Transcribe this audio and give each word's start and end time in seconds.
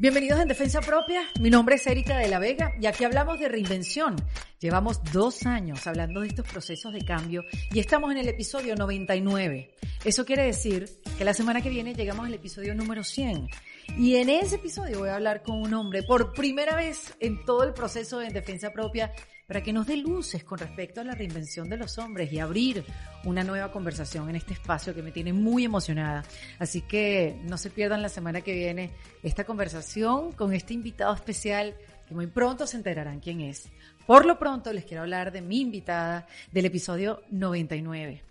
Bienvenidos 0.00 0.40
en 0.40 0.48
Defensa 0.48 0.80
Propia. 0.80 1.20
Mi 1.40 1.50
nombre 1.50 1.74
es 1.74 1.86
Erika 1.86 2.16
de 2.16 2.28
la 2.28 2.38
Vega 2.38 2.72
y 2.80 2.86
aquí 2.86 3.04
hablamos 3.04 3.38
de 3.38 3.50
reinvención. 3.50 4.16
Llevamos 4.58 5.02
dos 5.12 5.44
años 5.44 5.86
hablando 5.86 6.22
de 6.22 6.28
estos 6.28 6.48
procesos 6.48 6.94
de 6.94 7.04
cambio 7.04 7.44
y 7.70 7.80
estamos 7.80 8.10
en 8.10 8.16
el 8.16 8.26
episodio 8.26 8.74
99. 8.76 9.76
Eso 10.02 10.24
quiere 10.24 10.44
decir 10.44 10.88
que 11.18 11.24
la 11.26 11.34
semana 11.34 11.60
que 11.60 11.68
viene 11.68 11.92
llegamos 11.92 12.24
al 12.24 12.32
episodio 12.32 12.74
número 12.74 13.04
100. 13.04 13.50
Y 13.98 14.16
en 14.16 14.30
ese 14.30 14.54
episodio 14.54 15.00
voy 15.00 15.10
a 15.10 15.16
hablar 15.16 15.42
con 15.42 15.60
un 15.60 15.74
hombre 15.74 16.02
por 16.02 16.32
primera 16.32 16.76
vez 16.76 17.14
en 17.20 17.44
todo 17.44 17.64
el 17.64 17.74
proceso 17.74 18.20
de 18.20 18.30
defensa 18.30 18.72
propia 18.72 19.12
para 19.50 19.64
que 19.64 19.72
nos 19.72 19.88
dé 19.88 19.96
luces 19.96 20.44
con 20.44 20.60
respecto 20.60 21.00
a 21.00 21.04
la 21.04 21.16
reinvención 21.16 21.68
de 21.68 21.76
los 21.76 21.98
hombres 21.98 22.32
y 22.32 22.38
abrir 22.38 22.84
una 23.24 23.42
nueva 23.42 23.72
conversación 23.72 24.30
en 24.30 24.36
este 24.36 24.52
espacio 24.52 24.94
que 24.94 25.02
me 25.02 25.10
tiene 25.10 25.32
muy 25.32 25.64
emocionada. 25.64 26.22
Así 26.60 26.82
que 26.82 27.36
no 27.42 27.58
se 27.58 27.68
pierdan 27.68 28.00
la 28.00 28.08
semana 28.08 28.42
que 28.42 28.52
viene 28.52 28.92
esta 29.24 29.42
conversación 29.42 30.30
con 30.30 30.52
este 30.52 30.72
invitado 30.72 31.12
especial 31.12 31.74
que 32.06 32.14
muy 32.14 32.28
pronto 32.28 32.64
se 32.64 32.76
enterarán 32.76 33.18
quién 33.18 33.40
es. 33.40 33.68
Por 34.06 34.24
lo 34.24 34.38
pronto 34.38 34.72
les 34.72 34.84
quiero 34.84 35.02
hablar 35.02 35.32
de 35.32 35.40
mi 35.40 35.62
invitada 35.62 36.28
del 36.52 36.66
episodio 36.66 37.24
99. 37.32 38.22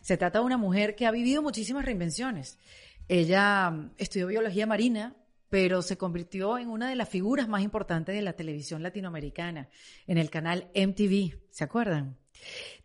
Se 0.00 0.16
trata 0.16 0.40
de 0.40 0.44
una 0.44 0.56
mujer 0.56 0.96
que 0.96 1.06
ha 1.06 1.12
vivido 1.12 1.40
muchísimas 1.40 1.84
reinvenciones. 1.84 2.58
Ella 3.06 3.70
mm, 3.70 3.92
estudió 3.96 4.26
biología 4.26 4.66
marina, 4.66 5.14
pero 5.48 5.82
se 5.82 5.96
convirtió 5.96 6.58
en 6.58 6.68
una 6.68 6.88
de 6.88 6.96
las 6.96 7.08
figuras 7.08 7.48
más 7.48 7.62
importantes 7.62 8.14
de 8.14 8.22
la 8.22 8.34
televisión 8.34 8.82
latinoamericana, 8.82 9.68
en 10.06 10.18
el 10.18 10.30
canal 10.30 10.70
MTV, 10.74 11.38
¿se 11.50 11.64
acuerdan? 11.64 12.18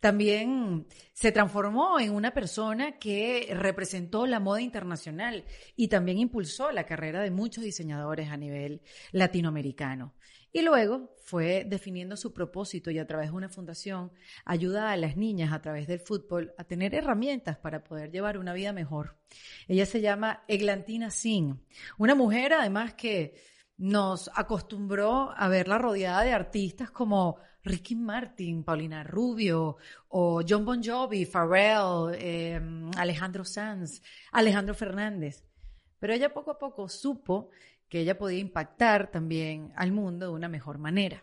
También 0.00 0.86
se 1.12 1.32
transformó 1.32 2.00
en 2.00 2.14
una 2.14 2.32
persona 2.32 2.98
que 2.98 3.48
representó 3.52 4.26
la 4.26 4.40
moda 4.40 4.60
internacional 4.60 5.44
y 5.76 5.88
también 5.88 6.18
impulsó 6.18 6.70
la 6.70 6.84
carrera 6.84 7.20
de 7.20 7.30
muchos 7.30 7.64
diseñadores 7.64 8.30
a 8.30 8.36
nivel 8.36 8.82
latinoamericano. 9.12 10.14
Y 10.52 10.62
luego 10.62 11.14
fue 11.30 11.64
definiendo 11.64 12.16
su 12.16 12.34
propósito 12.34 12.90
y 12.90 12.98
a 12.98 13.06
través 13.06 13.30
de 13.30 13.36
una 13.36 13.48
fundación 13.48 14.10
ayuda 14.44 14.90
a 14.90 14.96
las 14.96 15.16
niñas 15.16 15.52
a 15.52 15.60
través 15.60 15.86
del 15.86 16.00
fútbol 16.00 16.52
a 16.58 16.64
tener 16.64 16.92
herramientas 16.92 17.56
para 17.56 17.84
poder 17.84 18.10
llevar 18.10 18.36
una 18.36 18.52
vida 18.52 18.72
mejor. 18.72 19.16
Ella 19.68 19.86
se 19.86 20.00
llama 20.00 20.42
Eglantina 20.48 21.08
Singh, 21.08 21.54
una 21.98 22.16
mujer 22.16 22.52
además 22.52 22.94
que 22.94 23.40
nos 23.76 24.28
acostumbró 24.34 25.32
a 25.36 25.46
verla 25.46 25.78
rodeada 25.78 26.22
de 26.24 26.32
artistas 26.32 26.90
como 26.90 27.36
Ricky 27.62 27.94
Martin, 27.94 28.64
Paulina 28.64 29.04
Rubio 29.04 29.76
o 30.08 30.42
John 30.46 30.64
Bon 30.64 30.82
Jovi, 30.82 31.26
Pharrell, 31.26 32.12
em, 32.18 32.90
Alejandro 32.96 33.44
Sanz, 33.44 34.02
Alejandro 34.32 34.74
Fernández. 34.74 35.44
Pero 36.00 36.12
ella 36.12 36.34
poco 36.34 36.50
a 36.50 36.58
poco 36.58 36.88
supo 36.88 37.50
que 37.90 38.00
ella 38.00 38.16
podía 38.16 38.38
impactar 38.38 39.10
también 39.10 39.72
al 39.76 39.92
mundo 39.92 40.26
de 40.26 40.32
una 40.32 40.48
mejor 40.48 40.78
manera. 40.78 41.22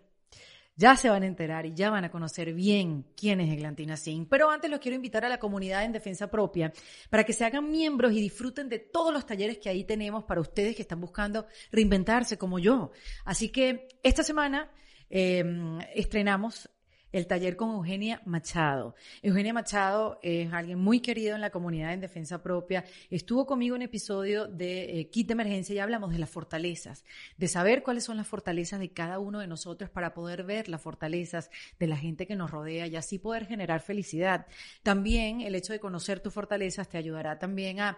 Ya 0.76 0.96
se 0.96 1.10
van 1.10 1.24
a 1.24 1.26
enterar 1.26 1.66
y 1.66 1.74
ya 1.74 1.90
van 1.90 2.06
a 2.06 2.12
conocer 2.12 2.54
bien 2.54 3.08
quién 3.16 3.42
es 3.42 3.52
Eglantina 3.52 3.98
Singh. 3.98 4.28
Pero 4.30 4.52
antes 4.52 4.70
los 4.70 4.80
quiero 4.80 4.96
invitar 4.96 5.26
a 5.26 5.30
la 5.30 5.40
comunidad 5.40 5.84
en 5.84 5.92
defensa 5.92 6.30
propia 6.30 6.72
para 7.10 7.24
que 7.24 7.34
se 7.34 7.46
hagan 7.46 7.72
miembros 7.72 8.12
y 8.12 8.22
disfruten 8.22 8.70
de 8.70 8.78
todos 8.78 9.12
los 9.12 9.26
talleres 9.26 9.58
que 9.58 9.70
ahí 9.70 9.86
tenemos 9.86 10.26
para 10.26 10.40
ustedes 10.40 10.76
que 10.76 10.84
están 10.84 11.02
buscando 11.02 11.48
reinventarse 11.72 12.38
como 12.38 12.60
yo. 12.60 12.92
Así 13.26 13.50
que 13.50 13.88
esta 14.04 14.22
semana 14.22 14.70
eh, 15.10 15.44
estrenamos 15.96 16.70
el 17.12 17.28
taller 17.28 17.56
con 17.56 17.72
Eugenia 17.72 18.22
Machado. 18.26 18.96
Eugenia 19.22 19.54
Machado 19.54 20.20
es 20.22 20.52
alguien 20.52 20.80
muy 20.80 21.00
querido 21.00 21.36
en 21.36 21.42
la 21.42 21.50
comunidad 21.50 21.94
en 21.94 22.02
defensa 22.02 22.42
propia. 22.42 22.84
Estuvo 23.10 23.46
conmigo 23.46 23.76
en 23.76 23.84
episodio 23.84 24.48
de 24.48 25.00
eh, 25.00 25.10
Kit 25.10 25.28
de 25.28 25.34
Emergencia 25.34 25.76
y 25.76 25.80
hablamos 25.80 26.12
de 26.12 26.20
las 26.20 26.30
fortalezas, 26.30 27.06
de 27.38 27.48
saber 27.48 27.84
cuáles 27.84 28.04
son 28.04 28.18
las 28.18 28.28
fortalezas 28.28 28.80
de 28.80 28.90
cada 28.90 29.20
uno 29.20 29.40
de 29.40 29.48
nosotros 29.48 29.90
para 29.90 30.14
poder 30.14 30.44
ver 30.44 30.70
las 30.70 30.82
fortalezas 30.82 31.50
de 31.80 31.88
la 31.88 31.98
gente 31.98 32.28
que 32.28 32.36
nos 32.36 32.52
rodea 32.52 32.88
y 32.88 32.96
así 32.96 33.20
poder 33.20 33.46
generar 33.46 33.82
felicidad. 33.82 34.48
También 34.84 35.42
el 35.42 35.56
hecho 35.56 35.74
de 35.74 35.80
conocer 35.80 36.20
tus 36.20 36.34
fortalezas 36.34 36.90
te 36.90 36.98
ayudará 36.98 37.40
también 37.40 37.80
a 37.80 37.98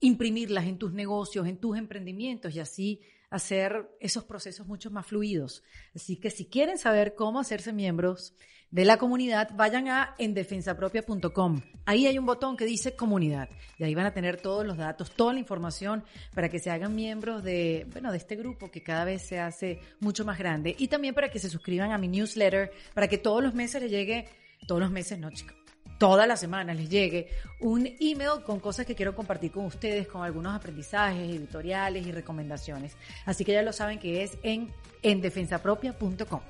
imprimirlas 0.00 0.66
en 0.66 0.78
tus 0.78 0.92
negocios, 0.92 1.46
en 1.46 1.56
tus 1.56 1.78
emprendimientos 1.78 2.54
y 2.54 2.60
así 2.60 3.00
hacer 3.30 3.88
esos 4.00 4.24
procesos 4.24 4.66
mucho 4.66 4.90
más 4.90 5.06
fluidos. 5.06 5.62
Así 5.94 6.16
que 6.16 6.30
si 6.30 6.46
quieren 6.46 6.78
saber 6.78 7.14
cómo 7.14 7.40
hacerse 7.40 7.72
miembros 7.72 8.34
de 8.70 8.84
la 8.84 8.98
comunidad, 8.98 9.50
vayan 9.54 9.88
a 9.88 10.14
endefensapropia.com. 10.18 11.62
Ahí 11.84 12.06
hay 12.06 12.18
un 12.18 12.26
botón 12.26 12.56
que 12.56 12.64
dice 12.64 12.96
comunidad 12.96 13.48
y 13.78 13.84
ahí 13.84 13.94
van 13.94 14.06
a 14.06 14.12
tener 14.12 14.40
todos 14.40 14.66
los 14.66 14.76
datos, 14.76 15.12
toda 15.12 15.32
la 15.32 15.38
información 15.38 16.04
para 16.34 16.48
que 16.48 16.58
se 16.58 16.70
hagan 16.70 16.94
miembros 16.94 17.42
de, 17.42 17.86
bueno, 17.92 18.10
de 18.10 18.18
este 18.18 18.36
grupo 18.36 18.70
que 18.70 18.82
cada 18.82 19.04
vez 19.04 19.22
se 19.22 19.38
hace 19.38 19.80
mucho 20.00 20.24
más 20.24 20.38
grande 20.38 20.74
y 20.78 20.88
también 20.88 21.14
para 21.14 21.30
que 21.30 21.38
se 21.38 21.48
suscriban 21.48 21.92
a 21.92 21.98
mi 21.98 22.08
newsletter 22.08 22.72
para 22.92 23.08
que 23.08 23.18
todos 23.18 23.42
los 23.42 23.54
meses 23.54 23.82
les 23.82 23.90
llegue, 23.90 24.28
todos 24.66 24.80
los 24.80 24.90
meses 24.90 25.18
no, 25.18 25.30
chicos 25.30 25.65
todas 25.98 26.28
las 26.28 26.40
semanas 26.40 26.76
les 26.76 26.88
llegue 26.88 27.28
un 27.60 27.86
email 28.00 28.42
con 28.44 28.60
cosas 28.60 28.86
que 28.86 28.94
quiero 28.94 29.14
compartir 29.14 29.50
con 29.50 29.64
ustedes, 29.64 30.06
con 30.06 30.22
algunos 30.22 30.54
aprendizajes, 30.54 31.28
editoriales 31.28 32.06
y 32.06 32.12
recomendaciones. 32.12 32.96
Así 33.24 33.44
que 33.44 33.52
ya 33.52 33.62
lo 33.62 33.72
saben 33.72 33.98
que 33.98 34.22
es 34.22 34.38
en 34.42 34.72
endefensapropia.com. 35.02 36.40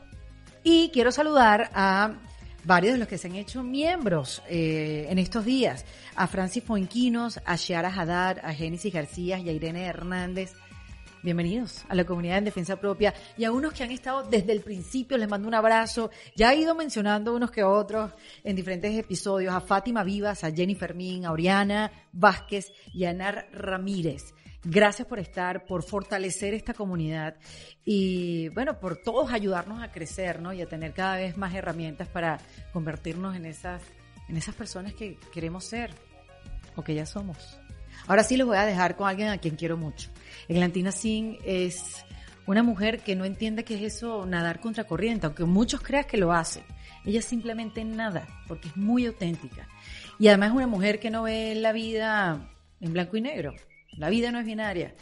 Y 0.62 0.90
quiero 0.92 1.12
saludar 1.12 1.70
a 1.74 2.14
varios 2.64 2.94
de 2.94 2.98
los 2.98 3.08
que 3.08 3.18
se 3.18 3.28
han 3.28 3.36
hecho 3.36 3.62
miembros 3.62 4.42
eh, 4.48 5.06
en 5.08 5.18
estos 5.18 5.44
días. 5.44 5.84
A 6.16 6.26
Francis 6.26 6.64
Fuenquinos, 6.64 7.40
a 7.44 7.56
Shiara 7.56 7.88
Haddad, 7.88 8.38
a 8.42 8.52
Génesis 8.52 8.92
García 8.92 9.38
y 9.38 9.48
a 9.48 9.52
Irene 9.52 9.84
Hernández 9.84 10.54
bienvenidos 11.26 11.84
a 11.88 11.97
la 11.97 12.04
comunidad 12.04 12.38
en 12.38 12.44
defensa 12.44 12.76
propia 12.76 13.12
y 13.37 13.42
a 13.42 13.50
unos 13.50 13.72
que 13.72 13.82
han 13.82 13.91
estado 13.91 14.22
desde 14.22 14.53
el 14.53 14.60
principio, 14.60 15.19
les 15.19 15.28
mando 15.28 15.48
un 15.48 15.54
abrazo. 15.54 16.09
Ya 16.37 16.53
he 16.53 16.60
ido 16.60 16.72
mencionando 16.76 17.34
unos 17.34 17.50
que 17.50 17.64
otros 17.64 18.12
en 18.44 18.54
diferentes 18.54 18.97
episodios, 18.97 19.53
a 19.53 19.60
Fátima 19.60 20.04
Vivas, 20.04 20.44
a 20.44 20.53
Jenny 20.53 20.76
Fermín, 20.76 21.26
a 21.26 21.32
Oriana 21.32 21.91
Vázquez 22.12 22.72
y 22.94 23.06
a 23.06 23.10
Anar 23.10 23.48
Ramírez. 23.53 24.34
Gracias 24.62 25.09
por 25.09 25.19
estar, 25.19 25.66
por 25.66 25.82
fortalecer 25.82 26.54
esta 26.54 26.75
comunidad 26.75 27.34
y 27.84 28.48
bueno, 28.50 28.78
por 28.78 28.97
todos 28.97 29.32
ayudarnos 29.32 29.82
a 29.82 29.91
crecer, 29.91 30.41
¿no? 30.41 30.53
Y 30.53 30.62
a 30.62 30.66
tener 30.66 30.93
cada 30.93 31.16
vez 31.16 31.37
más 31.37 31.53
herramientas 31.56 32.06
para 32.06 32.38
convertirnos 32.72 33.34
en 33.34 33.47
esas, 33.47 33.82
en 34.28 34.37
esas 34.37 34.54
personas 34.54 34.94
que 34.94 35.19
queremos 35.32 35.64
ser 35.64 35.91
o 36.76 36.84
que 36.84 36.94
ya 36.94 37.04
somos. 37.04 37.58
Ahora 38.06 38.22
sí 38.22 38.36
los 38.36 38.46
voy 38.46 38.56
a 38.56 38.66
dejar 38.66 38.96
con 38.96 39.08
alguien 39.08 39.28
a 39.28 39.38
quien 39.38 39.56
quiero 39.56 39.76
mucho. 39.76 40.10
Eglantina 40.48 40.92
Singh 40.92 41.38
es 41.44 42.04
una 42.46 42.62
mujer 42.62 43.00
que 43.00 43.16
no 43.16 43.24
entiende 43.24 43.64
qué 43.64 43.74
es 43.74 43.94
eso 43.96 44.24
nadar 44.26 44.60
contra 44.60 44.84
corriente, 44.84 45.26
aunque 45.26 45.44
muchos 45.44 45.80
crean 45.80 46.04
que 46.04 46.16
lo 46.16 46.32
hace. 46.32 46.62
Ella 47.04 47.22
simplemente 47.22 47.84
nada, 47.84 48.26
porque 48.48 48.68
es 48.68 48.76
muy 48.76 49.06
auténtica. 49.06 49.68
Y 50.18 50.28
además 50.28 50.50
es 50.50 50.56
una 50.56 50.66
mujer 50.66 50.98
que 50.98 51.10
no 51.10 51.24
ve 51.24 51.54
la 51.54 51.72
vida 51.72 52.50
en 52.80 52.92
blanco 52.92 53.16
y 53.16 53.20
negro. 53.20 53.54
La 53.96 54.08
vida 54.08 54.30
no 54.30 54.38
es 54.38 54.46
binaria. 54.46 54.94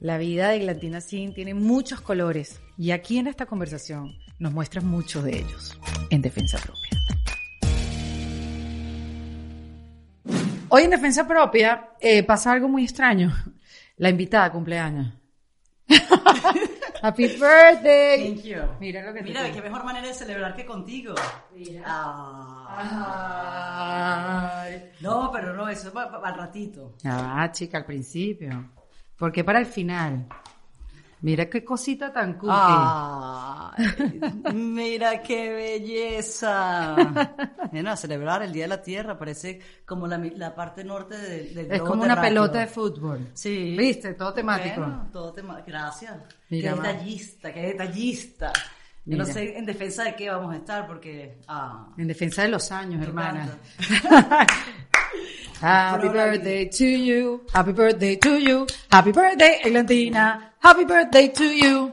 La 0.00 0.18
vida 0.18 0.48
de 0.48 0.56
Eglantina 0.56 1.00
Singh 1.00 1.34
tiene 1.34 1.54
muchos 1.54 2.00
colores. 2.00 2.60
Y 2.76 2.92
aquí 2.92 3.18
en 3.18 3.26
esta 3.26 3.46
conversación 3.46 4.14
nos 4.38 4.52
muestra 4.52 4.80
muchos 4.80 5.24
de 5.24 5.38
ellos 5.38 5.78
en 6.10 6.22
defensa 6.22 6.58
propia. 6.58 6.87
Hoy 10.70 10.82
en 10.84 10.90
defensa 10.90 11.26
propia 11.26 11.90
eh, 12.00 12.22
pasa 12.22 12.52
algo 12.52 12.68
muy 12.68 12.84
extraño. 12.84 13.32
La 13.96 14.10
invitada 14.10 14.52
cumpleaños. 14.52 15.12
Happy 17.02 17.28
birthday. 17.28 18.34
Thank 18.34 18.44
you. 18.44 18.58
Mira 18.80 19.02
lo 19.02 19.12
que 19.12 19.20
te 19.20 19.24
Mira, 19.24 19.42
tengo. 19.42 19.54
qué 19.54 19.62
mejor 19.62 19.84
manera 19.84 20.06
de 20.08 20.14
celebrar 20.14 20.54
que 20.56 20.66
contigo. 20.66 21.14
Mira. 21.54 21.82
Ah. 21.86 22.64
Ay. 24.62 24.90
No, 25.00 25.30
pero 25.32 25.54
no, 25.54 25.68
eso 25.68 25.88
es 25.88 25.94
para 25.94 26.28
el 26.30 26.34
ratito. 26.36 26.96
Ah, 27.04 27.48
chica, 27.52 27.78
al 27.78 27.84
principio. 27.86 28.70
Porque 29.16 29.44
para 29.44 29.60
el 29.60 29.66
final. 29.66 30.26
Mira 31.20 31.50
qué 31.50 31.64
cosita 31.64 32.12
tan 32.12 32.34
cookie. 32.34 32.52
Ay, 32.56 34.20
mira 34.54 35.20
qué 35.22 35.52
belleza. 35.52 36.96
Bueno, 37.70 37.90
a 37.90 37.96
celebrar 37.96 38.42
el 38.42 38.50
Día 38.52 38.64
de 38.64 38.68
la 38.68 38.80
Tierra, 38.82 39.18
parece 39.18 39.60
como 39.84 40.06
la, 40.06 40.16
la 40.16 40.54
parte 40.54 40.82
norte 40.82 41.18
del, 41.18 41.54
del 41.54 41.70
es 41.72 41.80
como 41.82 42.02
una 42.04 42.14
terráqueo. 42.14 42.22
pelota 42.30 42.58
de 42.60 42.66
fútbol. 42.66 43.28
Sí. 43.34 43.76
¿Viste? 43.76 44.14
Todo 44.14 44.32
temático. 44.32 44.80
Bueno, 44.80 45.08
todo 45.12 45.32
tema- 45.34 45.60
Gracias. 45.66 46.14
Mira, 46.48 46.72
qué 46.72 46.76
detallista, 46.80 47.52
qué 47.52 47.60
detallista. 47.60 48.52
Yo 49.04 49.18
no 49.18 49.26
sé 49.26 49.58
en 49.58 49.66
defensa 49.66 50.04
de 50.04 50.14
qué 50.16 50.30
vamos 50.30 50.54
a 50.54 50.56
estar 50.56 50.86
porque... 50.86 51.40
Ah, 51.46 51.88
En 51.98 52.08
defensa 52.08 52.42
de 52.42 52.48
los 52.48 52.72
años, 52.72 53.02
hermana. 53.02 53.58
Happy 55.60 56.08
birthday 56.08 56.66
to 56.68 56.84
you. 56.86 57.40
Happy 57.52 57.72
birthday 57.72 58.16
to 58.16 58.38
you. 58.38 58.66
Happy 58.90 59.12
birthday, 59.12 59.58
Eglantina. 59.64 60.52
Happy 60.60 60.84
birthday 60.84 61.28
to 61.28 61.44
you. 61.44 61.92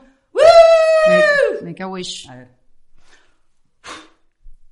Make, 1.07 1.61
make 1.63 1.79
a 1.81 1.87
wish. 1.89 2.27
a 2.29 2.35
ver. 2.35 2.47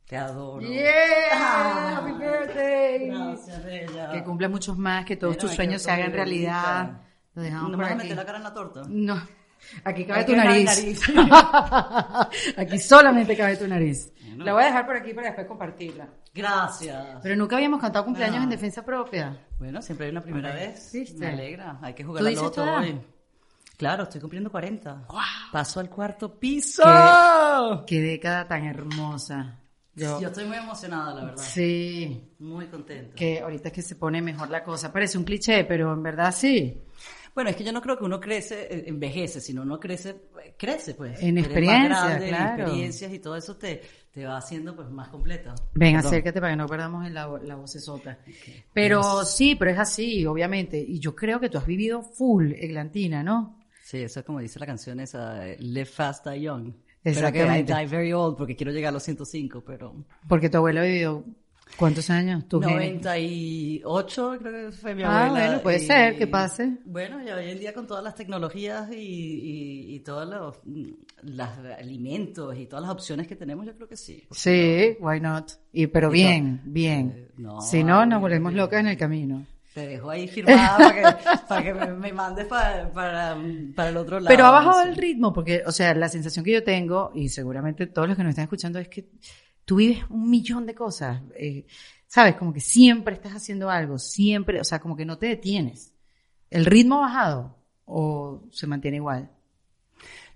Te 0.07 0.18
adoro. 0.18 0.62
Yeah, 0.62 1.95
happy 1.95 2.12
birthday. 2.13 3.07
Gracias, 3.10 3.63
bella. 3.66 4.12
Que 4.12 4.24
cumpla 4.24 4.50
muchos 4.50 4.78
más, 4.78 5.06
que 5.06 5.16
todos 5.16 5.36
Mira, 5.36 5.42
tus 5.42 5.51
sueños 5.56 5.81
se 5.81 5.89
hagan 5.92 6.12
realidad. 6.12 6.86
bebita. 6.86 7.01
Lo 7.36 7.42
dejamos 7.42 7.72
¿No 7.72 7.78
por 7.78 7.86
a 7.86 7.88
aquí. 7.88 7.98
meter 7.98 8.16
la 8.18 8.25
cara 8.25 8.38
en 8.38 8.44
la 8.44 8.54
torta? 8.54 8.84
No, 8.88 9.28
Aquí 9.86 10.06
cabe 10.06 10.19
Aquí 10.22 10.31
tu 10.34 10.38
nariz. 10.38 10.66
nariz. 10.66 11.01
aquí 12.57 12.78
solamente 12.80 13.36
cabe 13.38 13.56
tu 13.57 13.68
nariz. 13.68 14.12
La 14.38 14.53
voy 14.53 14.63
a 14.63 14.65
dejar 14.68 14.85
por 14.85 14.95
aquí 14.95 15.13
para 15.13 15.27
después 15.27 15.47
compartirla. 15.47 16.07
Gracias. 16.33 17.19
Pero 17.21 17.35
nunca 17.35 17.56
habíamos 17.57 17.80
cantado 17.81 18.06
cumpleaños 18.06 18.44
en 18.44 18.50
defensa 18.50 18.83
propia. 18.83 19.45
Bueno, 19.59 19.81
siempre 19.81 20.06
hay 20.07 20.12
una 20.12 20.21
primera 20.21 20.53
vez. 20.53 20.91
¿Viste? 20.94 21.19
Me 21.19 21.27
alegra. 21.27 21.80
Hay 21.81 21.94
que 21.94 22.03
¿Tú 22.03 22.09
jugar 22.09 22.24
tu 22.24 22.62
edad? 22.62 22.80
hoy. 22.80 23.01
Claro, 23.77 24.03
estoy 24.03 24.21
cumpliendo 24.21 24.51
40. 24.51 25.07
Paso 25.51 25.80
al 25.80 25.89
cuarto 25.89 26.39
piso. 26.39 26.83
Qué 27.88 28.01
década 28.01 28.47
tan 28.47 28.65
hermosa. 28.65 29.59
Yo, 29.95 30.19
Yo 30.19 30.30
estoy 30.30 30.45
muy 30.45 30.57
emocionada, 30.57 31.13
la 31.13 31.25
verdad. 31.25 31.44
sí, 31.44 32.33
Muy 32.39 32.65
contenta. 32.65 33.13
que 33.13 33.41
ahorita 33.41 33.68
es 33.69 33.74
que 33.74 33.81
se 33.83 33.95
pone 33.95 34.21
mejor 34.24 34.50
la 34.50 34.63
cosa. 34.63 34.91
Parece 34.91 35.19
un 35.19 35.24
cliché, 35.24 35.65
pero 35.65 35.94
en 35.94 36.01
verdad 36.01 36.33
sí. 36.36 36.81
Bueno, 37.36 37.50
es 37.51 37.56
que 37.56 37.63
yo 37.63 37.71
no 37.71 37.81
creo 37.81 37.97
que 37.97 38.03
uno 38.03 38.19
crece, 38.19 38.68
eh, 38.71 38.83
envejece, 38.88 39.39
sino 39.39 39.62
uno 39.63 39.79
crece, 39.79 40.09
eh, 40.44 40.56
crece 40.57 40.94
pues. 40.95 41.21
En 41.21 41.38
experiencia, 41.38 42.06
grande, 42.07 42.25
en 42.29 42.36
claro. 42.36 42.63
experiencias 42.63 43.13
y 43.13 43.19
todo 43.19 43.36
eso 43.36 43.56
te, 43.57 43.81
te 44.13 44.25
va 44.25 44.38
haciendo 44.38 44.75
pues 44.75 44.89
más 44.89 45.10
completa. 45.10 45.56
Ven, 45.74 45.95
Perdón. 45.95 46.07
acércate 46.07 46.39
para 46.39 46.54
que 46.54 46.57
no 46.57 46.68
perdamos 46.68 47.10
la, 47.10 47.27
la 47.44 47.56
vocesota. 47.56 48.19
Pero 48.71 49.25
sí, 49.25 49.56
pero 49.56 49.71
es 49.71 49.80
así, 49.80 50.25
obviamente. 50.25 50.77
Y 50.77 51.00
yo 51.00 51.15
creo 51.15 51.39
que 51.39 51.50
tú 51.50 51.57
has 51.57 51.65
vivido 51.65 52.04
full, 52.04 52.51
Eglantina, 52.54 53.24
¿no? 53.24 53.60
Sí, 53.83 53.98
eso 53.98 54.19
es 54.19 54.25
como 54.25 54.39
dice 54.39 54.60
la 54.60 54.65
canción 54.68 55.00
esa, 55.00 55.48
eh, 55.48 55.57
Live 55.60 55.86
Fast, 55.86 56.27
Die 56.27 56.42
Young. 56.42 56.74
Pero 57.01 57.31
que 57.31 57.39
I 57.39 57.42
Exactamente. 57.42 57.74
die 57.74 57.86
very 57.88 58.13
old 58.13 58.38
porque 58.38 58.56
quiero 58.56 58.71
llegar 58.71 58.89
a 58.89 58.94
los 58.94 59.04
105, 59.04 59.63
pero... 59.65 59.94
Porque 60.30 60.50
tu 60.50 60.57
abuelo 60.57 60.80
ha 60.80 60.83
vivido, 60.83 61.25
¿cuántos 61.78 62.10
años? 62.10 62.48
¿Tu 62.48 62.60
genes? 62.62 62.75
98 62.75 64.36
creo 64.40 64.70
que 64.70 64.72
fue 64.75 64.96
mi 64.96 65.04
Ah, 65.04 65.25
abuela. 65.25 65.46
bueno, 65.48 65.62
puede 65.64 65.78
y- 65.84 65.88
ser 65.88 66.18
que 66.18 66.28
pase. 66.28 66.78
Bueno, 66.86 67.22
y 67.24 67.30
hoy 67.30 67.52
en 67.52 67.60
día 67.60 67.74
con 67.74 67.88
todas 67.88 68.04
las 68.04 68.16
tecnologías 68.16 68.92
y, 68.92 68.96
y, 68.96 69.96
y 69.96 70.00
todos 70.02 70.28
los, 70.28 70.60
los 71.24 71.48
alimentos 71.80 72.58
y 72.58 72.66
todas 72.68 72.84
las 72.84 72.92
opciones 72.92 73.28
que 73.28 73.36
tenemos, 73.36 73.66
yo 73.66 73.75
creo 73.75 73.88
que 73.88 73.98
sí. 73.98 74.24
Sí, 74.31 74.96
why 75.00 75.20
not? 75.20 75.52
Y, 75.72 75.88
pero 75.88 76.10
bien, 76.10 76.62
bien. 76.66 77.14
Eh, 77.16 77.31
no, 77.38 77.62
si 77.62 77.84
no, 77.84 78.06
nos 78.06 78.16
ay, 78.18 78.22
volvemos 78.22 78.52
bien. 78.54 78.62
locas 78.64 78.80
en 78.80 78.88
el 78.88 78.98
camino. 78.98 79.46
Te 79.74 79.88
dejo 79.88 80.12
ahí 80.12 80.28
firmada 80.28 80.78
para 80.78 80.94
que, 81.18 81.24
para 81.50 81.64
que 81.64 81.74
me, 81.74 81.88
me 81.94 82.14
mandes 82.14 82.46
para, 82.46 82.92
para, 82.92 83.36
para 83.75 83.90
el 83.90 83.98
otro 83.98 84.20
lado. 84.20 84.28
Pero 84.28 84.46
ha 84.46 84.52
bajado 84.52 84.84
el 84.84 84.96
ritmo, 84.96 85.34
porque, 85.34 85.64
o 85.66 85.72
sea, 85.72 85.96
la 85.96 86.10
sensación 86.10 86.46
que 86.46 86.52
yo 86.52 86.64
tengo, 86.64 87.12
y 87.16 87.30
seguramente 87.30 87.88
todos 87.88 88.08
los 88.08 88.16
que 88.16 88.22
nos 88.24 88.30
están 88.31 88.44
escuchando, 88.44 88.78
es 88.78 88.88
que 88.88 89.10
tú 89.65 89.77
vives 89.77 90.04
un 90.10 90.30
millón 90.30 90.65
de 90.65 90.75
cosas. 90.75 91.21
eh, 91.36 91.65
¿Sabes? 92.07 92.36
Como 92.36 92.54
que 92.54 92.60
siempre 92.62 93.15
estás 93.15 93.33
haciendo 93.33 93.69
algo, 93.69 93.98
siempre, 93.98 94.60
o 94.62 94.63
sea, 94.63 94.80
como 94.80 94.95
que 94.95 95.06
no 95.06 95.18
te 95.18 95.27
detienes. 95.27 95.94
¿El 96.50 96.65
ritmo 96.65 96.98
ha 96.98 97.01
bajado 97.07 97.57
o 97.86 98.44
se 98.51 98.68
mantiene 98.68 98.98
igual? 98.98 99.31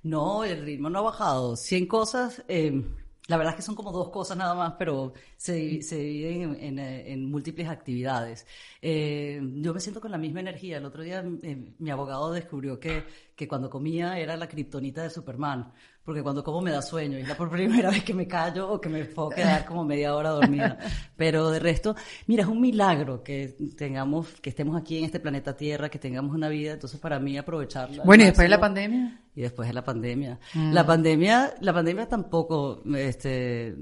No, 0.04 0.44
el 0.44 0.64
ritmo 0.64 0.90
no 0.90 1.00
ha 1.00 1.02
bajado. 1.02 1.56
100 1.56 1.86
cosas, 1.88 2.44
eh, 2.48 2.72
la 3.28 3.38
verdad 3.38 3.54
es 3.54 3.58
que 3.58 3.62
son 3.62 3.76
como 3.76 3.92
dos 3.92 4.10
cosas 4.10 4.38
nada 4.38 4.56
más, 4.56 4.74
pero 4.78 5.14
se, 5.36 5.82
se 5.82 5.98
dividen 5.98 6.56
en, 6.56 6.64
en, 6.64 6.80
eh, 6.80 7.12
en 7.14 7.26
múltiples 7.30 7.68
actividades. 7.68 8.46
Eh, 8.82 9.42
yo 9.58 9.74
me 9.74 9.80
siento 9.80 10.00
con 10.02 10.12
la 10.12 10.18
misma 10.18 10.40
energía. 10.40 10.78
El 10.78 10.86
otro 10.86 11.04
día 11.04 11.24
eh, 11.44 11.74
mi 11.80 11.90
abogado 11.90 12.32
descubrió 12.32 12.80
que, 12.80 13.04
que 13.36 13.48
cuando 13.48 13.70
comía 13.70 14.18
era 14.20 14.38
la 14.38 14.48
kriptonita 14.48 15.04
de 15.04 15.10
Superman, 15.10 15.74
porque 16.08 16.24
cuando 16.24 16.42
como 16.42 16.62
me 16.62 16.72
da 16.72 16.82
sueño 16.82 17.18
y 17.18 17.22
es 17.24 17.28
la 17.28 17.36
por 17.36 17.50
primera 17.50 17.90
vez 17.92 18.02
que 18.02 18.14
me 18.14 18.26
callo 18.26 18.72
o 18.72 18.80
que 18.80 18.88
me 18.88 19.04
puedo 19.04 19.28
quedar 19.28 19.66
como 19.66 19.84
media 19.84 20.16
hora 20.16 20.30
dormida. 20.30 20.80
Pero 21.18 21.52
de 21.52 21.60
resto, 21.60 21.98
mira, 22.28 22.44
es 22.44 22.48
un 22.48 22.62
milagro 22.62 23.22
que 23.24 23.58
tengamos, 23.76 24.30
que 24.40 24.50
estemos 24.50 24.80
aquí 24.80 25.00
en 25.00 25.04
este 25.04 25.20
planeta 25.20 25.58
Tierra, 25.58 25.90
que 25.90 26.00
tengamos 26.00 26.34
una 26.34 26.48
vida. 26.48 26.72
Entonces, 26.72 26.98
para 26.98 27.20
mí 27.20 27.38
aprovecharla. 27.38 28.06
Bueno, 28.06 28.24
y 28.24 28.28
después 28.28 28.46
de 28.46 28.50
la 28.50 28.62
pandemia. 28.62 29.20
Y 29.36 29.42
después 29.42 29.68
de 29.68 29.74
la 29.74 29.84
pandemia. 29.84 30.40
Mm. 30.54 30.72
La 30.72 30.86
pandemia, 30.86 31.56
la 31.60 31.74
pandemia 31.74 32.08
tampoco, 32.08 32.82
este, 32.96 33.76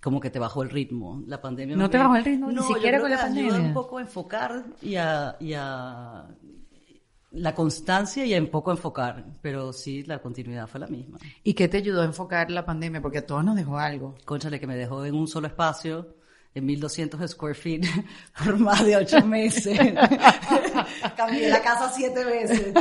como 0.00 0.20
que 0.20 0.30
te 0.30 0.38
bajó 0.38 0.62
el 0.62 0.70
ritmo. 0.70 1.24
La 1.26 1.40
pandemia. 1.40 1.74
¿No 1.74 1.90
te 1.90 1.98
bajó 1.98 2.14
el 2.14 2.24
ritmo 2.24 2.50
ni 2.50 2.54
No, 2.54 2.68
yo 2.68 2.68
siquiera 2.68 2.98
creo 2.98 3.00
con 3.00 3.10
la 3.10 3.16
que 3.16 3.22
ayuda 3.24 3.48
pandemia? 3.48 3.66
un 3.66 3.74
poco 3.74 3.98
a 3.98 4.02
enfocar 4.02 4.64
y 4.80 4.94
a, 4.94 5.34
y 5.40 5.54
a 5.54 6.28
la 7.34 7.54
constancia 7.54 8.24
y 8.24 8.34
un 8.34 8.48
poco 8.48 8.70
enfocar. 8.70 9.24
Pero 9.42 9.72
sí, 9.72 10.02
la 10.04 10.20
continuidad 10.20 10.66
fue 10.66 10.80
la 10.80 10.86
misma. 10.86 11.18
¿Y 11.42 11.54
qué 11.54 11.68
te 11.68 11.78
ayudó 11.78 12.02
a 12.02 12.04
enfocar 12.06 12.50
la 12.50 12.64
pandemia? 12.64 13.00
Porque 13.02 13.18
a 13.18 13.26
todos 13.26 13.44
nos 13.44 13.56
dejó 13.56 13.78
algo. 13.78 14.14
Conchale, 14.24 14.58
que 14.60 14.66
me 14.66 14.76
dejó 14.76 15.04
en 15.04 15.14
un 15.14 15.26
solo 15.28 15.46
espacio. 15.46 16.14
En 16.56 16.66
1200 16.66 17.28
square 17.32 17.54
feet 17.56 17.82
por 18.44 18.56
más 18.60 18.84
de 18.84 18.96
ocho 18.96 19.20
meses. 19.26 19.76
Cambié 21.16 21.48
la 21.48 21.60
casa 21.62 21.90
siete 21.92 22.24
veces. 22.24 22.72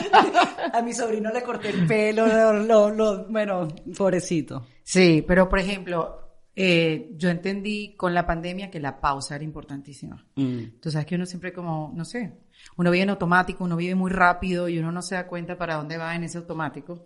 A 0.73 0.81
mi 0.81 0.93
sobrino 0.93 1.31
le 1.31 1.41
corté 1.43 1.69
el 1.69 1.85
pelo, 1.87 2.27
lo, 2.27 2.53
lo- 2.53 2.89
lo- 2.91 3.25
bueno, 3.29 3.67
pobrecito. 3.97 4.67
Sí, 4.83 5.23
pero 5.27 5.49
por 5.49 5.59
ejemplo, 5.59 6.22
eh, 6.55 7.11
yo 7.15 7.29
entendí 7.29 7.95
con 7.95 8.13
la 8.13 8.25
pandemia 8.27 8.69
que 8.69 8.79
la 8.79 8.99
pausa 9.01 9.35
era 9.35 9.43
importantísima. 9.43 10.23
Mm. 10.35 10.79
Tú 10.79 10.91
sabes 10.91 11.05
que 11.07 11.15
uno 11.15 11.25
siempre 11.25 11.51
como, 11.51 11.91
no 11.95 12.05
sé, 12.05 12.33
uno 12.77 12.91
vive 12.91 13.03
en 13.03 13.09
automático, 13.09 13.63
uno 13.63 13.75
vive 13.75 13.95
muy 13.95 14.11
rápido 14.11 14.69
y 14.69 14.77
uno 14.77 14.91
no 14.91 15.01
se 15.01 15.15
da 15.15 15.27
cuenta 15.27 15.57
para 15.57 15.75
dónde 15.75 15.97
va 15.97 16.15
en 16.15 16.23
ese 16.23 16.37
automático. 16.37 17.01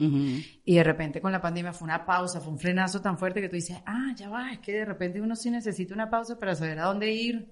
Y 0.66 0.76
de 0.76 0.84
repente 0.84 1.22
con 1.22 1.32
la 1.32 1.42
pandemia 1.42 1.72
fue 1.74 1.86
una 1.86 2.06
pausa, 2.06 2.42
fue 2.42 2.52
un 2.54 2.60
frenazo 2.60 3.02
tan 3.02 3.18
fuerte 3.18 3.42
que 3.42 3.50
tú 3.50 3.56
dices, 3.56 3.78
ah, 3.86 4.14
ya 4.16 4.30
va, 4.30 4.52
es 4.52 4.60
que 4.60 4.74
de 4.74 4.86
repente 4.86 5.22
uno 5.22 5.36
sí 5.36 5.50
necesita 5.50 5.94
una 5.94 6.10
pausa 6.10 6.38
para 6.38 6.54
saber 6.54 6.80
a 6.80 6.86
dónde 6.86 7.12
ir 7.12 7.52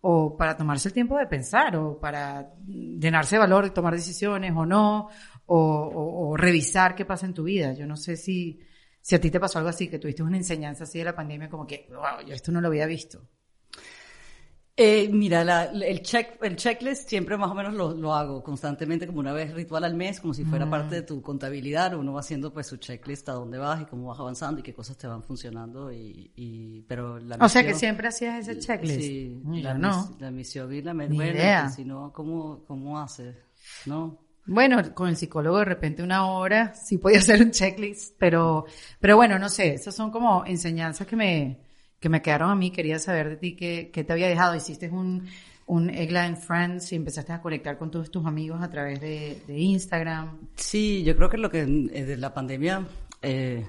o 0.00 0.36
para 0.36 0.56
tomarse 0.56 0.88
el 0.88 0.94
tiempo 0.94 1.16
de 1.18 1.26
pensar 1.26 1.76
o 1.76 1.98
para 2.00 2.54
llenarse 2.66 3.36
de 3.36 3.40
valor 3.40 3.66
y 3.66 3.70
tomar 3.70 3.94
decisiones 3.94 4.52
o 4.56 4.64
no, 4.66 5.08
o, 5.46 5.56
o- 5.56 6.28
o 6.30 6.36
revisar 6.36 6.94
qué 6.94 7.04
pasa 7.04 7.26
en 7.26 7.34
tu 7.34 7.44
vida. 7.44 7.72
Yo 7.74 7.86
no 7.86 7.96
sé 7.96 8.16
si, 8.16 8.58
si 9.02 9.14
a 9.16 9.20
ti 9.20 9.30
te 9.30 9.38
pasó 9.40 9.58
algo 9.58 9.68
así, 9.70 9.88
que 9.88 9.98
tuviste 9.98 10.22
una 10.22 10.36
enseñanza 10.38 10.84
así 10.84 10.98
de 10.98 11.04
la 11.04 11.14
pandemia 11.14 11.50
como 11.50 11.66
que, 11.66 11.86
wow, 11.90 12.24
yo 12.26 12.34
esto 12.34 12.50
no 12.52 12.60
lo 12.62 12.68
había 12.68 12.86
visto. 12.86 13.20
Eh, 14.74 15.10
mira, 15.12 15.44
la- 15.44 15.64
el, 15.66 16.00
check, 16.00 16.42
el 16.42 16.56
checklist 16.56 17.06
siempre 17.06 17.36
más 17.36 17.50
o 17.50 17.54
menos 17.54 17.74
lo, 17.74 17.92
lo 17.92 18.14
hago 18.14 18.42
constantemente 18.42 19.06
como 19.06 19.20
una 19.20 19.34
vez 19.34 19.52
ritual 19.52 19.84
al 19.84 19.94
mes, 19.94 20.18
como 20.18 20.32
si 20.32 20.46
fuera 20.46 20.68
parte 20.68 20.94
de 20.94 21.02
tu 21.02 21.20
contabilidad. 21.20 21.92
Uno 21.94 22.14
va 22.14 22.20
haciendo 22.20 22.54
pues 22.54 22.68
su 22.68 22.78
checklist 22.78 23.28
a 23.28 23.32
dónde 23.32 23.58
vas 23.58 23.82
y 23.82 23.84
cómo 23.84 24.08
vas 24.08 24.18
avanzando 24.18 24.60
y 24.60 24.62
qué 24.62 24.72
cosas 24.72 24.96
te 24.96 25.06
van 25.06 25.22
funcionando. 25.22 25.92
Y, 25.92 26.32
y- 26.36 26.80
pero 26.88 27.18
la 27.18 27.36
O 27.36 27.48
sea 27.50 27.62
que 27.62 27.68
misión- 27.74 27.78
siempre 27.80 28.08
hacías 28.08 28.48
ese 28.48 28.58
checklist. 28.60 29.00
Sí, 29.00 29.42
Mira, 29.44 29.74
la, 29.74 29.78
no. 29.78 30.16
la 30.18 30.30
misión 30.30 30.72
y 30.72 30.80
la 30.80 30.94
bueno, 30.94 31.14
idea. 31.22 31.66
que 31.66 31.72
si 31.74 31.84
no, 31.84 32.10
¿cómo, 32.10 32.64
cómo 32.64 32.98
haces? 32.98 33.36
¿No? 33.84 34.18
Bueno, 34.44 34.94
con 34.94 35.08
el 35.08 35.16
psicólogo 35.16 35.58
de 35.58 35.64
repente 35.64 36.02
una 36.02 36.26
hora 36.26 36.74
sí 36.74 36.98
podía 36.98 37.18
hacer 37.18 37.40
un 37.42 37.52
checklist, 37.52 38.16
pero, 38.18 38.66
pero 39.00 39.16
bueno, 39.16 39.38
no 39.38 39.48
sé, 39.48 39.74
esas 39.74 39.94
son 39.94 40.10
como 40.10 40.44
enseñanzas 40.44 41.06
que 41.06 41.16
me, 41.16 41.60
que 42.00 42.08
me 42.08 42.20
quedaron 42.20 42.50
a 42.50 42.56
mí. 42.56 42.70
Quería 42.70 42.98
saber 42.98 43.30
de 43.30 43.36
ti 43.36 43.54
qué, 43.54 43.90
qué 43.92 44.04
te 44.04 44.12
había 44.12 44.28
dejado. 44.28 44.56
Hiciste 44.56 44.88
un, 44.88 45.28
un 45.66 45.90
Egla 45.90 46.26
en 46.26 46.36
Friends 46.36 46.92
y 46.92 46.96
empezaste 46.96 47.32
a 47.32 47.40
conectar 47.40 47.78
con 47.78 47.90
todos 47.90 48.10
tus 48.10 48.26
amigos 48.26 48.60
a 48.62 48.68
través 48.68 49.00
de, 49.00 49.42
de 49.46 49.58
Instagram. 49.58 50.48
Sí, 50.56 51.04
yo 51.04 51.16
creo 51.16 51.30
que 51.30 51.38
lo 51.38 51.50
que 51.50 51.60
eh, 51.60 52.04
de 52.04 52.16
la 52.16 52.34
pandemia, 52.34 52.84
eh, 53.22 53.64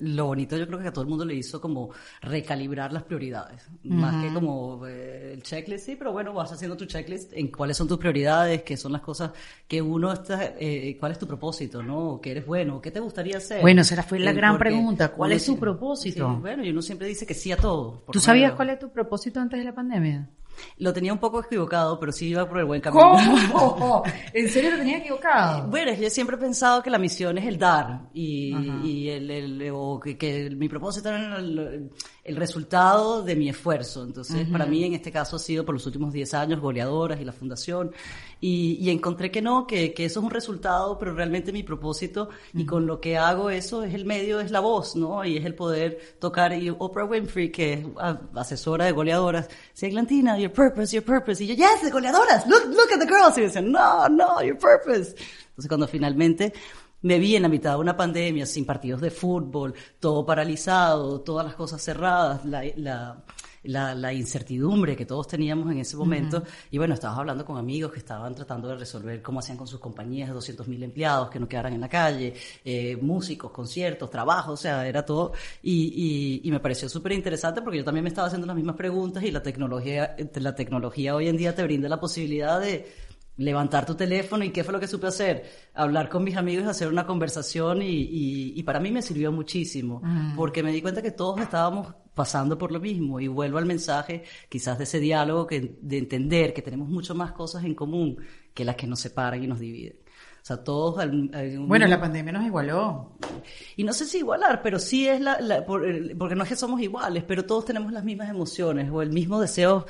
lo 0.00 0.26
bonito 0.26 0.56
yo 0.56 0.66
creo 0.66 0.78
que 0.78 0.88
a 0.88 0.92
todo 0.92 1.02
el 1.02 1.08
mundo 1.08 1.24
le 1.24 1.34
hizo 1.34 1.60
como 1.60 1.90
recalibrar 2.22 2.92
las 2.92 3.02
prioridades, 3.04 3.68
más 3.84 4.24
que 4.24 4.32
como 4.32 4.86
eh, 4.86 5.32
el 5.34 5.42
checklist, 5.42 5.86
sí, 5.86 5.96
pero 5.96 6.12
bueno, 6.12 6.32
vas 6.32 6.52
haciendo 6.52 6.76
tu 6.76 6.86
checklist 6.86 7.32
en 7.34 7.48
cuáles 7.48 7.76
son 7.76 7.88
tus 7.88 7.98
prioridades, 7.98 8.62
qué 8.62 8.76
son 8.76 8.92
las 8.92 9.02
cosas 9.02 9.32
que 9.66 9.80
uno 9.82 10.12
está, 10.12 10.54
eh, 10.58 10.96
cuál 10.98 11.12
es 11.12 11.18
tu 11.18 11.26
propósito, 11.26 11.82
¿no? 11.82 12.20
¿Qué 12.22 12.32
eres 12.32 12.46
bueno? 12.46 12.80
¿Qué 12.80 12.90
te 12.90 13.00
gustaría 13.00 13.36
hacer? 13.38 13.60
Bueno, 13.60 13.82
esa 13.82 14.02
fue 14.02 14.18
la 14.18 14.30
Eh, 14.30 14.34
gran 14.34 14.58
pregunta, 14.58 15.12
¿cuál 15.12 15.32
es 15.32 15.44
tu 15.44 15.58
propósito? 15.58 16.28
sí, 16.34 16.40
bueno, 16.40 16.64
y 16.64 16.70
uno 16.70 16.82
siempre 16.82 17.06
dice 17.06 17.26
que 17.26 17.34
sí 17.34 17.52
a 17.52 17.56
todo. 17.56 18.02
¿Tú 18.10 18.20
sabías 18.20 18.52
cuál 18.52 18.70
es 18.70 18.78
tu 18.78 18.90
propósito 18.90 19.40
antes 19.40 19.58
de 19.58 19.64
la 19.64 19.74
pandemia? 19.74 20.28
Lo 20.78 20.92
tenía 20.92 21.12
un 21.12 21.18
poco 21.18 21.40
equivocado, 21.42 21.98
pero 22.00 22.12
sí 22.12 22.28
iba 22.28 22.48
por 22.48 22.58
el 22.58 22.64
buen 22.64 22.80
camino. 22.80 23.12
¿Cómo? 23.52 24.02
¿En 24.32 24.48
serio 24.48 24.70
lo 24.72 24.78
tenía 24.78 24.98
equivocado? 24.98 25.66
Bueno, 25.68 25.92
yo 25.94 26.08
siempre 26.10 26.36
he 26.36 26.38
pensado 26.38 26.82
que 26.82 26.90
la 26.90 26.98
misión 26.98 27.38
es 27.38 27.46
el 27.46 27.58
dar 27.58 28.02
y, 28.14 28.54
y 28.84 29.08
el, 29.10 29.30
el- 29.30 29.70
o 29.74 30.00
que, 30.00 30.16
que 30.16 30.50
mi 30.50 30.68
propósito 30.68 31.08
era 31.10 31.36
el, 31.38 31.90
el 32.30 32.36
resultado 32.36 33.22
de 33.22 33.34
mi 33.34 33.48
esfuerzo. 33.48 34.04
Entonces, 34.04 34.48
para 34.48 34.64
mí 34.64 34.84
en 34.84 34.94
este 34.94 35.10
caso 35.10 35.34
ha 35.34 35.38
sido 35.40 35.64
por 35.64 35.74
los 35.74 35.84
últimos 35.84 36.12
10 36.12 36.32
años 36.34 36.60
goleadoras 36.60 37.20
y 37.20 37.24
la 37.24 37.32
fundación 37.32 37.90
y, 38.40 38.78
y 38.80 38.90
encontré 38.90 39.32
que 39.32 39.42
no, 39.42 39.66
que, 39.66 39.92
que 39.92 40.04
eso 40.04 40.20
es 40.20 40.24
un 40.24 40.30
resultado, 40.30 40.96
pero 40.96 41.12
realmente 41.12 41.52
mi 41.52 41.64
propósito 41.64 42.28
y 42.54 42.64
con 42.64 42.86
lo 42.86 43.00
que 43.00 43.18
hago 43.18 43.50
eso 43.50 43.82
es 43.82 43.94
el 43.94 44.04
medio, 44.04 44.38
es 44.38 44.52
la 44.52 44.60
voz, 44.60 44.94
¿no? 44.94 45.24
Y 45.24 45.38
es 45.38 45.44
el 45.44 45.56
poder 45.56 45.98
tocar 46.20 46.52
y 46.52 46.70
Oprah 46.70 47.04
Winfrey, 47.04 47.50
que 47.50 47.72
es 47.72 47.86
ah, 47.98 48.20
asesora 48.36 48.84
de 48.84 48.92
goleadoras, 48.92 49.48
dice, 49.74 49.88
Eglantina, 49.88 50.38
your 50.38 50.52
purpose, 50.52 50.94
your 50.94 51.04
purpose. 51.04 51.42
Y 51.42 51.48
yo, 51.48 51.54
yes, 51.54 51.82
de 51.82 51.90
goleadoras, 51.90 52.46
look, 52.46 52.66
look 52.68 52.92
at 52.94 53.00
the 53.00 53.06
girls. 53.06 53.36
Y 53.38 53.40
decían, 53.40 53.72
no, 53.72 54.08
no, 54.08 54.40
your 54.40 54.56
purpose. 54.56 55.16
Entonces 55.50 55.68
cuando 55.68 55.88
finalmente 55.88 56.52
me 57.02 57.18
vi 57.18 57.36
en 57.36 57.42
la 57.42 57.48
mitad 57.48 57.72
de 57.72 57.78
una 57.78 57.96
pandemia, 57.96 58.46
sin 58.46 58.64
partidos 58.64 59.00
de 59.00 59.10
fútbol, 59.10 59.74
todo 59.98 60.24
paralizado, 60.24 61.20
todas 61.20 61.46
las 61.46 61.54
cosas 61.54 61.82
cerradas, 61.82 62.44
la, 62.44 62.62
la, 62.76 63.24
la, 63.62 63.94
la, 63.94 64.12
incertidumbre 64.12 64.96
que 64.96 65.06
todos 65.06 65.26
teníamos 65.28 65.70
en 65.70 65.78
ese 65.78 65.96
momento. 65.96 66.42
Y 66.70 66.78
bueno, 66.78 66.94
estabas 66.94 67.18
hablando 67.18 67.44
con 67.44 67.56
amigos 67.56 67.92
que 67.92 67.98
estaban 67.98 68.34
tratando 68.34 68.68
de 68.68 68.76
resolver 68.76 69.22
cómo 69.22 69.40
hacían 69.40 69.56
con 69.56 69.66
sus 69.66 69.80
compañías 69.80 70.28
de 70.28 70.34
200 70.34 70.68
mil 70.68 70.82
empleados 70.82 71.30
que 71.30 71.38
no 71.38 71.48
quedaran 71.48 71.72
en 71.72 71.80
la 71.80 71.88
calle, 71.88 72.34
eh, 72.64 72.96
músicos, 73.00 73.50
conciertos, 73.50 74.10
trabajo, 74.10 74.52
o 74.52 74.56
sea, 74.56 74.86
era 74.86 75.04
todo. 75.04 75.32
Y, 75.62 76.40
y, 76.42 76.48
y 76.48 76.50
me 76.50 76.60
pareció 76.60 76.88
súper 76.88 77.12
interesante 77.12 77.62
porque 77.62 77.78
yo 77.78 77.84
también 77.84 78.04
me 78.04 78.08
estaba 78.10 78.26
haciendo 78.26 78.46
las 78.46 78.56
mismas 78.56 78.76
preguntas 78.76 79.22
y 79.22 79.30
la 79.30 79.42
tecnología, 79.42 80.16
la 80.34 80.54
tecnología 80.54 81.14
hoy 81.14 81.28
en 81.28 81.36
día 81.36 81.54
te 81.54 81.62
brinda 81.62 81.88
la 81.88 82.00
posibilidad 82.00 82.60
de 82.60 83.09
levantar 83.40 83.86
tu 83.86 83.94
teléfono 83.94 84.44
y 84.44 84.50
qué 84.50 84.62
fue 84.62 84.72
lo 84.72 84.80
que 84.80 84.86
supe 84.86 85.06
hacer, 85.06 85.44
hablar 85.74 86.10
con 86.10 86.22
mis 86.22 86.36
amigos, 86.36 86.66
hacer 86.66 86.88
una 86.88 87.06
conversación 87.06 87.80
y, 87.80 87.86
y, 87.86 88.52
y 88.54 88.62
para 88.64 88.80
mí 88.80 88.92
me 88.92 89.00
sirvió 89.00 89.32
muchísimo, 89.32 90.02
porque 90.36 90.62
me 90.62 90.70
di 90.70 90.82
cuenta 90.82 91.00
que 91.00 91.10
todos 91.10 91.40
estábamos 91.40 91.94
pasando 92.14 92.58
por 92.58 92.70
lo 92.70 92.80
mismo 92.80 93.18
y 93.18 93.28
vuelvo 93.28 93.56
al 93.56 93.64
mensaje 93.64 94.24
quizás 94.50 94.76
de 94.76 94.84
ese 94.84 95.00
diálogo 95.00 95.46
que, 95.46 95.78
de 95.80 95.98
entender 95.98 96.52
que 96.52 96.60
tenemos 96.60 96.88
mucho 96.88 97.14
más 97.14 97.32
cosas 97.32 97.64
en 97.64 97.74
común 97.74 98.18
que 98.52 98.64
las 98.64 98.76
que 98.76 98.86
nos 98.86 99.00
separan 99.00 99.42
y 99.42 99.46
nos 99.46 99.58
dividen. 99.58 99.96
O 100.42 100.44
sea, 100.44 100.62
todos... 100.62 100.96
bueno, 101.66 101.86
la 101.86 102.00
pandemia 102.00 102.32
nos 102.32 102.44
igualó. 102.44 103.16
Y 103.76 103.84
no 103.84 103.92
sé 103.92 104.04
si 104.06 104.18
igualar, 104.18 104.60
pero 104.62 104.78
sí 104.78 105.06
es 105.06 105.20
la, 105.20 105.40
la 105.40 105.64
porque 105.64 106.34
no 106.34 106.42
es 106.42 106.48
que 106.48 106.56
somos 106.56 106.80
iguales, 106.80 107.24
pero 107.26 107.44
todos 107.44 107.66
tenemos 107.66 107.92
las 107.92 108.04
mismas 108.04 108.28
emociones 108.28 108.90
o 108.90 109.02
el 109.02 109.10
mismo 109.10 109.40
deseo 109.40 109.86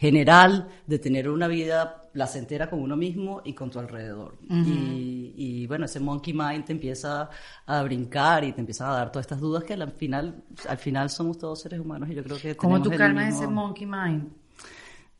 general 0.00 0.66
de 0.86 0.98
tener 0.98 1.28
una 1.28 1.46
vida 1.46 2.08
placentera 2.10 2.70
con 2.70 2.80
uno 2.80 2.96
mismo 2.96 3.42
y 3.44 3.52
con 3.52 3.70
tu 3.70 3.78
alrededor. 3.78 4.38
y, 4.48 5.34
y, 5.36 5.66
bueno, 5.66 5.84
ese 5.84 6.00
monkey 6.00 6.32
mind 6.32 6.64
te 6.64 6.72
empieza 6.72 7.28
a 7.66 7.82
brincar 7.82 8.42
y 8.44 8.52
te 8.52 8.60
empieza 8.60 8.90
a 8.90 8.94
dar 8.94 9.12
todas 9.12 9.24
estas 9.26 9.40
dudas 9.40 9.62
que 9.62 9.74
al 9.74 9.92
final, 9.92 10.42
al 10.66 10.78
final 10.78 11.10
somos 11.10 11.36
todos 11.36 11.60
seres 11.60 11.80
humanos 11.80 12.08
y 12.08 12.14
yo 12.14 12.24
creo 12.24 12.38
que... 12.38 12.56
¿Cómo 12.56 12.80
tú 12.80 12.90
calmas 12.90 13.34
ese 13.34 13.46
monkey 13.46 13.86
mind? 13.86 14.32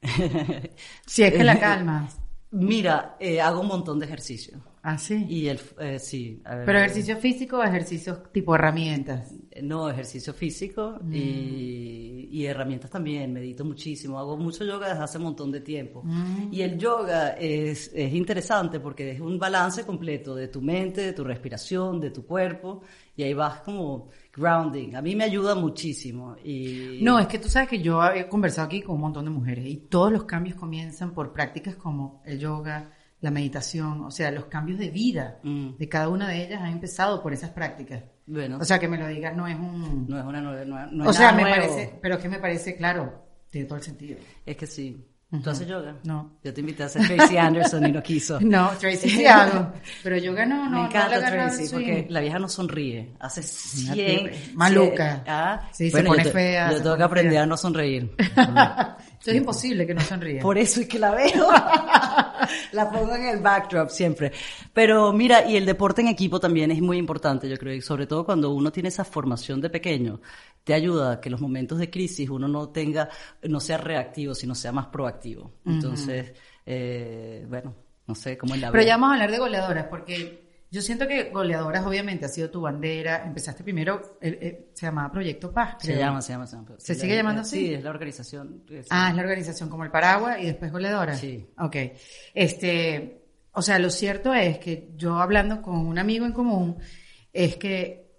si 1.06 1.24
es 1.24 1.32
que 1.34 1.44
la 1.44 1.60
calmas. 1.60 2.18
Mira, 2.50 3.16
eh, 3.20 3.38
hago 3.38 3.60
un 3.60 3.68
montón 3.68 3.98
de 3.98 4.06
ejercicio. 4.06 4.58
Ah, 4.82 4.96
sí. 4.96 5.26
Y 5.28 5.48
el, 5.48 5.60
eh, 5.78 5.98
sí. 5.98 6.42
¿Pero 6.42 6.78
ejercicio 6.78 7.16
físico 7.18 7.58
o 7.58 7.62
ejercicio 7.62 8.22
tipo 8.32 8.54
herramientas? 8.54 9.34
No, 9.62 9.90
ejercicio 9.90 10.32
físico 10.32 10.98
mm. 11.02 11.14
y, 11.14 12.28
y, 12.30 12.46
herramientas 12.46 12.90
también. 12.90 13.32
Medito 13.32 13.64
muchísimo. 13.64 14.18
Hago 14.18 14.38
mucho 14.38 14.64
yoga 14.64 14.88
desde 14.88 15.02
hace 15.02 15.18
un 15.18 15.24
montón 15.24 15.52
de 15.52 15.60
tiempo. 15.60 16.02
Mm. 16.02 16.48
Y 16.50 16.62
el 16.62 16.78
yoga 16.78 17.30
es, 17.32 17.90
es 17.94 18.14
interesante 18.14 18.80
porque 18.80 19.10
es 19.10 19.20
un 19.20 19.38
balance 19.38 19.84
completo 19.84 20.34
de 20.34 20.48
tu 20.48 20.62
mente, 20.62 21.02
de 21.02 21.12
tu 21.12 21.24
respiración, 21.24 22.00
de 22.00 22.10
tu 22.10 22.24
cuerpo. 22.24 22.80
Y 23.16 23.22
ahí 23.22 23.34
vas 23.34 23.60
como 23.60 24.08
grounding. 24.32 24.94
A 24.94 25.02
mí 25.02 25.14
me 25.14 25.24
ayuda 25.24 25.54
muchísimo. 25.54 26.36
Y... 26.42 27.00
No, 27.02 27.18
es 27.18 27.26
que 27.26 27.38
tú 27.38 27.48
sabes 27.48 27.68
que 27.68 27.82
yo 27.82 28.02
he 28.10 28.26
conversado 28.28 28.66
aquí 28.66 28.80
con 28.80 28.94
un 28.94 29.02
montón 29.02 29.26
de 29.26 29.30
mujeres 29.30 29.66
y 29.66 29.76
todos 29.76 30.10
los 30.10 30.24
cambios 30.24 30.56
comienzan 30.56 31.12
por 31.12 31.34
prácticas 31.34 31.76
como 31.76 32.22
el 32.24 32.38
yoga, 32.38 32.94
la 33.20 33.30
meditación, 33.30 34.02
o 34.02 34.10
sea, 34.10 34.30
los 34.30 34.46
cambios 34.46 34.78
de 34.78 34.90
vida 34.90 35.38
mm. 35.42 35.76
de 35.76 35.88
cada 35.88 36.08
una 36.08 36.28
de 36.28 36.44
ellas 36.44 36.62
han 36.62 36.72
empezado 36.72 37.22
por 37.22 37.32
esas 37.32 37.50
prácticas. 37.50 38.02
Bueno. 38.26 38.58
O 38.60 38.64
sea, 38.64 38.78
que 38.78 38.88
me 38.88 38.96
lo 38.96 39.06
digas 39.08 39.36
no 39.36 39.46
es 39.46 39.56
un... 39.56 40.06
No 40.08 40.18
es 40.18 40.24
una 40.24 40.40
nueva... 40.40 40.86
No, 40.90 41.08
o 41.08 41.12
sea, 41.12 41.32
me 41.32 41.42
parece, 41.42 41.98
pero 42.00 42.16
es 42.16 42.22
que 42.22 42.28
me 42.28 42.38
parece, 42.38 42.76
claro, 42.76 43.26
tiene 43.50 43.66
todo 43.66 43.78
el 43.78 43.84
sentido. 43.84 44.18
Es 44.46 44.56
que 44.56 44.66
sí. 44.66 45.06
¿Tú 45.42 45.48
haces 45.48 45.68
yoga? 45.68 45.94
No. 46.02 46.38
Yo 46.42 46.52
te 46.52 46.60
invité 46.60 46.82
a 46.82 46.86
hacer 46.86 47.06
Tracy 47.06 47.36
Anderson 47.38 47.86
y 47.86 47.92
no 47.92 48.02
quiso. 48.02 48.40
No, 48.40 48.70
Tracy 48.80 49.08
sí 49.08 49.26
hago. 49.26 49.72
Pero 50.02 50.16
yoga 50.16 50.44
no, 50.44 50.68
no. 50.68 50.80
Me 50.80 50.86
encanta 50.88 51.20
Tracy 51.20 51.68
porque 51.70 52.06
la 52.08 52.20
vieja 52.20 52.40
no 52.40 52.48
sonríe. 52.48 53.14
Hace 53.20 53.42
100... 53.42 54.54
Maluca. 54.54 55.22
ah, 55.28 55.68
sí, 55.72 55.88
se 55.88 56.02
pone 56.02 56.24
fea. 56.24 56.72
Yo 56.72 56.82
tengo 56.82 56.96
que 56.96 57.02
aprender 57.04 57.38
a 57.38 57.46
no 57.46 57.56
sonreír. 57.56 58.12
es 59.24 59.34
imposible 59.34 59.86
que 59.86 59.94
no 59.94 60.00
sonríe. 60.00 60.40
Por 60.40 60.58
eso 60.58 60.80
es 60.80 60.88
que 60.88 60.98
la 60.98 61.12
veo. 61.12 61.48
la 62.72 62.90
pongo 62.90 63.14
en 63.14 63.26
el 63.26 63.40
backdrop 63.40 63.88
siempre. 63.90 64.32
Pero 64.72 65.12
mira, 65.12 65.48
y 65.48 65.56
el 65.56 65.66
deporte 65.66 66.00
en 66.00 66.08
equipo 66.08 66.40
también 66.40 66.70
es 66.70 66.80
muy 66.80 66.98
importante, 66.98 67.48
yo 67.48 67.56
creo, 67.56 67.74
y 67.74 67.80
sobre 67.80 68.06
todo 68.06 68.24
cuando 68.24 68.50
uno 68.50 68.70
tiene 68.70 68.88
esa 68.88 69.04
formación 69.04 69.60
de 69.60 69.70
pequeño, 69.70 70.20
te 70.64 70.74
ayuda 70.74 71.12
a 71.12 71.20
que 71.20 71.30
los 71.30 71.40
momentos 71.40 71.78
de 71.78 71.90
crisis 71.90 72.28
uno 72.28 72.48
no 72.48 72.68
tenga, 72.68 73.08
no 73.42 73.60
sea 73.60 73.78
reactivo, 73.78 74.34
sino 74.34 74.54
sea 74.54 74.72
más 74.72 74.86
proactivo. 74.86 75.52
Entonces, 75.64 76.32
eh, 76.66 77.46
bueno, 77.48 77.74
no 78.06 78.14
sé 78.14 78.36
cómo 78.36 78.54
es 78.54 78.60
la 78.60 78.70
Pero 78.70 78.84
ya 78.84 78.94
vamos 78.94 79.10
a 79.10 79.12
hablar 79.14 79.30
de 79.30 79.38
goleadoras, 79.38 79.86
porque 79.88 80.49
yo 80.70 80.82
siento 80.82 81.08
que 81.08 81.30
goleadoras 81.30 81.84
obviamente 81.84 82.26
ha 82.26 82.28
sido 82.28 82.48
tu 82.48 82.60
bandera. 82.60 83.24
Empezaste 83.26 83.64
primero, 83.64 84.18
se 84.20 84.86
llamaba 84.86 85.10
Proyecto 85.10 85.52
Paz. 85.52 85.76
Se 85.80 85.96
llama, 85.96 86.22
se 86.22 86.32
llama, 86.32 86.46
se 86.46 86.56
llama. 86.56 86.68
¿Se 86.78 86.94
sigue 86.94 87.16
llamando 87.16 87.42
así? 87.42 87.58
Sí, 87.58 87.74
es 87.74 87.82
la 87.82 87.90
organización. 87.90 88.64
Ah, 88.88 89.10
es 89.10 89.16
la 89.16 89.22
organización 89.22 89.68
como 89.68 89.84
el 89.84 89.90
Paraguas 89.90 90.38
y 90.40 90.46
después 90.46 90.70
goleadora. 90.70 91.14
Sí. 91.16 91.48
Ok. 91.58 91.76
Este, 92.32 93.24
o 93.52 93.62
sea, 93.62 93.80
lo 93.80 93.90
cierto 93.90 94.32
es 94.32 94.58
que 94.58 94.92
yo 94.94 95.18
hablando 95.18 95.60
con 95.60 95.74
un 95.74 95.98
amigo 95.98 96.24
en 96.24 96.32
común, 96.32 96.76
es 97.32 97.56
que 97.56 98.09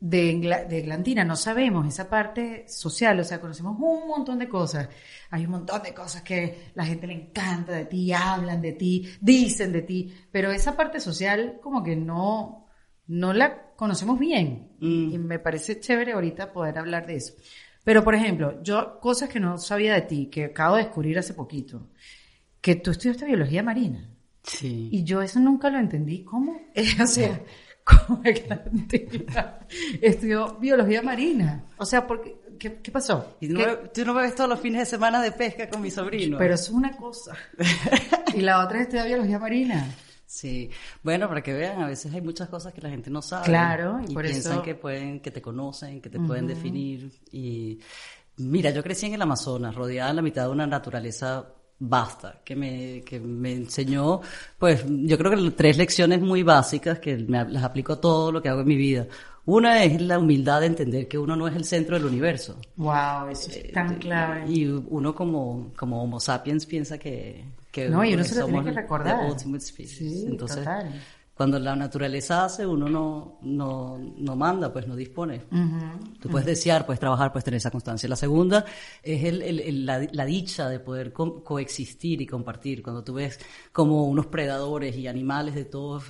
de, 0.00 0.66
de 0.68 0.82
Glantina 0.82 1.24
no 1.24 1.34
sabemos 1.34 1.86
esa 1.86 2.08
parte 2.08 2.68
social, 2.68 3.18
o 3.18 3.24
sea, 3.24 3.40
conocemos 3.40 3.76
un 3.78 4.08
montón 4.08 4.38
de 4.38 4.48
cosas. 4.48 4.88
Hay 5.30 5.44
un 5.44 5.52
montón 5.52 5.82
de 5.82 5.92
cosas 5.92 6.22
que 6.22 6.70
la 6.74 6.84
gente 6.84 7.06
le 7.06 7.14
encanta 7.14 7.72
de 7.72 7.84
ti, 7.86 8.12
hablan 8.12 8.62
de 8.62 8.72
ti, 8.72 9.08
dicen 9.20 9.72
de 9.72 9.82
ti, 9.82 10.14
pero 10.30 10.52
esa 10.52 10.76
parte 10.76 11.00
social 11.00 11.58
como 11.62 11.82
que 11.82 11.96
no, 11.96 12.66
no 13.08 13.32
la 13.32 13.74
conocemos 13.74 14.18
bien. 14.18 14.72
Mm. 14.80 15.12
Y 15.12 15.18
me 15.18 15.38
parece 15.38 15.80
chévere 15.80 16.12
ahorita 16.12 16.52
poder 16.52 16.78
hablar 16.78 17.06
de 17.06 17.16
eso. 17.16 17.34
Pero, 17.84 18.04
por 18.04 18.14
ejemplo, 18.14 18.62
yo, 18.62 19.00
cosas 19.00 19.28
que 19.28 19.40
no 19.40 19.56
sabía 19.56 19.94
de 19.94 20.02
ti, 20.02 20.26
que 20.26 20.44
acabo 20.44 20.76
de 20.76 20.84
descubrir 20.84 21.18
hace 21.18 21.32
poquito, 21.32 21.88
que 22.60 22.76
tú 22.76 22.90
estudiaste 22.90 23.24
biología 23.24 23.62
marina. 23.62 24.10
Sí. 24.42 24.88
Y 24.92 25.04
yo 25.04 25.22
eso 25.22 25.40
nunca 25.40 25.70
lo 25.70 25.78
entendí. 25.78 26.22
¿Cómo? 26.22 26.60
o 27.02 27.06
sea, 27.06 27.40
como 28.06 28.22
estudió 30.00 30.54
biología 30.58 31.02
marina. 31.02 31.64
O 31.76 31.84
sea, 31.84 32.06
porque, 32.06 32.36
¿qué, 32.58 32.90
pasó? 32.90 33.36
¿Y 33.40 33.48
tú, 33.48 34.04
no, 34.04 34.14
ves 34.14 34.34
todos 34.34 34.50
los 34.50 34.60
fines 34.60 34.80
de 34.80 34.86
semana 34.86 35.22
de 35.22 35.32
pesca 35.32 35.68
con 35.68 35.80
mi 35.80 35.90
sobrino? 35.90 36.38
Pero 36.38 36.54
es 36.54 36.68
una 36.68 36.96
cosa. 36.96 37.36
y 38.34 38.40
la 38.40 38.64
otra 38.64 38.78
es 38.78 38.82
estudiar 38.84 39.08
biología 39.08 39.38
marina. 39.38 39.86
Sí, 40.26 40.70
bueno, 41.02 41.26
para 41.26 41.42
que 41.42 41.54
vean, 41.54 41.80
a 41.80 41.86
veces 41.86 42.12
hay 42.12 42.20
muchas 42.20 42.50
cosas 42.50 42.74
que 42.74 42.82
la 42.82 42.90
gente 42.90 43.08
no 43.08 43.22
sabe. 43.22 43.46
Claro, 43.46 43.98
y, 44.06 44.14
piensan 44.14 44.60
que 44.60 44.74
pueden, 44.74 45.20
que 45.20 45.30
te 45.30 45.40
conocen, 45.40 46.02
que 46.02 46.10
te 46.10 46.20
pueden 46.20 46.46
definir. 46.46 47.10
Y 47.32 47.80
mira, 48.36 48.70
yo 48.70 48.82
crecí 48.82 49.06
en 49.06 49.14
el 49.14 49.22
Amazonas, 49.22 49.74
rodeada 49.74 50.10
en 50.10 50.16
la 50.16 50.22
mitad 50.22 50.44
de 50.44 50.50
una 50.50 50.66
naturaleza 50.66 51.46
basta, 51.78 52.40
que 52.44 52.56
me, 52.56 53.02
que 53.02 53.20
me 53.20 53.52
enseñó, 53.52 54.20
pues 54.58 54.84
yo 54.86 55.16
creo 55.16 55.30
que 55.30 55.50
tres 55.52 55.76
lecciones 55.76 56.20
muy 56.20 56.42
básicas 56.42 56.98
que 56.98 57.16
me, 57.16 57.44
las 57.48 57.62
aplico 57.62 57.94
a 57.94 58.00
todo 58.00 58.32
lo 58.32 58.42
que 58.42 58.48
hago 58.48 58.62
en 58.62 58.68
mi 58.68 58.76
vida. 58.76 59.06
Una 59.46 59.82
es 59.82 60.00
la 60.02 60.18
humildad 60.18 60.60
de 60.60 60.66
entender 60.66 61.08
que 61.08 61.16
uno 61.16 61.34
no 61.34 61.48
es 61.48 61.56
el 61.56 61.64
centro 61.64 61.96
del 61.96 62.04
universo. 62.04 62.60
Wow, 62.76 63.28
eso 63.30 63.50
es 63.50 63.72
tan 63.72 63.94
eh, 63.94 63.98
clave. 63.98 64.50
Y 64.50 64.66
uno 64.66 65.14
como, 65.14 65.72
como 65.74 66.02
Homo 66.02 66.20
sapiens 66.20 66.66
piensa 66.66 66.98
que, 66.98 67.44
que 67.70 67.88
no, 67.88 68.04
y 68.04 68.12
uno 68.12 68.24
se 68.24 68.40
lo 68.40 68.46
tiene 68.46 68.64
que 68.64 68.72
recordar. 68.72 69.38
Sí, 69.38 70.26
Entonces, 70.26 70.58
total 70.58 70.92
cuando 71.38 71.56
la 71.60 71.76
naturaleza 71.76 72.46
hace, 72.46 72.66
uno 72.66 72.88
no, 72.88 73.38
no, 73.42 73.96
no 73.96 74.34
manda, 74.34 74.72
pues 74.72 74.88
no 74.88 74.96
dispone. 74.96 75.44
Tú 76.20 76.28
puedes 76.28 76.44
desear, 76.44 76.84
puedes 76.84 76.98
trabajar, 76.98 77.30
puedes 77.30 77.44
tener 77.44 77.58
esa 77.58 77.70
constancia. 77.70 78.08
La 78.08 78.16
segunda 78.16 78.64
es 79.04 79.22
el, 79.22 79.42
el, 79.42 79.86
la, 79.86 80.04
la, 80.10 80.24
dicha 80.24 80.68
de 80.68 80.80
poder 80.80 81.12
coexistir 81.12 82.20
y 82.20 82.26
compartir. 82.26 82.82
Cuando 82.82 83.04
tú 83.04 83.14
ves 83.14 83.38
como 83.70 84.08
unos 84.08 84.26
predadores 84.26 84.96
y 84.96 85.06
animales 85.06 85.54
de 85.54 85.64
todos 85.64 86.06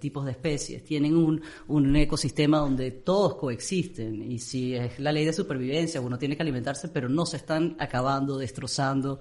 tipos 0.00 0.24
de 0.24 0.32
especies 0.32 0.82
tienen 0.82 1.16
un, 1.16 1.40
un 1.68 1.94
ecosistema 1.94 2.58
donde 2.58 2.90
todos 2.90 3.36
coexisten. 3.36 4.32
Y 4.32 4.40
si 4.40 4.74
es 4.74 4.98
la 4.98 5.12
ley 5.12 5.24
de 5.24 5.32
supervivencia, 5.32 6.00
uno 6.00 6.18
tiene 6.18 6.34
que 6.34 6.42
alimentarse, 6.42 6.88
pero 6.88 7.08
no 7.08 7.24
se 7.24 7.36
están 7.36 7.76
acabando, 7.78 8.36
destrozando. 8.36 9.20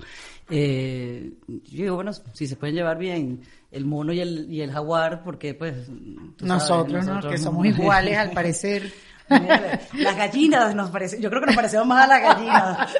Eh, 0.50 1.34
yo 1.48 1.84
digo, 1.84 1.96
bueno, 1.98 2.14
si 2.34 2.48
se 2.48 2.56
pueden 2.56 2.74
llevar 2.74 2.98
bien 2.98 3.42
el 3.72 3.86
mono 3.86 4.14
y 4.14 4.20
el, 4.20 4.52
y 4.52 4.62
el 4.62 4.72
jaguar, 4.72 5.24
porque 5.24 5.54
pues... 5.54 5.90
Nosotros, 6.42 7.06
¿no? 7.06 7.22
Que 7.22 7.38
somos 7.38 7.66
iguales 7.66 8.18
al 8.18 8.32
parecer. 8.32 8.92
Las 9.94 10.18
gallinas 10.18 10.76
nos 10.76 10.90
parecen, 10.90 11.22
yo 11.22 11.30
creo 11.30 11.42
que 11.42 11.48
nos 11.48 11.56
parecemos 11.56 11.88
más 11.88 12.04
a 12.04 12.08
las 12.08 12.22
gallinas. 12.22 12.90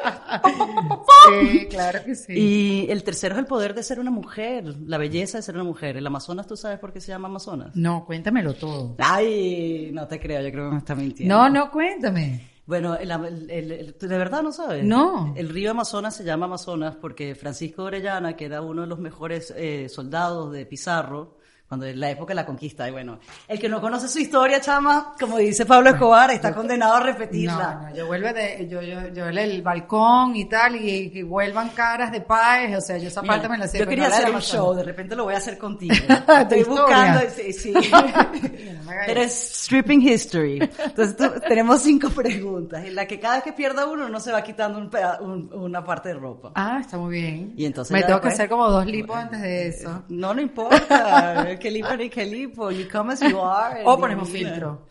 Sí, 1.30 1.68
claro 1.70 2.04
que 2.04 2.16
sí. 2.16 2.34
Y 2.34 2.88
el 2.90 3.04
tercero 3.04 3.36
es 3.36 3.40
el 3.40 3.46
poder 3.46 3.76
de 3.76 3.84
ser 3.84 4.00
una 4.00 4.10
mujer, 4.10 4.64
la 4.88 4.98
belleza 4.98 5.38
de 5.38 5.44
ser 5.44 5.54
una 5.54 5.64
mujer. 5.64 5.96
El 5.98 6.08
Amazonas, 6.08 6.48
¿tú 6.48 6.58
sabes 6.58 6.80
por 6.80 6.92
qué 6.92 7.00
se 7.00 7.10
llama 7.10 7.28
Amazonas? 7.28 7.76
No, 7.76 8.06
cuéntamelo 8.06 8.56
todo. 8.56 8.96
Ay, 8.98 9.92
no 9.94 10.08
te 10.08 10.20
creo, 10.20 10.42
yo 10.42 10.52
creo 10.52 10.66
que 10.70 10.72
me 10.72 10.80
está 10.80 10.96
mintiendo. 10.96 11.36
No, 11.36 11.48
no, 11.48 11.70
cuéntame. 11.70 12.51
Bueno, 12.72 12.96
de 12.96 13.94
verdad 14.00 14.44
no 14.44 14.54
sabes. 14.54 14.86
No. 14.86 15.34
El 15.36 15.50
río 15.50 15.72
Amazonas 15.72 16.16
se 16.16 16.24
llama 16.24 16.46
Amazonas 16.46 16.96
porque 16.96 17.36
Francisco 17.36 17.84
Orellana, 17.84 18.38
que 18.38 18.46
era 18.46 18.62
uno 18.62 18.84
de 18.84 18.88
los 18.88 18.98
mejores 18.98 19.54
eh, 19.58 19.90
soldados 19.90 20.54
de 20.54 20.66
Pizarro, 20.66 21.36
cuando 21.72 21.86
es 21.86 21.96
la 21.96 22.10
época 22.10 22.32
de 22.32 22.36
la 22.36 22.46
conquista. 22.46 22.86
Y 22.90 22.92
bueno, 22.92 23.18
el 23.48 23.58
que 23.58 23.70
no 23.70 23.80
conoce 23.80 24.10
su 24.10 24.20
historia, 24.20 24.60
chama, 24.60 25.16
como 25.18 25.38
dice 25.38 25.66
Pablo 25.66 25.92
Escobar, 25.92 26.30
está 26.32 26.54
condenado 26.54 26.96
a 26.96 27.00
repetirla. 27.00 27.76
No, 27.76 27.88
no, 27.88 27.96
yo 27.96 28.08
vuelvo 28.08 28.28
de, 28.34 28.68
yo, 28.70 28.82
yo, 28.82 29.08
yo 29.14 29.30
el 29.30 29.62
balcón 29.62 30.36
y 30.36 30.50
tal, 30.50 30.76
y 30.76 31.10
que 31.12 31.24
vuelvan 31.24 31.70
caras 31.70 32.12
de 32.12 32.20
pez, 32.20 32.78
o 32.78 32.82
sea, 32.82 32.98
yo 32.98 33.08
esa 33.08 33.24
parte 33.24 33.48
me 33.48 33.58
la 33.58 33.70
sé. 33.70 33.80
Yo 33.80 33.88
quería 33.88 34.08
hacer 34.08 34.30
un 34.30 34.42
show, 34.42 34.74
de 34.74 34.84
repente 34.84 35.16
lo 35.16 35.24
voy 35.24 35.34
a 35.34 35.38
hacer 35.38 35.58
contigo. 35.58 35.96
Estoy 36.42 36.64
buscando, 36.64 37.22
sí, 37.34 37.54
sí. 37.54 37.74
Pero 39.06 39.22
es 39.22 39.32
stripping 39.32 40.02
history. 40.02 40.60
Entonces 40.60 41.16
tenemos 41.48 41.82
cinco 41.82 42.10
preguntas, 42.10 42.84
en 42.84 42.96
la 42.96 43.08
que 43.08 43.18
cada 43.18 43.36
vez 43.36 43.46
que 43.46 43.54
pierda 43.54 43.86
uno, 43.86 44.10
no 44.10 44.20
se 44.20 44.34
va 44.34 44.44
quitando 44.44 44.78
un, 44.78 45.50
una 45.54 45.86
parte 45.86 46.10
de 46.10 46.16
ropa. 46.16 46.52
Ah, 46.54 46.80
está 46.82 46.98
muy 46.98 47.16
bien. 47.22 47.54
Y 47.56 47.64
entonces 47.64 47.94
me 47.94 48.04
tengo 48.04 48.20
que 48.20 48.28
hacer 48.28 48.50
como 48.50 48.70
dos 48.70 48.86
lipos 48.86 49.16
antes 49.16 49.42
de 49.42 49.68
eso. 49.70 50.04
No, 50.10 50.34
no 50.34 50.42
importa 50.42 51.56
que 51.62 52.10
que 52.10 52.26
lipo, 52.26 52.72
you 52.72 52.88
come 52.92 53.14
as 53.14 53.22
you 53.22 53.40
are. 53.40 53.84
O 53.86 53.98
ponemos 53.98 54.30
filtro. 54.30 54.88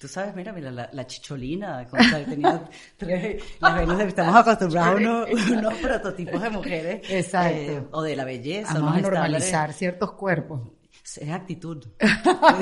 Tú 0.00 0.08
sabes, 0.08 0.34
mira, 0.34 0.50
mira, 0.50 0.70
la, 0.70 0.88
la 0.94 1.06
chicholina, 1.06 1.86
tenía 2.26 2.66
tres, 2.96 3.42
estamos 3.60 4.34
acostumbrados 4.34 4.94
a 4.98 5.58
unos, 5.58 5.74
prototipos 5.74 6.40
de 6.40 6.48
mujeres. 6.48 7.10
Exacto. 7.10 7.58
Eh, 7.58 7.82
o 7.90 8.00
de 8.00 8.16
la 8.16 8.24
belleza. 8.24 8.74
Vamos 8.74 8.96
a 8.96 9.00
normalizar 9.02 9.74
ciertos 9.74 10.12
cuerpos. 10.12 10.62
Es 11.04 11.28
actitud. 11.28 11.84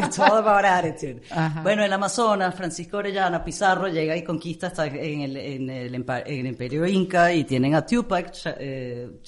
It's 0.05 0.19
all 0.19 0.39
about 0.39 0.65
attitude. 0.65 1.23
Bueno, 1.63 1.85
en 1.85 1.93
Amazonas, 1.93 2.55
Francisco 2.57 2.97
Orellana 2.97 3.45
Pizarro 3.45 3.87
llega 3.87 4.17
y 4.17 4.25
conquista 4.25 4.69
hasta 4.69 4.87
en 4.87 5.21
el, 5.21 5.37
en 5.37 5.71
el, 5.71 5.95
en 5.95 6.11
el 6.27 6.47
imperio 6.47 6.87
inca 6.87 7.33
y 7.33 7.45
tienen 7.45 7.77
a 7.77 7.87
Tupac, 7.87 8.33
eh, 8.59 9.21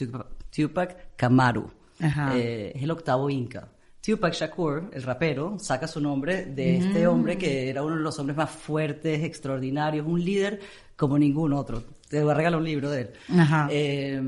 Tupac 0.51 1.15
Kamaru. 1.15 1.71
Eh, 2.35 2.73
es 2.75 2.83
el 2.83 2.91
octavo 2.91 3.31
inca. 3.31 3.69
Tupac 4.05 4.33
Shakur, 4.33 4.91
el 4.93 5.03
rapero, 5.03 5.59
saca 5.59 5.87
su 5.87 6.01
nombre 6.01 6.47
de 6.47 6.79
este 6.79 7.07
mm. 7.07 7.11
hombre 7.11 7.39
que 7.39 7.69
era 7.69 7.83
uno 7.83 7.97
de 7.97 8.03
los 8.03 8.19
hombres 8.19 8.37
más 8.37 8.51
fuertes, 8.51 9.23
extraordinarios, 9.23 10.07
un 10.07 10.25
líder 10.25 10.61
como 10.97 11.19
ningún 11.19 11.53
otro. 11.53 11.83
Te 12.09 12.23
voy 12.23 12.33
a 12.33 12.35
regalar 12.35 12.59
un 12.59 12.65
libro 12.65 12.91
de 12.91 13.01
él. 13.03 13.11
Eh, 13.71 14.21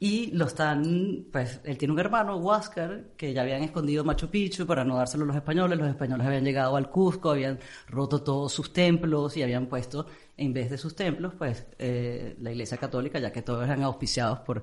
y 0.00 0.30
lo 0.30 0.46
están, 0.46 1.26
pues, 1.32 1.60
él 1.64 1.76
tiene 1.76 1.92
un 1.92 1.98
hermano, 1.98 2.36
Huáscar, 2.36 3.14
que 3.16 3.32
ya 3.32 3.42
habían 3.42 3.64
escondido 3.64 4.04
Machu 4.04 4.28
Picchu 4.28 4.64
para 4.64 4.84
no 4.84 4.96
dárselo 4.96 5.24
a 5.24 5.26
los 5.26 5.36
españoles. 5.36 5.76
Los 5.76 5.88
españoles 5.88 6.24
habían 6.24 6.44
llegado 6.44 6.76
al 6.76 6.88
Cusco, 6.88 7.30
habían 7.32 7.58
roto 7.88 8.22
todos 8.22 8.52
sus 8.52 8.72
templos 8.72 9.36
y 9.36 9.42
habían 9.42 9.66
puesto, 9.66 10.06
en 10.36 10.52
vez 10.52 10.70
de 10.70 10.78
sus 10.78 10.94
templos, 10.94 11.34
pues, 11.36 11.66
eh, 11.78 12.36
la 12.40 12.52
Iglesia 12.52 12.78
Católica, 12.78 13.18
ya 13.18 13.32
que 13.32 13.42
todos 13.42 13.64
eran 13.64 13.82
auspiciados 13.82 14.38
por, 14.40 14.62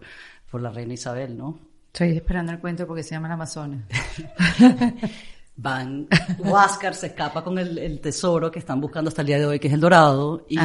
por 0.49 0.61
la 0.61 0.71
reina 0.71 0.93
Isabel, 0.93 1.37
¿no? 1.37 1.74
Estoy 1.95 2.11
esperando 2.17 2.51
el 2.51 2.59
cuento 2.59 2.85
porque 2.85 3.03
se 3.03 3.11
llama 3.11 3.27
el 3.27 3.33
Amazonas. 3.35 3.85
Van, 5.57 6.07
Huáscar 6.39 6.93
se 6.95 7.07
escapa 7.07 7.41
con 7.41 7.57
el, 7.57 7.99
tesoro 8.01 8.51
que 8.51 8.59
están 8.59 8.81
buscando 8.81 9.07
hasta 9.07 9.21
el 9.21 9.27
día 9.27 9.39
de 9.39 9.45
hoy, 9.45 9.59
que 9.59 9.67
es 9.69 9.73
el 9.73 9.79
dorado, 9.79 10.45
y 10.49 10.57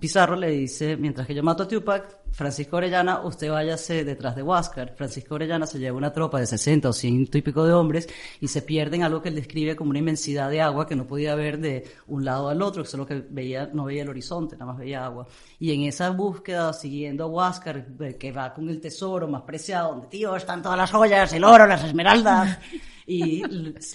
Pizarro 0.00 0.34
le 0.34 0.50
dice, 0.50 0.96
mientras 0.96 1.26
que 1.26 1.34
yo 1.34 1.42
mato 1.42 1.62
a 1.62 1.68
Tupac, 1.68 2.24
Francisco 2.34 2.78
Orellana, 2.78 3.20
usted 3.20 3.48
váyase 3.48 4.04
detrás 4.04 4.34
de 4.34 4.42
Huáscar. 4.42 4.92
Francisco 4.96 5.36
Orellana 5.36 5.68
se 5.68 5.78
lleva 5.78 5.96
una 5.96 6.12
tropa 6.12 6.40
de 6.40 6.48
60 6.48 6.88
o 6.88 6.92
100 6.92 7.28
y 7.32 7.42
pico 7.42 7.64
de 7.64 7.72
hombres 7.72 8.08
y 8.40 8.48
se 8.48 8.60
pierden 8.62 9.04
algo 9.04 9.22
que 9.22 9.28
él 9.28 9.36
describe 9.36 9.76
como 9.76 9.90
una 9.90 10.00
inmensidad 10.00 10.50
de 10.50 10.60
agua 10.60 10.84
que 10.84 10.96
no 10.96 11.06
podía 11.06 11.36
ver 11.36 11.60
de 11.60 11.88
un 12.08 12.24
lado 12.24 12.48
al 12.48 12.60
otro, 12.60 12.84
solo 12.84 13.06
que 13.06 13.24
veía, 13.30 13.70
no 13.72 13.84
veía 13.84 14.02
el 14.02 14.08
horizonte, 14.08 14.56
nada 14.56 14.72
más 14.72 14.80
veía 14.80 15.04
agua. 15.04 15.28
Y 15.60 15.72
en 15.72 15.82
esa 15.82 16.10
búsqueda, 16.10 16.72
siguiendo 16.72 17.22
a 17.22 17.26
Huáscar, 17.28 17.86
que 18.18 18.32
va 18.32 18.52
con 18.52 18.68
el 18.68 18.80
tesoro 18.80 19.28
más 19.28 19.42
preciado, 19.42 19.90
donde 19.90 20.08
tío 20.08 20.34
están 20.34 20.60
todas 20.60 20.76
las 20.76 20.90
joyas, 20.90 21.32
el 21.34 21.44
oro, 21.44 21.68
las 21.68 21.84
esmeraldas, 21.84 22.58
y 23.06 23.42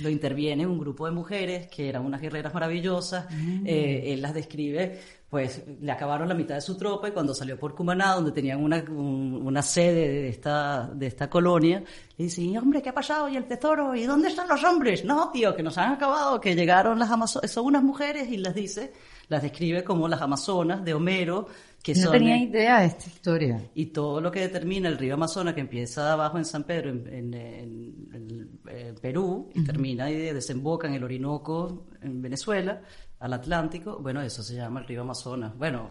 lo 0.01 0.10
interviene 0.10 0.68
un 0.68 0.80
grupo 0.80 1.06
de 1.06 1.12
mujeres 1.12 1.68
que 1.68 1.89
eran 1.89 2.06
unas 2.06 2.22
guerreras 2.22 2.54
maravillosas. 2.54 3.25
Mm. 3.32 3.66
Eh, 3.66 4.13
él 4.13 4.22
las 4.22 4.34
describe, 4.34 5.00
pues 5.29 5.63
le 5.79 5.91
acabaron 5.91 6.27
la 6.27 6.33
mitad 6.33 6.55
de 6.55 6.62
su 6.62 6.75
tropa 6.75 7.07
y 7.07 7.12
cuando 7.12 7.36
salió 7.36 7.57
por 7.57 7.75
Cumaná, 7.75 8.15
donde 8.15 8.31
tenían 8.31 8.63
una, 8.63 8.83
una 8.89 9.62
sede 9.62 10.07
de 10.07 10.29
esta, 10.29 10.89
de 10.93 11.05
esta 11.05 11.29
colonia, 11.29 11.83
le 12.17 12.25
dice, 12.25 12.57
hombre, 12.57 12.81
¿qué 12.81 12.89
ha 12.89 12.93
pasado? 12.93 13.29
¿Y 13.29 13.36
el 13.36 13.45
tesoro? 13.45 13.93
¿Y 13.93 14.05
dónde 14.05 14.29
están 14.29 14.48
los 14.48 14.63
hombres? 14.63 15.05
No, 15.05 15.29
tío, 15.31 15.55
que 15.55 15.62
nos 15.62 15.77
han 15.77 15.93
acabado, 15.93 16.41
que 16.41 16.55
llegaron 16.55 16.98
las 16.98 17.12
amazonas, 17.12 17.51
son 17.51 17.65
unas 17.65 17.83
mujeres 17.83 18.27
y 18.29 18.38
las 18.38 18.55
dice, 18.55 18.91
las 19.27 19.43
describe 19.43 19.83
como 19.83 20.07
las 20.07 20.21
amazonas 20.21 20.83
de 20.83 20.95
Homero, 20.95 21.48
no 21.96 22.11
tenía 22.11 22.37
idea 22.37 22.81
de 22.81 22.87
esta 22.87 23.07
historia. 23.07 23.70
Y 23.74 23.87
todo 23.87 24.20
lo 24.22 24.31
que 24.31 24.42
determina 24.42 24.89
el 24.89 24.98
río 24.98 25.13
Amazonas, 25.13 25.53
que 25.53 25.61
empieza 25.61 26.11
abajo 26.11 26.37
en 26.37 26.46
San 26.46 26.63
Pedro, 26.65 26.89
en, 26.89 28.59
Perú, 29.01 29.50
y 29.53 29.63
termina 29.63 30.11
y 30.11 30.15
desemboca 30.15 30.87
en 30.87 30.96
el 30.96 31.03
Orinoco, 31.03 31.85
en 32.01 32.22
Venezuela, 32.22 32.81
al 33.20 33.34
Atlántico, 33.34 34.00
bueno, 34.01 34.22
eso 34.22 34.44
se 34.44 34.55
llama 34.55 34.79
el 34.79 34.88
río 34.88 35.01
Amazonas. 35.01 35.58
Bueno, 35.58 35.90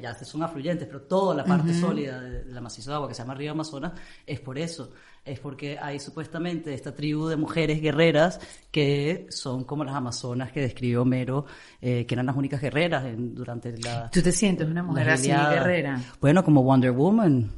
ya 0.00 0.14
son 0.14 0.42
afluyentes, 0.42 0.86
pero 0.86 1.02
toda 1.02 1.34
la 1.34 1.44
parte 1.44 1.74
sólida 1.74 2.20
de, 2.20 2.44
la 2.44 2.60
macizo 2.60 2.90
de 2.90 2.96
agua 2.96 3.08
que 3.08 3.14
se 3.14 3.22
llama 3.22 3.34
río 3.34 3.52
Amazonas 3.52 3.92
es 4.26 4.40
por 4.40 4.58
eso 4.58 4.92
es 5.24 5.38
porque 5.38 5.78
hay 5.78 5.98
supuestamente 5.98 6.72
esta 6.72 6.94
tribu 6.94 7.28
de 7.28 7.36
mujeres 7.36 7.80
guerreras 7.80 8.40
que 8.70 9.26
son 9.30 9.64
como 9.64 9.84
las 9.84 9.94
amazonas 9.94 10.50
que 10.50 10.60
describió 10.60 11.02
Homero, 11.02 11.46
eh, 11.80 12.06
que 12.06 12.14
eran 12.14 12.26
las 12.26 12.36
únicas 12.36 12.60
guerreras 12.60 13.04
durante 13.16 13.76
la... 13.78 14.10
¿Tú 14.10 14.22
te 14.22 14.32
sientes 14.32 14.66
una 14.66 14.82
mujer 14.82 15.10
así 15.10 15.28
guerrera? 15.28 16.00
Bueno, 16.20 16.42
como 16.42 16.62
Wonder 16.62 16.92
Woman. 16.92 17.50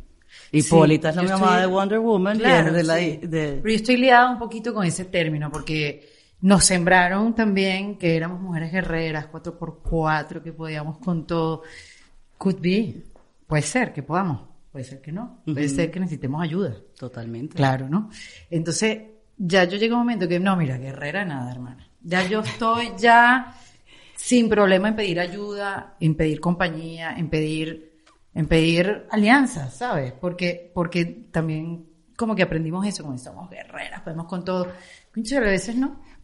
Hipólita 0.51 1.11
es 1.11 1.17
la 1.17 1.23
mamá 1.25 1.61
de 1.61 1.67
Wonder 1.67 2.01
Woman. 2.01 2.39
Claro, 2.39 2.73
de 2.73 2.83
la, 2.83 2.95
Pero 2.95 3.63
yo 3.63 3.75
estoy 3.75 3.97
liada 3.97 4.31
un 4.31 4.39
poquito 4.39 4.75
con 4.75 4.85
ese 4.85 5.05
término 5.05 5.51
porque 5.51 6.12
nos 6.43 6.65
sembraron 6.65 7.35
también 7.35 7.97
que 7.97 8.17
éramos 8.17 8.41
mujeres 8.41 8.73
guerreras, 8.73 9.27
cuatro 9.27 9.57
por 9.57 9.81
cuatro, 9.81 10.43
que 10.43 10.53
podíamos 10.53 10.99
con 10.99 11.25
todo. 11.27 11.63
Could 12.37 12.61
be. 12.61 13.05
Puede 13.47 13.63
ser 13.63 13.93
que 13.93 14.03
podamos. 14.03 14.41
Puede 14.73 14.85
ser 14.85 15.01
que 15.01 15.13
no. 15.13 15.43
Puede 15.45 15.69
ser 15.69 15.91
que 15.91 16.01
necesitemos 16.01 16.43
ayuda. 16.43 16.75
Totalmente. 16.99 17.55
Claro, 17.55 17.89
¿no? 17.89 18.11
Entonces, 18.51 19.03
ya 19.37 19.65
yo 19.65 19.77
llego 19.77 19.95
a 19.95 19.99
un 19.99 20.05
momento 20.05 20.27
que, 20.27 20.41
no, 20.41 20.57
mira, 20.57 20.79
guerrera 20.79 21.25
nada, 21.25 21.53
hermana. 21.53 21.89
Ya 22.03 22.27
yo 22.27 22.41
estoy 22.41 22.91
ya 22.99 23.55
sin 24.17 24.49
problema 24.49 24.89
en 24.89 24.97
pedir 24.97 25.21
ayuda, 25.21 25.95
en 26.01 26.17
pedir 26.17 26.41
compañía, 26.41 27.15
en 27.17 27.29
pedir, 27.31 28.03
en 28.35 28.49
pedir 28.49 29.07
alianzas, 29.11 29.77
¿sabes? 29.77 30.13
Porque, 30.13 30.73
porque 30.75 31.05
también 31.31 31.87
como 32.17 32.35
que 32.35 32.43
aprendimos 32.43 32.85
eso, 32.87 33.05
como 33.05 33.17
somos 33.19 33.49
guerreras, 33.49 34.01
podemos 34.01 34.27
con 34.27 34.45
todo. 34.45 34.69
Muchas 35.15 35.41
veces 35.41 35.77
no. 35.77 36.01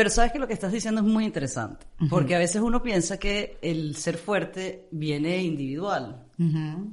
Pero 0.00 0.08
sabes 0.08 0.32
que 0.32 0.38
lo 0.38 0.46
que 0.46 0.54
estás 0.54 0.72
diciendo 0.72 1.02
es 1.02 1.06
muy 1.06 1.26
interesante, 1.26 1.86
porque 2.08 2.34
a 2.34 2.38
veces 2.38 2.62
uno 2.62 2.82
piensa 2.82 3.18
que 3.18 3.58
el 3.60 3.94
ser 3.96 4.16
fuerte 4.16 4.88
viene 4.90 5.42
individual, 5.42 6.24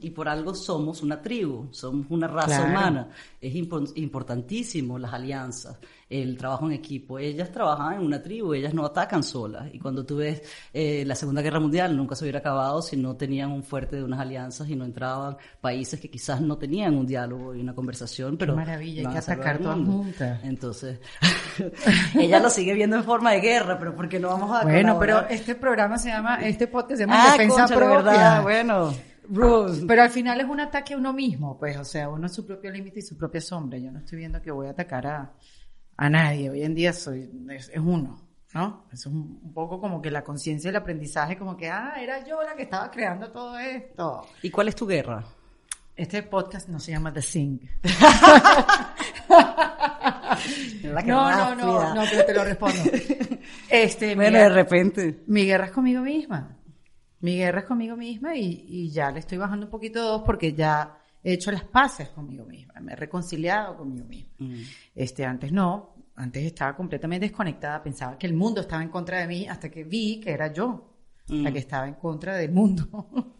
y 0.02 0.10
por 0.10 0.28
algo 0.28 0.54
somos 0.54 1.02
una 1.02 1.22
tribu, 1.22 1.70
somos 1.72 2.08
una 2.10 2.28
raza 2.28 2.65
humana. 2.65 3.08
Es 3.39 3.56
importantísimo 3.56 5.00
las 5.00 5.13
alianzas, 5.13 5.78
el 6.10 6.38
trabajo 6.38 6.65
en 6.65 6.74
equipo. 6.74 7.17
Ellas 7.17 7.50
trabajan 7.50 7.93
en 7.93 8.06
una 8.06 8.22
tribu, 8.22 8.54
ellas 8.54 8.74
no 8.74 8.86
atacan 8.86 9.24
solas. 9.24 9.74
Y 9.74 9.80
cuando 9.80 10.06
tú 10.06 10.17
ves 10.17 10.41
eh, 10.74 11.06
la 11.06 11.15
Segunda 11.15 11.41
Guerra 11.41 11.62
Mundial, 11.62 11.96
nunca 11.96 12.13
se 12.15 12.26
hubiera 12.26 12.39
acabado 12.39 12.82
si 12.82 12.98
no 12.98 13.15
tenían 13.15 13.52
un 13.54 13.63
fuerte 13.63 13.96
de 13.96 14.04
unas 14.04 14.20
alianzas 14.20 14.70
y 14.70 14.76
no 14.76 14.84
entraban 14.84 15.38
países 15.62 15.98
que 16.02 16.10
quizás 16.10 16.41
no 16.41 16.58
tenían 16.58 16.98
un 16.98 17.08
diálogo 17.08 17.56
y 17.56 17.62
una 17.62 17.74
conversación, 17.74 18.36
pero... 18.36 18.54
Qué 18.54 18.58
maravilla, 18.58 19.08
hay 19.08 19.13
que 19.13 19.20
atacar 19.20 19.60
todas 19.60 19.78
juntas. 19.78 20.41
Entonces, 20.43 21.00
ella 22.15 22.41
lo 22.41 22.50
sigue 22.50 22.74
viendo 22.74 22.96
en 22.97 23.03
forma 23.03 23.31
de 23.31 23.39
guerra, 23.39 23.77
pero 23.79 23.95
porque 23.95 24.19
no 24.19 24.29
vamos 24.29 24.55
a... 24.55 24.63
Bueno, 24.63 24.97
pero 24.99 25.27
este 25.27 25.55
programa 25.55 25.97
se 25.97 26.10
llama, 26.10 26.41
este 26.41 26.67
podcast 26.67 26.97
se 26.97 27.05
llama 27.05 27.23
ah, 27.23 27.31
Defensa 27.31 27.67
Propia. 27.67 27.97
Verdad, 27.97 28.43
bueno. 28.43 28.93
Pero 29.88 30.03
al 30.03 30.10
final 30.10 30.39
es 30.39 30.47
un 30.47 30.60
ataque 30.60 30.93
a 30.93 30.97
uno 30.97 31.13
mismo, 31.13 31.57
pues, 31.57 31.77
o 31.77 31.83
sea, 31.83 32.10
uno 32.10 32.27
es 32.27 32.33
su 32.33 32.45
propio 32.45 32.71
límite 32.71 32.99
y 32.99 33.01
su 33.01 33.17
propia 33.17 33.41
sombra. 33.41 33.77
Yo 33.77 33.91
no 33.91 33.99
estoy 33.99 34.19
viendo 34.19 34.41
que 34.41 34.51
voy 34.51 34.67
a 34.67 34.71
atacar 34.71 35.05
a, 35.07 35.33
a 35.97 36.10
nadie. 36.10 36.49
Hoy 36.49 36.63
en 36.63 36.73
día 36.73 36.93
soy, 36.93 37.29
es, 37.49 37.71
uno, 37.75 38.21
¿no? 38.53 38.86
Es 38.91 39.05
un, 39.05 39.51
poco 39.53 39.81
como 39.81 40.01
que 40.01 40.12
la 40.12 40.23
conciencia 40.23 40.69
del 40.69 40.77
aprendizaje, 40.77 41.38
como 41.38 41.57
que, 41.57 41.69
ah, 41.69 41.95
era 41.99 42.25
yo 42.25 42.41
la 42.41 42.55
que 42.55 42.63
estaba 42.63 42.89
creando 42.89 43.31
todo 43.31 43.57
esto. 43.60 44.25
¿Y 44.41 44.49
cuál 44.49 44.69
es 44.69 44.75
tu 44.75 44.88
guerra? 44.88 45.25
Este 45.95 46.23
podcast 46.23 46.69
no 46.69 46.79
se 46.79 46.91
llama 46.91 47.12
The 47.12 47.21
Sing. 47.21 47.60
no, 50.84 51.32
no, 51.32 51.56
no, 51.56 51.95
no, 51.95 52.04
pero 52.10 52.26
te 52.26 52.34
lo 52.34 52.43
respondo. 52.43 52.78
Este, 53.69 54.15
bueno, 54.15 54.39
de 54.39 54.50
repente. 54.50 55.23
Mi 55.28 55.45
guerra 55.45 55.65
es 55.65 55.71
conmigo 55.71 56.02
misma. 56.02 56.58
Mi 57.19 57.38
guerra 57.38 57.60
es 57.60 57.65
conmigo 57.65 57.95
misma 57.95 58.36
y, 58.36 58.89
ya 58.91 59.12
le 59.12 59.19
estoy 59.19 59.38
bajando 59.38 59.65
un 59.65 59.71
poquito 59.71 60.02
dos 60.02 60.21
porque 60.23 60.54
ya 60.54 60.97
he 61.23 61.34
hecho 61.34 61.52
las 61.52 61.63
paces 61.63 62.10
conmigo 62.10 62.45
misma, 62.45 62.76
me 62.80 62.93
he 62.93 62.95
reconciliado 62.95 63.78
conmigo 63.78 64.06
misma. 64.06 64.32
Mm. 64.39 64.62
Este, 64.95 65.26
antes 65.26 65.52
no, 65.52 65.95
antes 66.15 66.43
estaba 66.43 66.76
completamente 66.76 67.28
desconectada, 67.28 67.82
pensaba 67.82 68.17
que 68.17 68.28
el 68.28 68.34
mundo 68.34 68.62
estaba 68.62 68.84
en 68.84 68.89
contra 68.89 69.19
de 69.19 69.28
mí 69.28 69.47
hasta 69.47 69.69
que 69.69 69.84
vi 69.84 70.19
que 70.19 70.32
era 70.32 70.54
yo. 70.54 70.96
La 71.30 71.52
que 71.52 71.60
estaba 71.60 71.88
en 71.88 71.96
contra 71.96 72.36
del 72.36 72.52
mundo. 72.52 72.86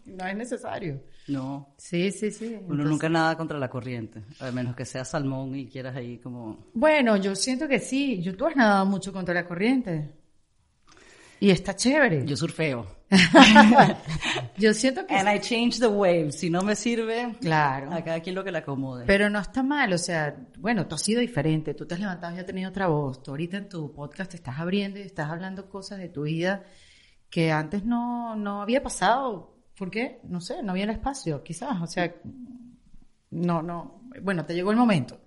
no 0.04 0.26
es 0.26 0.36
necesario. 0.36 1.02
No. 1.28 1.74
Sí, 1.76 2.10
sí, 2.10 2.30
sí. 2.30 2.46
Uno 2.46 2.60
Entonces- 2.60 2.86
nunca 2.90 3.08
nada 3.08 3.36
contra 3.36 3.58
la 3.58 3.68
corriente, 3.68 4.22
a 4.40 4.50
menos 4.50 4.74
que 4.74 4.84
sea 4.84 5.04
salmón 5.04 5.54
y 5.54 5.66
quieras 5.68 5.94
ahí 5.96 6.18
como... 6.18 6.66
Bueno, 6.74 7.16
yo 7.16 7.34
siento 7.36 7.68
que 7.68 7.78
sí. 7.78 8.20
Yo, 8.22 8.36
tú 8.36 8.46
has 8.46 8.56
nadado 8.56 8.86
mucho 8.86 9.12
contra 9.12 9.34
la 9.34 9.46
corriente. 9.46 10.14
Y 11.40 11.50
está 11.50 11.76
chévere. 11.76 12.24
Yo 12.26 12.36
surfeo. 12.36 12.84
Yo 14.56 14.74
siento 14.74 15.06
que... 15.06 15.14
And 15.14 15.28
I 15.28 15.40
change 15.40 15.78
the 15.78 15.86
wave. 15.86 16.32
Si 16.32 16.50
no 16.50 16.62
me 16.62 16.74
sirve, 16.74 17.36
Claro. 17.40 17.92
a 17.92 18.02
cada 18.02 18.20
quien 18.20 18.34
lo 18.34 18.42
que 18.44 18.50
le 18.50 18.58
acomode. 18.58 19.04
Pero 19.06 19.30
no 19.30 19.38
está 19.38 19.62
mal, 19.62 19.92
o 19.92 19.98
sea, 19.98 20.36
bueno, 20.58 20.86
tú 20.86 20.96
has 20.96 21.02
sido 21.02 21.20
diferente, 21.20 21.74
tú 21.74 21.86
te 21.86 21.94
has 21.94 22.00
levantado 22.00 22.34
y 22.34 22.40
has 22.40 22.46
tenido 22.46 22.68
otra 22.70 22.88
voz, 22.88 23.22
tú 23.22 23.30
ahorita 23.30 23.56
en 23.58 23.68
tu 23.68 23.92
podcast 23.92 24.30
te 24.32 24.36
estás 24.36 24.58
abriendo 24.58 24.98
y 24.98 25.02
estás 25.02 25.30
hablando 25.30 25.68
cosas 25.68 25.98
de 25.98 26.08
tu 26.08 26.22
vida 26.22 26.64
que 27.30 27.52
antes 27.52 27.84
no, 27.84 28.36
no 28.36 28.62
había 28.62 28.82
pasado. 28.82 29.56
¿Por 29.76 29.90
qué? 29.90 30.20
No 30.24 30.40
sé, 30.40 30.62
no 30.62 30.72
había 30.72 30.84
el 30.84 30.90
espacio, 30.90 31.42
quizás, 31.42 31.80
o 31.80 31.86
sea, 31.86 32.12
no, 33.30 33.62
no, 33.62 34.02
bueno, 34.22 34.44
te 34.44 34.54
llegó 34.54 34.70
el 34.72 34.76
momento 34.76 35.20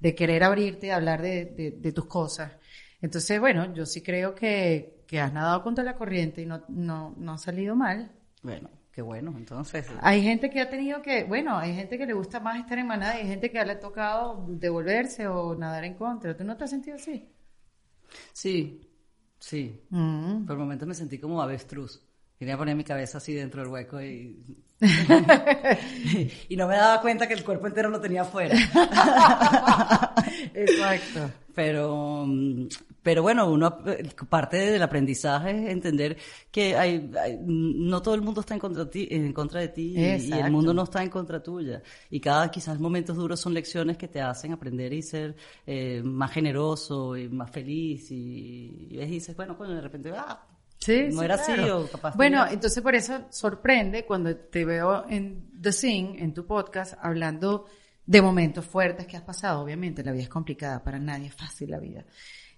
de 0.00 0.14
querer 0.14 0.42
abrirte, 0.42 0.92
hablar 0.92 1.22
de, 1.22 1.44
de, 1.44 1.70
de 1.72 1.92
tus 1.92 2.06
cosas. 2.06 2.52
Entonces, 3.00 3.38
bueno, 3.38 3.72
yo 3.74 3.86
sí 3.86 4.02
creo 4.02 4.34
que, 4.34 5.04
que 5.06 5.20
has 5.20 5.32
nadado 5.32 5.62
contra 5.62 5.84
la 5.84 5.94
corriente 5.94 6.42
y 6.42 6.46
no, 6.46 6.64
no, 6.68 7.14
no 7.16 7.32
ha 7.32 7.38
salido 7.38 7.76
mal. 7.76 8.10
Bueno, 8.42 8.70
qué 8.92 9.02
bueno, 9.02 9.34
entonces... 9.36 9.86
Hay 10.00 10.22
gente 10.22 10.50
que 10.50 10.60
ha 10.60 10.68
tenido 10.68 11.02
que, 11.02 11.24
bueno, 11.24 11.58
hay 11.58 11.74
gente 11.74 11.98
que 11.98 12.06
le 12.06 12.12
gusta 12.12 12.40
más 12.40 12.58
estar 12.58 12.78
en 12.78 12.86
manada 12.86 13.16
y 13.16 13.22
hay 13.22 13.28
gente 13.28 13.50
que 13.50 13.64
le 13.64 13.72
ha 13.72 13.80
tocado 13.80 14.44
devolverse 14.48 15.28
o 15.28 15.54
nadar 15.54 15.84
en 15.84 15.94
contra. 15.94 16.36
¿Tú 16.36 16.44
no 16.44 16.56
te 16.56 16.64
has 16.64 16.70
sentido 16.70 16.96
así? 16.96 17.28
Sí, 18.32 18.80
sí. 19.42 19.82
Mm. 19.90 20.46
Por 20.46 20.56
momentos 20.56 20.86
me 20.86 20.94
sentí 20.94 21.18
como 21.18 21.42
avestruz. 21.42 22.00
Quería 22.38 22.56
poner 22.56 22.76
mi 22.76 22.84
cabeza 22.84 23.18
así 23.18 23.34
dentro 23.34 23.62
del 23.62 23.70
hueco 23.70 24.00
y... 24.00 24.56
y 26.48 26.56
no 26.56 26.66
me 26.66 26.76
daba 26.76 27.00
cuenta 27.00 27.26
que 27.26 27.34
el 27.34 27.44
cuerpo 27.44 27.66
entero 27.66 27.88
lo 27.88 28.00
tenía 28.00 28.22
afuera. 28.22 28.54
Exacto. 30.54 31.30
Pero, 31.54 32.24
mm, 32.26 32.66
pero 33.02 33.22
bueno, 33.22 33.50
uno, 33.50 33.78
parte 34.28 34.56
del 34.56 34.82
aprendizaje 34.82 35.50
es 35.66 35.70
entender 35.70 36.16
que 36.50 36.76
hay, 36.76 37.10
hay- 37.20 37.38
no 37.42 38.00
todo 38.00 38.14
el 38.14 38.22
mundo 38.22 38.40
está 38.40 38.54
en 38.54 38.60
contra, 38.60 38.88
ti- 38.88 39.08
en 39.10 39.32
contra 39.32 39.60
de 39.60 39.68
ti 39.68 39.94
y- 39.96 40.32
el 40.32 40.50
mundo 40.52 40.72
no 40.74 40.84
está 40.84 41.02
en 41.02 41.10
contra 41.10 41.42
tuya. 41.42 41.82
Y 42.10 42.20
cada 42.20 42.50
quizás 42.50 42.78
momentos 42.78 43.16
duros 43.16 43.40
son 43.40 43.54
lecciones 43.54 43.96
que 43.96 44.08
te 44.08 44.20
hacen 44.20 44.52
aprender 44.52 44.92
y 44.92 45.02
ser 45.02 45.34
eh, 45.66 46.00
más 46.04 46.30
generoso 46.30 47.16
y 47.16 47.28
más 47.28 47.50
feliz. 47.50 48.10
Y, 48.10 48.88
y 48.90 48.96
dices, 49.06 49.36
bueno, 49.36 49.56
coño, 49.56 49.74
de 49.74 49.80
repente, 49.80 50.12
ah, 50.16 50.46
Sí, 50.78 51.04
no 51.12 51.20
sí, 51.20 51.24
era 51.24 51.34
así 51.36 51.52
o 51.70 51.86
capaz. 51.88 52.16
Bueno, 52.16 52.44
entonces 52.50 52.82
por 52.82 52.96
eso 52.96 53.20
sorprende 53.30 54.04
cuando 54.04 54.34
te 54.36 54.64
veo 54.64 55.04
en 55.08 55.48
The 55.60 55.70
Sing, 55.70 56.16
en 56.18 56.34
tu 56.34 56.44
podcast, 56.44 56.94
hablando 57.00 57.66
de 58.06 58.22
momentos 58.22 58.64
fuertes 58.66 59.06
que 59.06 59.16
has 59.16 59.22
pasado. 59.22 59.62
Obviamente, 59.62 60.02
la 60.04 60.12
vida 60.12 60.24
es 60.24 60.28
complicada, 60.28 60.82
para 60.82 60.98
nadie 60.98 61.26
es 61.28 61.34
fácil 61.34 61.70
la 61.70 61.78
vida. 61.78 62.04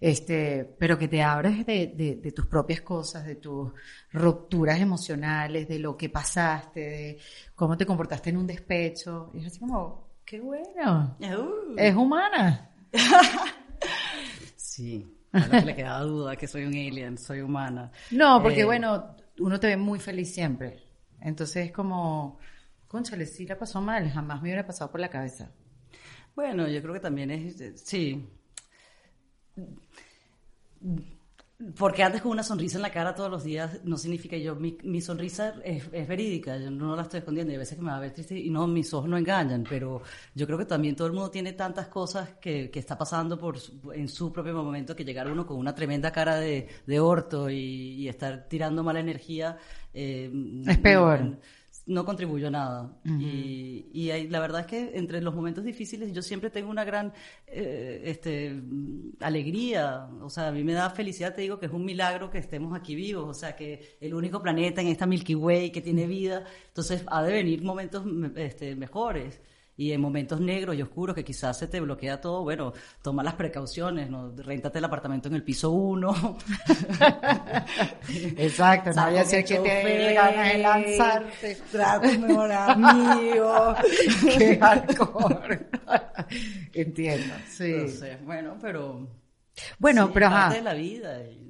Este, 0.00 0.64
pero 0.78 0.98
que 0.98 1.08
te 1.08 1.22
abres 1.22 1.64
de, 1.64 1.86
de, 1.96 2.16
de 2.16 2.32
tus 2.32 2.46
propias 2.46 2.80
cosas, 2.82 3.24
de 3.24 3.36
tus 3.36 3.72
rupturas 4.12 4.78
emocionales, 4.80 5.66
de 5.68 5.78
lo 5.78 5.96
que 5.96 6.10
pasaste, 6.10 6.80
de 6.80 7.18
cómo 7.54 7.76
te 7.76 7.86
comportaste 7.86 8.30
en 8.30 8.36
un 8.38 8.46
despecho. 8.46 9.30
Y 9.34 9.38
es 9.38 9.46
así 9.46 9.60
como, 9.60 10.08
qué 10.24 10.40
bueno. 10.40 11.16
Uh, 11.20 11.74
Es 11.76 11.94
humana. 11.94 12.70
sí. 14.56 15.10
A 15.32 15.46
lo 15.46 15.58
que 15.58 15.64
le 15.64 15.74
quedaba 15.74 16.00
duda 16.00 16.36
que 16.36 16.46
soy 16.46 16.64
un 16.64 16.74
alien, 16.74 17.18
soy 17.18 17.40
humana. 17.40 17.90
No, 18.10 18.40
porque 18.42 18.60
Eh, 18.60 18.64
bueno, 18.64 19.16
uno 19.38 19.58
te 19.58 19.66
ve 19.68 19.76
muy 19.76 19.98
feliz 19.98 20.32
siempre. 20.32 20.84
Entonces 21.20 21.66
es 21.66 21.72
como, 21.72 22.38
conchale, 22.94 23.26
sí 23.26 23.46
la 23.46 23.58
pasó 23.58 23.80
mal, 23.80 24.10
jamás 24.10 24.38
me 24.42 24.48
hubiera 24.48 24.66
pasado 24.66 24.90
por 24.90 25.00
la 25.00 25.10
cabeza. 25.10 25.50
Bueno, 26.36 26.68
yo 26.68 26.82
creo 26.82 26.94
que 26.94 27.00
también 27.00 27.30
es, 27.30 27.60
eh, 27.60 27.74
sí. 27.76 28.26
Porque 31.78 32.02
antes 32.02 32.20
con 32.20 32.32
una 32.32 32.42
sonrisa 32.42 32.78
en 32.78 32.82
la 32.82 32.90
cara 32.90 33.14
todos 33.14 33.30
los 33.30 33.44
días 33.44 33.78
no 33.84 33.96
significa 33.96 34.36
yo, 34.36 34.56
mi, 34.56 34.76
mi 34.82 35.00
sonrisa 35.00 35.54
es, 35.64 35.84
es 35.92 36.08
verídica, 36.08 36.58
yo 36.58 36.68
no 36.70 36.96
la 36.96 37.02
estoy 37.02 37.18
escondiendo 37.20 37.52
y 37.52 37.56
a 37.56 37.60
veces 37.60 37.76
que 37.78 37.82
me 37.84 37.90
va 37.92 37.96
a 37.98 38.00
ver 38.00 38.12
triste 38.12 38.36
y 38.36 38.50
no, 38.50 38.66
mis 38.66 38.92
ojos 38.92 39.08
no 39.08 39.16
engañan, 39.16 39.64
pero 39.68 40.02
yo 40.34 40.46
creo 40.46 40.58
que 40.58 40.64
también 40.64 40.96
todo 40.96 41.06
el 41.06 41.12
mundo 41.14 41.30
tiene 41.30 41.52
tantas 41.52 41.86
cosas 41.86 42.30
que, 42.40 42.70
que 42.70 42.80
está 42.80 42.98
pasando 42.98 43.38
por 43.38 43.58
su- 43.60 43.92
en 43.92 44.08
su 44.08 44.32
propio 44.32 44.52
momento 44.52 44.96
que 44.96 45.04
llegar 45.04 45.30
uno 45.30 45.46
con 45.46 45.56
una 45.56 45.74
tremenda 45.74 46.10
cara 46.10 46.36
de, 46.36 46.68
de 46.86 47.00
orto 47.00 47.48
y, 47.48 47.56
y 48.02 48.08
estar 48.08 48.48
tirando 48.48 48.82
mala 48.82 48.98
energía. 49.00 49.56
eh, 49.94 50.30
Es 50.66 50.78
peor. 50.78 51.38
No 51.86 52.04
contribuyó 52.04 52.48
a 52.48 52.50
nada. 52.50 52.96
Y, 53.20 53.86
y 53.92 54.10
hay- 54.10 54.28
la 54.28 54.40
verdad 54.40 54.62
es 54.62 54.66
que 54.66 54.92
entre 54.98 55.20
los 55.20 55.34
momentos 55.34 55.64
difíciles 55.64 56.12
yo 56.12 56.22
siempre 56.22 56.48
tengo 56.50 56.70
una 56.70 56.84
gran 56.84 57.12
eh, 57.46 58.02
este, 58.06 58.60
alegría. 59.20 60.08
O 60.22 60.30
sea, 60.30 60.48
a 60.48 60.52
mí 60.52 60.64
me 60.64 60.72
da 60.72 60.90
felicidad, 60.90 61.34
te 61.34 61.42
digo 61.42 61.58
que 61.58 61.66
es 61.66 61.72
un 61.72 61.84
milagro 61.84 62.30
que 62.30 62.38
estemos 62.38 62.74
aquí 62.78 62.94
vivos. 62.94 63.24
O 63.28 63.34
sea, 63.34 63.54
que 63.56 63.96
el 64.00 64.14
único 64.14 64.42
planeta 64.42 64.80
en 64.80 64.88
esta 64.88 65.06
Milky 65.06 65.34
Way 65.34 65.70
que 65.70 65.80
tiene 65.80 66.06
vida. 66.06 66.44
Entonces, 66.68 67.04
ha 67.06 67.22
de 67.22 67.32
venir 67.32 67.62
momentos 67.62 68.04
me- 68.04 68.30
este, 68.44 68.74
mejores. 68.76 69.40
Y 69.76 69.92
en 69.92 70.00
momentos 70.00 70.40
negros 70.40 70.76
y 70.76 70.82
oscuros 70.82 71.16
que 71.16 71.24
quizás 71.24 71.58
se 71.58 71.66
te 71.66 71.80
bloquea 71.80 72.20
todo, 72.20 72.42
bueno, 72.42 72.72
toma 73.02 73.24
las 73.24 73.34
precauciones, 73.34 74.08
¿no? 74.08 74.32
Réntate 74.36 74.78
el 74.78 74.84
apartamento 74.84 75.28
en 75.28 75.34
el 75.34 75.42
piso 75.42 75.72
uno. 75.72 76.14
Exacto, 78.36 78.90
no 78.90 79.02
vaya 79.02 79.22
a 79.22 79.24
ser 79.24 79.44
que 79.44 79.58
te 79.58 80.14
ganas 80.14 80.52
de 80.52 80.58
lanzarte. 80.58 81.58
Trato 81.72 82.18
mejor 82.20 82.52
amigo. 82.52 83.74
Qué 84.38 84.58
hardcore. 84.60 85.66
Entiendo, 86.72 87.34
sí. 87.48 87.72
Entonces, 87.72 88.24
bueno, 88.24 88.56
pero... 88.60 89.08
Bueno, 89.78 90.06
sí, 90.06 90.10
pero 90.14 90.26
es 90.26 90.32
parte 90.32 90.46
ajá. 90.46 90.54
de 90.54 90.62
la 90.62 90.74
vida 90.74 91.22
y. 91.22 91.43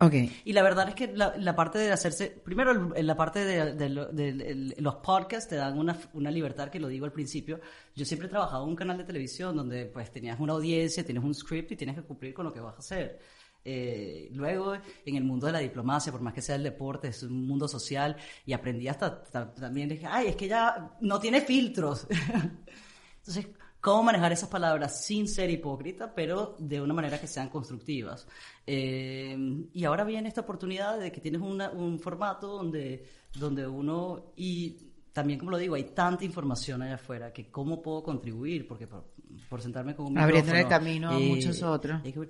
Ok. 0.00 0.14
Y 0.44 0.52
la 0.52 0.62
verdad 0.62 0.88
es 0.88 0.94
que 0.94 1.08
la, 1.08 1.36
la 1.36 1.56
parte 1.56 1.78
de 1.78 1.90
hacerse, 1.90 2.28
primero 2.30 2.94
en 2.94 3.06
la 3.06 3.16
parte 3.16 3.44
de, 3.44 3.74
de 3.74 3.88
de- 4.12 4.50
el- 4.50 4.74
los 4.78 4.96
podcasts 4.96 5.48
te 5.48 5.56
dan 5.56 5.76
una, 5.76 5.98
una 6.12 6.30
libertad 6.30 6.68
que 6.70 6.78
lo 6.78 6.86
digo 6.86 7.04
al 7.04 7.12
principio. 7.12 7.60
Yo 7.96 8.04
siempre 8.04 8.28
he 8.28 8.30
trabajado 8.30 8.62
en 8.62 8.70
un 8.70 8.76
canal 8.76 8.96
de 8.96 9.02
televisión 9.04 9.56
donde 9.56 9.86
pues 9.86 10.12
tenías 10.12 10.38
una 10.38 10.52
audiencia, 10.52 11.04
tienes 11.04 11.24
un 11.24 11.34
script 11.34 11.72
y 11.72 11.76
tienes 11.76 11.96
que 11.96 12.02
cumplir 12.02 12.32
con 12.32 12.44
lo 12.44 12.52
que 12.52 12.60
vas 12.60 12.76
a 12.76 12.78
hacer. 12.78 13.18
Eh, 13.64 14.28
luego 14.32 14.74
en 15.04 15.16
el 15.16 15.24
mundo 15.24 15.46
de 15.46 15.52
la 15.52 15.58
diplomacia, 15.58 16.12
por 16.12 16.20
más 16.22 16.32
que 16.32 16.42
sea 16.42 16.54
el 16.54 16.62
deporte, 16.62 17.08
es 17.08 17.24
un 17.24 17.44
mundo 17.44 17.66
social 17.66 18.16
y 18.46 18.52
aprendí 18.52 18.86
hasta 18.86 19.20
ta- 19.24 19.52
también 19.52 19.88
dije, 19.88 20.06
ay, 20.08 20.28
es 20.28 20.36
que 20.36 20.46
ya 20.46 20.92
no 21.00 21.18
tiene 21.18 21.40
filtros. 21.40 22.06
Entonces, 23.18 23.48
¿cómo 23.80 24.02
manejar 24.02 24.32
esas 24.32 24.48
palabras 24.48 25.04
sin 25.04 25.28
ser 25.28 25.50
hipócrita, 25.50 26.14
pero 26.14 26.56
de 26.58 26.80
una 26.80 26.94
manera 26.94 27.20
que 27.20 27.26
sean 27.26 27.48
constructivas? 27.48 28.26
Eh, 28.66 29.36
y 29.72 29.84
ahora 29.84 30.04
viene 30.04 30.28
esta 30.28 30.42
oportunidad 30.42 30.98
de 30.98 31.10
que 31.12 31.20
tienes 31.20 31.40
una- 31.40 31.70
un 31.70 31.98
formato 31.98 32.48
donde, 32.48 33.04
donde 33.38 33.66
uno, 33.66 34.32
y 34.36 34.76
también 35.12 35.38
como 35.38 35.50
lo 35.50 35.58
digo, 35.58 35.74
hay 35.74 35.84
tanta 35.84 36.24
información 36.24 36.82
allá 36.82 36.94
afuera, 36.96 37.32
que 37.32 37.50
cómo 37.50 37.80
puedo 37.82 38.02
contribuir, 38.02 38.68
porque 38.68 38.86
por, 38.86 39.04
por 39.48 39.60
sentarme 39.60 39.94
con 39.96 40.06
un 40.06 40.18
Abriéndole 40.18 40.60
el 40.60 40.68
camino 40.68 41.10
a 41.10 41.18
eh, 41.18 41.28
muchos 41.28 41.62
otros. 41.62 42.00
hay 42.04 42.12
que- 42.12 42.28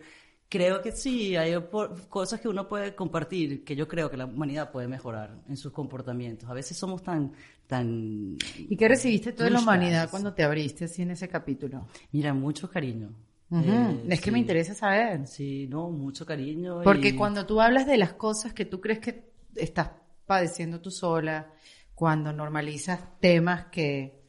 Creo 0.49 0.81
que 0.81 0.93
sí, 0.93 1.37
hay 1.37 1.55
cosas 2.09 2.41
que 2.41 2.49
uno 2.49 2.67
puede 2.67 2.95
compartir 2.95 3.65
que 3.65 3.77
yo 3.77 3.87
creo 3.87 4.11
que 4.11 4.17
la 4.17 4.25
humanidad 4.25 4.71
puede 4.73 4.89
mejorar 4.89 5.43
en 5.47 5.57
sus 5.59 5.73
comportamientos. 5.73 6.49
A 6.49 6.55
veces 6.55 6.77
somos 6.79 7.03
tan... 7.03 7.33
tan 7.67 8.37
¿Y 8.57 8.77
qué 8.77 8.89
recibiste 8.89 9.33
tú 9.33 9.45
de 9.45 9.51
la 9.51 9.61
humanidad 9.61 10.09
cuando 10.11 10.33
te 10.33 10.43
abriste 10.43 10.87
así 10.87 11.03
en 11.03 11.11
ese 11.11 11.29
capítulo? 11.29 11.87
Mira, 12.13 12.33
mucho 12.33 12.71
cariño. 12.71 13.11
Eh, 13.53 14.05
es 14.09 14.21
que 14.21 14.31
me 14.31 14.39
interesa 14.39 14.75
saber. 14.75 15.27
Sí, 15.27 15.67
no, 15.69 15.91
mucho 15.91 16.25
cariño. 16.25 16.83
Porque 16.83 17.09
y- 17.09 17.15
cuando 17.15 17.45
tú 17.45 17.61
hablas 17.61 17.87
de 17.87 17.99
las 17.99 18.15
cosas 18.15 18.55
que 18.55 18.65
tú 18.65 18.81
crees 18.81 19.01
que 19.01 19.31
estás 19.55 19.91
padeciendo 20.27 20.81
tú 20.81 20.91
sola, 20.91 21.53
cuando 21.95 22.33
normalizas 22.33 23.01
temas 23.21 23.67
que 23.67 24.23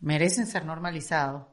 merecen 0.00 0.46
ser 0.46 0.64
normalizados, 0.64 1.46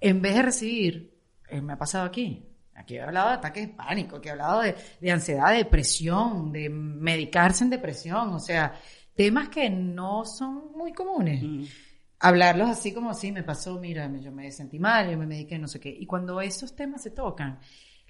en 0.00 0.22
vez 0.22 0.34
de 0.34 0.42
recibir, 0.42 1.14
eh, 1.48 1.60
me 1.60 1.72
ha 1.74 1.78
pasado 1.78 2.04
aquí, 2.06 2.46
aquí 2.80 2.96
he 2.96 3.00
hablado 3.02 3.28
de 3.30 3.34
ataques 3.36 3.68
de 3.68 3.74
pánico, 3.74 4.16
aquí 4.16 4.28
he 4.28 4.32
hablado 4.32 4.60
de, 4.62 4.74
de 5.00 5.10
ansiedad, 5.10 5.50
de 5.50 5.58
depresión, 5.58 6.52
de 6.52 6.68
medicarse 6.68 7.64
en 7.64 7.70
depresión, 7.70 8.30
o 8.30 8.38
sea, 8.40 8.74
temas 9.14 9.48
que 9.48 9.68
no 9.70 10.24
son 10.24 10.72
muy 10.76 10.92
comunes 10.92 11.42
Mm, 11.42 11.64
hablarlos 12.20 12.68
así 12.68 12.92
como 12.92 13.14
sí, 13.14 13.32
me 13.32 13.42
pasó, 13.42 13.78
mira, 13.80 14.10
yo 14.20 14.30
me 14.32 14.50
sentí 14.52 14.78
mal, 14.78 15.10
yo 15.10 15.16
me 15.18 15.26
mediqué, 15.26 15.58
no 15.58 15.68
sé 15.68 15.80
qué. 15.80 15.88
Y 15.88 16.06
cuando 16.06 16.40
esos 16.40 16.74
temas 16.76 17.02
se 17.02 17.10
tocan, 17.10 17.58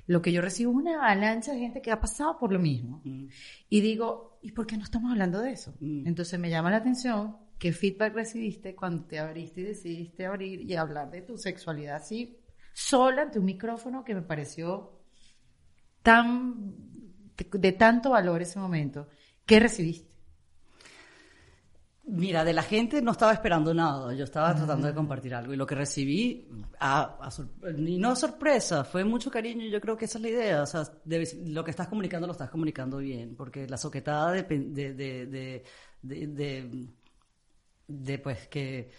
lo 0.06 0.20
que 0.20 0.32
yo 0.32 0.42
recibo 0.42 0.72
es 0.72 0.76
una 0.78 0.94
avalancha 0.96 1.52
de 1.52 1.60
gente 1.60 1.80
que 1.80 1.92
ha 1.92 2.00
pasado 2.00 2.36
por 2.38 2.52
lo 2.52 2.58
mismo. 2.58 3.00
mm, 3.04 3.26
Y 3.68 3.80
digo, 3.80 4.38
¿y 4.42 4.52
por 4.52 4.66
qué 4.66 4.76
no 4.76 4.82
estamos 4.84 5.12
hablando 5.12 5.40
de 5.40 5.52
eso? 5.52 5.74
Mm. 5.80 6.06
Entonces 6.08 6.38
me 6.40 6.50
llama 6.50 6.70
la 6.70 6.78
atención 6.78 7.36
qué 7.58 7.72
feedback 7.72 8.14
recibiste 8.14 8.74
cuando 8.74 9.04
te 9.04 9.18
abriste 9.20 9.60
y 9.60 9.64
decidiste 9.64 10.26
abrir 10.26 10.62
y 10.62 10.74
hablar 10.74 11.10
de 11.10 11.22
tu 11.22 11.36
sexualidad 11.38 11.96
así, 11.96 12.39
sola 12.80 13.22
ante 13.22 13.38
un 13.38 13.44
micrófono 13.44 14.02
que 14.04 14.14
me 14.14 14.22
pareció 14.22 15.00
tan 16.02 16.74
de 17.36 17.72
tanto 17.72 18.10
valor 18.10 18.42
ese 18.42 18.58
momento, 18.58 19.08
¿qué 19.46 19.60
recibiste? 19.60 20.08
Mira, 22.04 22.44
de 22.44 22.52
la 22.52 22.62
gente 22.62 23.00
no 23.02 23.12
estaba 23.12 23.32
esperando 23.32 23.72
nada, 23.72 24.12
yo 24.14 24.24
estaba 24.24 24.54
tratando 24.54 24.88
de 24.88 24.94
compartir 24.94 25.34
algo 25.34 25.52
y 25.52 25.56
lo 25.56 25.66
que 25.66 25.74
recibí, 25.74 26.48
a, 26.80 27.30
y 27.76 27.98
no 27.98 28.16
sorpresa, 28.16 28.82
fue 28.82 29.04
mucho 29.04 29.30
cariño 29.30 29.64
y 29.64 29.70
yo 29.70 29.80
creo 29.80 29.96
que 29.96 30.06
esa 30.06 30.18
es 30.18 30.22
la 30.22 30.28
idea, 30.28 30.62
o 30.62 30.66
sea, 30.66 30.82
lo 31.04 31.62
que 31.62 31.70
estás 31.70 31.86
comunicando 31.86 32.26
lo 32.26 32.32
estás 32.32 32.50
comunicando 32.50 32.98
bien, 32.98 33.36
porque 33.36 33.68
la 33.68 33.76
soquetada 33.76 34.32
de, 34.32 34.42
de, 34.42 34.94
de, 34.94 35.64
de, 36.02 36.88
de 37.86 38.18
pues 38.18 38.48
que 38.48 38.90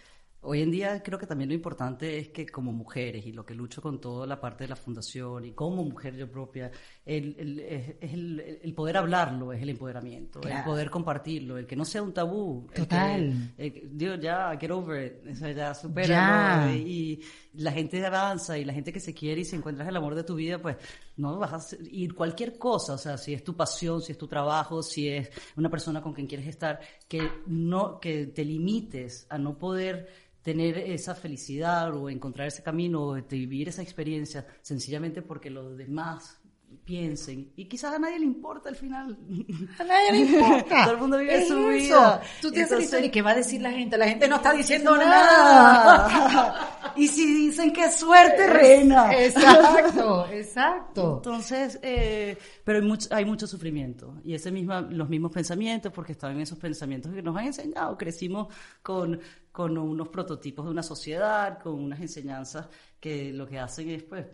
Hoy 0.44 0.60
en 0.60 0.72
día 0.72 1.00
creo 1.04 1.20
que 1.20 1.26
también 1.26 1.50
lo 1.50 1.54
importante 1.54 2.18
es 2.18 2.30
que 2.30 2.46
como 2.46 2.72
mujeres 2.72 3.24
y 3.26 3.32
lo 3.32 3.46
que 3.46 3.54
lucho 3.54 3.80
con 3.80 4.00
toda 4.00 4.26
la 4.26 4.40
parte 4.40 4.64
de 4.64 4.68
la 4.68 4.76
fundación 4.76 5.44
y 5.44 5.52
como 5.52 5.84
mujer 5.84 6.16
yo 6.16 6.28
propia, 6.28 6.68
el, 7.06 7.36
el, 7.38 7.60
es 7.60 8.12
el, 8.12 8.58
el 8.60 8.74
poder 8.74 8.96
hablarlo 8.96 9.52
es 9.52 9.62
el 9.62 9.68
empoderamiento, 9.68 10.40
el 10.42 10.64
poder 10.64 10.90
compartirlo, 10.90 11.58
el 11.58 11.66
que 11.66 11.76
no 11.76 11.84
sea 11.84 12.02
un 12.02 12.12
tabú. 12.12 12.68
Total. 12.74 13.54
Dios, 13.92 14.18
ya, 14.20 14.56
get 14.58 14.70
over 14.72 15.22
it, 15.24 15.54
ya, 15.54 15.74
supera. 15.74 16.72
Y, 16.74 17.20
la 17.54 17.70
gente 17.70 18.04
avanza 18.04 18.56
y 18.56 18.64
la 18.64 18.72
gente 18.72 18.92
que 18.92 19.00
se 19.00 19.12
quiere 19.12 19.42
y 19.42 19.44
si 19.44 19.56
encuentras 19.56 19.86
el 19.86 19.96
amor 19.96 20.14
de 20.14 20.24
tu 20.24 20.34
vida, 20.34 20.58
pues 20.60 20.76
no 21.18 21.38
vas 21.38 21.72
a 21.72 21.76
ir 21.90 22.14
cualquier 22.14 22.58
cosa, 22.58 22.94
o 22.94 22.98
sea, 22.98 23.18
si 23.18 23.34
es 23.34 23.44
tu 23.44 23.54
pasión, 23.54 24.00
si 24.00 24.12
es 24.12 24.18
tu 24.18 24.26
trabajo, 24.26 24.82
si 24.82 25.08
es 25.08 25.30
una 25.56 25.68
persona 25.68 26.00
con 26.00 26.14
quien 26.14 26.26
quieres 26.26 26.46
estar, 26.46 26.80
que 27.06 27.30
no, 27.46 28.00
que 28.00 28.26
te 28.28 28.44
limites 28.44 29.26
a 29.28 29.36
no 29.36 29.58
poder 29.58 30.08
tener 30.42 30.76
esa 30.78 31.14
felicidad 31.14 31.94
o 31.94 32.10
encontrar 32.10 32.48
ese 32.48 32.62
camino 32.62 33.02
o 33.02 33.22
vivir 33.22 33.68
esa 33.68 33.82
experiencia 33.82 34.46
sencillamente 34.60 35.22
porque 35.22 35.50
los 35.50 35.76
demás 35.76 36.41
piensen. 36.84 37.52
Y 37.56 37.66
quizás 37.66 37.94
a 37.94 37.98
nadie 37.98 38.18
le 38.18 38.26
importa 38.26 38.68
al 38.68 38.76
final. 38.76 39.18
A 39.78 39.84
nadie 39.84 40.12
le 40.12 40.18
importa. 40.18 40.84
Todo 40.84 40.94
el 40.94 41.00
mundo 41.00 41.18
vive 41.18 41.46
su 41.46 41.66
vida. 41.68 42.20
Tú 42.40 42.50
te 42.50 42.62
Entonces, 42.62 43.04
¿y 43.04 43.10
qué 43.10 43.22
va 43.22 43.30
a 43.30 43.34
decir 43.34 43.60
la 43.60 43.70
gente? 43.70 43.96
La 43.96 44.08
gente 44.08 44.28
no 44.28 44.36
está 44.36 44.52
diciendo 44.52 44.96
nada. 44.96 46.92
y 46.96 47.08
si 47.08 47.26
dicen 47.26 47.72
que 47.72 47.90
suerte, 47.90 48.46
reina. 48.46 49.12
Exacto, 49.12 50.26
exacto. 50.30 51.16
Entonces, 51.16 51.78
eh, 51.82 52.36
pero 52.64 52.78
hay 52.78 52.84
mucho, 52.84 53.08
hay 53.12 53.24
mucho 53.24 53.46
sufrimiento. 53.46 54.14
Y 54.24 54.34
ese 54.34 54.50
misma, 54.50 54.80
los 54.80 55.08
mismos 55.08 55.32
pensamientos, 55.32 55.92
porque 55.92 56.12
estaban 56.12 56.40
esos 56.40 56.58
pensamientos 56.58 57.12
que 57.12 57.22
nos 57.22 57.36
han 57.36 57.46
enseñado. 57.46 57.96
Crecimos 57.96 58.48
con 58.82 59.20
con 59.52 59.76
unos 59.76 60.08
prototipos 60.08 60.64
de 60.64 60.70
una 60.70 60.82
sociedad, 60.82 61.58
con 61.62 61.74
unas 61.74 62.00
enseñanzas 62.00 62.68
que 62.98 63.32
lo 63.32 63.46
que 63.46 63.58
hacen 63.58 63.90
es 63.90 64.02
pues 64.02 64.26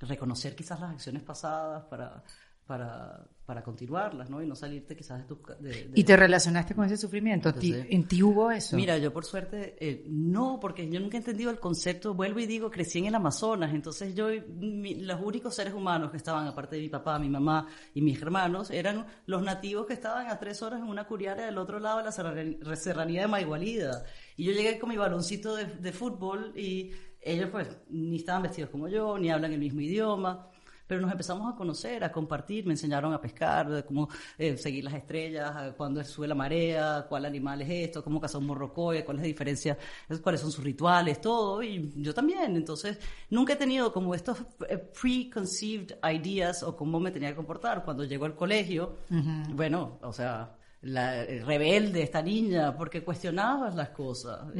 reconocer 0.00 0.54
quizás 0.54 0.80
las 0.80 0.90
acciones 0.92 1.22
pasadas 1.22 1.84
para, 1.84 2.22
para, 2.66 3.24
para 3.46 3.62
continuarlas, 3.62 4.28
¿no? 4.28 4.42
Y 4.42 4.46
no 4.46 4.56
salirte 4.56 4.96
quizás 4.96 5.20
de 5.20 5.24
tu... 5.24 5.40
¿Y 5.94 6.02
te 6.02 6.16
relacionaste 6.16 6.74
con 6.74 6.84
ese 6.84 6.96
sufrimiento? 6.96 7.54
¿En 7.60 8.08
ti 8.08 8.22
hubo 8.22 8.50
eso? 8.50 8.74
Mira, 8.74 8.98
yo 8.98 9.12
por 9.12 9.24
suerte 9.24 9.76
eh, 9.78 10.04
no, 10.08 10.58
porque 10.60 10.90
yo 10.90 10.98
nunca 10.98 11.16
he 11.16 11.20
entendido 11.20 11.50
el 11.50 11.60
concepto, 11.60 12.12
vuelvo 12.12 12.40
y 12.40 12.46
digo, 12.46 12.68
crecí 12.68 12.98
en 12.98 13.06
el 13.06 13.14
Amazonas, 13.14 13.72
entonces 13.72 14.14
yo, 14.16 14.28
los 14.30 15.20
únicos 15.22 15.54
seres 15.54 15.74
humanos 15.74 16.10
que 16.10 16.16
estaban, 16.16 16.46
aparte 16.48 16.74
de 16.74 16.82
mi 16.82 16.88
papá, 16.88 17.20
mi 17.20 17.30
mamá 17.30 17.68
y 17.94 18.02
mis 18.02 18.20
hermanos, 18.20 18.70
eran 18.72 19.06
los 19.26 19.42
nativos 19.42 19.86
que 19.86 19.94
estaban 19.94 20.26
a 20.26 20.38
tres 20.40 20.60
horas 20.62 20.80
en 20.80 20.88
una 20.88 21.06
curiaria 21.06 21.46
del 21.46 21.58
otro 21.58 21.78
lado 21.78 21.98
de 21.98 22.58
la 22.60 22.76
serranía 22.76 23.22
de 23.22 23.28
Maigualida. 23.28 24.04
Y 24.36 24.44
yo 24.44 24.52
llegué 24.52 24.78
con 24.78 24.90
mi 24.90 24.96
baloncito 24.96 25.54
de, 25.54 25.66
de 25.66 25.92
fútbol 25.92 26.52
y 26.58 26.90
ellos 27.26 27.50
pues 27.50 27.68
ni 27.90 28.16
estaban 28.16 28.42
vestidos 28.42 28.70
como 28.70 28.88
yo, 28.88 29.18
ni 29.18 29.30
hablan 29.30 29.52
el 29.52 29.58
mismo 29.58 29.80
idioma 29.80 30.50
pero 30.86 31.00
nos 31.00 31.10
empezamos 31.10 31.52
a 31.52 31.56
conocer, 31.56 32.04
a 32.04 32.12
compartir, 32.12 32.64
me 32.64 32.72
enseñaron 32.72 33.12
a 33.12 33.20
pescar, 33.20 33.84
cómo 33.86 34.08
eh, 34.38 34.56
seguir 34.56 34.84
las 34.84 34.94
estrellas, 34.94 35.74
cuándo 35.76 36.02
sube 36.04 36.28
la 36.28 36.34
marea, 36.34 37.06
cuál 37.08 37.24
animal 37.24 37.62
es 37.62 37.88
esto, 37.88 38.04
cómo 38.04 38.20
cazar 38.20 38.40
un 38.40 38.46
morrocoy, 38.46 39.02
cuál 39.02 39.16
es 39.18 39.22
la 39.22 39.26
diferencia, 39.26 39.78
cuáles 40.22 40.40
son 40.40 40.52
sus 40.52 40.64
rituales, 40.64 41.20
todo, 41.20 41.62
y 41.62 41.92
yo 41.96 42.14
también. 42.14 42.56
Entonces, 42.56 42.98
nunca 43.30 43.54
he 43.54 43.56
tenido 43.56 43.92
como 43.92 44.14
estos 44.14 44.38
eh, 44.68 44.78
preconceived 44.78 45.96
ideas 46.12 46.62
o 46.62 46.76
cómo 46.76 47.00
me 47.00 47.10
tenía 47.10 47.30
que 47.30 47.36
comportar. 47.36 47.84
Cuando 47.84 48.04
llego 48.04 48.24
al 48.24 48.36
colegio, 48.36 48.98
bueno, 49.50 49.98
o 50.02 50.12
sea, 50.12 50.56
la 50.82 51.24
rebelde 51.24 52.02
esta 52.02 52.22
niña, 52.22 52.76
porque 52.76 53.02
cuestionabas 53.02 53.74
las 53.74 53.88
cosas. 53.90 54.54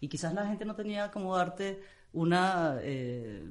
Y 0.00 0.08
quizás 0.08 0.34
la 0.34 0.46
gente 0.46 0.64
no 0.64 0.74
tenía 0.74 1.10
como 1.10 1.36
darte 1.36 1.80
una, 2.12 2.78
eh, 2.82 3.44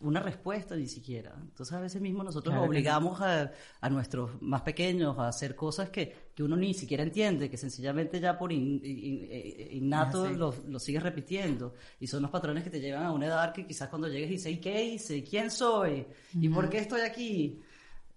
una 0.00 0.20
respuesta 0.20 0.76
ni 0.76 0.86
siquiera. 0.86 1.34
Entonces 1.40 1.74
a 1.74 1.80
veces 1.80 2.00
mismo 2.00 2.22
nosotros 2.22 2.54
obligamos 2.56 3.20
a, 3.20 3.50
a, 3.80 3.90
nuestros 3.90 4.40
más 4.40 4.62
pequeños 4.62 5.18
a 5.18 5.28
hacer 5.28 5.56
cosas 5.56 5.90
que, 5.90 6.30
que, 6.34 6.42
uno 6.42 6.56
ni 6.56 6.72
siquiera 6.72 7.02
entiende, 7.02 7.50
que 7.50 7.56
sencillamente 7.56 8.20
ya 8.20 8.38
por 8.38 8.52
eh, 8.52 9.68
innato 9.72 10.28
lo, 10.30 10.54
lo 10.68 10.78
sigues 10.78 11.02
repitiendo. 11.02 11.74
Y 11.98 12.06
son 12.06 12.22
los 12.22 12.30
patrones 12.30 12.62
que 12.62 12.70
te 12.70 12.80
llevan 12.80 13.04
a 13.04 13.12
una 13.12 13.26
edad 13.26 13.52
que 13.52 13.66
quizás 13.66 13.88
cuando 13.88 14.08
llegues 14.08 14.30
dices, 14.30 14.52
¿y 14.52 14.58
qué 14.58 14.84
hice? 14.84 15.24
¿Quién 15.24 15.50
soy? 15.50 16.06
¿Y 16.34 16.48
por 16.48 16.68
qué 16.70 16.78
estoy 16.78 17.00
aquí? 17.00 17.60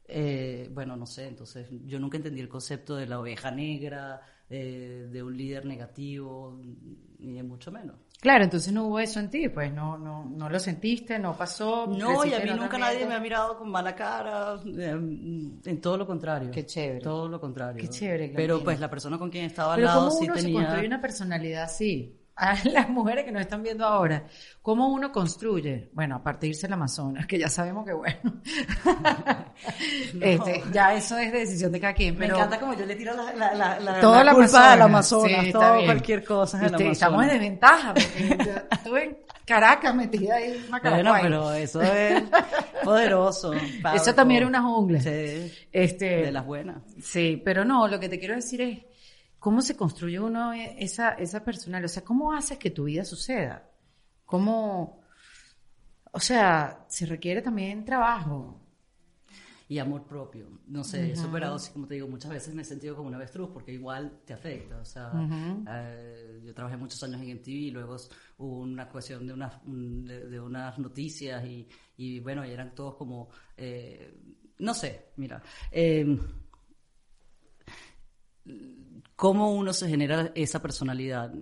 Eh, 0.05 0.69
bueno, 0.71 0.95
no 0.95 1.05
sé, 1.05 1.27
entonces 1.27 1.67
yo 1.85 1.97
nunca 1.97 2.17
entendí 2.17 2.41
el 2.41 2.49
concepto 2.49 2.95
de 2.95 3.07
la 3.07 3.19
oveja 3.19 3.51
negra, 3.51 4.21
de 4.57 5.23
un 5.23 5.35
líder 5.35 5.65
negativo, 5.65 6.59
ni 7.19 7.33
de 7.33 7.43
mucho 7.43 7.71
menos. 7.71 7.95
Claro, 8.23 8.45
entonces 8.45 8.71
no 8.71 8.85
hubo 8.85 8.99
eso 8.99 9.19
en 9.19 9.29
ti, 9.29 9.49
pues 9.49 9.73
no, 9.73 9.97
no, 9.97 10.23
no 10.23 10.49
lo 10.49 10.57
sentiste, 10.57 11.19
no 11.19 11.35
pasó. 11.35 11.87
No, 11.87 12.23
y 12.23 12.33
a 12.33 12.39
mí 12.39 12.51
nunca 12.51 12.77
nadie 12.77 13.05
me 13.05 13.15
ha 13.15 13.19
mirado 13.19 13.57
con 13.57 13.69
mala 13.69 13.93
cara, 13.93 14.61
em, 14.65 15.59
en 15.65 15.81
todo 15.81 15.97
lo 15.97 16.07
contrario. 16.07 16.49
Qué 16.49 16.65
chévere. 16.65 17.01
Todo 17.01 17.27
lo 17.27 17.41
contrario. 17.41 17.81
Qué 17.81 17.89
chévere. 17.89 18.31
Pero 18.33 18.63
pues 18.63 18.79
la 18.79 18.89
persona 18.89 19.17
con 19.17 19.29
quien 19.29 19.43
estaba 19.43 19.73
al 19.73 19.83
lado 19.83 20.09
sí 20.09 20.25
tenía. 20.27 20.41
Se 20.41 20.53
construye 20.53 20.87
una 20.87 21.01
personalidad 21.01 21.63
así? 21.63 22.17
A 22.35 22.55
las 22.65 22.89
mujeres 22.89 23.25
que 23.25 23.31
nos 23.31 23.41
están 23.41 23.63
viendo 23.63 23.85
ahora, 23.85 24.25
¿cómo 24.61 24.87
uno 24.87 25.11
construye? 25.11 25.89
Bueno, 25.93 26.15
a 26.15 26.23
partir 26.23 26.55
de 26.55 26.67
la 26.67 26.75
Amazonas, 26.75 27.27
que 27.27 27.37
ya 27.37 27.49
sabemos 27.49 27.85
que 27.85 27.93
bueno. 27.93 28.41
este, 30.21 30.63
ya 30.71 30.93
eso 30.93 31.17
es 31.17 31.31
decisión 31.31 31.71
de 31.71 31.79
cada 31.79 31.93
quien. 31.93 32.15
Pero 32.15 32.35
Me 32.35 32.39
encanta 32.39 32.59
como 32.59 32.73
yo 32.73 32.85
le 32.85 32.95
tiro 32.95 33.13
la, 33.13 33.53
la, 33.53 33.79
la, 33.79 33.99
toda 33.99 34.23
la, 34.23 34.33
culpa 34.33 34.73
al 34.73 34.81
Amazonas, 34.81 35.51
todo, 35.51 35.85
cualquier 35.85 36.23
cosa 36.23 36.65
es 36.65 36.71
este, 36.71 36.91
Estamos 36.91 37.23
en 37.23 37.29
desventaja, 37.29 37.93
porque 37.93 38.61
estuve 38.71 39.03
en 39.03 39.17
Caracas 39.45 39.93
metida 39.93 40.35
ahí 40.35 40.65
Bueno, 40.69 41.15
pero 41.21 41.53
eso 41.53 41.81
es 41.81 42.23
poderoso. 42.83 43.53
Eso 43.93 44.15
también 44.15 44.39
era 44.39 44.47
una 44.47 44.61
jungla. 44.61 44.99
Sí, 45.01 45.51
este, 45.71 46.23
de 46.23 46.31
las 46.31 46.45
buenas. 46.45 46.77
Sí, 47.01 47.41
pero 47.43 47.65
no, 47.65 47.87
lo 47.87 47.99
que 47.99 48.09
te 48.09 48.19
quiero 48.19 48.35
decir 48.35 48.61
es 48.61 48.92
¿Cómo 49.43 49.61
se 49.61 49.75
construye 49.75 50.21
uno 50.21 50.53
e, 50.53 50.81
esa, 50.81 51.15
esa 51.15 51.43
personal? 51.43 51.83
O 51.83 51.89
sea, 51.89 52.01
¿cómo 52.01 52.31
haces 52.31 52.57
que 52.57 52.71
tu 52.71 52.85
vida 52.85 53.03
suceda? 53.03 53.69
¿Cómo...? 54.23 55.01
O 56.13 56.19
sea, 56.21 56.85
se 56.87 57.05
requiere 57.05 57.41
también 57.41 57.83
trabajo. 57.83 58.61
Y 59.67 59.79
amor 59.79 60.05
propio. 60.05 60.47
No 60.67 60.85
sé, 60.85 61.11
he 61.11 61.15
superado, 61.17 61.57
como 61.73 61.87
te 61.87 61.95
digo, 61.95 62.07
muchas 62.07 62.31
veces 62.31 62.55
me 62.55 62.61
he 62.61 62.65
sentido 62.65 62.95
como 62.95 63.09
una 63.09 63.17
avestruz 63.17 63.49
porque 63.51 63.73
igual 63.73 64.21
te 64.25 64.31
afecta. 64.31 64.77
O 64.77 64.85
sea, 64.85 65.11
eh, 65.69 66.41
yo 66.45 66.53
trabajé 66.53 66.77
muchos 66.77 67.03
años 67.03 67.21
en 67.21 67.35
MTV 67.35 67.49
y 67.49 67.71
luego 67.71 67.97
hubo 68.37 68.59
una 68.59 68.87
cuestión 68.87 69.27
de 69.27 69.33
unas, 69.33 69.59
de, 69.65 70.39
unas 70.39 70.79
noticias 70.79 71.43
y, 71.43 71.67
y, 71.97 72.21
bueno, 72.21 72.45
y 72.45 72.51
eran 72.51 72.73
todos 72.73 72.95
como, 72.95 73.27
eh, 73.57 74.21
no 74.59 74.73
sé, 74.73 75.11
mira. 75.17 75.43
Eh, 75.69 76.17
cómo 79.23 79.53
uno 79.53 79.71
se 79.71 79.87
genera 79.87 80.33
esa 80.35 80.61
personalidad. 80.61 81.33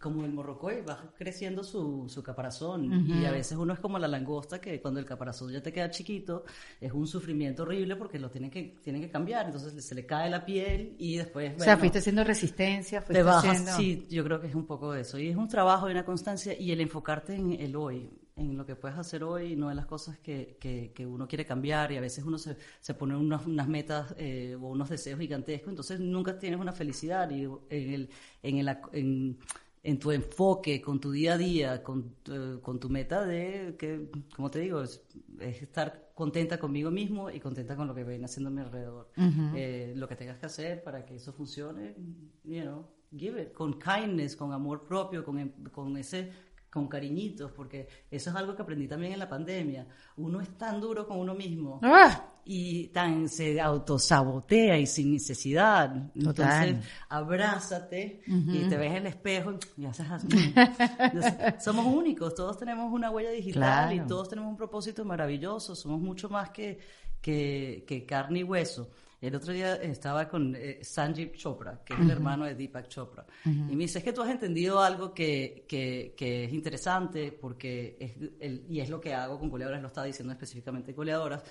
Como 0.00 0.24
el 0.24 0.32
morrocoy, 0.32 0.80
va 0.80 1.12
creciendo 1.18 1.62
su, 1.62 2.06
su 2.08 2.22
caparazón. 2.22 3.06
Y 3.06 3.26
a 3.26 3.30
veces 3.30 3.58
uno 3.58 3.74
es 3.74 3.78
como 3.78 3.98
la 3.98 4.08
langosta 4.08 4.58
que 4.58 4.80
cuando 4.80 4.98
el 4.98 5.04
caparazón 5.04 5.52
ya 5.52 5.62
te 5.62 5.70
queda 5.70 5.90
chiquito 5.90 6.44
es 6.80 6.90
un 6.90 7.06
sufrimiento 7.06 7.64
horrible 7.64 7.94
porque 7.94 8.18
lo 8.18 8.30
tienen 8.30 8.50
que, 8.50 8.78
tienen 8.82 9.02
que 9.02 9.10
cambiar, 9.10 9.44
entonces 9.44 9.84
se 9.84 9.94
le 9.94 10.06
cae 10.06 10.30
la 10.30 10.46
piel 10.46 10.96
y 10.98 11.18
después... 11.18 11.60
o 11.60 11.62
sea, 11.62 11.76
fuiste 11.76 11.98
haciendo 11.98 12.24
resistencia, 12.24 13.02
fuiste 13.02 13.22
te 13.22 13.28
haciendo... 13.28 13.72
Sí, 13.72 14.06
yo 14.08 14.24
creo 14.24 14.40
que 14.40 14.46
es 14.46 14.54
un 14.54 14.64
poco 14.64 14.94
eso. 14.94 15.18
Y 15.18 15.28
es 15.28 15.36
un 15.36 15.46
trabajo 15.46 15.90
y 15.90 15.92
una 15.92 16.06
constancia 16.06 16.58
y 16.58 16.72
el 16.72 16.80
enfocarte 16.80 17.34
en 17.34 17.52
el 17.52 17.76
hoy 17.76 18.08
en 18.38 18.56
lo 18.56 18.64
que 18.64 18.76
puedes 18.76 18.96
hacer 18.96 19.24
hoy, 19.24 19.56
no 19.56 19.70
en 19.70 19.76
las 19.76 19.86
cosas 19.86 20.18
que, 20.18 20.56
que, 20.60 21.06
uno 21.06 21.26
quiere 21.26 21.44
cambiar 21.44 21.92
y 21.92 21.96
a 21.96 22.00
veces 22.00 22.24
uno 22.24 22.38
se, 22.38 22.56
se 22.80 22.94
pone 22.94 23.16
unas, 23.16 23.46
unas 23.46 23.68
metas 23.68 24.14
eh, 24.16 24.56
o 24.60 24.68
unos 24.68 24.88
deseos 24.88 25.18
gigantescos, 25.18 25.70
entonces 25.70 26.00
nunca 26.00 26.38
tienes 26.38 26.60
una 26.60 26.72
felicidad 26.72 27.30
y 27.30 27.44
en, 27.44 27.92
el, 27.92 28.10
en, 28.42 28.58
el, 28.58 28.78
en, 28.92 29.38
en 29.82 29.98
tu 29.98 30.10
enfoque, 30.10 30.80
con 30.80 31.00
tu 31.00 31.10
día 31.10 31.34
a 31.34 31.38
día, 31.38 31.82
con, 31.82 32.14
con 32.62 32.78
tu 32.78 32.88
meta 32.88 33.24
de, 33.24 33.74
que, 33.78 34.10
como 34.34 34.50
te 34.50 34.60
digo, 34.60 34.82
es, 34.82 35.02
estar 35.40 36.10
contenta 36.14 36.58
conmigo 36.58 36.90
mismo 36.90 37.30
y 37.30 37.40
contenta 37.40 37.76
con 37.76 37.86
lo 37.86 37.94
que 37.94 38.04
viene 38.04 38.24
haciendo 38.24 38.50
a 38.50 38.52
mi 38.52 38.60
alrededor. 38.60 39.10
Eh, 39.54 39.92
lo 39.96 40.08
que 40.08 40.16
tengas 40.16 40.38
que 40.38 40.46
hacer 40.46 40.82
para 40.82 41.04
que 41.04 41.16
eso 41.16 41.32
funcione, 41.32 41.94
you 42.44 42.62
know, 42.62 42.86
give 43.16 43.40
it, 43.40 43.52
con 43.52 43.78
kindness, 43.78 44.36
con 44.36 44.52
amor 44.52 44.84
propio, 44.84 45.24
con, 45.24 45.48
con 45.72 45.96
ese 45.96 46.30
con 46.70 46.86
cariñitos, 46.88 47.50
porque 47.52 47.88
eso 48.10 48.30
es 48.30 48.36
algo 48.36 48.54
que 48.54 48.62
aprendí 48.62 48.86
también 48.86 49.12
en 49.14 49.18
la 49.18 49.28
pandemia. 49.28 49.86
Uno 50.18 50.40
es 50.40 50.56
tan 50.58 50.80
duro 50.80 51.06
con 51.06 51.18
uno 51.18 51.34
mismo 51.34 51.80
¡Ah! 51.82 52.32
y 52.44 52.88
tan 52.88 53.28
se 53.28 53.60
autosabotea 53.60 54.78
y 54.78 54.86
sin 54.86 55.12
necesidad. 55.12 55.94
Entonces, 56.14 56.76
abrázate 57.08 58.22
y 58.26 58.64
te 58.68 58.76
ves 58.76 58.90
en 58.90 58.96
el 58.98 59.06
espejo 59.08 59.54
y 59.76 59.84
haces 59.86 60.10
así. 60.10 60.28
Entonces, 60.98 61.34
somos 61.62 61.86
únicos, 61.86 62.34
todos 62.34 62.58
tenemos 62.58 62.92
una 62.92 63.10
huella 63.10 63.30
digital 63.30 63.92
y 63.92 63.96
Claro. 63.96 64.08
todos 64.08 64.28
tenemos 64.28 64.50
un 64.50 64.56
propósito 64.56 65.04
maravilloso, 65.04 65.74
somos 65.74 66.00
mucho 66.00 66.28
más 66.28 66.50
que, 66.50 66.78
que, 67.20 67.84
que 67.86 68.04
carne 68.06 68.40
y 68.40 68.44
hueso. 68.44 68.90
El 69.20 69.34
otro 69.34 69.52
día 69.52 69.74
estaba 69.76 70.28
con 70.28 70.54
eh, 70.54 70.78
Sanjeev 70.82 71.32
Chopra, 71.34 71.82
que 71.84 71.92
es 71.94 71.98
el 72.00 72.10
hermano 72.10 72.44
de 72.44 72.54
Deepak 72.54 72.86
Chopra, 72.88 73.26
y 73.44 73.74
me 73.74 73.82
dice, 73.84 73.98
es 73.98 74.04
que 74.04 74.12
tú 74.12 74.22
has 74.22 74.30
entendido 74.30 74.80
algo 74.80 75.12
que, 75.12 75.64
que, 75.68 76.14
que 76.16 76.44
es 76.44 76.52
interesante, 76.52 77.32
porque 77.32 77.96
es 77.98 78.12
el- 78.40 78.64
y 78.68 78.78
es 78.80 78.88
lo 78.88 79.00
que 79.00 79.12
hago 79.14 79.38
con 79.40 79.50
goleadoras, 79.50 79.82
lo 79.82 79.88
estaba 79.88 80.06
diciendo 80.06 80.32
específicamente 80.32 80.92
goleadoras, 80.92 81.42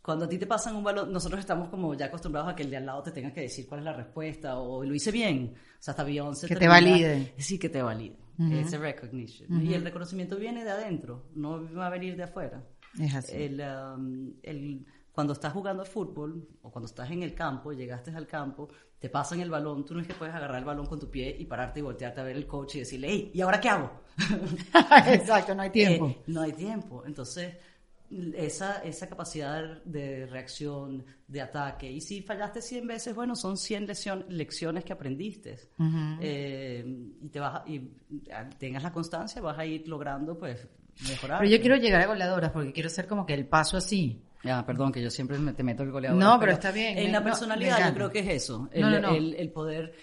cuando 0.00 0.24
a 0.24 0.28
ti 0.28 0.38
te 0.38 0.46
pasan 0.46 0.74
un 0.74 0.82
balón, 0.82 1.12
nosotros 1.12 1.38
estamos 1.38 1.68
como 1.68 1.94
ya 1.94 2.06
acostumbrados 2.06 2.50
a 2.50 2.56
que 2.56 2.62
el 2.62 2.70
de 2.70 2.78
al 2.78 2.86
lado 2.86 3.02
te 3.02 3.10
tenga 3.12 3.32
que 3.32 3.42
decir 3.42 3.66
cuál 3.68 3.80
es 3.80 3.84
la 3.84 3.92
respuesta, 3.92 4.58
o 4.58 4.82
lo 4.82 4.94
hice 4.94 5.12
bien, 5.12 5.52
o 5.54 5.82
sea, 5.82 5.92
hasta 5.92 6.04
Beyoncé 6.04 6.48
Que 6.48 6.56
te 6.56 6.66
valide. 6.66 7.34
Sí, 7.36 7.58
que 7.58 7.68
te 7.68 7.82
valide, 7.82 8.16
ese 8.38 8.78
recognition. 8.78 9.62
Y 9.62 9.74
el 9.74 9.84
reconocimiento 9.84 10.36
viene 10.36 10.64
de 10.64 10.70
adentro, 10.70 11.26
no 11.34 11.72
va 11.74 11.88
a 11.88 11.90
venir 11.90 12.16
de 12.16 12.22
afuera. 12.24 12.64
Es 12.98 13.14
así. 13.14 13.36
el, 13.36 13.60
um, 13.60 14.32
el- 14.42 14.84
cuando 15.12 15.32
estás 15.34 15.52
jugando 15.52 15.82
al 15.82 15.88
fútbol 15.88 16.48
o 16.62 16.70
cuando 16.70 16.86
estás 16.86 17.10
en 17.10 17.22
el 17.22 17.34
campo, 17.34 17.72
llegaste 17.72 18.10
al 18.10 18.26
campo, 18.26 18.68
te 18.98 19.08
pasan 19.10 19.40
el 19.40 19.50
balón, 19.50 19.84
tú 19.84 19.94
no 19.94 20.00
es 20.00 20.06
que 20.06 20.14
puedes 20.14 20.34
agarrar 20.34 20.58
el 20.58 20.64
balón 20.64 20.86
con 20.86 20.98
tu 20.98 21.10
pie 21.10 21.34
y 21.38 21.44
pararte 21.44 21.80
y 21.80 21.82
voltearte 21.82 22.20
a 22.20 22.24
ver 22.24 22.36
el 22.36 22.46
coach 22.46 22.76
y 22.76 22.78
decirle, 22.80 23.08
hey, 23.10 23.30
¿y 23.34 23.40
ahora 23.40 23.60
qué 23.60 23.68
hago? 23.68 23.90
Exacto, 25.06 25.54
no 25.54 25.62
hay 25.62 25.70
tiempo. 25.70 26.06
Eh, 26.08 26.22
no 26.28 26.42
hay 26.42 26.52
tiempo. 26.52 27.02
Entonces, 27.06 27.54
esa, 28.34 28.82
esa 28.84 29.08
capacidad 29.08 29.82
de 29.84 30.26
reacción, 30.26 31.04
de 31.26 31.40
ataque, 31.40 31.90
y 31.90 32.00
si 32.00 32.20
fallaste 32.22 32.60
100 32.60 32.86
veces, 32.86 33.14
bueno, 33.14 33.34
son 33.34 33.56
100 33.56 33.86
lesión- 33.86 34.26
lecciones 34.28 34.84
que 34.84 34.92
aprendiste. 34.92 35.58
Eh, 36.20 36.84
y 37.22 37.28
te 37.28 37.40
vas 37.40 37.62
a- 37.62 37.64
y 37.68 37.90
tengas 38.58 38.82
la 38.82 38.92
constancia, 38.92 39.40
vas 39.40 39.58
a 39.58 39.64
ir 39.64 39.88
logrando, 39.88 40.38
pues, 40.38 40.66
mejorar. 41.08 41.38
Pero 41.40 41.50
yo 41.50 41.60
quiero 41.60 41.76
llegar 41.76 42.02
a 42.02 42.06
goleadoras 42.06 42.50
porque 42.50 42.72
quiero 42.72 42.88
ser 42.90 43.06
como 43.06 43.24
que 43.24 43.34
el 43.34 43.46
paso 43.46 43.78
así. 43.78 44.20
Ah, 44.44 44.64
perdón, 44.66 44.90
que 44.92 45.00
yo 45.02 45.10
siempre 45.10 45.38
me- 45.38 45.52
te 45.52 45.62
meto 45.62 45.82
el 45.82 45.90
goleador. 45.92 46.18
No, 46.18 46.38
pero 46.40 46.52
está 46.52 46.70
bien, 46.72 46.98
En 46.98 47.04
me- 47.06 47.12
la 47.12 47.22
personalidad 47.22 47.88
yo 47.88 47.94
creo 47.94 48.10
que 48.10 48.18
es 48.20 48.28
eso. 48.28 48.68
El, 48.72 48.80
No, 48.82 48.90
no, 48.90 49.00
no. 49.00 49.14
el- 49.14 49.34
el 49.34 49.50
poder... 49.52 49.94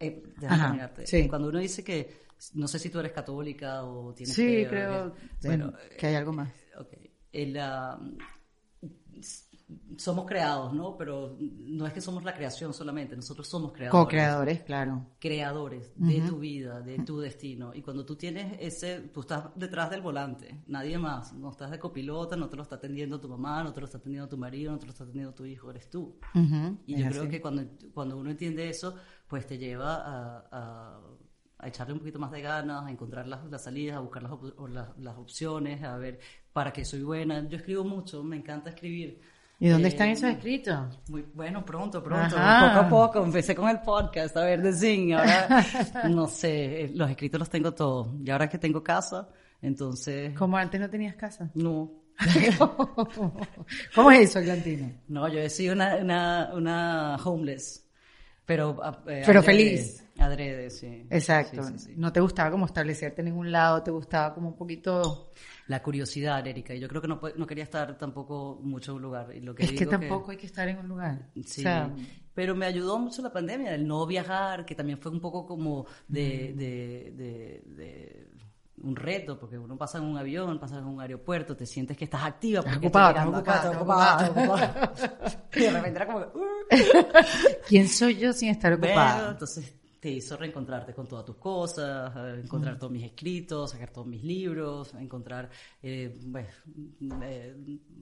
eh, 0.00 0.22
déjame 0.38 0.82
Ajá, 0.82 0.92
sí. 1.04 1.28
Cuando 1.28 1.48
uno 1.48 1.58
dice 1.58 1.84
que... 1.84 2.24
No 2.54 2.68
sé 2.68 2.78
si 2.78 2.90
tú 2.90 2.98
eres 3.00 3.12
católica 3.12 3.82
o 3.84 4.12
tienes 4.14 4.34
Sí, 4.34 4.66
creo. 4.68 5.14
Bueno, 5.42 5.72
que 5.98 6.06
hay 6.06 6.14
algo 6.16 6.32
más. 6.32 6.50
ok. 6.78 6.92
El, 7.32 7.56
ah, 7.58 7.98
somos 9.96 10.26
creados, 10.26 10.72
¿no? 10.72 10.96
Pero 10.96 11.36
no 11.40 11.86
es 11.86 11.92
que 11.92 12.00
somos 12.00 12.22
la 12.22 12.34
creación 12.34 12.72
solamente, 12.72 13.16
nosotros 13.16 13.48
somos 13.48 13.72
creadores 13.72 14.04
Co-creadores, 14.04 14.60
claro. 14.62 15.06
creadores 15.18 15.92
de 15.96 16.20
tu 16.20 16.38
vida, 16.38 16.80
de 16.80 16.98
tu 17.00 17.18
destino. 17.18 17.74
Y 17.74 17.82
cuando 17.82 18.04
tú 18.06 18.14
tienes 18.14 18.56
ese, 18.60 19.00
tú 19.12 19.20
estás 19.20 19.46
detrás 19.56 19.90
del 19.90 20.02
volante, 20.02 20.62
nadie 20.68 20.98
más. 20.98 21.32
No 21.32 21.50
estás 21.50 21.70
de 21.72 21.80
copilota, 21.80 22.36
no 22.36 22.48
te 22.48 22.56
lo 22.56 22.62
está 22.62 22.76
atendiendo 22.76 23.18
tu 23.20 23.28
mamá, 23.28 23.64
no 23.64 23.72
te 23.72 23.80
lo 23.80 23.86
está 23.86 23.98
atendiendo 23.98 24.28
tu 24.28 24.36
marido, 24.38 24.70
no 24.70 24.78
te 24.78 24.86
lo 24.86 24.92
está 24.92 25.02
atendiendo 25.02 25.34
tu 25.34 25.44
hijo, 25.44 25.68
eres 25.70 25.90
tú. 25.90 26.16
Ujú, 26.34 26.78
Y 26.86 26.94
es 26.94 27.00
yo 27.00 27.08
creo 27.10 27.22
así. 27.22 27.30
que 27.30 27.40
cuando, 27.40 27.64
cuando 27.92 28.16
uno 28.18 28.30
entiende 28.30 28.68
eso, 28.68 28.94
pues 29.26 29.46
te 29.46 29.58
lleva 29.58 29.96
a, 29.96 30.46
a- 30.52 31.00
a 31.58 31.68
echarle 31.68 31.94
un 31.94 32.00
poquito 32.00 32.18
más 32.18 32.30
de 32.30 32.42
ganas, 32.42 32.84
a 32.84 32.90
encontrar 32.90 33.26
las, 33.26 33.44
las 33.50 33.64
salidas, 33.64 33.96
a 33.96 34.00
buscar 34.00 34.22
las, 34.22 34.32
op- 34.32 34.68
las, 34.68 34.96
las 34.98 35.16
opciones, 35.16 35.82
a 35.82 35.96
ver 35.96 36.20
para 36.52 36.70
qué 36.72 36.84
soy 36.84 37.02
buena. 37.02 37.48
Yo 37.48 37.56
escribo 37.56 37.82
mucho, 37.82 38.22
me 38.22 38.36
encanta 38.36 38.68
escribir. 38.70 39.20
¿Y 39.58 39.68
dónde 39.68 39.88
Eh, 39.88 39.90
están 39.92 40.08
esos 40.10 40.30
escritos? 40.30 40.98
muy 41.08 41.22
bueno, 41.34 41.64
pronto, 41.64 42.02
pronto, 42.02 42.36
Ajá. 42.38 42.68
poco 42.68 42.80
a 42.80 42.88
poco. 42.88 43.24
Empecé 43.24 43.54
con 43.54 43.68
el 43.70 43.80
podcast, 43.80 44.36
a 44.36 44.44
ver, 44.44 44.60
de 44.62 44.72
Zing. 44.72 45.12
Ahora, 45.14 45.48
no 46.10 46.26
sé, 46.26 46.82
eh, 46.84 46.90
los 46.94 47.08
escritos 47.10 47.38
los 47.40 47.48
tengo 47.50 47.72
todos. 47.72 48.08
Y 48.22 48.30
ahora 48.30 48.48
que 48.48 48.58
tengo 48.58 48.82
casa, 48.82 49.28
entonces, 49.62 50.36
Como 50.38 50.56
antes 50.58 50.80
no 50.80 50.90
tenías 50.90 51.16
casa. 51.16 51.50
no. 51.54 51.90
¿Cómo 53.94 54.10
es 54.10 54.30
eso, 54.30 54.38
Atlantino? 54.38 54.90
No, 55.08 55.28
yo 55.28 55.38
he 55.40 55.50
sido 55.50 55.74
una, 55.74 55.96
una, 55.96 56.50
una 56.54 57.16
homeless, 57.16 57.85
pero... 58.46 58.70
eh, 59.06 59.22
Pero 59.26 59.40
adrede, 59.40 59.42
feliz. 59.42 60.02
Adrede, 60.18 60.70
sí. 60.70 61.06
Exacto. 61.10 61.62
Sí, 61.64 61.72
sí, 61.72 61.78
sí. 61.90 61.94
No 61.98 62.10
te 62.10 62.20
gustaba 62.20 62.50
como 62.50 62.64
establecerte 62.64 63.20
en 63.20 63.26
ningún 63.26 63.52
lado, 63.52 63.82
te 63.82 63.90
gustaba 63.90 64.32
como 64.34 64.48
un 64.48 64.56
poquito... 64.56 65.32
La 65.68 65.82
curiosidad, 65.82 66.46
Erika. 66.46 66.72
Y 66.74 66.78
yo 66.80 66.86
creo 66.86 67.02
que 67.02 67.08
no, 67.08 67.20
no 67.36 67.44
quería 67.44 67.64
estar 67.64 67.98
tampoco 67.98 68.60
mucho 68.62 68.92
en 68.92 68.96
un 68.98 69.02
lugar. 69.02 69.34
Y 69.34 69.40
lo 69.40 69.52
que 69.52 69.64
es 69.64 69.72
que 69.72 69.84
tampoco 69.84 70.30
hay 70.30 70.36
que 70.36 70.46
estar 70.46 70.68
en 70.68 70.78
un 70.78 70.86
lugar. 70.86 71.26
Sí, 71.44 71.60
O 71.60 71.62
sea, 71.64 71.92
pero 72.32 72.54
me 72.54 72.66
ayudó 72.66 73.00
mucho 73.00 73.20
la 73.20 73.32
pandemia, 73.32 73.74
el 73.74 73.84
no 73.84 74.06
viajar, 74.06 74.64
que 74.64 74.76
también 74.76 75.00
fue 75.00 75.10
un 75.10 75.18
poco 75.20 75.44
como 75.44 75.84
de, 76.06 76.54
de, 76.56 77.12
de- 77.16 77.62
de 77.74 78.28
un 78.82 78.94
reto, 78.94 79.38
porque 79.38 79.58
uno 79.58 79.76
pasa 79.76 79.98
en 79.98 80.04
un 80.04 80.18
avión, 80.18 80.58
pasa 80.58 80.78
en 80.78 80.84
un 80.84 81.00
aeropuerto, 81.00 81.56
te 81.56 81.66
sientes 81.66 81.96
que 81.96 82.04
estás 82.04 82.22
activa, 82.24 82.60
estás 82.60 82.76
ocupada, 82.76 83.24
estás 83.38 83.74
ocupada, 83.76 84.26
estás 84.26 84.30
ocupada. 84.30 84.92
Y 85.56 85.60
de 85.60 85.70
repente 85.70 85.96
era 85.96 86.06
como, 86.06 86.20
que, 86.20 86.38
"Uh". 86.38 86.66
¿quién 87.68 87.88
soy 87.88 88.16
yo 88.16 88.32
sin 88.32 88.50
estar 88.50 88.72
ocupada? 88.74 89.30
entonces 89.30 89.72
te 89.98 90.10
hizo 90.10 90.36
reencontrarte 90.36 90.92
con 90.92 91.06
todas 91.08 91.24
tus 91.24 91.36
cosas, 91.36 92.12
eh, 92.16 92.40
encontrar 92.44 92.78
todos 92.78 92.92
mis 92.92 93.04
escritos, 93.04 93.70
sacar 93.70 93.90
todos 93.90 94.06
mis 94.06 94.22
libros, 94.22 94.92
encontrar, 94.94 95.48
eh, 95.82 96.14
pues, 96.30 96.46
eh, 97.22 97.56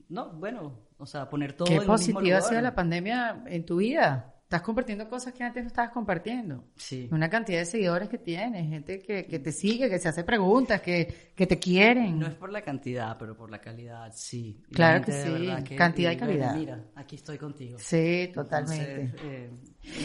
no, 0.09 0.31
bueno, 0.33 0.81
o 0.99 1.07
sea, 1.07 1.31
poner 1.31 1.53
todo 1.55 1.67
Qué 1.67 1.75
en 1.75 1.81
mismo 1.81 1.95
positiva 1.95 2.39
ha 2.39 2.43
sido 2.43 2.61
la 2.61 2.75
pandemia 2.75 3.45
en 3.47 3.65
tu 3.65 3.77
vida. 3.77 4.34
Estás 4.55 4.67
compartiendo 4.67 5.09
cosas 5.09 5.33
que 5.35 5.43
antes 5.43 5.65
no 5.65 5.67
estabas 5.67 5.91
compartiendo. 5.91 6.65
Sí. 6.77 7.09
Una 7.11 7.29
cantidad 7.29 7.59
de 7.59 7.65
seguidores 7.65 8.09
que 8.09 8.19
tienes, 8.19 8.69
gente 8.69 9.01
que, 9.01 9.27
que 9.27 9.41
te 9.41 9.51
sigue, 9.51 9.91
que 9.91 9.99
se 9.99 10.09
hace 10.09 10.23
preguntas, 10.23 10.81
que, 10.81 11.33
que 11.35 11.45
te 11.49 11.59
quieren. 11.59 12.21
No 12.21 12.29
es 12.29 12.35
por 12.37 12.53
la 12.53 12.63
cantidad, 12.63 13.19
pero 13.19 13.37
por 13.37 13.51
la 13.51 13.61
calidad, 13.61 14.13
sí. 14.15 14.63
Y 14.71 14.73
Claro 14.75 15.05
que 15.05 15.11
sí, 15.11 15.49
que- 15.65 15.75
cantidad 15.75 16.13
y 16.13 16.17
calidad. 16.17 16.55
Mira, 16.55 16.85
aquí 16.95 17.17
estoy 17.17 17.37
contigo. 17.37 17.79
Sí, 17.81 18.31
totalmente. 18.33 19.01
Entonces, 19.01 19.21
eh, 19.25 19.51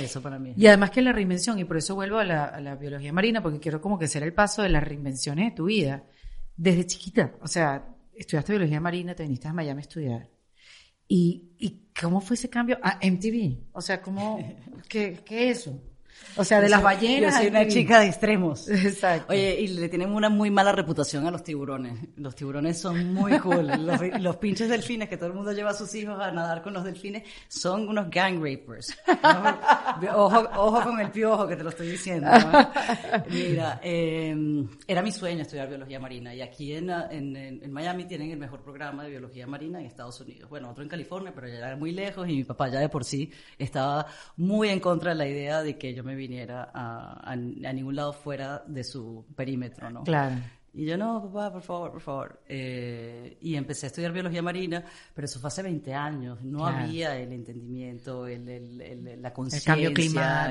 eso 0.03 0.19
para 0.19 0.39
mí. 0.39 0.55
Y 0.57 0.65
además 0.65 0.89
que 0.89 1.03
la 1.03 1.11
reinvención, 1.13 1.59
y 1.59 1.65
por 1.65 1.77
eso 1.77 1.93
vuelvo 1.93 2.17
a 2.17 2.23
la, 2.25 2.45
a 2.45 2.59
la 2.59 2.75
biología 2.75 3.13
marina, 3.13 3.43
porque 3.43 3.59
quiero 3.59 3.79
como 3.79 3.99
que 3.99 4.07
ser 4.07 4.23
el 4.23 4.33
paso 4.33 4.63
de 4.63 4.69
las 4.69 4.83
reinvenciones 4.83 5.51
de 5.51 5.55
tu 5.55 5.65
vida, 5.65 6.05
desde 6.57 6.87
chiquita. 6.87 7.33
O 7.41 7.47
sea, 7.47 7.85
estudiaste 8.15 8.53
biología 8.53 8.81
marina, 8.81 9.13
te 9.13 9.21
viniste 9.21 9.47
a 9.47 9.53
Miami 9.53 9.77
a 9.77 9.81
estudiar. 9.81 10.27
¿Y, 11.09 11.49
y 11.57 11.81
cómo 11.99 12.21
fue 12.21 12.35
ese 12.35 12.49
cambio 12.49 12.79
a 12.81 12.99
MTV? 13.01 13.57
O 13.73 13.81
sea, 13.81 14.01
¿cómo, 14.01 14.39
qué, 14.87 15.19
qué 15.25 15.49
es 15.49 15.59
eso? 15.59 15.81
O 16.35 16.43
sea, 16.43 16.59
de 16.61 16.67
Yo 16.67 16.71
las 16.71 16.79
soy- 16.81 16.85
ballenas. 16.85 17.33
Yo 17.33 17.39
soy 17.39 17.47
una 17.49 17.67
chica 17.67 17.99
de 17.99 18.07
extremos. 18.07 18.69
Exacto. 18.69 19.33
Oye, 19.33 19.59
y 19.61 19.67
le 19.69 19.89
tienen 19.89 20.11
una 20.11 20.29
muy 20.29 20.49
mala 20.51 20.71
reputación 20.71 21.25
a 21.27 21.31
los 21.31 21.43
tiburones. 21.43 21.97
Los 22.17 22.35
tiburones 22.35 22.79
son 22.79 23.13
muy 23.13 23.37
cool. 23.39 23.67
Los, 23.85 24.01
los 24.21 24.35
pinches 24.37 24.69
delfines 24.69 25.09
que 25.09 25.17
todo 25.17 25.27
el 25.27 25.33
mundo 25.35 25.51
lleva 25.51 25.71
a 25.71 25.73
sus 25.73 25.93
hijos 25.95 26.19
a 26.19 26.31
nadar 26.31 26.61
con 26.61 26.73
los 26.73 26.83
delfines 26.83 27.23
son 27.47 27.87
unos 27.89 28.09
gang 28.09 28.37
rapers. 28.41 28.95
Ojo, 30.15 30.49
ojo 30.55 30.81
con 30.83 30.99
el 30.99 31.11
piojo 31.11 31.47
que 31.47 31.55
te 31.55 31.63
lo 31.63 31.69
estoy 31.69 31.89
diciendo. 31.91 32.29
¿no? 32.31 32.69
Mira, 33.29 33.79
eh, 33.83 34.35
era 34.87 35.01
mi 35.01 35.11
sueño 35.11 35.41
estudiar 35.41 35.67
biología 35.67 35.99
marina 35.99 36.33
y 36.33 36.41
aquí 36.41 36.73
en, 36.73 36.89
en- 36.89 37.35
en 37.63 37.71
Miami 37.71 38.05
tienen 38.05 38.31
el 38.31 38.37
mejor 38.37 38.61
programa 38.61 39.03
de 39.03 39.09
biología 39.11 39.47
marina 39.47 39.79
en 39.79 39.85
Estados 39.85 40.19
Unidos. 40.21 40.49
Bueno, 40.49 40.69
otro 40.69 40.83
en 40.83 40.89
California, 40.89 41.31
pero 41.33 41.47
ya 41.47 41.55
era 41.57 41.75
muy 41.75 41.91
lejos 41.91 42.27
y 42.27 42.33
mi 42.37 42.43
papá 42.43 42.69
ya 42.69 42.79
de 42.79 42.89
por 42.89 43.03
sí 43.03 43.31
estaba 43.57 44.05
muy 44.37 44.69
en 44.69 44.79
contra 44.79 45.11
de 45.11 45.17
la 45.17 45.27
idea 45.27 45.61
de 45.61 45.77
que 45.77 45.93
yo 45.93 46.03
me 46.03 46.08
viniera 46.15 46.69
a, 46.73 47.19
a- 47.29 47.31
a 47.33 47.35
ningún 47.73 47.95
lado 47.95 48.13
fuera 48.13 48.63
de 48.67 48.83
su 48.83 49.25
perímetro, 49.35 49.89
¿no? 49.89 50.03
Claro. 50.03 50.35
Y 50.71 50.85
yo, 50.85 50.97
no, 50.97 51.19
papá, 51.31 51.51
por 51.51 51.61
favor, 51.63 51.91
por 51.93 52.01
favor. 52.01 52.41
Eh, 52.47 53.37
y 53.41 53.55
empecé 53.55 53.87
a 53.87 53.87
estudiar 53.87 54.11
biología 54.11 54.43
marina, 54.43 54.85
pero 55.15 55.25
eso 55.25 55.39
fue 55.39 55.47
hace 55.47 55.63
20 55.63 55.91
años. 55.95 56.39
No 56.43 56.59
Claro. 56.59 56.77
había 56.85 57.17
el 57.17 57.33
entendimiento, 57.33 58.27
el, 58.27 58.47
el- 58.47 58.81
el- 58.81 59.19
la 59.21 59.33
conciencia 59.33 59.73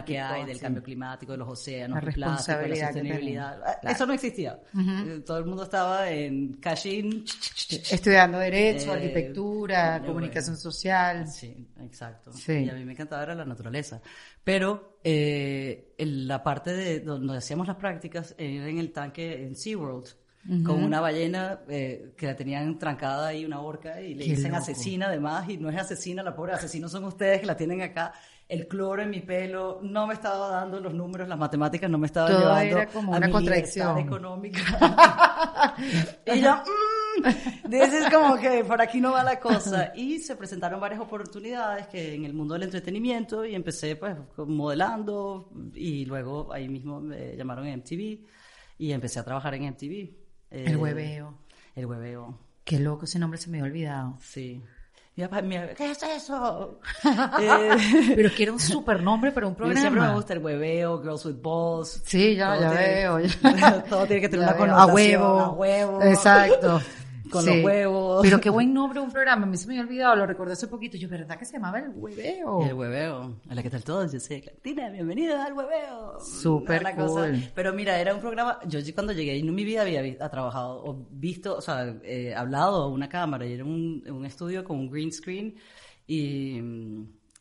que 0.04 0.18
hay 0.20 0.44
del 0.44 0.56
sí. 0.56 0.60
cambio 0.60 0.82
climático, 0.82 1.30
de 1.32 1.38
los 1.38 1.48
océanos, 1.48 2.02
La 2.02 2.08
el 2.08 2.14
plástico, 2.14 2.58
la 2.66 2.76
sostenibilidad. 2.86 3.62
Ah, 3.64 3.90
Eso 3.92 4.06
no 4.06 4.12
existía. 4.12 4.58
Eh, 4.76 5.22
Todo 5.24 5.38
el 5.38 5.44
mundo 5.44 5.62
estaba 5.62 6.10
en 6.10 6.54
Cashin. 6.54 7.24
Estudiando 7.70 8.38
Derecho, 8.38 8.90
Eh, 8.92 8.96
Arquitectura, 8.96 9.98
eh, 9.98 10.02
Comunicación 10.04 10.54
bueno. 10.56 10.62
Social. 10.62 11.28
Sí, 11.28 11.68
exacto. 11.80 12.32
Sí. 12.32 12.52
Y 12.64 12.70
a 12.70 12.74
mí 12.74 12.84
me 12.84 12.92
encantaba 12.92 13.22
era 13.22 13.36
la 13.36 13.44
naturaleza. 13.44 14.00
Pero 14.42 14.97
eh, 15.04 15.94
en 15.98 16.26
la 16.28 16.42
parte 16.42 16.72
de 16.74 17.00
donde 17.00 17.36
hacíamos 17.38 17.66
las 17.66 17.76
prácticas 17.76 18.34
era 18.38 18.68
en 18.68 18.78
el 18.78 18.92
tanque 18.92 19.44
en 19.44 19.54
SeaWorld. 19.56 20.08
con 20.64 20.82
una 20.82 21.00
ballena 21.00 21.60
eh, 21.68 22.12
que 22.16 22.26
la 22.26 22.34
tenían 22.36 22.78
trancada 22.78 23.28
ahí, 23.28 23.44
una 23.44 23.60
horca, 23.60 24.00
y 24.00 24.14
le 24.14 24.24
Qué 24.24 24.30
dicen 24.30 24.52
loco. 24.52 24.62
asesina 24.62 25.06
además, 25.08 25.48
y 25.50 25.58
no 25.58 25.68
es 25.68 25.76
asesina, 25.76 26.22
la 26.22 26.34
pobre 26.34 26.52
asesino 26.54 26.88
son 26.88 27.04
ustedes 27.04 27.40
que 27.40 27.46
la 27.46 27.56
tienen 27.56 27.82
acá. 27.82 28.12
El 28.48 28.66
cloro 28.66 29.02
en 29.02 29.10
mi 29.10 29.20
pelo 29.20 29.78
no 29.82 30.06
me 30.06 30.14
estaba 30.14 30.48
dando 30.48 30.80
los 30.80 30.94
números, 30.94 31.28
las 31.28 31.38
matemáticas 31.38 31.90
no 31.90 31.98
me 31.98 32.06
estaban 32.06 32.32
Todo 32.32 32.40
llevando 32.40 32.76
era 32.78 32.86
como 32.86 33.14
a 33.14 33.18
una 33.18 33.26
mi 33.26 33.32
contradicción. 33.32 33.98
económica. 33.98 34.60
y 36.26 36.40
yo, 36.40 36.54
mm, 36.56 36.62
this 37.70 37.92
is 37.92 38.08
como 38.12 38.36
que 38.36 38.64
por 38.64 38.80
aquí 38.80 39.00
no 39.00 39.12
va 39.12 39.22
la 39.24 39.38
cosa. 39.40 39.92
Y 39.94 40.18
se 40.20 40.36
presentaron 40.36 40.80
varias 40.80 41.00
oportunidades 41.00 41.86
que 41.88 42.14
en 42.14 42.24
el 42.24 42.34
mundo 42.34 42.54
del 42.54 42.64
entretenimiento 42.64 43.44
y 43.44 43.54
empecé 43.54 43.96
pues 43.96 44.16
modelando 44.36 45.50
y 45.74 46.04
luego 46.04 46.52
ahí 46.52 46.68
mismo 46.68 47.00
me 47.00 47.36
llamaron 47.36 47.66
a 47.66 47.76
MTV 47.76 48.18
y 48.78 48.92
empecé 48.92 49.18
a 49.20 49.24
trabajar 49.24 49.54
en 49.54 49.64
MTV. 49.64 50.10
El 50.50 50.72
Eh, 50.72 50.76
hueveo. 50.76 51.34
El 51.74 51.86
hueveo, 51.86 52.38
Qué 52.64 52.78
loco, 52.80 53.04
ese 53.06 53.18
nombre 53.18 53.38
se 53.38 53.48
me 53.50 53.58
había 53.58 53.70
olvidado. 53.70 54.18
sí. 54.20 54.62
Mi 55.16 55.24
papá, 55.24 55.42
mi- 55.42 55.56
¿qué 55.76 55.90
es 55.90 56.00
eso? 56.04 56.78
Eh, 57.40 58.12
Pero 58.14 58.30
que 58.32 58.42
era 58.44 58.52
un 58.52 58.60
super 58.60 59.02
nombre 59.02 59.32
para 59.32 59.48
un 59.48 59.54
programa. 59.56 59.80
siempre 59.80 60.00
me 60.00 60.14
gusta 60.14 60.32
el 60.34 60.38
hueveo, 60.38 61.02
Girls 61.02 61.24
with 61.26 61.42
Balls. 61.42 62.02
Sí, 62.06 62.36
ya, 62.36 62.54
ya 62.56 62.70
tiene- 62.70 62.84
veo. 62.86 63.18
ya. 63.20 63.82
todo 63.82 64.06
tiene 64.06 64.20
que 64.22 64.28
tener 64.28 64.46
Ya 64.46 64.54
una 64.54 64.64
veo. 64.64 64.76
connotación. 64.76 64.90
A 64.90 64.94
huevo. 64.94 65.40
A 65.40 65.50
huevo. 65.50 66.02
Exacto. 66.04 66.80
Con 67.30 67.44
Sí. 67.44 67.54
los 67.56 67.64
huevos. 67.64 68.22
Pero 68.22 68.40
qué 68.40 68.50
buen 68.50 68.72
nombre 68.74 69.00
de 69.00 69.06
un 69.06 69.12
programa. 69.12 69.44
A 69.44 69.48
mí 69.48 69.56
se 69.56 69.66
me 69.66 69.74
había 69.74 69.84
olvidado, 69.84 70.16
lo 70.16 70.26
recordé 70.26 70.52
hace 70.52 70.66
poquito. 70.68 70.96
Yo, 70.96 71.08
¿verdad 71.08 71.38
que 71.38 71.44
se 71.44 71.54
llamaba 71.54 71.78
El 71.78 71.90
Hueveo? 71.94 72.62
El 72.66 72.74
hueveo. 72.74 73.36
Hola, 73.50 73.62
¿qué 73.62 73.70
tal 73.70 73.84
todos? 73.84 74.12
Yo 74.12 74.20
soy 74.20 74.42
Tina, 74.62 74.88
bienvenida 74.90 75.44
al 75.44 75.52
hueveo. 75.52 76.20
Súper 76.20 76.82
cosa- 76.96 77.28
cool. 77.28 77.42
Pero 77.54 77.72
mira, 77.72 77.98
era 78.00 78.14
un 78.14 78.20
programa, 78.20 78.58
yo 78.66 78.80
sí 78.80 78.92
cuando 78.92 79.12
llegué 79.12 79.38
en 79.38 79.54
mi 79.54 79.64
vida 79.64 79.82
había 79.82 80.18
trabajado 80.30 80.82
o 80.84 81.06
visto, 81.10 81.56
o 81.56 81.60
sea, 81.60 81.94
eh, 82.02 82.34
hablado 82.34 82.82
a 82.84 82.88
una 82.88 83.08
cámara 83.08 83.46
y 83.46 83.52
era 83.54 83.64
un, 83.64 84.02
un 84.10 84.24
estudio 84.24 84.64
con 84.64 84.78
un 84.78 84.90
green 84.90 85.12
screen 85.12 85.54
y, 86.06 86.60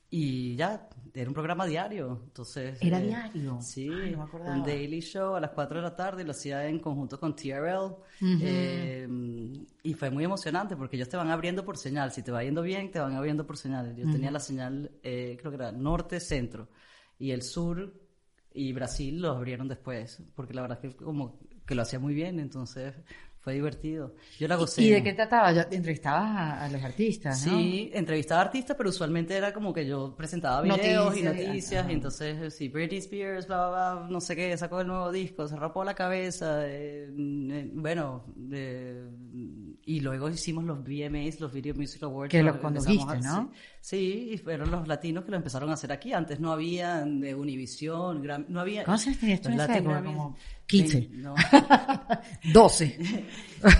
y 0.09 0.55
ya, 0.55 0.87
era 1.21 1.29
un 1.29 1.33
programa 1.33 1.65
diario. 1.65 2.21
Entonces, 2.25 2.77
¿Era 2.81 2.99
eh, 2.99 3.07
diario? 3.07 3.59
Sí, 3.61 3.89
Ay, 3.91 4.11
no 4.11 4.27
me 4.27 4.51
un 4.51 4.63
daily 4.63 4.99
show 5.01 5.35
a 5.35 5.39
las 5.39 5.51
4 5.51 5.77
de 5.77 5.83
la 5.83 5.95
tarde, 5.95 6.23
lo 6.23 6.31
hacía 6.31 6.67
en 6.67 6.79
conjunto 6.79 7.19
con 7.19 7.35
TRL. 7.35 7.95
eh, 8.21 9.07
y 9.83 9.93
fue 9.93 10.11
muy 10.11 10.23
emocionante 10.23 10.75
porque 10.75 10.95
ellos 10.95 11.09
te 11.09 11.17
van 11.17 11.29
abriendo 11.31 11.65
por 11.65 11.77
señal. 11.77 12.11
Si 12.11 12.21
te 12.21 12.31
va 12.31 12.43
yendo 12.43 12.61
bien, 12.61 12.91
te 12.91 12.99
van 12.99 13.15
abriendo 13.15 13.47
por 13.47 13.57
señal. 13.57 13.95
Yo 13.95 14.09
tenía 14.11 14.29
la 14.31 14.39
señal, 14.39 14.91
eh, 15.01 15.37
creo 15.39 15.51
que 15.51 15.55
era 15.55 15.71
norte, 15.71 16.19
centro. 16.19 16.69
Y 17.17 17.31
el 17.31 17.41
sur 17.41 17.93
y 18.53 18.73
Brasil 18.73 19.21
lo 19.21 19.31
abrieron 19.31 19.67
después. 19.67 20.21
Porque 20.35 20.53
la 20.53 20.61
verdad 20.61 20.79
es 20.83 20.93
que 20.93 21.03
como 21.03 21.39
que 21.65 21.75
lo 21.75 21.81
hacía 21.81 21.99
muy 21.99 22.13
bien, 22.13 22.39
entonces 22.39 22.95
fue 23.47 23.53
divertido. 23.53 24.13
Yo 24.37 24.45
la 24.49 24.57
gocé. 24.57 24.81
¿Y 24.81 24.89
de 24.89 25.01
qué 25.01 25.13
trataba? 25.13 25.53
Ya 25.53 25.61
entrevistabas 25.71 26.25
a, 26.37 26.65
a 26.65 26.69
los 26.69 26.83
artistas, 26.83 27.47
¿no? 27.47 27.57
Sí, 27.57 27.89
entrevistaba 27.93 28.41
artistas, 28.41 28.75
pero 28.75 28.89
usualmente 28.89 29.37
era 29.37 29.53
como 29.53 29.73
que 29.73 29.87
yo 29.87 30.13
presentaba 30.17 30.61
videos 30.63 31.05
Noticias, 31.05 31.33
y 31.39 31.45
noticias, 31.45 31.81
ajá. 31.83 31.91
y 31.91 31.95
entonces, 31.95 32.53
sí, 32.53 32.67
Britney 32.67 32.97
Spears, 32.99 33.47
bla, 33.47 33.69
bla, 33.69 33.95
bla, 33.95 34.07
no 34.09 34.19
sé 34.19 34.35
qué, 34.35 34.57
sacó 34.57 34.81
el 34.81 34.87
nuevo 34.87 35.13
disco, 35.13 35.47
se 35.47 35.55
rapó 35.55 35.85
la 35.85 35.93
cabeza, 35.93 36.67
eh, 36.67 37.07
eh, 37.09 37.71
bueno, 37.73 38.25
eh, 38.51 39.07
y 39.85 40.01
luego 40.01 40.27
hicimos 40.27 40.65
los 40.65 40.79
VMAs, 40.83 41.39
los 41.39 41.53
Video 41.53 41.73
Music 41.73 42.03
Awards. 42.03 42.29
Que 42.29 42.43
los 42.43 42.57
condujiste, 42.57 43.13
a- 43.13 43.19
¿no? 43.21 43.51
Sí, 43.79 44.31
y 44.33 44.37
fueron 44.39 44.69
los 44.71 44.85
latinos 44.89 45.23
que 45.23 45.31
lo 45.31 45.37
empezaron 45.37 45.69
a 45.69 45.73
hacer 45.75 45.93
aquí, 45.93 46.11
antes 46.11 46.41
no 46.41 46.51
había 46.51 47.05
de 47.05 47.33
Univision, 47.33 48.21
no 48.49 48.59
había... 48.59 48.83
¿Cuántos 48.83 49.07
años 49.07 49.19
tenías 49.21 49.39
tú 49.39 49.47
los 49.47 49.57
en 49.59 49.63
esa 49.63 49.77
época? 49.77 50.03
Como 50.03 50.35
15. 50.67 51.09
No, 51.13 51.33
12. 52.53 52.97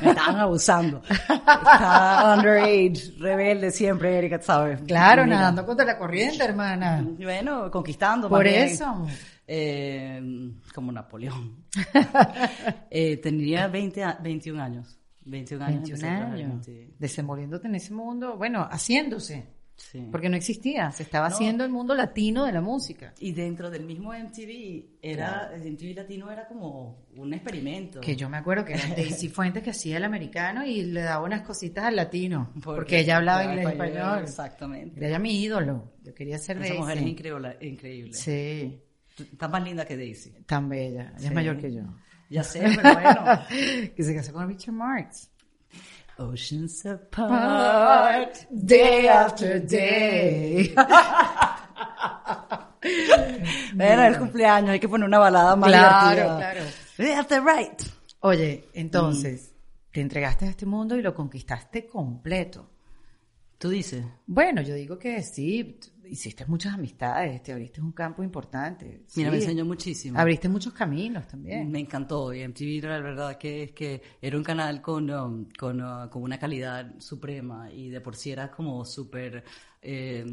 me 0.02 0.10
estaban 0.10 0.38
abusando. 0.38 1.02
Estaba 1.10 2.36
underage, 2.38 3.14
rebelde 3.20 3.72
siempre, 3.72 4.18
Erika, 4.18 4.42
¿sabes? 4.42 4.82
Claro, 4.88 5.26
Mira. 5.26 5.38
nadando 5.38 5.66
contra 5.66 5.86
la 5.86 5.98
corriente, 5.98 6.44
hermana. 6.44 7.06
Bueno, 7.20 7.70
conquistando. 7.70 8.30
Por 8.30 8.44
bien. 8.44 8.64
eso. 8.64 9.06
Eh, 9.46 10.52
como 10.74 10.92
Napoleón. 10.92 11.66
Eh, 12.90 13.18
tenía 13.18 13.68
20, 13.68 14.04
a- 14.04 14.18
21 14.22 14.62
años. 14.64 14.98
21 15.26 15.64
años. 15.66 15.82
21 15.82 15.96
empecé 15.98 16.08
a 16.08 16.18
trabajar 16.18 16.40
en 16.40 16.52
años. 16.52 16.68
Desenvolviéndote 17.00 17.68
en 17.68 17.76
ese 17.76 17.94
mundo, 17.94 18.38
bueno, 18.38 18.66
haciéndose. 18.72 19.57
Sí. 19.78 20.08
Porque 20.12 20.28
no 20.28 20.36
existía, 20.36 20.92
se 20.92 21.04
estaba 21.04 21.30
No. 21.30 21.36
haciendo 21.36 21.64
el 21.64 21.70
mundo 21.72 21.94
latino 21.94 22.44
de 22.46 22.52
la 22.52 22.62
música. 22.62 23.14
Y 23.20 23.32
dentro 23.32 23.70
del 23.70 23.86
mismo 23.86 24.12
MTV, 24.14 24.98
era, 25.02 25.52
el 25.54 25.62
MTV 25.74 25.94
Latino 25.96 26.32
era 26.32 26.48
como 26.48 27.06
un 27.16 27.34
experimento. 27.34 28.02
Que 28.02 28.16
yo 28.16 28.28
me 28.28 28.38
acuerdo 28.38 28.66
que 28.66 28.74
era 28.74 28.82
Daisy 28.98 29.30
Fuentes 29.30 29.62
que 29.64 29.70
hacía 29.70 29.98
el 29.98 30.04
americano 30.04 30.66
y 30.66 30.82
le 30.82 31.02
daba 31.02 31.24
unas 31.24 31.44
cositas 31.44 31.86
al 31.86 31.96
latino. 31.96 32.52
Porque, 32.56 32.76
Porque 32.80 33.00
ella 33.00 33.18
hablaba 33.18 33.44
inglés 33.46 33.66
y 33.66 33.70
español, 33.70 33.96
español. 33.98 34.24
exactamente. 34.24 34.98
Era 35.00 35.08
ella 35.10 35.20
mi 35.20 35.42
ídolo. 35.42 35.94
Yo 36.04 36.14
quería 36.14 36.38
ser 36.40 36.58
Esa 36.58 36.66
Daisy. 36.66 36.80
mujer 36.80 36.98
es 36.98 37.04
increíble. 37.08 37.58
increíble. 37.62 38.14
Sí, 38.14 38.82
Está 39.20 39.48
más 39.48 39.64
linda 39.64 39.86
que 39.86 39.96
Daisy. 39.96 40.32
tan 40.46 40.68
bella. 40.70 41.10
Ella 41.12 41.20
Sí. 41.20 41.26
es 41.28 41.34
mayor 41.34 41.58
que 41.60 41.74
yo. 41.74 41.82
Ya 42.30 42.44
sé, 42.44 42.60
pero 42.76 42.94
bueno. 42.94 43.42
que 43.96 44.04
se 44.04 44.14
casó 44.16 44.34
con 44.34 44.48
Richard 44.48 44.74
Marx. 44.74 45.32
Oceans 46.20 46.86
apart. 46.86 48.36
Day 48.50 49.08
after 49.08 49.60
day. 49.66 50.74
Bueno, 53.74 54.04
el 54.04 54.18
cumpleaños, 54.18 54.70
hay 54.72 54.80
que 54.80 54.88
poner 54.88 55.08
una 55.08 55.20
balada 55.20 55.56
más 55.56 55.70
Claro, 55.70 56.10
divertida. 56.16 56.38
claro. 56.38 56.62
Left 56.98 57.32
and 57.32 57.48
right. 57.48 57.82
Oye, 58.22 58.70
entonces, 58.74 59.54
te 59.92 60.02
entregaste 60.02 60.46
a 60.46 60.50
este 60.50 60.66
mundo 60.66 60.96
y 60.96 61.02
lo 61.02 61.14
conquistaste 61.14 61.86
completo. 61.88 62.70
Tú 63.58 63.70
dices. 63.70 64.06
Bueno, 64.28 64.62
yo 64.62 64.76
digo 64.76 65.00
que 65.00 65.22
sí, 65.24 65.80
hiciste 66.06 66.46
muchas 66.46 66.76
amistades, 66.76 67.42
te 67.42 67.52
abriste 67.52 67.82
un 67.82 67.92
campo 67.92 68.24
importante. 68.24 68.86
Mira, 69.16 69.30
sí. 69.30 69.38
me 69.38 69.38
enseñó 69.38 69.66
muchísimo. 69.66 70.20
Abriste 70.20 70.48
muchos 70.48 70.74
caminos 70.74 71.28
también. 71.28 71.72
Me 71.72 71.80
encantó. 71.80 72.34
Y 72.34 72.48
MTV, 72.48 72.84
la 72.84 73.00
verdad, 73.00 73.38
que 73.38 73.64
es 73.64 73.72
que 73.72 74.02
era 74.22 74.38
un 74.38 74.44
canal 74.44 74.82
con, 74.82 75.10
um, 75.10 75.48
con, 75.58 75.82
uh, 75.82 76.10
con 76.10 76.24
una 76.24 76.38
calidad 76.38 77.00
suprema 77.00 77.72
y 77.72 77.90
de 77.90 78.02
por 78.02 78.16
sí 78.16 78.32
era 78.32 78.52
como 78.52 78.86
súper 78.86 79.44
eh, 79.82 80.26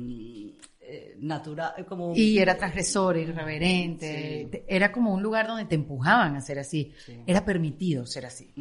natural. 1.18 1.72
Como... 1.89 2.12
Y 2.14 2.39
era 2.39 2.57
transgresor, 2.57 3.16
irreverente. 3.16 4.49
Sí. 4.53 4.62
Era 4.68 4.93
como 4.93 5.12
un 5.14 5.22
lugar 5.22 5.47
donde 5.47 5.64
te 5.64 5.74
empujaban 5.74 6.37
a 6.37 6.41
ser 6.41 6.59
así. 6.59 6.93
Sí. 7.05 7.18
Era 7.26 7.45
permitido 7.45 8.07
ser 8.07 8.26
así. 8.26 8.53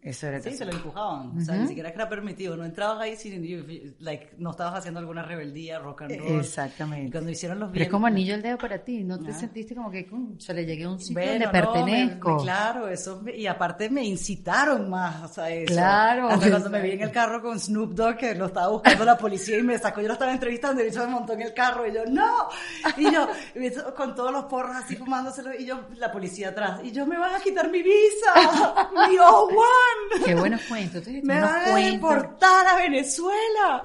Eso 0.00 0.26
era 0.26 0.40
Sí, 0.40 0.50
que- 0.50 0.56
se 0.56 0.64
lo 0.64 0.72
empujaban. 0.72 1.38
O 1.38 1.40
sea, 1.40 1.56
ni 1.56 1.66
siquiera 1.68 1.90
que 1.90 1.96
era 1.96 2.08
permitido. 2.08 2.56
No 2.56 2.64
entrabas 2.64 3.00
ahí 3.00 3.16
sin. 3.16 3.42
Like, 4.00 4.34
no 4.38 4.50
estabas 4.52 4.78
haciendo 4.78 5.00
alguna 5.00 5.22
rebeldía, 5.22 5.78
rock 5.78 6.02
and 6.02 6.18
roll. 6.20 6.40
Exactamente. 6.40 7.08
Y 7.08 7.10
cuando 7.10 7.30
hicieron 7.30 7.58
los 7.58 7.70
Pero 7.72 7.84
es 7.84 7.90
como 7.90 8.06
anillo 8.06 8.34
al 8.34 8.42
dedo 8.42 8.58
para 8.58 8.78
ti. 8.78 9.02
¿No 9.04 9.18
te 9.18 9.30
Ah. 9.30 9.34
sentiste 9.34 9.74
como 9.74 9.90
que 9.90 10.08
se 10.38 10.54
le 10.54 10.64
llegué 10.66 10.84
a 10.84 10.90
un 10.90 11.00
sitio 11.00 11.14
Bueno, 11.14 11.32
donde 11.44 11.46
no, 11.46 11.72
pertenezco? 11.72 12.36
me- 12.36 12.42
claro, 12.42 12.88
eso 12.88 13.20
me- 13.22 13.36
y 13.36 13.46
aparte 13.46 13.90
me 13.90 14.04
incitaron 14.04 14.88
más 14.90 15.38
a 15.38 15.50
eso. 15.50 15.72
Claro. 15.72 16.28
Hasta 16.28 16.50
cuando 16.50 16.70
me 16.70 16.80
vi 16.82 16.92
en 16.92 17.00
el 17.02 17.10
carro 17.10 17.40
con 17.42 17.58
Snoop 17.58 17.94
Dogg 17.94 18.16
que 18.16 18.34
lo 18.34 18.46
estaba 18.46 18.68
buscando 18.68 19.04
la 19.04 19.16
policía 19.18 19.58
y 19.58 19.62
me 19.62 19.78
sacó, 19.78 20.00
yo 20.00 20.06
lo 20.08 20.12
estaba 20.14 20.32
entrevistando 20.32 20.84
y 20.84 20.90
se 20.90 20.98
me 21.00 21.06
montó 21.06 21.32
en 21.32 21.42
el 21.42 21.54
carro 21.54 21.71
y 21.86 21.92
yo, 21.92 22.04
no, 22.06 22.48
y 22.96 23.10
yo, 23.10 23.28
con 23.94 24.14
todos 24.14 24.32
los 24.32 24.44
porros 24.44 24.76
así 24.76 24.96
fumándoselo 24.96 25.54
y 25.54 25.64
yo, 25.64 25.80
la 25.96 26.12
policía 26.12 26.50
atrás, 26.50 26.80
y 26.82 26.92
yo, 26.92 27.06
me 27.06 27.18
van 27.18 27.34
a 27.34 27.40
quitar 27.40 27.70
mi 27.70 27.82
visa, 27.82 28.32
mi 29.08 29.16
O1, 29.18 30.24
Qué 30.24 30.34
buenos 30.34 30.62
cuentos. 30.62 31.06
Me 31.06 31.40
van 31.40 31.68
a 31.68 31.76
deportar 31.76 32.66
a 32.66 32.76
Venezuela. 32.76 33.82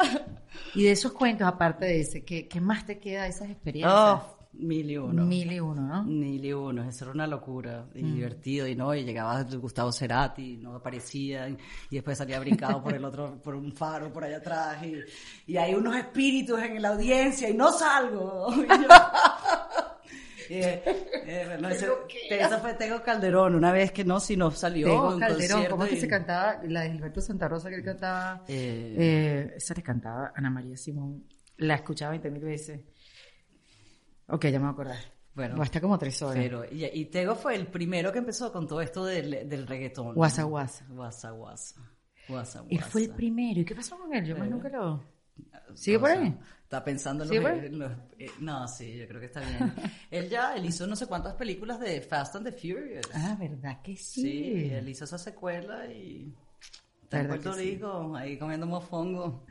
Y 0.76 0.84
de 0.84 0.92
esos 0.92 1.12
cuentos, 1.12 1.48
aparte 1.48 1.86
de 1.86 2.02
ese, 2.02 2.24
¿qué, 2.24 2.48
qué 2.48 2.62
más 2.62 2.86
te 2.86 3.00
queda 3.00 3.24
de 3.24 3.30
esas 3.30 3.50
experiencias? 3.50 3.94
Oh, 3.94 4.37
mil 4.60 4.90
y 4.92 4.98
uno. 4.98 5.26
Mil 5.26 5.52
y 5.52 5.60
uno, 5.60 5.82
¿no? 5.82 6.04
Mil 6.04 6.44
y 6.44 6.54
uno, 6.54 6.84
eso 6.84 7.06
era 7.06 7.12
una 7.14 7.28
locura 7.28 7.86
y 7.94 8.04
Mm. 8.04 8.16
divertido 8.16 8.68
y 8.68 8.76
no, 8.76 8.94
y 8.96 9.04
llegaba 9.04 9.44
Gustavo 9.44 9.92
Cerati, 9.92 10.54
y 10.54 10.58
no 10.58 10.76
aparecía 10.76 11.48
y, 11.50 11.58
y 11.90 11.96
después 11.96 12.18
salía 12.18 12.40
brincado 12.40 12.82
por 12.84 12.94
el 12.94 13.04
otro, 13.06 13.40
por 13.44 13.56
un 13.56 13.72
faro 13.74 14.12
por 14.12 14.24
allá 14.24 14.38
atrás 14.38 14.84
y, 14.84 14.96
y 15.52 15.58
hay 15.58 15.74
unos 15.76 15.96
espíritus 15.96 16.60
en 16.62 16.82
la 16.82 16.90
audiencia 16.90 17.50
y 17.50 17.54
no 17.54 17.72
salgo. 17.72 18.48
Y 18.58 18.68
yo- 18.68 18.88
Eh, 20.50 20.82
eh, 21.26 21.44
bueno, 21.46 21.68
ese- 21.68 21.90
esa 22.30 22.60
fue 22.60 22.74
Tego 22.76 23.04
Calderón, 23.04 23.54
una 23.56 23.74
vez 23.74 23.92
que 23.92 24.06
no, 24.06 24.18
si 24.22 24.38
no 24.38 24.50
salió. 24.50 24.88
Tego 24.88 25.20
Calderón, 25.20 25.66
¿cómo 25.70 25.84
es 25.84 25.90
que 25.90 25.98
y- 25.98 26.00
se 26.00 26.08
cantaba? 26.08 26.62
La 26.64 26.84
de 26.84 26.92
Gilberto 26.92 27.20
Santa 27.20 27.50
Rosa 27.50 27.68
que 27.68 27.76
él 27.76 27.84
cantaba. 27.84 28.46
Eh, 28.48 28.96
Eh, 28.98 29.54
esa 29.58 29.74
le 29.74 29.84
cantaba 29.84 30.32
Ana 30.34 30.50
María 30.50 30.78
Simón. 30.78 31.26
La 31.58 31.76
escuchaba 31.76 32.12
20 32.12 32.32
mil 32.32 32.44
veces. 32.44 32.80
Ok, 34.28 34.46
ya 34.46 34.52
me 34.54 34.60
voy 34.60 34.68
a 34.68 34.72
acordar. 34.72 34.98
Bueno, 35.34 35.56
Va 35.56 35.62
a 35.64 35.66
estar 35.66 35.82
como 35.82 35.98
tres 36.00 36.22
horas. 36.22 36.36
Pero, 36.44 36.66
y, 36.66 36.86
y 36.86 37.06
Tego 37.06 37.36
fue 37.36 37.56
el 37.56 37.68
primero 37.68 38.12
que 38.12 38.18
empezó 38.20 38.52
con 38.52 38.68
todo 38.68 38.82
esto 38.82 39.06
del, 39.06 39.48
del 39.48 39.68
reggaetón. 39.68 40.16
Guasa, 40.16 40.44
guasa. 40.44 40.86
Guasa, 40.90 41.32
guasa. 41.32 41.82
Guasa, 42.28 42.64
Él 42.70 42.82
fue 42.82 43.02
el 43.02 43.08
guasa. 43.08 43.18
primero. 43.18 43.60
¿Y 43.62 43.66
qué 43.66 43.76
pasó 43.76 43.98
con 43.98 44.14
él? 44.14 44.26
Yo 44.26 44.36
más 44.36 44.50
nunca 44.50 44.70
lo... 44.70 45.04
¿Sigue 45.76 46.00
por 46.00 46.10
ahí? 46.10 46.36
Está 46.64 46.84
pensando 46.84 47.24
en 47.24 47.30
¿Sí, 47.30 47.36
los, 47.38 47.52
en 47.52 47.80
los- 47.80 47.92
eh, 48.18 48.32
No, 48.40 48.68
sí, 48.68 48.98
yo 48.98 49.08
creo 49.08 49.20
que 49.20 49.28
está 49.28 49.40
bien. 49.42 49.72
él 50.12 50.28
ya, 50.28 50.56
él 50.56 50.66
hizo 50.66 50.88
no 50.88 50.96
sé 50.96 51.06
cuántas 51.06 51.36
películas 51.36 51.80
de 51.80 52.02
Fast 52.02 52.36
and 52.36 52.46
the 52.48 52.52
Furious. 52.52 53.06
Ah, 53.14 53.38
¿verdad 53.40 53.82
que 53.84 53.96
sí? 53.96 54.22
sí, 54.24 54.70
él 54.74 54.90
hizo 54.90 55.06
esa 55.06 55.18
secuela 55.20 55.86
y... 55.86 56.34
Está 57.04 57.22
en 57.22 57.28
¿Verdad 57.28 57.42
Puerto 57.44 57.58
que 57.58 57.64
sí? 57.64 57.72
Rico, 57.76 58.16
ahí 58.18 58.38
comiendo 58.40 58.66
mofongo. 58.66 59.46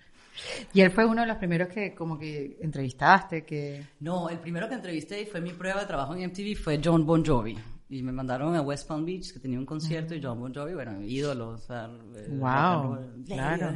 Y 0.73 0.81
él 0.81 0.91
fue 0.91 1.05
uno 1.05 1.23
de 1.23 1.29
los 1.29 1.37
primeros 1.37 1.69
que 1.69 1.95
como 1.95 2.19
que 2.19 2.57
entrevistaste, 2.61 3.45
que... 3.45 3.85
No, 4.01 4.29
el 4.29 4.39
primero 4.39 4.69
que 4.69 4.75
entrevisté 4.75 5.23
y 5.23 5.27
fue 5.27 5.41
mi 5.41 5.53
prueba 5.53 5.81
de 5.81 5.87
trabajo 5.87 6.15
en 6.15 6.29
MTV 6.29 6.57
fue 6.57 6.81
John 6.83 7.07
Bon 7.07 7.25
Jovi. 7.25 7.57
Y 7.89 8.03
me 8.03 8.11
mandaron 8.11 8.57
a 8.57 8.63
West 8.63 8.89
Palm 8.89 9.05
Beach, 9.05 9.33
que 9.33 9.39
tenía 9.39 9.61
un 9.61 9.65
concierto, 9.65 10.13
y 10.13 10.21
John 10.21 10.41
Bon 10.41 10.53
Jovi, 10.53 10.75
bueno, 10.75 11.01
ídolo, 11.03 11.51
o 11.51 11.59
sea, 11.59 11.89
eh, 12.17 12.27
Wow, 12.31 12.49
and 12.49 12.85
roll. 12.85 13.25
claro. 13.25 13.73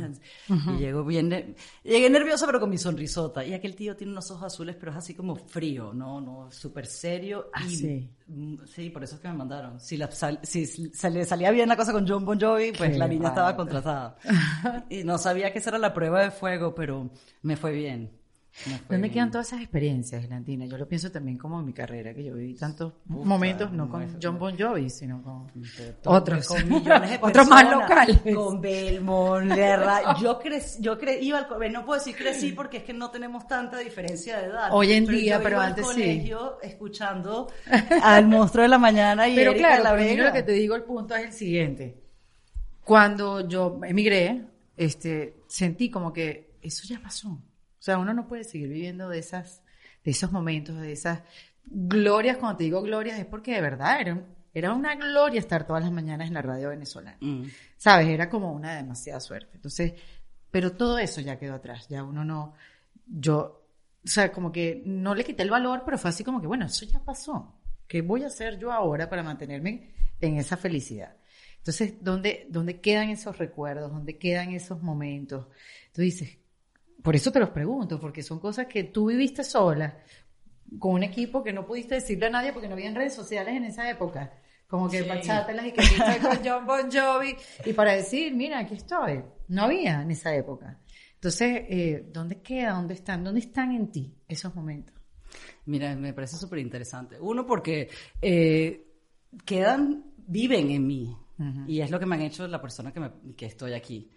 Y 0.48 0.78
llego 0.78 1.04
bien, 1.04 1.54
llegué 1.84 2.10
nerviosa, 2.10 2.44
pero 2.46 2.58
con 2.58 2.70
mi 2.70 2.76
sonrisota. 2.76 3.44
Y 3.44 3.52
aquel 3.54 3.76
tío 3.76 3.94
tiene 3.94 4.12
unos 4.12 4.28
ojos 4.32 4.42
azules, 4.52 4.74
pero 4.74 4.90
es 4.90 4.98
así 4.98 5.14
como 5.14 5.36
frío, 5.36 5.92
no, 5.94 6.20
no, 6.20 6.50
súper 6.50 6.86
serio. 6.86 7.50
Ah, 7.54 7.64
y, 7.64 7.76
sí. 7.76 8.10
mm, 8.26 8.54
sí, 8.66 8.90
por 8.90 9.04
eso 9.04 9.14
es 9.14 9.20
que 9.20 9.28
me 9.28 9.34
mandaron. 9.34 9.78
Si, 9.78 9.96
la, 9.96 10.10
sal- 10.10 10.40
si 10.42 10.66
sal- 10.66 11.24
salía 11.24 11.52
bien 11.52 11.68
la 11.68 11.76
cosa 11.76 11.92
con 11.92 12.04
John 12.08 12.24
Bon 12.24 12.40
Jovi, 12.40 12.72
pues 12.76 12.90
Qué 12.90 12.98
la 12.98 13.06
niña 13.06 13.28
estaba 13.28 13.52
raro. 13.52 13.58
contratada. 13.58 14.16
y 14.90 15.04
no 15.04 15.18
sabía 15.18 15.52
que 15.52 15.60
esa 15.60 15.70
era 15.70 15.78
la 15.78 15.94
prueba 15.94 16.20
de 16.22 16.32
fuego, 16.32 16.74
pero 16.74 17.10
me 17.42 17.56
fue 17.56 17.70
bien. 17.70 18.10
¿Dónde 18.88 18.98
bien. 18.98 19.12
quedan 19.14 19.30
todas 19.30 19.46
esas 19.46 19.60
experiencias, 19.62 20.22
Gelantina? 20.22 20.66
Yo 20.66 20.76
lo 20.76 20.86
pienso 20.86 21.10
también 21.10 21.38
como 21.38 21.60
en 21.60 21.66
mi 21.66 21.72
carrera, 21.72 22.12
que 22.12 22.24
yo 22.24 22.34
viví 22.34 22.54
tantos 22.54 22.92
momentos, 23.06 23.72
no 23.72 23.88
con 23.88 24.18
John 24.20 24.38
Bon 24.38 24.58
Jovi, 24.58 24.90
sino 24.90 25.22
con 25.22 25.46
otros. 26.04 26.46
con 26.48 26.68
millones 26.68 27.10
de 27.10 27.18
otros 27.22 27.48
más 27.48 27.64
personas, 27.64 27.88
locales. 27.88 28.18
Con 28.34 28.60
Belmont, 28.60 29.52
Guerra. 29.52 30.18
Yo 30.20 30.38
crecí, 30.38 30.82
yo 30.82 30.98
cre 30.98 31.20
iba 31.22 31.38
al 31.38 31.46
co- 31.46 31.58
no 31.70 31.84
puedo 31.86 31.98
decir 31.98 32.16
crecí 32.16 32.52
porque 32.52 32.78
es 32.78 32.82
que 32.84 32.92
no 32.92 33.10
tenemos 33.10 33.46
tanta 33.46 33.78
diferencia 33.78 34.38
de 34.38 34.46
edad. 34.46 34.68
Hoy 34.72 34.92
en 34.92 35.06
Pero 35.06 35.18
día, 35.18 35.36
yo 35.38 35.42
pero 35.42 35.56
iba 35.56 35.62
al 35.64 35.68
antes 35.70 35.86
sí. 35.86 35.92
colegio 35.94 36.58
escuchando 36.60 37.48
al 38.02 38.26
monstruo 38.26 38.62
de 38.64 38.68
la 38.68 38.78
mañana 38.78 39.28
y 39.28 39.36
Pero 39.36 39.52
Erika 39.52 39.68
claro, 39.68 39.84
la 39.84 39.94
pero 39.96 40.24
lo 40.24 40.32
que 40.32 40.42
te 40.42 40.52
digo, 40.52 40.74
el 40.74 40.82
punto 40.82 41.14
es 41.14 41.24
el 41.26 41.32
siguiente. 41.32 41.96
Cuando 42.84 43.46
yo 43.48 43.78
emigré, 43.84 44.42
este, 44.76 45.36
sentí 45.46 45.90
como 45.90 46.12
que 46.12 46.56
eso 46.62 46.82
ya 46.86 47.00
pasó. 47.00 47.38
O 47.80 47.82
sea, 47.82 47.96
uno 47.96 48.12
no 48.12 48.28
puede 48.28 48.44
seguir 48.44 48.68
viviendo 48.68 49.08
de 49.08 49.18
esas, 49.18 49.62
de 50.04 50.10
esos 50.10 50.30
momentos, 50.30 50.76
de 50.76 50.92
esas 50.92 51.22
glorias. 51.64 52.36
Cuando 52.36 52.58
te 52.58 52.64
digo 52.64 52.82
glorias 52.82 53.18
es 53.18 53.24
porque 53.24 53.54
de 53.54 53.62
verdad 53.62 54.00
era, 54.02 54.22
era 54.52 54.74
una 54.74 54.94
gloria 54.96 55.40
estar 55.40 55.66
todas 55.66 55.82
las 55.82 55.90
mañanas 55.90 56.28
en 56.28 56.34
la 56.34 56.42
radio 56.42 56.68
venezolana. 56.68 57.16
Mm. 57.20 57.44
¿Sabes? 57.78 58.08
Era 58.08 58.28
como 58.28 58.52
una 58.52 58.76
demasiada 58.76 59.18
suerte. 59.18 59.52
Entonces, 59.54 59.94
pero 60.50 60.72
todo 60.72 60.98
eso 60.98 61.22
ya 61.22 61.38
quedó 61.38 61.54
atrás. 61.54 61.88
Ya 61.88 62.04
uno 62.04 62.22
no, 62.22 62.52
yo, 63.06 63.64
o 64.04 64.08
sea, 64.08 64.30
como 64.30 64.52
que 64.52 64.82
no 64.84 65.14
le 65.14 65.24
quité 65.24 65.42
el 65.42 65.50
valor, 65.50 65.80
pero 65.82 65.96
fue 65.96 66.10
así 66.10 66.22
como 66.22 66.38
que, 66.38 66.46
bueno, 66.46 66.66
eso 66.66 66.84
ya 66.84 67.02
pasó. 67.02 67.54
¿Qué 67.86 68.02
voy 68.02 68.24
a 68.24 68.26
hacer 68.26 68.58
yo 68.58 68.72
ahora 68.72 69.08
para 69.08 69.22
mantenerme 69.22 69.94
en 70.20 70.36
esa 70.36 70.58
felicidad? 70.58 71.16
Entonces, 71.56 71.94
¿dónde, 72.02 72.46
dónde 72.50 72.80
quedan 72.80 73.08
esos 73.08 73.38
recuerdos? 73.38 73.90
¿Dónde 73.90 74.18
quedan 74.18 74.52
esos 74.52 74.82
momentos? 74.82 75.46
Tú 75.92 76.02
dices, 76.02 76.39
por 77.02 77.14
eso 77.16 77.30
te 77.32 77.40
los 77.40 77.50
pregunto, 77.50 77.98
porque 78.00 78.22
son 78.22 78.38
cosas 78.38 78.66
que 78.66 78.84
tú 78.84 79.06
viviste 79.06 79.42
sola, 79.44 79.98
con 80.78 80.92
un 80.94 81.02
equipo 81.02 81.42
que 81.42 81.52
no 81.52 81.66
pudiste 81.66 81.96
decirle 81.96 82.26
a 82.26 82.30
nadie 82.30 82.52
porque 82.52 82.68
no 82.68 82.74
había 82.74 82.92
redes 82.94 83.14
sociales 83.14 83.54
en 83.56 83.64
esa 83.64 83.88
época. 83.90 84.32
Como 84.68 84.88
que 84.88 84.98
Sí. 85.02 85.04
y 85.66 85.72
que 85.72 85.80
estoy 85.82 86.18
con 86.22 86.38
John 86.44 86.64
Bon 86.64 86.88
Jovi. 86.92 87.34
Y 87.64 87.72
para 87.72 87.92
decir, 87.92 88.32
mira, 88.36 88.60
aquí 88.60 88.74
estoy. 88.74 89.20
No 89.48 89.64
había 89.64 90.02
en 90.02 90.12
esa 90.12 90.32
época. 90.34 90.78
Entonces, 91.14 91.64
eh, 91.68 92.08
¿dónde 92.12 92.40
queda? 92.40 92.74
¿Dónde 92.74 92.94
están? 92.94 93.24
¿Dónde 93.24 93.40
están 93.40 93.72
en 93.72 93.90
ti 93.90 94.14
esos 94.28 94.54
momentos? 94.54 94.94
Mira, 95.66 95.96
me 95.96 96.12
parece 96.12 96.36
súper 96.36 96.60
interesante. 96.60 97.18
Uno, 97.20 97.44
porque 97.44 97.88
eh, 98.22 98.86
quedan, 99.44 100.04
viven 100.18 100.70
en 100.70 100.86
mí. 100.86 101.16
Y 101.66 101.80
es 101.80 101.90
lo 101.90 101.98
que 101.98 102.04
me 102.06 102.16
han 102.16 102.22
hecho 102.22 102.46
la 102.46 102.60
persona 102.60 102.92
que, 102.92 103.00
me- 103.00 103.34
que 103.36 103.46
estoy 103.46 103.72
aquí. 103.72 104.10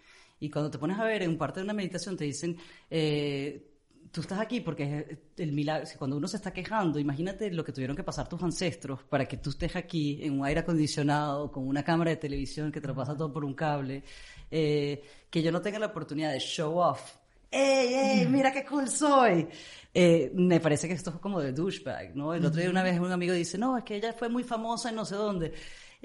Y 0.44 0.50
cuando 0.50 0.70
te 0.70 0.78
pones 0.78 0.98
a 0.98 1.04
ver 1.04 1.22
en 1.22 1.38
parte 1.38 1.60
de 1.60 1.64
una 1.64 1.72
meditación, 1.72 2.18
te 2.18 2.24
dicen, 2.24 2.54
eh, 2.90 3.66
tú 4.12 4.20
estás 4.20 4.38
aquí 4.38 4.60
porque 4.60 5.06
es 5.08 5.18
el 5.38 5.52
milagro. 5.52 5.88
Cuando 5.96 6.18
uno 6.18 6.28
se 6.28 6.36
está 6.36 6.52
quejando, 6.52 6.98
imagínate 6.98 7.50
lo 7.50 7.64
que 7.64 7.72
tuvieron 7.72 7.96
que 7.96 8.02
pasar 8.02 8.28
tus 8.28 8.42
ancestros 8.42 9.02
para 9.04 9.24
que 9.24 9.38
tú 9.38 9.48
estés 9.48 9.74
aquí 9.74 10.18
en 10.22 10.38
un 10.38 10.44
aire 10.44 10.60
acondicionado, 10.60 11.50
con 11.50 11.66
una 11.66 11.82
cámara 11.82 12.10
de 12.10 12.18
televisión 12.18 12.70
que 12.70 12.78
te 12.78 12.88
lo 12.88 12.94
pasa 12.94 13.16
todo 13.16 13.32
por 13.32 13.42
un 13.42 13.54
cable, 13.54 14.04
eh, 14.50 15.02
que 15.30 15.42
yo 15.42 15.50
no 15.50 15.62
tenga 15.62 15.78
la 15.78 15.86
oportunidad 15.86 16.30
de 16.30 16.40
show 16.40 16.78
off. 16.78 17.14
¡Ey, 17.50 17.94
ey, 17.94 18.26
mira 18.26 18.52
qué 18.52 18.66
cool 18.66 18.86
soy! 18.86 19.48
Eh, 19.94 20.30
me 20.34 20.60
parece 20.60 20.88
que 20.88 20.94
esto 20.94 21.08
es 21.08 21.16
como 21.16 21.40
de 21.40 21.52
douchebag, 21.52 22.14
¿no? 22.14 22.34
El 22.34 22.44
otro 22.44 22.60
día 22.60 22.68
una 22.68 22.82
vez 22.82 23.00
un 23.00 23.12
amigo 23.12 23.32
dice, 23.32 23.56
no, 23.56 23.78
es 23.78 23.84
que 23.84 23.96
ella 23.96 24.12
fue 24.12 24.28
muy 24.28 24.42
famosa 24.42 24.90
en 24.90 24.96
no 24.96 25.06
sé 25.06 25.14
dónde. 25.14 25.54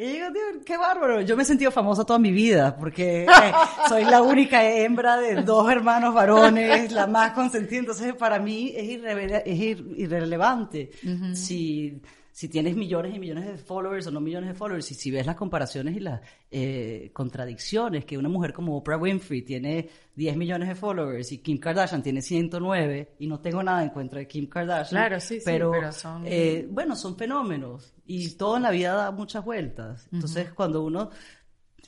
Y 0.01 0.17
yo 0.17 0.31
digo, 0.31 0.33
tío, 0.53 0.61
qué 0.65 0.77
bárbaro. 0.77 1.19
Yo 1.21 1.35
me 1.35 1.43
he 1.43 1.45
sentido 1.45 1.71
famosa 1.71 2.05
toda 2.05 2.19
mi 2.19 2.31
vida 2.31 2.73
porque 2.77 3.23
eh, 3.25 3.27
soy 3.89 4.05
la 4.05 4.21
única 4.21 4.63
hembra 4.63 5.17
de 5.17 5.41
dos 5.43 5.69
hermanos 5.69 6.13
varones, 6.13 6.91
la 6.93 7.05
más 7.05 7.31
consentida. 7.33 7.79
Entonces, 7.79 8.13
para 8.15 8.39
mí 8.39 8.71
es, 8.73 8.83
irreve- 8.97 9.43
es 9.45 9.59
ir- 9.59 9.93
irrelevante 9.97 10.91
si, 11.35 12.01
si 12.39 12.47
tienes 12.47 12.73
millones 12.73 13.13
y 13.13 13.19
millones 13.19 13.45
de 13.47 13.57
followers 13.57 14.07
o 14.07 14.11
no 14.11 14.21
millones 14.21 14.47
de 14.51 14.55
followers. 14.55 14.89
Y 14.91 14.93
si 14.95 15.11
ves 15.11 15.25
las 15.25 15.35
comparaciones 15.35 15.97
y 15.97 15.99
las 15.99 16.21
eh, 16.49 17.09
contradicciones, 17.11 18.05
que 18.05 18.17
una 18.17 18.29
mujer 18.29 18.53
como 18.53 18.77
Oprah 18.77 18.95
Winfrey 18.95 19.41
tiene 19.41 19.89
10 20.15 20.37
millones 20.37 20.69
de 20.69 20.75
followers 20.75 21.33
y 21.33 21.39
Kim 21.39 21.57
Kardashian 21.57 22.01
tiene 22.01 22.21
109 22.21 23.15
y 23.19 23.27
no 23.27 23.41
tengo 23.41 23.61
nada 23.61 23.83
en 23.83 23.89
contra 23.89 24.19
de 24.19 24.27
Kim 24.29 24.47
Kardashian. 24.47 25.01
Claro, 25.01 25.19
sí, 25.19 25.35
sí, 25.39 25.41
pero, 25.43 25.69
pero 25.71 25.91
son- 25.91 26.23
eh, 26.25 26.65
bueno, 26.71 26.95
son 26.95 27.17
fenómenos 27.17 27.93
y 28.05 28.29
todo 28.37 28.55
en 28.55 28.63
la 28.63 28.71
vida 28.71 28.93
da 28.93 29.11
muchas 29.11 29.43
vueltas. 29.43 30.07
Entonces, 30.13 30.53
cuando 30.53 30.81
uno 30.81 31.09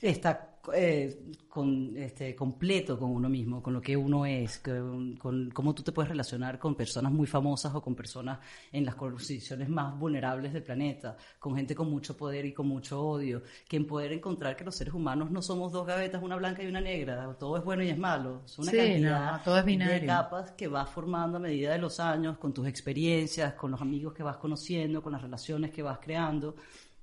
está 0.02 0.51
eh, 0.74 1.32
con, 1.48 1.96
este, 1.96 2.36
completo 2.36 2.98
con 2.98 3.10
uno 3.10 3.28
mismo, 3.28 3.62
con 3.62 3.72
lo 3.74 3.80
que 3.80 3.96
uno 3.96 4.24
es, 4.24 4.58
con, 4.60 5.16
con 5.16 5.50
cómo 5.50 5.74
tú 5.74 5.82
te 5.82 5.90
puedes 5.92 6.08
relacionar 6.08 6.58
con 6.58 6.74
personas 6.76 7.12
muy 7.12 7.26
famosas 7.26 7.74
o 7.74 7.82
con 7.82 7.94
personas 7.96 8.38
en 8.70 8.84
las 8.84 8.94
condiciones 8.94 9.68
más 9.68 9.98
vulnerables 9.98 10.52
del 10.52 10.62
planeta, 10.62 11.16
con 11.38 11.56
gente 11.56 11.74
con 11.74 11.90
mucho 11.90 12.16
poder 12.16 12.44
y 12.46 12.52
con 12.52 12.68
mucho 12.68 13.02
odio, 13.04 13.42
que 13.68 13.76
en 13.76 13.86
poder 13.86 14.12
encontrar 14.12 14.56
que 14.56 14.64
los 14.64 14.76
seres 14.76 14.94
humanos 14.94 15.30
no 15.30 15.42
somos 15.42 15.72
dos 15.72 15.86
gavetas, 15.86 16.22
una 16.22 16.36
blanca 16.36 16.62
y 16.62 16.66
una 16.68 16.80
negra, 16.80 17.36
todo 17.38 17.56
es 17.56 17.64
bueno 17.64 17.82
y 17.82 17.88
es 17.88 17.98
malo, 17.98 18.42
es 18.46 18.58
una 18.58 18.70
Sí, 18.70 18.76
cantidad 18.76 19.32
no, 19.36 19.42
todo 19.44 19.58
es 19.58 19.64
de 19.66 20.04
capas 20.06 20.52
que 20.52 20.68
vas 20.68 20.88
formando 20.88 21.38
a 21.38 21.40
medida 21.40 21.72
de 21.72 21.78
los 21.78 21.98
años, 22.00 22.38
con 22.38 22.54
tus 22.54 22.66
experiencias, 22.68 23.54
con 23.54 23.70
los 23.72 23.80
amigos 23.80 24.14
que 24.14 24.22
vas 24.22 24.36
conociendo, 24.36 25.02
con 25.02 25.12
las 25.12 25.22
relaciones 25.22 25.70
que 25.70 25.82
vas 25.82 25.98
creando, 26.00 26.56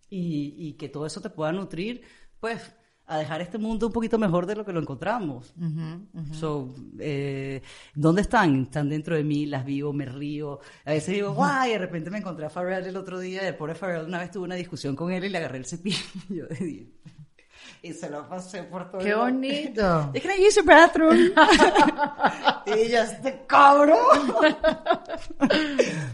y, 0.09 0.55
y 0.57 0.73
que 0.73 0.89
todo 0.89 1.05
eso 1.05 1.21
te 1.21 1.29
pueda 1.29 1.51
nutrir, 1.51 2.01
pues, 2.39 2.73
a 3.09 3.17
dejar 3.17 3.41
este 3.41 3.57
mundo 3.57 3.87
un 3.87 3.91
poquito 3.91 4.19
mejor 4.19 4.45
de 4.45 4.55
lo 4.55 4.63
que 4.63 4.71
lo 4.71 4.79
encontramos. 4.79 5.51
So, 6.31 6.75
eh, 6.99 7.61
¿Dónde 7.95 8.21
están? 8.21 8.63
Están 8.63 8.87
dentro 8.87 9.15
de 9.15 9.23
mí, 9.23 9.47
las 9.47 9.65
vivo, 9.65 9.91
me 9.91 10.05
río. 10.05 10.59
A 10.85 10.91
veces 10.91 11.15
digo, 11.15 11.33
guay, 11.33 11.71
de 11.71 11.79
repente 11.79 12.11
me 12.11 12.19
encontré 12.19 12.45
a 12.45 12.49
Pharrell 12.49 12.85
el 12.85 12.95
otro 12.95 13.19
día, 13.19 13.47
el 13.47 13.55
pobre 13.55 13.73
Pharrell, 13.73 14.05
una 14.05 14.19
vez 14.19 14.29
tuve 14.29 14.43
una 14.43 14.55
discusión 14.55 14.95
con 14.95 15.11
él 15.11 15.25
y 15.25 15.29
le 15.29 15.39
agarré 15.39 15.57
el 15.57 15.65
cepillo 15.65 15.97
dientes. 16.29 17.18
Y 17.83 17.93
se 17.93 18.09
lo 18.09 18.27
pasé 18.27 18.63
por 18.63 18.91
todo 18.91 18.99
¡Qué 19.01 19.13
bonito! 19.15 20.11
Can 20.21 20.31
I 20.37 20.45
use 20.45 20.55
your 20.57 20.65
bathroom? 20.65 21.15
y 22.65 22.71
ella, 22.71 23.03
este 23.05 23.43
cabrón. 23.47 23.97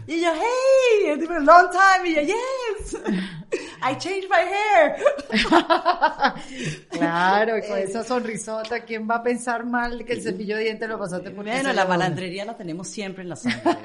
y 0.06 0.20
yo, 0.20 0.30
hey, 0.32 1.12
it's 1.12 1.26
been 1.28 1.32
a 1.38 1.40
long 1.40 1.68
time. 1.72 2.08
Y 2.08 2.14
yo, 2.14 2.20
yes, 2.22 2.96
I 3.82 3.96
changed 3.98 4.28
my 4.30 4.44
hair. 4.46 4.96
Claro, 6.90 7.58
y 7.58 7.62
con 7.62 7.78
esa 7.78 8.04
sonrisota, 8.04 8.84
¿quién 8.84 9.08
va 9.08 9.16
a 9.16 9.22
pensar 9.22 9.64
mal 9.66 10.04
que 10.04 10.12
el 10.14 10.22
cepillo 10.22 10.56
de 10.56 10.62
dientes 10.64 10.88
lo 10.88 10.98
pasaste 10.98 11.30
por 11.30 11.44
Bueno, 11.44 11.72
la 11.72 11.84
malandrería 11.84 12.44
la 12.44 12.56
tenemos 12.56 12.88
siempre 12.88 13.22
en 13.24 13.28
la 13.30 13.36
sangre. 13.36 13.76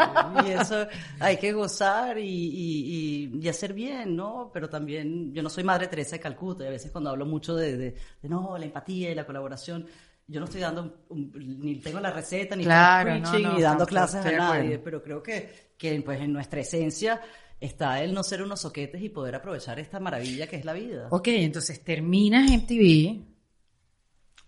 y 0.45 0.51
eso 0.51 0.87
hay 1.19 1.37
que 1.37 1.51
gozar 1.53 2.17
y, 2.19 2.23
y, 2.27 3.29
y- 3.33 3.39
y 3.41 3.49
hacer 3.49 3.73
bien, 3.73 4.15
¿no? 4.15 4.49
Pero 4.53 4.69
también, 4.69 5.33
yo 5.33 5.41
no 5.41 5.49
soy 5.49 5.63
Madre 5.63 5.87
Teresa 5.87 6.15
de 6.17 6.19
Calcuta 6.19 6.63
y 6.63 6.67
a 6.67 6.71
veces 6.71 6.91
cuando 6.91 7.09
hablo 7.09 7.25
mucho 7.25 7.55
de, 7.55 7.70
de, 7.77 7.95
de, 8.21 8.29
no, 8.29 8.57
la 8.57 8.65
empatía 8.65 9.11
y 9.11 9.15
la 9.15 9.25
colaboración, 9.25 9.85
yo 10.27 10.39
no 10.39 10.45
estoy 10.45 10.61
dando, 10.61 11.05
ni 11.09 11.75
tengo 11.77 11.99
la 11.99 12.11
receta, 12.11 12.55
ni 12.55 12.63
Claro, 12.63 13.11
estoy 13.11 13.21
preaching, 13.21 13.43
no, 13.47 13.55
ni 13.55 13.61
dando 13.61 13.85
clases 13.85 14.25
a 14.25 14.31
nadie, 14.31 14.79
pero 14.79 15.01
creo 15.03 15.21
que, 15.21 15.73
que 15.77 16.01
pues 16.01 16.21
en 16.21 16.31
nuestra 16.33 16.61
esencia 16.61 17.21
está 17.59 18.01
el 18.01 18.13
no 18.13 18.23
ser 18.23 18.41
unos 18.41 18.61
soquetes 18.61 19.01
y 19.01 19.09
poder 19.09 19.35
aprovechar 19.35 19.79
esta 19.79 19.99
maravilla 19.99 20.47
que 20.47 20.55
es 20.55 20.65
la 20.65 20.73
vida. 20.73 21.07
Ok, 21.11 21.27
entonces 21.27 21.83
terminas 21.83 22.49
en 22.51 22.65
TV. 22.65 23.19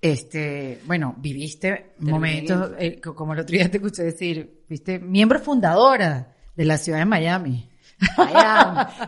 Este, 0.02 0.80
bueno, 0.86 1.16
viviste 1.18 1.70
Terminé 1.70 2.12
momentos, 2.12 2.72
eh, 2.78 3.00
co- 3.00 3.16
como 3.16 3.34
el 3.34 3.40
otro 3.40 3.54
día 3.54 3.70
te 3.72 3.78
escuché 3.78 4.04
decir, 4.04 4.64
fuiste 4.68 5.00
miembro 5.00 5.40
fundadora 5.40 6.36
de 6.56 6.66
la 6.66 6.78
ciudad 6.78 7.00
de 7.00 7.06
Miami. 7.06 7.70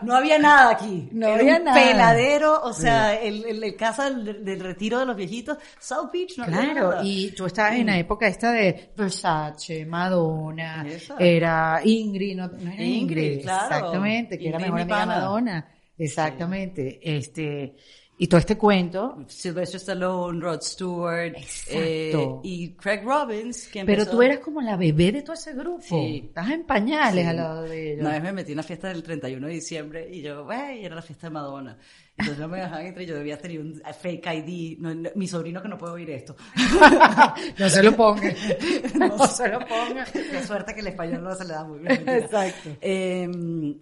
No 0.03 0.15
había 0.15 0.37
nada 0.39 0.71
aquí. 0.71 1.09
No 1.11 1.27
Era 1.27 1.37
había 1.39 1.57
un 1.57 1.63
nada. 1.65 1.75
peladero, 1.83 2.61
o 2.63 2.73
sea, 2.73 3.15
el, 3.19 3.45
el, 3.45 3.63
el 3.63 3.75
casa 3.75 4.09
del, 4.09 4.43
del 4.45 4.59
retiro 4.59 4.99
de 4.99 5.05
los 5.05 5.15
viejitos, 5.15 5.57
South 5.79 6.09
Beach, 6.11 6.37
no 6.37 6.43
había 6.45 6.71
Claro, 6.73 6.89
nada. 6.91 7.01
y 7.03 7.31
tú 7.31 7.45
estabas 7.45 7.75
en 7.75 7.87
la 7.87 7.97
época 7.97 8.27
esta 8.27 8.51
de 8.51 8.91
Versace, 8.95 9.85
Madonna, 9.85 10.85
era 11.17 11.81
Ingrid, 11.83 12.35
no, 12.37 12.47
no 12.47 12.71
era 12.71 12.83
Ingrid, 12.83 13.33
Ingrid, 13.33 13.41
claro. 13.41 13.75
exactamente, 13.75 14.37
que 14.39 14.49
era 14.49 14.59
Ingrid, 14.59 14.73
mejor 14.73 14.85
mi 14.85 14.93
amiga. 14.93 15.05
Madonna, 15.05 15.67
exactamente, 15.97 16.99
este, 17.01 17.75
y 18.17 18.27
todo 18.27 18.39
este 18.39 18.57
cuento, 18.57 19.17
Sylvester 19.27 19.75
Stallone, 19.77 20.39
Rod 20.39 20.61
Stewart, 20.61 21.35
eh, 21.69 22.07
Exacto. 22.11 22.41
y 22.43 22.69
Craig 22.75 23.01
Robbins, 23.03 23.67
que 23.67 23.83
pero 23.85 24.03
empezó- 24.03 24.11
tú 24.17 24.21
eras 24.21 24.39
como 24.39 24.61
la 24.61 24.77
bebé 24.77 25.11
de 25.11 25.21
todo 25.21 25.33
ese 25.33 25.53
grupo, 25.53 25.81
Sí. 25.81 26.23
estás 26.27 26.49
en 26.51 26.63
pañales 26.63 27.23
Sí. 27.23 27.29
al 27.29 27.35
lado 27.35 27.61
de 27.63 27.91
ellos. 27.93 28.01
Una 28.01 28.11
vez 28.11 28.23
me 28.23 28.31
metí 28.31 28.51
en 28.53 28.55
una 28.59 28.63
fiesta 28.63 28.87
del 28.87 29.03
31 29.03 29.47
de 29.47 29.53
diciembre 29.53 30.07
y 30.09 30.21
yo, 30.21 30.45
güey, 30.45 30.85
era 30.85 30.95
la 30.95 31.01
fiesta 31.01 31.27
de 31.27 31.31
Madonna. 31.33 31.77
Entonces 32.17 32.39
no 32.39 32.47
me 32.47 32.59
dejaban 32.59 32.85
entrar 32.85 33.03
y 33.03 33.07
yo 33.07 33.15
debía 33.15 33.37
tener 33.37 33.59
un 33.59 33.81
fake 34.01 34.25
ID. 34.25 34.79
No, 34.79 34.95
no, 34.95 35.09
mi 35.15 35.27
sobrino 35.27 35.61
que 35.61 35.67
no 35.67 35.77
puede 35.77 35.93
oír 35.93 36.09
esto. 36.11 36.35
no 37.59 37.69
se 37.69 37.83
lo 37.83 37.93
ponga, 37.93 38.33
no 38.95 39.27
se 39.27 39.49
lo 39.49 39.59
ponga. 39.59 40.05
Qué 40.05 40.41
suerte 40.43 40.73
que 40.73 40.79
el 40.79 40.87
español 40.87 41.23
no 41.23 41.35
se 41.35 41.43
le 41.43 41.53
da 41.53 41.65
muy 41.65 41.79
bien. 41.79 42.07
Exacto. 42.07 42.69
Eh, 42.79 43.27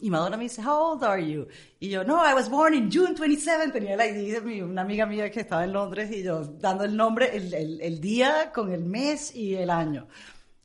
y 0.02 0.10
Madonna 0.10 0.36
me 0.36 0.44
dice, 0.44 0.64
how 0.64 0.94
old 0.94 1.04
are 1.04 1.24
you? 1.24 1.48
Y 1.80 1.90
yo, 1.90 2.04
no, 2.04 2.28
I 2.28 2.34
was 2.34 2.50
born 2.50 2.74
in 2.74 2.90
June 2.92 3.14
27. 3.14 3.72
Tenía 3.72 3.94
el 3.94 4.02
ID 4.02 4.34
de 4.34 4.42
mi, 4.42 4.62
una 4.62 4.82
amiga 4.82 5.06
mía 5.06 5.30
que 5.30 5.42
estaba 5.42 5.64
en 5.64 5.74
Londres 5.74 6.10
y 6.12 6.24
yo 6.24 6.44
dando 6.44 6.86
el 6.86 6.98
nombre, 6.98 7.38
el, 7.38 7.54
el, 7.54 7.82
el 7.82 8.02
día 8.02 8.52
con 8.52 8.72
el 8.74 8.84
mes 8.84 9.36
y 9.36 9.54
el 9.54 9.70
año. 9.70 10.08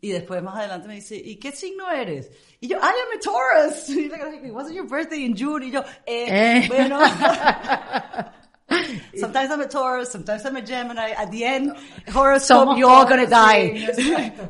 Y 0.00 0.10
después 0.10 0.42
más 0.42 0.56
adelante 0.56 0.88
me 0.88 0.94
dice, 0.94 1.16
¿y 1.16 1.36
qué 1.36 1.52
signo 1.52 1.90
eres? 1.90 2.30
Y 2.60 2.68
yo, 2.68 2.76
I 2.78 3.06
am 3.06 3.18
a 3.18 3.20
Taurus. 3.20 3.88
Y 3.96 4.08
le 4.08 4.50
wasn't 4.52 4.74
your 4.74 4.86
birthday 4.86 5.24
in 5.24 5.34
June? 5.36 5.62
Y 5.62 5.70
yo, 5.70 5.84
eh, 6.06 6.26
Eh. 6.28 6.68
bueno. 6.68 6.98
sometimes 9.16 9.50
I'm 9.50 9.60
a 9.60 9.66
Taurus, 9.66 10.10
sometimes 10.10 10.44
I'm 10.44 10.56
a 10.56 10.62
Gemini. 10.62 11.12
At 11.16 11.30
the 11.30 11.44
end, 11.44 11.72
horoscope, 12.12 12.76
you're 12.76 12.90
all 12.90 13.06
gonna 13.06 13.26
die. 13.26 13.88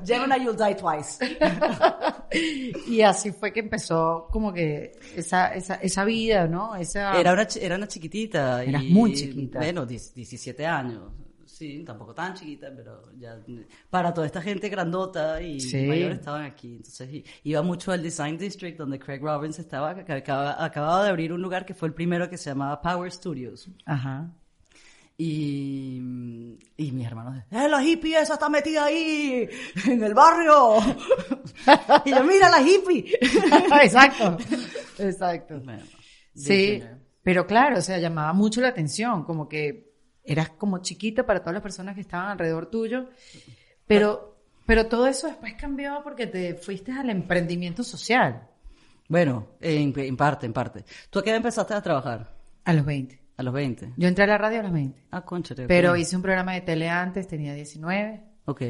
Gemini, 0.05 0.37
you'll 0.43 0.55
die 0.55 0.75
twice. 0.75 1.19
y 2.89 3.03
así 3.03 3.33
fue 3.33 3.53
que 3.53 3.61
empezó 3.61 4.29
como 4.31 4.53
que 4.53 4.93
esa, 5.15 5.55
esa, 5.55 5.77
esa 5.77 6.05
vida, 6.05 6.47
¿no? 6.47 6.75
Esa, 6.75 7.19
Era 7.19 7.33
una, 7.33 7.47
era 7.61 7.77
una 7.77 7.87
chiquitita. 7.87 8.65
Eras 8.65 8.83
y, 8.83 8.93
muy 8.93 9.15
chiquita. 9.15 9.59
Bueno, 9.61 9.87
10 9.87 10.15
17 10.15 10.67
años. 10.67 11.13
Sí, 11.59 11.83
tampoco 11.85 12.15
tan 12.15 12.35
chiquita, 12.35 12.69
pero 12.77 13.11
ya 13.19 13.37
para 13.91 14.15
toda 14.15 14.29
esta 14.29 14.41
gente 14.41 14.69
grandota 14.69 15.43
y 15.43 15.59
Sí. 15.59 15.87
mayor 15.87 16.13
estaban 16.13 16.45
aquí. 16.45 16.77
Entonces 16.77 17.25
iba 17.43 17.63
mucho 17.63 17.91
al 17.91 18.01
Design 18.01 18.39
District 18.39 18.79
donde 18.79 19.01
Craig 19.01 19.19
Robbins 19.21 19.59
estaba, 19.59 19.93
que 20.05 20.13
acaba- 20.13 20.65
acababa 20.65 21.03
de 21.03 21.11
abrir 21.11 21.33
un 21.33 21.43
lugar 21.43 21.67
que 21.67 21.75
fue 21.75 21.89
el 21.89 21.95
primero 21.95 22.31
que 22.31 22.37
se 22.37 22.51
llamaba 22.51 22.81
Power 22.81 23.11
Studios. 23.11 23.69
Ajá. 23.87 24.31
Y, 25.17 25.97
y 26.77 26.93
mis 26.93 27.05
hermanos, 27.05 27.43
¡eh, 27.51 27.69
la 27.69 27.83
hippie 27.83 28.21
esa 28.21 28.35
está 28.35 28.49
metida 28.49 28.85
ahí, 28.85 29.49
en 29.87 30.05
el 30.05 30.15
barrio! 30.15 30.77
y 32.05 32.11
yo, 32.11 32.23
¡mira 32.23 32.49
la 32.49 32.63
hippie! 32.63 33.19
Exacto. 33.83 34.37
Exacto. 34.99 35.59
Bueno, 35.59 35.83
Sí, 36.37 36.81
pero 37.25 37.49
claro, 37.49 37.79
o 37.79 37.83
sea, 37.83 37.99
llamaba 37.99 38.33
mucho 38.33 38.61
la 38.61 38.69
atención, 38.69 39.25
como 39.25 39.49
que 39.49 39.88
eras 40.31 40.51
como 40.51 40.79
chiquita 40.79 41.25
para 41.27 41.41
todas 41.41 41.55
las 41.55 41.63
personas 41.63 41.95
que 41.95 42.01
estaban 42.03 42.29
alrededor 42.31 42.67
tuyo, 42.67 43.09
pero, 43.87 44.37
pero 44.67 44.87
todo 44.87 45.07
eso 45.07 45.27
después 45.27 45.55
cambió 45.55 46.01
porque 46.05 46.27
te 46.27 46.55
fuiste 46.55 46.93
al 46.93 47.11
emprendimiento 47.11 47.83
social 47.83 48.49
Bueno, 49.09 49.47
en, 49.61 49.93
en 49.99 50.17
parte, 50.17 50.47
en 50.47 50.53
parte. 50.53 50.85
¿Tú 51.11 51.19
a 51.19 51.23
qué 51.23 51.31
edad 51.31 51.39
empezaste 51.39 51.75
a 51.75 51.83
trabajar? 51.83 52.37
a 52.65 52.73
los 52.75 52.85
20. 52.85 53.19
A 53.39 53.43
los 53.43 53.55
20. 53.55 53.95
Yo 53.97 54.09
entré 54.09 54.25
a 54.25 54.27
la 54.27 54.37
radio 54.37 54.61
a 54.61 54.63
los 54.65 54.73
20, 54.73 55.05
Ah, 55.13 55.25
concha. 55.25 55.55
pero 55.67 55.97
hice 55.97 56.17
un 56.17 56.23
programa 56.23 56.53
de 56.55 56.61
tele 56.61 56.89
antes, 56.89 57.27
tenía 57.29 57.55
19 57.55 58.21
Ok. 58.47 58.63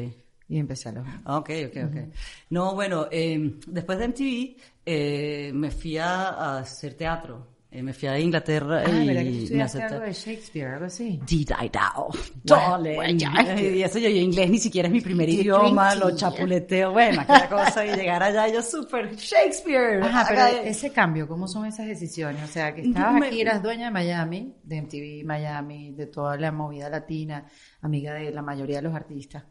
y 0.47 0.57
empecé 0.59 0.89
a 0.89 0.91
los 0.93 1.03
20. 1.03 1.21
Ah, 1.25 1.37
ok, 1.39 1.49
ok, 1.67 1.77
ok. 1.89 2.13
No, 2.51 2.75
bueno, 2.75 3.07
eh, 3.11 3.55
después 3.67 3.97
de 3.99 4.05
MTV 4.07 4.55
eh, 4.85 5.51
me 5.53 5.71
fui 5.71 5.97
a, 5.97 6.29
a 6.29 6.59
hacer 6.59 6.93
teatro. 6.93 7.47
Eh, 7.71 7.83
me 7.83 7.93
fui 7.93 8.07
a 8.07 8.17
Inglaterra 8.17 8.81
Ah, 8.83 8.89
y 8.89 9.05
¿verdad 9.07 9.21
que 9.21 9.55
me 9.55 9.61
acepta- 9.61 9.93
algo 9.93 10.05
de 10.07 10.13
Shakespeare, 10.13 10.67
algo 10.73 10.85
así? 10.85 11.19
Did 11.23 11.51
I? 11.51 11.69
Bueno, 11.69 12.09
Darling. 12.43 12.95
bueno. 12.95 13.59
Y 13.61 13.83
eso 13.83 13.99
yo, 13.99 14.09
yo 14.09 14.15
inglés 14.17 14.49
ni 14.49 14.57
siquiera 14.57 14.87
es 14.87 14.91
mi 14.91 15.01
primer 15.01 15.27
Qué 15.27 15.33
idioma, 15.33 15.93
lo 15.93 16.15
chapuleteo, 16.15 16.91
bueno, 16.93 17.21
aquella 17.21 17.47
cosa, 17.47 17.85
y 17.85 17.93
llegar 17.95 18.23
allá 18.23 18.47
yo 18.47 18.63
súper 18.63 19.15
Shakespeare. 19.15 20.01
Ajá, 20.01 20.25
pero 20.27 20.63
ese 20.63 20.91
cambio, 20.91 21.27
¿cómo 21.27 21.47
son 21.47 21.67
esas 21.67 21.85
decisiones? 21.85 22.43
O 22.43 22.47
sea, 22.47 22.73
que 22.73 22.81
estabas 22.81 23.19
Me- 23.19 23.27
aquí, 23.27 23.41
eras 23.41 23.61
dueña 23.61 23.85
de 23.85 23.91
Miami, 23.91 24.55
de 24.63 24.77
MTV 24.81 25.23
Miami, 25.23 25.91
de 25.91 26.07
toda 26.07 26.37
la 26.37 26.51
movida 26.51 26.89
latina, 26.89 27.45
amiga 27.81 28.15
de 28.15 28.31
la 28.31 28.41
mayoría 28.41 28.77
de 28.77 28.81
los 28.81 28.95
artistas. 28.95 29.43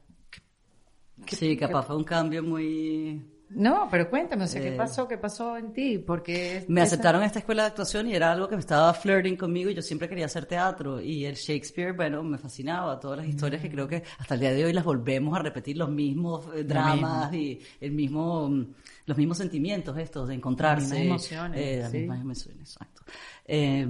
Sí, 1.29 1.57
capaz 1.57 1.85
fue 1.85 1.97
un 1.97 2.05
cambio 2.05 2.43
muy... 2.43 3.25
No, 3.51 3.89
pero 3.91 4.11
cuéntame, 4.11 4.45
o 4.45 4.47
sea, 4.47 4.61
¿qué 4.61 4.75
Eh, 4.75 4.77
pasó? 4.77 5.09
¿Qué 5.09 5.17
pasó 5.17 5.57
en 5.57 5.73
ti? 5.73 5.99
Porque 5.99 6.65
Me 6.69 6.83
esa- 6.83 6.95
aceptaron 6.97 7.23
en 7.23 7.27
esta 7.29 7.39
escuela 7.39 7.63
de 7.63 7.69
actuación 7.69 8.07
y 8.07 8.15
era 8.15 8.31
algo 8.31 8.47
que 8.47 8.57
me 8.57 8.61
estaba 8.61 8.93
flirting 8.93 9.37
conmigo 9.37 9.71
y 9.71 9.75
yo 9.75 9.81
siempre 9.81 10.07
quería 10.07 10.27
hacer 10.27 10.45
teatro 10.45 11.01
y 11.01 11.25
el 11.25 11.35
Shakespeare, 11.35 11.93
bueno, 11.95 12.23
me 12.23 12.37
fascinaba, 12.37 13.01
todas 13.01 13.19
las 13.19 13.27
historias 13.27 13.63
que 13.63 13.71
creo 13.71 13.89
que 13.89 14.03
hasta 14.19 14.35
el 14.35 14.41
día 14.41 14.53
de 14.53 14.67
hoy 14.67 14.73
las 14.75 14.85
volvemos 14.85 15.35
a 15.39 15.43
repetir, 15.43 15.79
los 15.79 15.89
mismos 15.89 16.47
eh, 16.55 16.63
dramas 16.65 17.33
y 17.33 17.59
el 17.81 17.93
mismo, 17.93 18.51
mm, 18.51 18.67
los 19.07 19.17
mismos 19.17 19.39
sentimientos 19.39 19.97
estos 19.97 20.29
de 20.29 20.35
encontrarse. 20.35 20.83
Las 20.89 20.99
mismas 20.99 21.33
emociones, 21.33 21.61
eh, 21.61 21.79
las 21.81 21.91
sí. 21.91 21.99
mismas 21.99 22.21
emociones, 22.21 22.61
exacto. 22.71 23.03
Eh, 23.47 23.87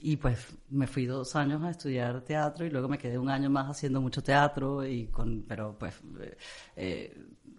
y 0.00 0.16
pues 0.16 0.38
me 0.70 0.86
fui 0.86 1.04
dos 1.04 1.36
años 1.36 1.62
a 1.62 1.70
estudiar 1.70 2.22
teatro 2.22 2.64
y 2.64 2.70
luego 2.70 2.88
me 2.88 2.96
quedé 2.96 3.18
un 3.18 3.28
año 3.28 3.50
más 3.50 3.68
haciendo 3.68 4.00
mucho 4.00 4.22
teatro 4.22 4.86
y 4.86 5.08
con, 5.08 5.44
pero 5.46 5.76
pues 5.78 5.94
mm, 6.02 6.16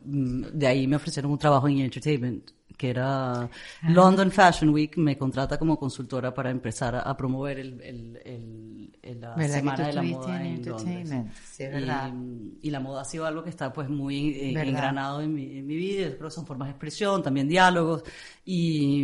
de 0.04 0.68
ahí 0.68 0.88
me 0.88 0.96
ofrecieron 0.96 1.32
un 1.32 1.38
trabajo 1.38 1.68
en 1.68 1.80
entertainment 1.80 2.52
que 2.78 2.90
era. 2.92 3.50
London 3.86 4.32
Fashion 4.32 4.70
Week 4.70 4.96
me 4.98 5.18
contrata 5.18 5.58
como 5.60 5.78
consultora 5.78 6.34
para 6.34 6.50
empezar 6.50 6.96
a, 6.96 7.02
a 7.02 7.18
promover 7.18 7.60
el, 7.60 7.82
el, 7.82 8.18
el- 8.26 8.79
el- 9.02 9.22
la 9.22 9.36
¿Verdad 9.36 9.54
que 9.56 9.60
semana 9.60 9.88
de 9.88 9.94
la 9.94 10.02
moda 10.04 10.46
en 10.46 10.46
en 10.56 10.66
Londres. 10.66 11.10
Sí, 11.52 11.64
es 11.64 11.72
verdad. 11.72 12.14
Y, 12.14 12.68
y 12.68 12.70
la 12.72 12.80
moda 12.80 13.02
ha 13.02 13.06
sido 13.06 13.26
algo 13.26 13.44
que 13.44 13.50
está 13.50 13.72
pues 13.74 13.90
muy 13.90 14.30
eh, 14.30 14.50
engranado 14.60 15.22
en 15.22 15.34
mi, 15.34 15.58
en 15.58 15.68
mi 15.68 15.76
vida, 15.76 16.08
yo 16.10 16.18
creo 16.18 16.30
que 16.30 16.36
son 16.36 16.46
formas 16.46 16.68
de 16.68 16.72
expresión, 16.72 17.24
también 17.24 17.48
diálogos 17.48 18.04
y, 18.46 19.04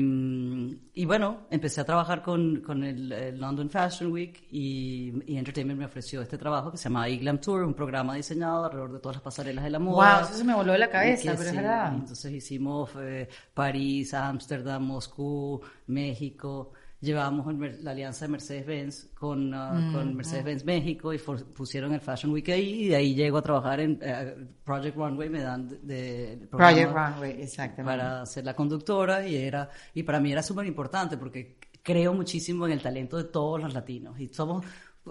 y 0.93 1.05
bueno, 1.05 1.47
empecé 1.49 1.81
a 1.81 1.85
trabajar 1.85 2.21
con, 2.23 2.61
con 2.61 2.83
el, 2.83 3.11
el 3.11 3.39
London 3.39 3.69
Fashion 3.69 4.11
Week 4.11 4.47
y, 4.51 5.13
y 5.31 5.37
Entertainment 5.37 5.79
me 5.79 5.85
ofreció 5.85 6.21
este 6.21 6.37
trabajo 6.37 6.71
que 6.71 6.77
se 6.77 6.85
llama 6.89 7.07
Glam 7.07 7.39
Tour, 7.39 7.63
un 7.63 7.73
programa 7.73 8.15
diseñado 8.15 8.65
alrededor 8.65 8.93
de 8.93 8.99
todas 8.99 9.17
las 9.17 9.23
pasarelas 9.23 9.63
de 9.63 9.69
la 9.69 9.79
moda. 9.79 10.19
Wow, 10.19 10.25
eso 10.27 10.37
se 10.37 10.43
me 10.43 10.53
voló 10.55 10.71
de 10.73 10.79
la 10.79 10.89
cabeza, 10.89 11.31
Que 11.31 11.37
pero 11.37 11.43
es 11.43 11.49
sí, 11.49 11.55
verdad. 11.55 11.93
Entonces 11.95 12.31
hicimos 12.33 12.89
eh, 12.99 13.27
París, 13.53 14.13
Ámsterdam, 14.13 14.83
Moscú, 14.83 15.61
México. 15.87 16.71
Mer- 17.01 17.79
la 17.83 17.91
alianza 17.91 18.25
de 18.25 18.31
Mercedes-Benz 18.31 19.09
con, 19.13 19.49
Mm, 19.51 19.93
con 19.93 20.15
Mercedes-Benz 20.15 20.65
México 20.65 21.13
y 21.13 21.17
for- 21.17 21.43
pusieron 21.53 21.93
el 21.93 22.01
Fashion 22.01 22.31
Week 22.31 22.47
ahí 22.49 22.85
y 22.85 22.87
de 22.89 22.95
ahí 22.95 23.13
llego 23.15 23.37
a 23.37 23.41
trabajar 23.41 23.79
en 23.79 23.99
eh, 24.01 24.35
Project 24.63 24.95
Runway, 24.97 25.29
me 25.29 25.41
dan 25.41 25.67
de, 25.83 26.47
Project 26.49 26.91
Runway, 26.93 27.41
exactamente. 27.41 27.83
para 27.97 28.25
ser 28.25 28.45
la 28.45 28.55
conductora 28.55 29.27
y 29.27 29.35
era 29.35 29.69
y 29.93 30.03
para 30.03 30.19
mí 30.19 30.31
era 30.31 30.41
súper 30.41 30.65
importante 30.65 31.17
porque 31.17 31.57
creo 31.83 32.13
muchísimo 32.15 32.65
en 32.65 32.71
el 32.73 32.81
talento 32.81 33.17
de 33.17 33.25
todos 33.25 33.61
los 33.61 33.73
latinos 33.73 34.19
y 34.19 34.27
somos 34.29 34.65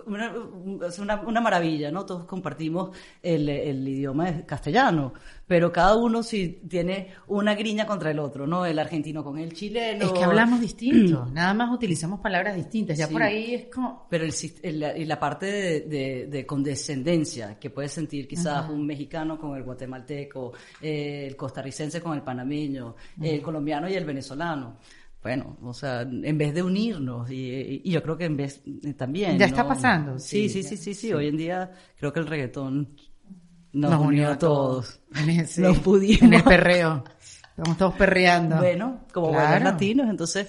una, 0.07 0.35
es 0.89 0.99
una, 0.99 1.21
una 1.23 1.41
maravilla, 1.41 1.91
¿no? 1.91 2.05
Todos 2.05 2.25
compartimos 2.25 2.97
el, 3.23 3.49
el 3.49 3.87
idioma 3.87 4.45
castellano, 4.45 5.13
pero 5.47 5.71
cada 5.71 5.97
uno 5.97 6.23
sí 6.23 6.61
tiene 6.69 7.11
una 7.29 7.55
griña 7.55 7.87
contra 7.87 8.11
el 8.11 8.19
otro, 8.19 8.47
¿no? 8.47 8.67
El 8.67 8.79
argentino 8.79 9.23
con 9.23 9.39
el 9.39 9.53
chileno. 9.53 10.05
Es 10.07 10.13
que 10.13 10.25
hablamos 10.25 10.61
distinto, 10.61 11.27
nada 11.33 11.55
más 11.55 11.73
utilizamos 11.73 12.21
palabras 12.21 12.57
distintas. 12.57 12.99
Ya 12.99 13.07
Sí. 13.07 13.13
por 13.13 13.23
ahí 13.23 13.55
es 13.55 13.67
como. 13.73 14.07
Pero 14.11 14.25
el, 14.25 14.35
el- 14.63 15.09
la- 15.09 15.21
parte 15.21 15.47
de, 15.47 15.81
de- 15.83 16.27
de 16.27 16.47
condescendencia 16.47 17.59
que 17.59 17.71
puede 17.71 17.89
sentir 17.89 18.27
quizás 18.27 18.69
un 18.69 18.85
mexicano 18.87 19.39
con 19.39 19.57
el 19.57 19.63
guatemalteco, 19.63 20.53
eh, 20.83 21.27
el 21.29 21.37
costarricense 21.37 22.01
con 22.01 22.15
el 22.15 22.23
panameño, 22.23 22.97
el 23.23 23.41
colombiano 23.41 23.89
y 23.89 23.95
el 23.95 24.05
venezolano. 24.05 24.77
Bueno, 25.25 25.57
o 25.63 25.73
sea, 25.73 26.03
en 26.03 26.37
vez 26.37 26.53
de 26.53 26.63
unirnos, 26.63 27.31
y, 27.31 27.81
y 27.83 27.91
yo 27.91 28.03
creo 28.03 28.19
que 28.19 28.27
en 28.27 28.37
vez 28.37 28.63
eh, 28.85 28.93
también. 28.93 29.39
Ya 29.39 29.47
está 29.47 29.67
pasando, 29.67 30.19
Sí, 30.19 30.51
sí, 30.51 30.63
sí, 30.63 30.77
sí, 30.77 30.77
sí, 30.77 30.95
sí. 30.95 31.13
Hoy 31.15 31.29
en 31.29 31.39
día 31.39 31.73
creo 31.97 32.13
que 32.13 32.21
el 32.21 32.27
reggaetón 32.27 32.95
nos, 33.73 33.99
unió 33.99 34.29
a 34.33 34.39
todos. 34.39 35.01
Nos 35.57 35.79
pudimos. 35.79 36.21
en 36.21 36.35
el 36.35 36.45
perreo. 36.45 37.05
Estamos 37.57 37.79
todos 37.79 37.95
perreando. 37.95 38.57
Bueno, 38.57 39.03
como 39.13 39.29
buenos 39.29 39.63
latinos, 39.63 40.11
entonces 40.11 40.49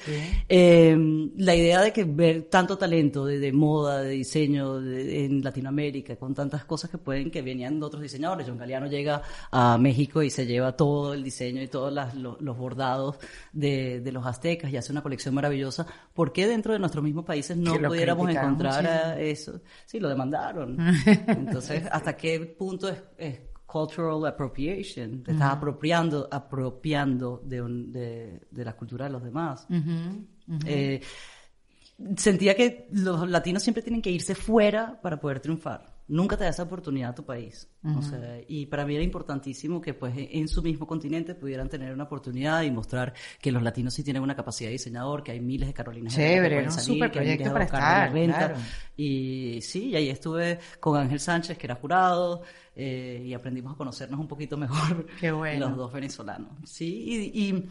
eh, 0.50 0.98
la 1.38 1.54
idea 1.54 1.84
de 1.84 1.94
que 1.94 2.04
ver 2.04 2.48
tanto 2.50 2.80
talento 2.80 3.28
de, 3.28 3.54
moda, 3.54 4.02
de 4.02 4.10
diseño 4.10 4.80
en 4.80 5.44
Latinoamérica, 5.44 6.16
con 6.16 6.34
tantas 6.34 6.66
cosas 6.66 6.90
que 6.90 6.98
pueden, 6.98 7.30
que 7.30 7.44
venían 7.44 7.80
de 7.80 7.86
otros 7.86 8.02
diseñadores. 8.02 8.48
John 8.48 8.58
Galeano 8.58 8.88
llega 8.88 9.22
a 9.52 9.78
México 9.78 10.24
y 10.24 10.32
se 10.32 10.48
lleva 10.48 10.76
todo 10.76 11.14
el 11.14 11.24
diseño 11.24 11.62
y 11.62 11.68
todos 11.68 11.94
los, 11.94 12.58
bordados 12.58 13.18
de, 13.54 14.02
los 14.12 14.26
aztecas 14.26 14.74
y 14.74 14.78
hace 14.78 14.92
una 14.92 15.04
colección 15.04 15.36
maravillosa. 15.36 15.86
¿Por 16.12 16.34
qué 16.34 16.48
dentro 16.48 16.74
de 16.74 16.80
nuestros 16.80 17.04
mismos 17.04 17.24
países 17.24 17.56
no 17.56 17.76
pudiéramos 17.76 18.28
encontrar 18.32 19.20
eso? 19.22 19.62
Sí, 19.86 20.00
lo 20.00 20.10
demandaron. 20.10 20.76
Entonces, 21.28 21.84
¿hasta 21.92 22.18
qué 22.18 22.40
punto 22.40 22.90
es 22.90 23.55
cultural 23.76 24.26
appropriation, 24.26 25.22
te 25.22 25.34
estás 25.34 25.52
apropiando, 25.52 26.30
apropiando 26.32 27.42
de, 27.44 28.40
de, 28.50 28.64
la 28.64 28.74
cultura 28.74 29.06
de 29.06 29.12
los 29.12 29.22
demás. 29.22 29.68
Eh, 30.66 31.02
sentía 32.16 32.56
que 32.56 32.88
los 32.92 33.30
latinos 33.30 33.64
siempre 33.64 33.84
tienen 33.84 34.02
que 34.02 34.12
irse 34.12 34.34
fuera 34.34 34.98
para 35.02 35.20
poder 35.20 35.42
triunfar 35.42 35.96
nunca 36.08 36.38
te 36.38 36.44
da 36.44 36.50
esa 36.50 36.64
oportunidad 36.64 37.12
a 37.12 37.16
tu 37.16 37.26
país. 37.26 37.68
y 38.48 38.66
para 38.66 38.86
mí 38.86 38.96
era 38.96 39.04
importantísimo 39.04 39.82
que 39.82 39.94
pues 39.94 40.14
en 40.18 40.48
su 40.48 40.62
mismo 40.62 40.88
continente 40.88 41.36
pudieran 41.36 41.70
tener 41.70 41.94
una 41.94 42.06
oportunidad 42.06 42.64
y 42.64 42.72
mostrar 42.72 43.14
que 43.40 43.52
los 43.52 43.62
latinos 43.62 43.94
sí 43.94 44.04
tienen 44.04 44.24
una 44.24 44.36
capacidad 44.36 44.70
de 44.70 44.74
diseñador, 44.74 45.24
que 45.24 45.32
hay 45.32 45.40
miles 45.40 45.68
de 45.68 45.74
Carolinas. 45.74 46.14
Chévere, 46.14 46.64
un 46.64 46.72
super 46.72 47.12
proyecto 47.12 47.52
para 47.52 47.66
estar. 47.66 48.56
Y 48.98 49.60
sí, 49.62 49.90
y 49.90 49.96
ahí 49.96 50.10
estuve 50.10 50.60
con 50.80 51.00
Ángel 51.00 51.20
Sánchez, 51.20 51.58
que 51.58 51.68
era 51.68 51.76
jurado, 51.76 52.44
eh, 52.76 53.24
y 53.26 53.34
aprendimos 53.34 53.74
a 53.74 53.78
conocernos 53.78 54.20
un 54.20 54.28
poquito 54.28 54.58
mejor 54.58 55.08
los 55.22 55.76
dos 55.78 55.94
venezolanos. 55.94 56.50
Sí, 56.66 57.32
y 57.34 57.64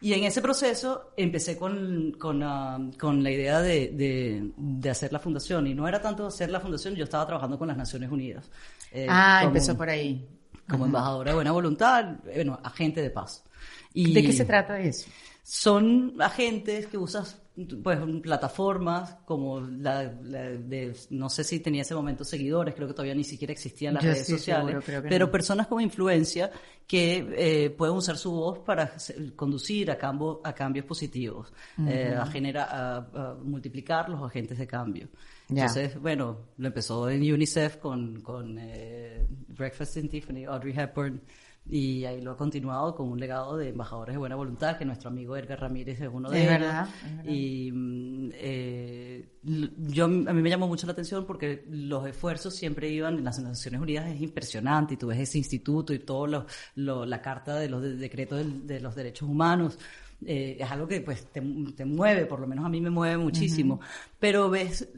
y 0.00 0.12
en 0.12 0.24
ese 0.24 0.40
proceso 0.40 1.10
empecé 1.16 1.56
con, 1.56 2.12
con, 2.12 2.42
ah, 2.44 2.78
con 3.00 3.22
la 3.22 3.30
idea 3.32 3.60
de, 3.60 3.88
de, 3.88 4.52
de, 4.56 4.90
hacer 4.90 5.12
la 5.12 5.18
fundación. 5.18 5.66
Y 5.66 5.74
no 5.74 5.88
era 5.88 6.00
tanto 6.00 6.26
hacer 6.26 6.50
la 6.50 6.60
fundación, 6.60 6.94
yo 6.94 7.04
estaba 7.04 7.26
trabajando 7.26 7.58
con 7.58 7.66
las 7.66 7.76
Naciones 7.76 8.10
Unidas. 8.10 8.48
Eh, 8.92 9.06
ah, 9.08 9.42
empezó 9.44 9.76
por 9.76 9.88
ahí. 9.88 10.26
Como 10.68 10.84
embajadora 10.84 11.30
de 11.30 11.34
buena 11.34 11.50
voluntad, 11.50 12.16
bueno, 12.22 12.60
agente 12.62 13.00
de 13.02 13.10
paz. 13.10 13.42
Y 13.94 14.12
¿De 14.12 14.22
qué 14.22 14.32
se 14.32 14.44
trata 14.44 14.78
eso? 14.78 15.08
Son 15.42 16.14
agentes 16.20 16.86
que 16.86 16.98
usas 16.98 17.40
pues 17.82 17.98
plataformas 18.22 19.16
como 19.24 19.60
la, 19.60 20.04
de, 20.06 20.94
no 21.10 21.28
sé 21.28 21.44
si 21.44 21.60
tenía 21.60 21.82
ese 21.82 21.94
momento 21.94 22.24
seguidores, 22.24 22.74
creo 22.74 22.86
que 22.86 22.94
todavía 22.94 23.14
ni 23.14 23.24
siquiera 23.24 23.52
existían 23.52 23.94
las 23.94 24.04
redes 24.04 24.26
sociales, 24.26 24.84
pero 25.08 25.30
personas 25.30 25.66
con 25.66 25.80
influencia 25.80 26.50
que 26.86 27.26
eh, 27.36 27.70
pueden 27.70 27.96
usar 27.96 28.16
su 28.16 28.32
voz 28.32 28.60
para 28.60 28.92
conducir 29.36 29.90
a, 29.90 29.98
cambio, 29.98 30.40
a 30.44 30.52
cambios 30.52 30.86
positivos, 30.86 31.52
eh, 31.86 32.14
a, 32.18 32.26
generar, 32.26 32.68
a, 32.70 33.36
multiplicar 33.42 34.08
los 34.08 34.22
agentes 34.22 34.58
de 34.58 34.66
cambio. 34.66 35.08
Entonces, 35.48 36.00
bueno, 36.00 36.38
lo 36.58 36.66
empezó 36.66 37.08
en 37.08 37.22
UNICEF 37.32 37.78
con, 37.78 38.20
con 38.20 38.58
eh, 38.58 39.26
Breakfast 39.48 39.96
in 39.96 40.08
Tiffany, 40.08 40.44
Audrey 40.44 40.74
Hepburn, 40.76 41.20
y 41.70 42.04
ahí 42.04 42.20
lo 42.22 42.32
ha 42.32 42.36
continuado 42.36 42.94
con 42.94 43.08
un 43.08 43.20
legado 43.20 43.56
de 43.56 43.68
embajadores 43.68 44.14
de 44.14 44.18
buena 44.18 44.36
voluntad, 44.36 44.78
que 44.78 44.84
nuestro 44.84 45.10
amigo 45.10 45.36
Edgar 45.36 45.60
Ramírez 45.60 46.00
es 46.00 46.08
uno 46.10 46.30
de 46.30 46.40
ellos. 46.40 46.52
Verdad, 46.52 46.88
Y 47.26 47.70
mm, 47.72 48.30
eh, 48.34 49.28
yo, 49.42 50.06
a 50.06 50.08
mí 50.08 50.42
me 50.42 50.50
llamó 50.50 50.66
mucho 50.66 50.86
la 50.86 50.92
atención 50.92 51.26
porque 51.26 51.64
los 51.68 52.06
esfuerzos 52.06 52.54
siempre 52.54 52.88
iban, 52.88 53.18
en 53.18 53.24
las 53.24 53.38
Naciones 53.38 53.80
Unidas 53.80 54.08
es 54.08 54.20
impresionante, 54.20 54.94
y 54.94 54.96
tú 54.96 55.08
ves 55.08 55.18
ese 55.18 55.38
instituto 55.38 55.92
y 55.92 55.98
toda 55.98 56.46
la 56.74 57.22
carta 57.22 57.56
de 57.56 57.68
los 57.68 57.82
decretos 57.82 58.66
de 58.66 58.80
los 58.80 58.94
derechos 58.94 59.28
humanos 59.28 59.78
eh, 60.26 60.56
es 60.58 60.70
algo 60.70 60.88
que 60.88 61.00
pues 61.00 61.26
te, 61.30 61.40
te, 61.76 61.84
mueve, 61.84 62.26
por 62.26 62.40
lo 62.40 62.46
menos 62.46 62.64
a 62.64 62.68
mí 62.68 62.80
me 62.80 62.90
mueve 62.90 63.18
muchísimo, 63.18 63.80
pero 64.18 64.50
ves 64.50 64.88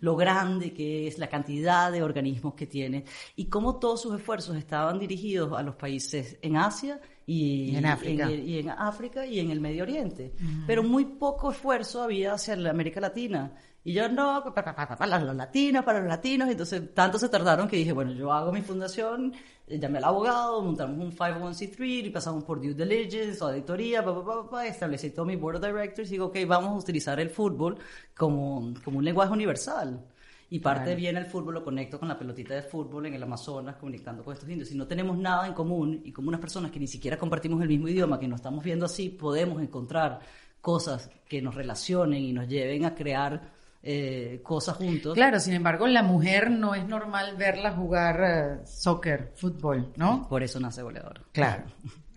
lo 0.00 0.14
grande 0.14 0.72
que 0.72 1.08
es, 1.08 1.18
la 1.18 1.28
cantidad 1.28 1.90
de 1.90 2.02
organismos 2.02 2.54
que 2.54 2.66
tiene 2.66 3.04
y 3.34 3.46
cómo 3.46 3.78
todos 3.78 4.02
sus 4.02 4.14
esfuerzos 4.14 4.56
estaban 4.56 4.98
dirigidos 4.98 5.58
a 5.58 5.62
los 5.62 5.74
países 5.74 6.38
en 6.42 6.56
Asia 6.56 7.00
y, 7.28 7.76
en 7.76 7.84
África 7.84 8.30
y, 8.30 8.58
en, 8.58 8.70
África 8.70 9.26
y 9.26 9.38
en 9.38 9.50
el 9.50 9.60
Medio 9.60 9.82
Oriente, 9.82 10.32
pero 10.66 10.82
muy 10.82 11.04
poco 11.04 11.50
esfuerzo 11.50 12.02
había 12.02 12.32
hacia 12.32 12.56
la 12.56 12.70
América 12.70 13.02
Latina. 13.02 13.52
Y 13.84 13.92
yo 13.92 14.08
no, 14.08 14.42
para, 14.54 15.18
los 15.18 15.36
latinos, 15.36 15.84
para 15.84 16.00
los 16.00 16.08
latinos. 16.08 16.48
Entonces, 16.48 16.94
tanto 16.94 17.18
se 17.18 17.28
tardaron 17.28 17.68
que 17.68 17.76
dije, 17.76 17.92
bueno, 17.92 18.12
yo 18.12 18.32
hago 18.32 18.50
mi 18.50 18.62
fundación, 18.62 19.34
llamé 19.66 19.98
al 19.98 20.04
abogado, 20.04 20.62
montamos 20.62 20.98
un 20.98 21.12
501c3 21.14 22.06
y 22.06 22.10
pasamos 22.10 22.44
por 22.44 22.62
due 22.62 22.72
diligence, 22.72 23.44
auditoría, 23.44 24.02
pa, 24.02 24.66
establecí 24.66 25.10
todo 25.10 25.26
mi 25.26 25.36
board 25.36 25.56
of 25.56 25.62
directors 25.62 26.08
y 26.08 26.12
digo, 26.12 26.26
ok, 26.26 26.36
vamos 26.46 26.70
a 26.70 26.78
utilizar 26.78 27.20
el 27.20 27.28
fútbol 27.28 27.76
como, 28.16 28.72
como 28.82 28.98
un 28.98 29.04
lenguaje 29.04 29.32
universal. 29.32 30.02
Y 30.50 30.60
parte 30.60 30.94
bien 30.94 31.16
el 31.16 31.26
fútbol, 31.26 31.54
lo 31.54 31.64
conecto 31.64 31.98
con 31.98 32.08
la 32.08 32.18
pelotita 32.18 32.54
de 32.54 32.62
fútbol 32.62 33.04
en 33.06 33.14
el 33.14 33.22
Amazonas, 33.22 33.76
comunicando 33.76 34.24
con 34.24 34.32
estos 34.32 34.48
indios. 34.48 34.68
Si 34.68 34.76
no 34.76 34.86
tenemos 34.86 35.18
nada 35.18 35.46
en 35.46 35.52
común 35.52 36.00
y 36.04 36.10
como 36.10 36.28
unas 36.28 36.40
personas 36.40 36.70
que 36.70 36.80
ni 36.80 36.86
siquiera 36.86 37.18
compartimos 37.18 37.60
el 37.60 37.68
mismo 37.68 37.88
idioma, 37.88 38.18
que 38.18 38.26
nos 38.26 38.40
estamos 38.40 38.64
viendo 38.64 38.86
así, 38.86 39.10
podemos 39.10 39.60
encontrar 39.60 40.20
cosas 40.60 41.10
que 41.28 41.42
nos 41.42 41.54
relacionen 41.54 42.22
y 42.22 42.32
nos 42.32 42.48
lleven 42.48 42.86
a 42.86 42.94
crear 42.94 43.58
eh, 43.82 44.40
cosas 44.42 44.76
juntos. 44.76 45.14
Claro, 45.14 45.38
sin 45.38 45.54
embargo, 45.54 45.86
la 45.86 46.02
mujer 46.02 46.50
no 46.50 46.74
es 46.74 46.86
normal 46.86 47.36
verla 47.36 47.72
jugar 47.72 48.20
eh, 48.22 48.66
soccer, 48.66 49.32
fútbol, 49.34 49.92
¿no? 49.96 50.26
Por 50.28 50.42
eso 50.42 50.58
nace 50.58 50.82
goleador. 50.82 51.26
Claro. 51.32 51.64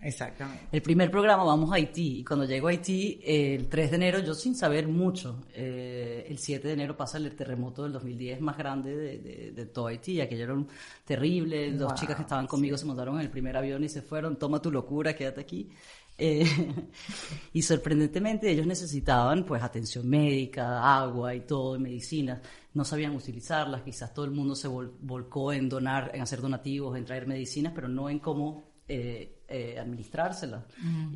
Exactamente. 0.02 0.66
El 0.72 0.82
primer 0.82 1.10
programa 1.12 1.44
vamos 1.44 1.70
a 1.70 1.76
Haití 1.76 2.18
y 2.18 2.24
cuando 2.24 2.44
llego 2.44 2.66
a 2.66 2.70
Haití 2.70 3.20
el 3.24 3.68
3 3.68 3.90
de 3.90 3.96
enero, 3.96 4.18
yo 4.18 4.34
sin 4.34 4.56
saber 4.56 4.88
mucho, 4.88 5.44
eh, 5.54 6.26
el 6.28 6.38
7 6.38 6.66
de 6.66 6.74
enero 6.74 6.96
pasa 6.96 7.18
el 7.18 7.32
terremoto 7.36 7.84
del 7.84 7.92
2010 7.92 8.40
más 8.40 8.58
grande 8.58 8.96
de, 8.96 9.52
de, 9.52 9.66
todo 9.66 9.86
Haití, 9.86 10.20
aquello 10.20 10.44
era 10.44 10.54
un 10.54 10.66
terrible, 11.04 11.72
dos 11.72 11.94
chicas 11.94 12.16
que 12.16 12.22
estaban 12.22 12.48
conmigo 12.48 12.76
se 12.76 12.84
montaron 12.84 13.14
en 13.14 13.22
el 13.22 13.30
primer 13.30 13.56
avión 13.56 13.84
y 13.84 13.88
se 13.88 14.02
fueron, 14.02 14.36
toma 14.36 14.60
tu 14.60 14.72
locura, 14.72 15.14
quédate 15.14 15.40
aquí. 15.40 15.70
Eh, 16.18 16.44
y 17.52 17.62
sorprendentemente 17.62 18.50
ellos 18.50 18.66
necesitaban 18.66 19.44
pues 19.44 19.62
atención 19.62 20.08
médica, 20.08 20.98
agua 20.98 21.34
y 21.34 21.40
todo, 21.40 21.78
medicinas. 21.78 22.40
No 22.74 22.84
sabían 22.84 23.14
utilizarlas, 23.14 23.82
quizás 23.82 24.12
todo 24.12 24.24
el 24.24 24.30
mundo 24.30 24.54
se 24.54 24.66
volcó 24.68 25.52
en 25.52 25.68
donar, 25.68 26.10
en 26.14 26.22
hacer 26.22 26.40
donativos, 26.40 26.96
en 26.96 27.04
traer 27.04 27.26
medicinas, 27.26 27.72
pero 27.74 27.88
no 27.88 28.08
en 28.08 28.18
cómo 28.18 28.72
eh, 28.88 29.41
eh, 29.52 29.78
administrárselas. 29.78 30.64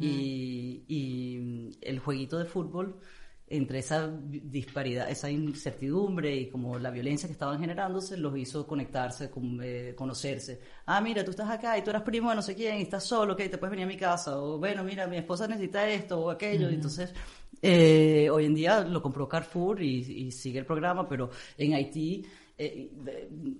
y, 0.00 0.84
y, 0.86 1.78
el 1.80 1.98
jueguito 1.98 2.38
de 2.38 2.44
fútbol 2.44 3.00
entre 3.48 3.78
esa 3.78 4.08
disparidad, 4.08 5.08
esa 5.08 5.30
incertidumbre 5.30 6.34
y 6.34 6.50
como 6.50 6.78
la 6.80 6.90
violencia 6.90 7.28
que 7.28 7.32
estaban 7.32 7.60
generándose, 7.60 8.16
los 8.16 8.36
hizo 8.36 8.66
conectarse, 8.66 9.30
eh, 9.62 9.94
conocerse. 9.96 10.60
Ah, 10.86 11.00
mira, 11.00 11.24
tú 11.24 11.30
estás 11.30 11.48
acá 11.48 11.78
y 11.78 11.84
tú 11.84 11.90
eras 11.90 12.02
primo 12.02 12.30
de 12.30 12.36
no 12.36 12.42
sé 12.42 12.56
quién 12.56 12.78
y 12.78 12.82
estás 12.82 13.04
solo, 13.04 13.34
ok, 13.34 13.42
te 13.48 13.58
puedes 13.58 13.70
venir 13.70 13.84
a 13.84 13.88
mi 13.88 13.96
casa. 13.96 14.36
O 14.40 14.58
bueno, 14.58 14.82
mira, 14.82 15.06
mi 15.06 15.16
esposa 15.16 15.46
necesita 15.46 15.88
esto 15.88 16.18
o 16.18 16.30
aquello. 16.30 16.68
Entonces, 16.68 17.14
eh, 17.62 18.28
hoy 18.32 18.46
en 18.46 18.54
día 18.54 18.80
lo 18.80 19.00
compró 19.00 19.28
Carrefour 19.28 19.80
y, 19.80 20.32
sigue 20.32 20.58
el 20.58 20.66
programa, 20.66 21.08
pero 21.08 21.30
en 21.56 21.74
Haití... 21.74 22.24
Eh, 22.58 22.90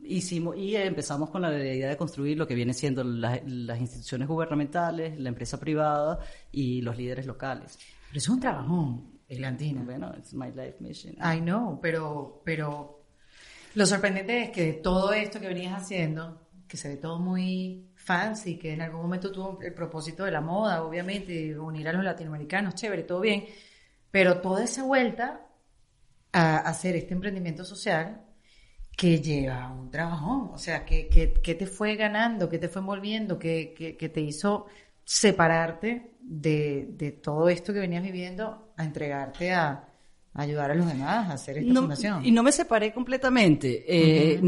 hicimos 0.05 0.57
y 0.57 0.75
empezamos 0.75 1.29
con 1.29 1.43
la 1.43 1.53
idea 1.53 1.91
de 1.91 1.97
construir 1.97 2.39
lo 2.39 2.47
que 2.47 2.55
viene 2.55 2.73
siendo 2.73 3.05
las 3.05 3.81
instituciones 3.81 4.27
gubernamentales, 4.27 5.19
la 5.19 5.29
empresa 5.29 5.61
privada 5.61 6.19
y 6.51 6.81
los 6.81 6.97
líderes 6.97 7.27
locales. 7.27 7.79
Pero 8.09 8.19
es 8.19 8.29
un 8.29 8.41
trabajón. 8.41 9.17
Eglantina. 9.29 9.83
Bueno, 9.83 10.15
it's 10.17 10.35
my 10.35 10.51
life 10.53 10.77
mission. 10.81 11.15
I 11.15 11.41
know, 11.41 11.81
pero, 11.81 12.43
pero 12.45 13.03
lo 13.75 13.87
sorprendente 13.87 14.45
es 14.45 14.51
que 14.51 14.75
todo 14.75 15.13
esto 15.13 15.41
que 15.41 15.49
venías 15.49 15.83
haciendo, 15.83 16.49
que 16.69 16.77
se 16.77 16.89
ve 16.89 16.97
todo 16.97 17.19
muy 17.19 17.91
fancy, 17.97 18.57
que 18.57 18.73
en 18.73 18.83
algún 18.83 19.03
momento 19.03 19.33
tuvo 19.33 19.59
el 19.63 19.75
propósito 19.75 20.25
de 20.25 20.31
la 20.31 20.41
moda, 20.41 20.83
obviamente, 20.83 21.59
unir 21.59 21.89
a 21.89 21.93
los 21.93 22.05
latinoamericanos, 22.05 22.75
chévere, 22.75 23.03
todo 23.03 23.21
bien, 23.21 23.45
pero 24.11 24.41
toda 24.41 24.65
esa 24.65 24.85
vuelta 24.85 25.47
a 26.33 26.59
hacer 26.59 26.97
este 26.97 27.15
emprendimiento 27.15 27.65
social 27.65 28.23
que 28.97 29.21
lleva 29.21 29.71
un 29.71 29.91
trabajón, 29.91 30.51
o 30.53 30.59
sea, 30.59 30.85
que, 30.85 31.09
que, 31.09 31.55
te 31.55 31.67
fue 31.67 31.97
ganando, 31.97 32.49
que 32.49 32.59
te 32.59 32.69
fue 32.69 32.81
envolviendo, 32.81 33.39
que, 33.39 33.75
que 33.99 34.09
te 34.09 34.21
hizo 34.21 34.67
separarte 35.05 36.17
de, 36.21 36.89
de, 36.91 37.13
todo 37.13 37.49
esto 37.49 37.73
que 37.73 37.79
venías 37.81 38.03
viviendo 38.03 38.73
a 38.77 38.85
entregarte 38.85 39.53
a, 39.55 39.89
ayudar 40.37 40.70
a 40.70 40.74
los 40.74 40.87
demás 40.87 41.30
a 41.30 41.32
hacer 41.32 41.59
esta 41.59 41.74
fundación. 41.74 42.24
Y 42.24 42.30
no 42.30 42.43
me 42.43 42.53
separé 42.53 42.93
completamente. 42.93 43.84
Eh, 43.87 44.41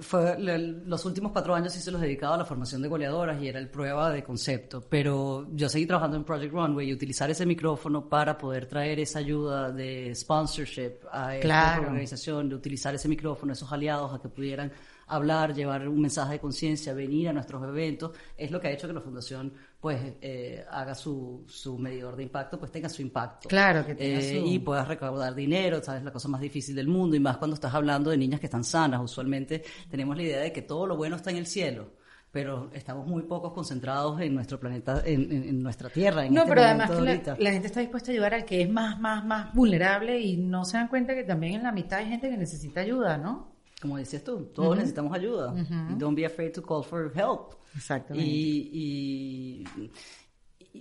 fue, 0.00 0.36
los 0.38 1.04
últimos 1.04 1.32
cuatro 1.32 1.54
años 1.54 1.72
sí 1.72 1.80
se 1.80 1.90
los 1.90 2.00
dedicaba 2.00 2.34
a 2.34 2.38
la 2.38 2.44
formación 2.44 2.82
de 2.82 2.88
goleadoras 2.88 3.40
y 3.42 3.48
era 3.48 3.58
el 3.58 3.68
prueba 3.68 4.10
de 4.10 4.22
concepto, 4.22 4.82
pero 4.88 5.46
yo 5.52 5.68
seguí 5.68 5.86
trabajando 5.86 6.16
en 6.16 6.24
Project 6.24 6.52
Runway 6.52 6.88
y 6.88 6.92
utilizar 6.92 7.30
ese 7.30 7.46
micrófono 7.46 8.08
para 8.08 8.38
poder 8.38 8.66
traer 8.66 9.00
esa 9.00 9.18
ayuda 9.18 9.70
de 9.70 10.14
sponsorship 10.14 10.94
a 11.12 11.36
esta 11.36 11.80
organización, 11.80 12.48
de 12.48 12.54
utilizar 12.54 12.94
ese 12.94 13.08
micrófono, 13.08 13.52
esos 13.52 13.70
aliados 13.70 14.14
a 14.14 14.20
que 14.20 14.28
pudieran 14.28 14.72
hablar, 15.10 15.54
llevar 15.54 15.88
un 15.88 16.00
mensaje 16.00 16.34
de 16.34 16.38
conciencia, 16.38 16.94
venir 16.94 17.28
a 17.28 17.32
nuestros 17.32 17.62
eventos, 17.62 18.12
es 18.36 18.50
lo 18.50 18.60
que 18.60 18.68
ha 18.68 18.70
hecho 18.70 18.86
que 18.86 18.94
la 18.94 19.00
fundación 19.00 19.52
pues 19.80 19.98
eh, 20.20 20.64
haga 20.70 20.94
su, 20.94 21.44
su 21.48 21.78
medidor 21.78 22.14
de 22.16 22.24
impacto, 22.24 22.58
pues 22.58 22.70
tenga 22.70 22.88
su 22.88 23.02
impacto. 23.02 23.48
Claro, 23.48 23.84
que 23.84 23.94
tenga 23.94 24.20
eh, 24.20 24.42
Y 24.44 24.58
puedas 24.58 24.86
recaudar 24.86 25.34
dinero, 25.34 25.82
sabes, 25.82 26.04
la 26.04 26.12
cosa 26.12 26.28
más 26.28 26.40
difícil 26.40 26.74
del 26.76 26.88
mundo, 26.88 27.16
y 27.16 27.20
más 27.20 27.38
cuando 27.38 27.54
estás 27.54 27.74
hablando 27.74 28.10
de 28.10 28.18
niñas 28.18 28.40
que 28.40 28.46
están 28.46 28.64
sanas. 28.64 29.00
Usualmente 29.02 29.64
tenemos 29.90 30.16
la 30.16 30.22
idea 30.22 30.40
de 30.40 30.52
que 30.52 30.62
todo 30.62 30.86
lo 30.86 30.96
bueno 30.96 31.16
está 31.16 31.30
en 31.30 31.38
el 31.38 31.46
cielo 31.46 32.00
pero 32.32 32.70
estamos 32.72 33.06
muy 33.06 33.22
pocos 33.22 33.52
concentrados 33.52 34.20
en 34.20 34.34
nuestro 34.34 34.60
planeta, 34.60 35.02
en, 35.04 35.62
nuestra 35.62 35.88
tierra. 35.88 36.24
En 36.24 36.32
no, 36.32 36.42
este 36.42 36.50
pero 36.50 36.62
además 36.64 36.90
que 36.90 37.42
la, 37.42 37.50
gente 37.50 37.66
está 37.66 37.80
dispuesta 37.80 38.12
a 38.12 38.14
ayudar 38.14 38.34
al 38.34 38.44
que 38.44 38.62
es 38.62 38.70
más, 38.70 39.00
más, 39.00 39.24
más 39.24 39.52
vulnerable 39.52 40.20
y 40.20 40.36
no 40.36 40.64
se 40.64 40.76
dan 40.76 40.88
cuenta 40.88 41.14
que 41.14 41.24
también 41.24 41.54
en 41.54 41.64
la 41.64 41.72
mitad 41.72 41.98
hay 41.98 42.06
gente 42.06 42.30
que 42.30 42.36
necesita 42.36 42.80
ayuda, 42.80 43.18
¿no? 43.18 43.59
Como 43.80 43.96
decías 43.96 44.22
tú, 44.22 44.50
todos 44.54 44.76
necesitamos 44.76 45.12
ayuda. 45.14 45.54
Don't 45.96 46.16
be 46.16 46.26
afraid 46.26 46.52
to 46.52 46.62
call 46.62 46.82
for 46.82 47.12
help. 47.16 47.54
Exactamente. 47.74 48.26
y, 48.26 49.64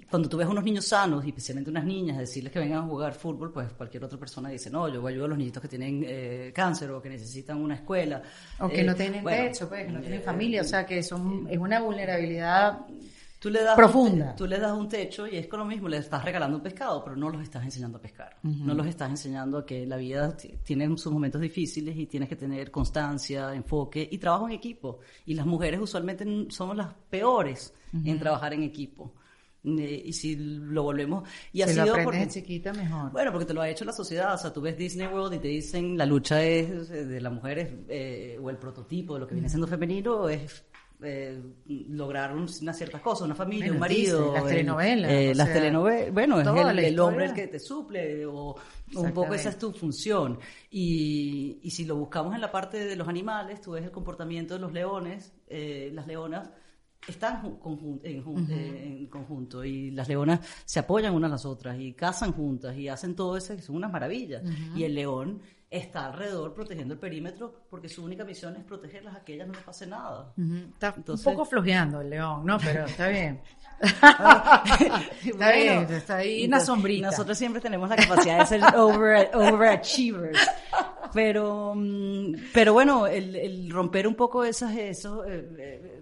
cuando 0.09 0.29
tú 0.29 0.37
ves 0.37 0.47
unos 0.47 0.63
niños 0.63 0.85
sanos, 0.85 1.25
y 1.25 1.29
especialmente 1.29 1.69
unas 1.69 1.83
niñas, 1.83 2.17
decirles 2.17 2.53
que 2.53 2.59
vengan 2.59 2.79
a 2.79 2.87
jugar 2.87 3.13
fútbol, 3.13 3.51
pues 3.51 3.73
cualquier 3.73 4.03
otra 4.03 4.19
persona 4.19 4.49
dice, 4.49 4.69
no, 4.69 4.87
yo 4.87 5.01
voy 5.01 5.11
a 5.11 5.13
ayudar 5.13 5.25
a 5.25 5.29
los 5.29 5.37
niñitos 5.37 5.61
que 5.61 5.67
tienen 5.67 6.03
eh, 6.05 6.51
cáncer 6.53 6.91
o 6.91 7.01
que 7.01 7.09
necesitan 7.09 7.57
una 7.57 7.75
escuela. 7.75 8.21
O 8.59 8.69
que 8.69 8.83
no 8.83 8.91
eh, 8.91 8.95
tienen 8.95 9.25
techo, 9.25 9.67
pues, 9.67 9.85
que 9.87 9.91
no 9.91 9.99
tienen 9.99 10.21
familia, 10.21 10.61
o 10.61 10.65
sea, 10.65 10.85
que 10.85 11.01
son, 11.01 11.47
es 11.49 11.57
una 11.57 11.79
vulnerabilidad 11.81 12.85
tú 13.39 13.49
le 13.49 13.63
das 13.63 13.75
profunda. 13.75 14.31
Un, 14.31 14.35
tú 14.35 14.45
le 14.45 14.59
das 14.59 14.73
un 14.73 14.87
techo 14.87 15.27
y 15.27 15.37
es 15.37 15.47
con 15.47 15.59
lo 15.59 15.65
mismo, 15.65 15.87
le 15.87 15.97
estás 15.97 16.23
regalando 16.23 16.57
un 16.57 16.63
pescado, 16.63 17.03
pero 17.03 17.15
no 17.15 17.29
los 17.29 17.41
estás 17.41 17.63
enseñando 17.63 17.97
a 17.97 18.01
pescar. 18.01 18.37
No 18.43 18.73
los 18.73 18.85
estás 18.85 19.09
enseñando 19.09 19.59
a 19.59 19.65
que 19.65 19.85
la 19.85 19.97
vida 19.97 20.35
tiene 20.63 20.97
sus 20.97 21.11
momentos 21.11 21.41
difíciles 21.41 21.97
y 21.97 22.05
tienes 22.05 22.29
que 22.29 22.35
tener 22.35 22.69
constancia, 22.69 23.53
enfoque 23.53 24.07
y 24.11 24.17
trabajo 24.17 24.47
en 24.47 24.53
equipo. 24.53 24.99
Y 25.25 25.33
las 25.33 25.45
mujeres 25.45 25.79
usualmente 25.79 26.25
somos 26.49 26.75
las 26.75 26.93
peores 27.09 27.73
en 27.93 28.19
trabajar 28.19 28.53
en 28.53 28.63
equipo 28.63 29.13
y 29.63 30.13
si 30.13 30.35
lo 30.37 30.83
volvemos 30.83 31.27
y 31.51 31.61
ha 31.61 31.67
sido 31.67 31.93
porque, 32.03 32.27
chiquita 32.27 32.71
mejor 32.71 33.11
bueno 33.11 33.31
porque 33.31 33.45
te 33.45 33.53
lo 33.53 33.61
ha 33.61 33.69
hecho 33.69 33.83
la 33.83 33.91
sociedad 33.91 34.33
o 34.33 34.37
sea 34.37 34.53
tú 34.53 34.61
ves 34.61 34.77
Disney 34.77 35.07
World 35.07 35.35
y 35.35 35.39
te 35.39 35.49
dicen 35.49 35.97
la 35.97 36.05
lucha 36.05 36.41
es 36.41 36.87
de 36.87 37.19
las 37.19 37.33
mujeres 37.33 37.69
eh, 37.89 38.39
o 38.41 38.49
el 38.49 38.57
prototipo 38.57 39.15
de 39.15 39.19
lo 39.19 39.27
que 39.27 39.33
viene 39.33 39.49
siendo 39.49 39.67
femenino 39.67 40.29
es 40.29 40.63
eh, 41.01 41.41
lograr 41.89 42.35
una 42.35 42.73
ciertas 42.73 43.01
cosas, 43.01 43.25
una 43.25 43.35
familia, 43.35 43.71
un 43.71 43.79
marido. 43.79 44.33
las 44.33 44.45
telenovelas. 44.45 45.11
Eh, 45.11 45.33
las 45.35 45.53
telenovelas, 45.53 46.13
bueno, 46.13 46.41
es 46.41 46.47
el, 46.47 46.99
hombre 46.99 47.25
el 47.25 47.33
que 47.33 47.47
te 47.47 47.59
suple, 47.59 48.25
o, 48.25 48.55
un 48.95 49.11
poco 49.11 49.33
esa 49.33 49.49
es 49.49 49.57
tu 49.57 49.71
función. 49.71 50.39
Y, 50.69 51.59
y, 51.63 51.71
si 51.71 51.85
lo 51.85 51.95
buscamos 51.95 52.35
en 52.35 52.41
la 52.41 52.51
parte 52.51 52.85
de 52.85 52.95
los 52.95 53.07
animales, 53.07 53.61
tú 53.61 53.71
ves 53.71 53.83
el 53.83 53.91
comportamiento 53.91 54.55
de 54.55 54.59
los 54.59 54.73
leones, 54.73 55.33
las 55.49 56.05
leonas, 56.07 56.49
están 57.07 57.59
en, 58.03 59.07
conjunto 59.07 59.63
y 59.63 59.91
las 59.91 60.07
leonas 60.07 60.41
se 60.65 60.79
apoyan 60.79 61.15
unas 61.15 61.29
a 61.29 61.31
las 61.31 61.45
otras 61.45 61.79
y 61.79 61.93
cazan 61.93 62.33
juntas 62.33 62.77
y 62.77 62.87
hacen 62.87 63.15
todo 63.15 63.37
eso, 63.37 63.55
que 63.55 63.61
son 63.61 63.77
unas 63.77 63.91
maravillas. 63.91 64.43
Y 64.75 64.83
el 64.83 64.95
león 64.95 65.41
está 65.69 66.07
alrededor 66.07 66.53
protegiendo 66.53 66.95
el 66.95 66.99
perímetro 66.99 67.53
porque 67.69 67.87
su 67.87 68.03
única 68.03 68.23
misión 68.23 68.55
es 68.55 68.63
protegerlas 68.63 69.15
a 69.15 69.23
que 69.23 69.35
ellas 69.35 69.47
no 69.47 69.53
les 69.53 69.63
pase 69.63 69.85
nada. 69.85 70.33
Está 70.73 70.95
un 71.07 71.23
poco 71.23 71.45
flojeando 71.45 72.01
el 72.01 72.09
león, 72.09 72.45
¿no? 72.45 72.57
Pero 72.59 72.85
está 72.85 73.07
bien. 73.07 73.41
está 73.79 75.51
bien, 75.51 75.87
está 75.89 76.17
ahí 76.17 76.45
una 76.45 76.59
sombrita. 76.59 77.07
Nosotros 77.07 77.37
siempre 77.37 77.61
tenemos 77.61 77.87
la 77.87 77.95
capacidad 77.95 78.39
de 78.39 78.45
ser 78.45 78.61
overachievers. 78.75 80.39
Pero, 81.13 81.73
mm, 81.75 82.35
pero 82.53 82.73
bueno, 82.73 83.07
el, 83.07 83.69
romper 83.69 84.07
un 84.07 84.15
poco 84.15 84.43
esas, 84.43 84.75
esos, 84.75 85.25
eh, 85.27 85.49
eh, 85.57 85.98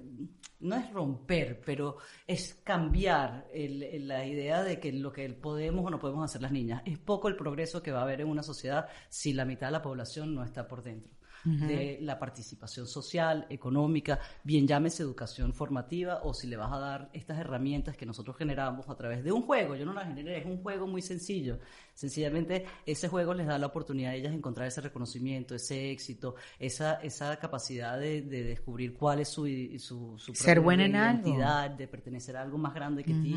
no 0.60 0.76
es 0.76 0.92
romper, 0.92 1.62
pero 1.66 1.98
es 2.26 2.56
cambiar 2.64 3.48
la 3.54 4.26
idea 4.26 4.64
de 4.64 4.80
que 4.80 4.92
lo 4.92 5.12
que 5.12 5.30
podemos 5.30 5.86
o 5.86 5.90
no 5.90 6.00
podemos 6.00 6.26
hacer 6.26 6.42
las 6.42 6.52
niñas. 6.52 6.82
Es 6.86 6.98
poco 6.98 7.28
el 7.28 7.36
progreso 7.36 7.82
que 7.82 7.92
va 7.92 8.00
a 8.00 8.04
haber 8.04 8.22
en 8.22 8.28
una 8.28 8.44
sociedad 8.44 8.88
si 9.10 9.34
la 9.34 9.46
mitad 9.46 9.68
de 9.68 9.74
la 9.74 9.82
población 9.82 10.34
no 10.34 10.44
está 10.44 10.68
por 10.68 10.84
dentro 10.84 11.17
de 11.48 12.00
la 12.02 12.20
participación 12.20 12.88
social, 12.88 13.46
económica, 13.50 14.20
bien 14.44 14.68
llámese 14.68 15.04
educación 15.04 15.54
formativa 15.54 16.22
o 16.24 16.34
si 16.34 16.48
le 16.48 16.58
vas 16.58 16.72
a 16.74 16.80
dar 16.80 17.10
estas 17.14 17.40
herramientas 17.40 17.96
que 17.96 18.06
nosotros 18.06 18.36
generamos 18.36 18.90
a 18.90 18.96
través 18.96 19.24
de 19.24 19.32
un 19.32 19.44
juego. 19.44 19.76
Yo 19.76 19.86
no 19.86 19.94
las 19.94 20.08
generé, 20.08 20.40
es 20.40 20.46
un 20.46 20.62
juego 20.62 20.88
muy 20.88 21.02
sencillo. 21.02 21.60
Sencillamente 21.94 22.66
ese 22.86 23.08
juego 23.08 23.34
les 23.34 23.48
da 23.48 23.58
la 23.58 23.68
oportunidad 23.68 24.12
a 24.12 24.16
ellas 24.16 24.32
de 24.32 24.38
encontrar 24.38 24.68
ese 24.68 24.82
reconocimiento, 24.82 25.56
ese 25.56 25.92
éxito, 25.92 26.36
esa, 26.60 26.96
esa 26.96 27.38
capacidad 27.38 28.00
de, 28.00 28.22
descubrir 28.22 28.94
cuál 28.94 29.22
es 29.22 29.30
su, 29.30 29.48
su, 29.80 30.18
su 30.18 30.36
Ser 30.36 30.60
buena 30.60 30.86
en 30.86 30.92
identidad, 30.92 31.72
de 31.72 31.88
pertenecer 31.88 32.38
a 32.38 32.42
algo 32.42 32.58
más 32.58 32.74
grande 32.74 33.04
que 33.04 33.14
ti, 33.14 33.36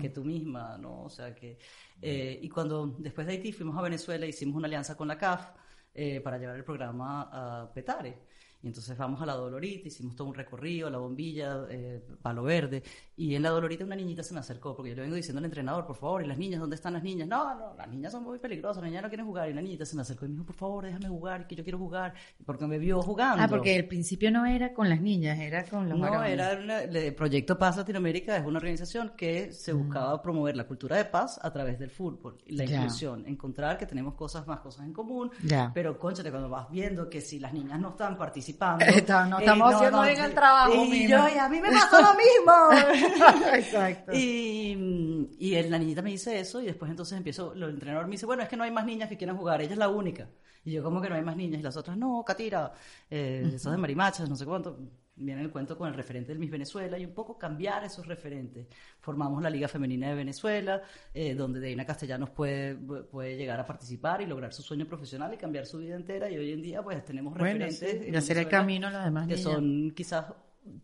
que 0.00 0.10
tú 0.10 0.24
misma, 0.24 0.76
¿no? 0.78 1.04
O 1.04 1.10
sea 1.10 1.34
que... 1.34 1.58
Eh, 2.04 2.40
y 2.42 2.48
cuando 2.48 2.96
después 2.98 3.26
de 3.26 3.34
Haití 3.34 3.52
fuimos 3.52 3.78
a 3.78 3.82
Venezuela, 3.82 4.26
hicimos 4.26 4.56
una 4.56 4.66
alianza 4.66 4.96
con 4.96 5.06
la 5.06 5.16
CAF, 5.16 5.50
eh, 5.94 6.20
para 6.20 6.38
llevar 6.38 6.56
el 6.56 6.64
programa 6.64 7.28
a 7.32 7.72
Petare. 7.72 8.31
Y 8.62 8.68
entonces 8.68 8.96
vamos 8.96 9.20
a 9.20 9.26
la 9.26 9.34
Dolorita, 9.34 9.88
hicimos 9.88 10.14
todo 10.14 10.28
un 10.28 10.34
recorrido, 10.34 10.88
la 10.88 10.98
bombilla, 10.98 11.66
eh, 11.68 12.00
palo 12.22 12.44
verde. 12.44 12.84
Y 13.16 13.34
en 13.34 13.42
la 13.42 13.50
Dolorita 13.50 13.84
una 13.84 13.96
niñita 13.96 14.22
se 14.22 14.34
me 14.34 14.40
acercó, 14.40 14.76
porque 14.76 14.90
yo 14.90 14.96
le 14.96 15.02
vengo 15.02 15.16
diciendo 15.16 15.40
al 15.40 15.46
entrenador, 15.46 15.84
por 15.84 15.96
favor, 15.96 16.22
¿y 16.24 16.28
las 16.28 16.38
niñas? 16.38 16.60
¿Dónde 16.60 16.76
están 16.76 16.92
las 16.92 17.02
niñas? 17.02 17.26
No, 17.26 17.56
no, 17.56 17.74
las 17.76 17.88
niñas 17.88 18.12
son 18.12 18.22
muy 18.22 18.38
peligrosas, 18.38 18.80
las 18.80 18.90
niñas 18.90 19.02
no 19.02 19.08
quieren 19.08 19.26
jugar. 19.26 19.50
Y 19.50 19.52
la 19.52 19.62
niñita 19.62 19.84
se 19.84 19.96
me 19.96 20.02
acercó 20.02 20.26
y 20.26 20.28
me 20.28 20.34
dijo, 20.34 20.46
por 20.46 20.54
favor, 20.54 20.84
déjame 20.84 21.08
jugar, 21.08 21.48
que 21.48 21.56
yo 21.56 21.64
quiero 21.64 21.78
jugar. 21.78 22.14
Porque 22.46 22.64
me 22.68 22.78
vio 22.78 23.02
jugando. 23.02 23.42
Ah, 23.42 23.48
porque 23.48 23.74
el 23.74 23.88
principio 23.88 24.30
no 24.30 24.46
era 24.46 24.72
con 24.72 24.88
las 24.88 25.00
niñas, 25.00 25.40
era 25.40 25.64
con 25.64 25.88
los 25.88 25.98
No, 25.98 26.22
era 26.22 26.52
el 26.52 27.14
Proyecto 27.16 27.58
Paz 27.58 27.76
Latinoamérica, 27.78 28.36
es 28.36 28.46
una 28.46 28.58
organización 28.58 29.12
que 29.16 29.50
se 29.52 29.72
buscaba 29.72 30.22
promover 30.22 30.56
la 30.56 30.68
cultura 30.68 30.96
de 30.96 31.06
paz 31.06 31.40
a 31.42 31.52
través 31.52 31.80
del 31.80 31.90
fútbol, 31.90 32.38
la 32.46 32.64
inclusión, 32.64 33.26
encontrar 33.26 33.76
que 33.76 33.86
tenemos 33.86 34.14
cosas 34.14 34.46
más 34.46 34.60
cosas 34.60 34.86
en 34.86 34.92
común. 34.92 35.32
Pero, 35.74 35.98
conchate, 35.98 36.30
cuando 36.30 36.48
vas 36.48 36.70
viendo 36.70 37.10
que 37.10 37.20
si 37.20 37.40
las 37.40 37.52
niñas 37.52 37.80
no 37.80 37.90
están 37.90 38.16
participando 38.16 38.51
no 38.58 39.38
estamos 39.38 39.74
haciendo 39.74 40.02
bien 40.02 40.20
el 40.20 40.34
trabajo. 40.34 40.72
Y 40.72 41.08
yo, 41.08 41.28
y 41.28 41.38
a 41.38 41.48
mí 41.48 41.60
me 41.60 41.70
pasó 41.70 42.00
lo 42.00 42.14
mismo. 42.14 43.46
Exacto. 43.54 44.12
Y, 44.14 45.28
y 45.38 45.62
la 45.62 45.78
niñita 45.78 46.02
me 46.02 46.10
dice 46.10 46.38
eso 46.38 46.60
y 46.60 46.66
después 46.66 46.90
entonces 46.90 47.16
empiezo, 47.16 47.52
el 47.54 47.62
entrenador 47.64 48.06
me 48.06 48.12
dice, 48.12 48.26
bueno, 48.26 48.42
es 48.42 48.48
que 48.48 48.56
no 48.56 48.64
hay 48.64 48.70
más 48.70 48.84
niñas 48.84 49.08
que 49.08 49.16
quieran 49.16 49.36
jugar, 49.36 49.60
ella 49.60 49.72
es 49.72 49.78
la 49.78 49.88
única. 49.88 50.28
Y 50.64 50.72
yo, 50.72 50.82
como 50.82 51.00
que 51.00 51.08
no 51.08 51.16
hay 51.16 51.22
más 51.22 51.36
niñas? 51.36 51.60
Y 51.60 51.62
las 51.62 51.76
otras, 51.76 51.96
no, 51.96 52.22
Catira, 52.24 52.72
eh, 53.10 53.58
de 53.62 53.76
marimachas, 53.76 54.28
no 54.28 54.36
sé 54.36 54.46
cuánto. 54.46 54.78
Viene 55.24 55.42
el 55.42 55.50
cuento 55.50 55.76
con 55.76 55.88
el 55.88 55.94
referente 55.94 56.28
del 56.32 56.38
Miss 56.38 56.50
Venezuela 56.50 56.98
y 56.98 57.04
un 57.04 57.12
poco 57.12 57.38
cambiar 57.38 57.84
esos 57.84 58.06
referentes. 58.06 58.66
Formamos 59.00 59.42
la 59.42 59.50
Liga 59.50 59.68
Femenina 59.68 60.08
de 60.08 60.14
Venezuela, 60.14 60.82
eh, 61.14 61.34
donde 61.34 61.60
Deina 61.60 61.84
Castellanos 61.84 62.30
puede, 62.30 62.74
puede 62.74 63.36
llegar 63.36 63.60
a 63.60 63.66
participar 63.66 64.20
y 64.20 64.26
lograr 64.26 64.52
su 64.52 64.62
sueño 64.62 64.86
profesional 64.86 65.32
y 65.32 65.36
cambiar 65.36 65.66
su 65.66 65.78
vida 65.78 65.94
entera. 65.94 66.30
Y 66.30 66.36
hoy 66.36 66.52
en 66.52 66.62
día, 66.62 66.82
pues 66.82 67.04
tenemos 67.04 67.36
referentes. 67.36 68.08
y 68.08 68.14
hacer 68.14 68.38
el 68.38 68.48
camino 68.48 68.90
las 68.90 69.04
demás 69.04 69.28
Que 69.28 69.36
son 69.36 69.92
quizás, 69.92 70.26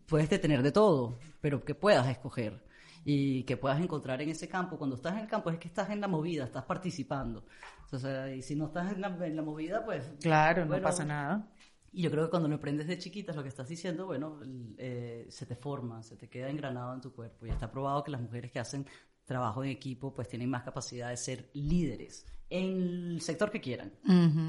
puedes 0.05 0.29
tener 0.41 0.63
de 0.63 0.71
todo, 0.71 1.19
pero 1.41 1.63
que 1.63 1.75
puedas 1.75 2.07
escoger 2.07 2.69
y 3.05 3.43
que 3.43 3.57
puedas 3.57 3.79
encontrar 3.81 4.21
en 4.21 4.29
ese 4.29 4.47
campo. 4.47 4.77
Cuando 4.77 4.95
estás 4.95 5.13
en 5.13 5.19
el 5.19 5.27
campo 5.27 5.49
es 5.49 5.57
que 5.57 5.67
estás 5.67 5.89
en 5.89 6.01
la 6.01 6.07
movida, 6.07 6.45
estás 6.45 6.65
participando. 6.65 7.45
Entonces, 7.85 8.37
y 8.37 8.41
si 8.41 8.55
no 8.55 8.67
estás 8.67 8.91
en 8.91 9.01
la, 9.01 9.09
movida, 9.41 9.83
pues... 9.83 10.11
Claro, 10.21 10.65
no 10.65 10.79
pasa 10.81 11.05
nada. 11.05 11.47
Y 11.91 12.03
yo 12.03 12.11
creo 12.11 12.25
que 12.25 12.29
cuando 12.29 12.47
lo 12.47 12.55
aprendes 12.55 12.87
de 12.87 12.97
chiquitas, 12.97 13.35
lo 13.35 13.43
que 13.43 13.49
estás 13.49 13.67
diciendo, 13.67 14.05
bueno, 14.05 14.39
eh, 14.77 15.25
se 15.29 15.45
te 15.45 15.55
forma, 15.55 16.03
se 16.03 16.15
te 16.15 16.29
queda 16.29 16.49
engranado 16.49 16.93
en 16.93 17.01
tu 17.01 17.13
cuerpo. 17.13 17.45
Y 17.45 17.49
está 17.49 17.71
probado 17.71 18.03
que 18.03 18.11
las 18.11 18.21
mujeres 18.21 18.51
que 18.51 18.59
hacen 18.59 18.85
trabajo 19.25 19.63
en 19.63 19.69
equipo, 19.69 20.13
pues 20.13 20.27
tienen 20.27 20.49
más 20.49 20.63
capacidad 20.63 21.09
de 21.09 21.17
ser 21.17 21.49
líderes 21.53 22.25
en 22.49 23.11
el 23.11 23.21
sector 23.21 23.51
que 23.51 23.61
quieran. 23.61 23.91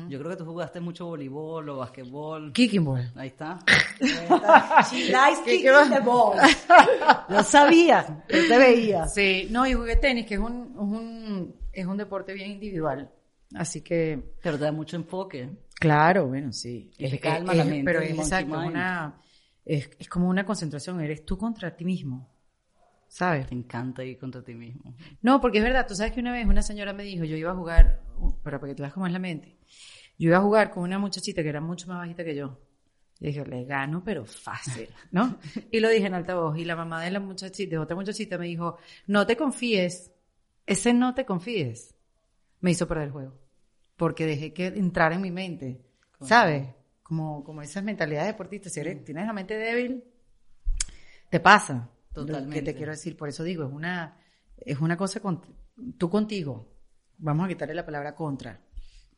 Yo 0.08 0.18
creo 0.18 0.30
que 0.30 0.36
tú 0.36 0.44
jugaste 0.44 0.80
mucho 0.80 1.06
voleibol 1.06 1.68
o 1.68 1.76
basquetbol. 1.76 2.52
Kicking 2.52 2.84
ball. 2.84 3.12
Ahí 3.14 3.28
está. 3.28 3.58
She 4.90 5.10
likes 5.10 5.42
kicking 5.44 5.90
the 5.90 6.00
ball. 6.00 6.36
Lo 7.28 7.42
sabía, 7.42 8.24
te 8.26 8.58
veía. 8.58 9.06
Sí, 9.06 9.48
no, 9.50 9.66
y 9.66 9.74
jugué 9.74 9.96
tenis, 9.96 10.26
que 10.26 10.34
es 10.34 10.40
un, 10.40 10.76
un, 10.78 11.54
es 11.72 11.86
un 11.86 11.96
deporte 11.96 12.32
bien 12.32 12.50
individual. 12.50 13.10
Así 13.54 13.82
que... 13.82 14.34
Pero 14.42 14.58
te 14.58 14.64
da 14.64 14.72
mucho 14.72 14.96
enfoque. 14.96 15.50
Claro, 15.80 16.26
bueno, 16.26 16.52
sí. 16.52 16.90
es, 16.98 17.18
calma 17.20 17.54
la 17.54 17.64
mente. 17.64 17.84
Pero 17.84 18.00
es 18.00 18.10
exacto, 18.10 18.58
una, 18.58 19.18
es, 19.64 19.90
es, 19.98 20.08
como 20.08 20.28
una 20.28 20.44
concentración, 20.44 21.00
eres 21.00 21.24
tú 21.24 21.38
contra 21.38 21.74
ti 21.74 21.84
mismo. 21.86 22.30
¿Sabes? 23.08 23.48
Te 23.48 23.54
encanta 23.54 24.04
ir 24.04 24.18
contra 24.18 24.42
ti 24.42 24.54
mismo. 24.54 24.94
No, 25.22 25.40
porque 25.40 25.58
es 25.58 25.64
verdad, 25.64 25.86
tú 25.88 25.94
sabes 25.94 26.12
que 26.12 26.20
una 26.20 26.32
vez 26.32 26.46
una 26.46 26.62
señora 26.62 26.92
me 26.92 27.02
dijo, 27.02 27.24
yo 27.24 27.34
iba 27.34 27.50
a 27.50 27.56
jugar, 27.56 28.02
pero 28.44 28.60
para 28.60 28.70
que 28.70 28.74
tú 28.74 28.82
veas 28.82 28.92
cómo 28.92 29.06
es 29.06 29.12
la 29.12 29.18
mente, 29.18 29.58
yo 30.18 30.28
iba 30.28 30.36
a 30.36 30.42
jugar 30.42 30.70
con 30.70 30.82
una 30.82 30.98
muchachita 30.98 31.42
que 31.42 31.48
era 31.48 31.62
mucho 31.62 31.88
más 31.88 31.98
bajita 31.98 32.24
que 32.24 32.36
yo. 32.36 32.60
Y 33.18 33.28
dije, 33.28 33.44
le 33.46 33.64
gano, 33.64 34.02
pero 34.04 34.26
fácil, 34.26 34.88
¿no? 35.10 35.38
Y 35.72 35.80
lo 35.80 35.88
dije 35.88 36.06
en 36.06 36.14
alta 36.14 36.34
voz. 36.34 36.58
Y 36.58 36.64
la 36.66 36.76
mamá 36.76 37.02
de 37.02 37.10
la 37.10 37.20
muchachita, 37.20 37.70
de 37.70 37.78
otra 37.78 37.96
muchachita, 37.96 38.36
me 38.36 38.46
dijo, 38.46 38.76
no 39.06 39.26
te 39.26 39.36
confíes. 39.36 40.12
Ese 40.66 40.92
no 40.92 41.14
te 41.14 41.24
confíes. 41.24 41.94
Me 42.60 42.70
hizo 42.70 42.86
perder 42.86 43.06
el 43.06 43.12
juego 43.12 43.39
porque 44.00 44.24
dejé 44.24 44.54
que 44.54 44.68
entrar 44.68 45.12
en 45.12 45.20
mi 45.20 45.30
mente, 45.30 45.78
¿sabes? 46.22 46.66
como, 47.02 47.44
como 47.44 47.60
esas 47.60 47.84
mentalidades 47.84 48.28
deportistas. 48.28 48.72
Si 48.72 48.80
eres, 48.80 49.04
tienes 49.04 49.26
la 49.26 49.34
mente 49.34 49.58
débil, 49.58 50.02
te 51.28 51.38
pasa. 51.38 51.90
Totalmente. 52.14 52.54
¿Qué 52.54 52.62
te 52.62 52.74
quiero 52.74 52.92
decir? 52.92 53.14
Por 53.14 53.28
eso 53.28 53.44
digo, 53.44 53.64
es 53.64 53.70
una, 53.70 54.16
es 54.56 54.80
una 54.80 54.96
cosa 54.96 55.20
con, 55.20 55.42
tú 55.98 56.08
contigo. 56.08 56.66
Vamos 57.18 57.44
a 57.44 57.48
quitarle 57.48 57.74
la 57.74 57.84
palabra 57.84 58.14
contra. 58.14 58.58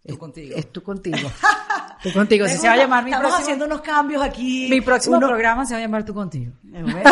Tú 0.05 0.15
Es- 0.15 0.19
contigo. 0.19 0.57
Es 0.57 0.73
tú 0.73 0.83
contigo. 0.83 1.31
tú 2.03 2.13
contigo. 2.13 2.49
Si 2.49 2.57
se 2.57 2.67
va 2.67 2.75
a 2.75 2.79
llamar 2.79 3.05
mi 3.05 3.11
Estamos 3.11 3.29
próximo, 3.31 3.45
haciendo 3.45 3.67
unos 3.67 3.83
cambios 3.83 4.21
aquí. 4.21 4.67
mi 4.69 4.81
próximo 4.81 5.19
Uno- 5.19 5.29
programa, 5.29 5.65
se 5.65 5.75
va 5.75 5.79
a 5.79 5.83
llamar 5.83 6.05
tú 6.05 6.13
contigo. 6.13 6.55
Eh, 6.75 6.83
bueno, 6.83 7.11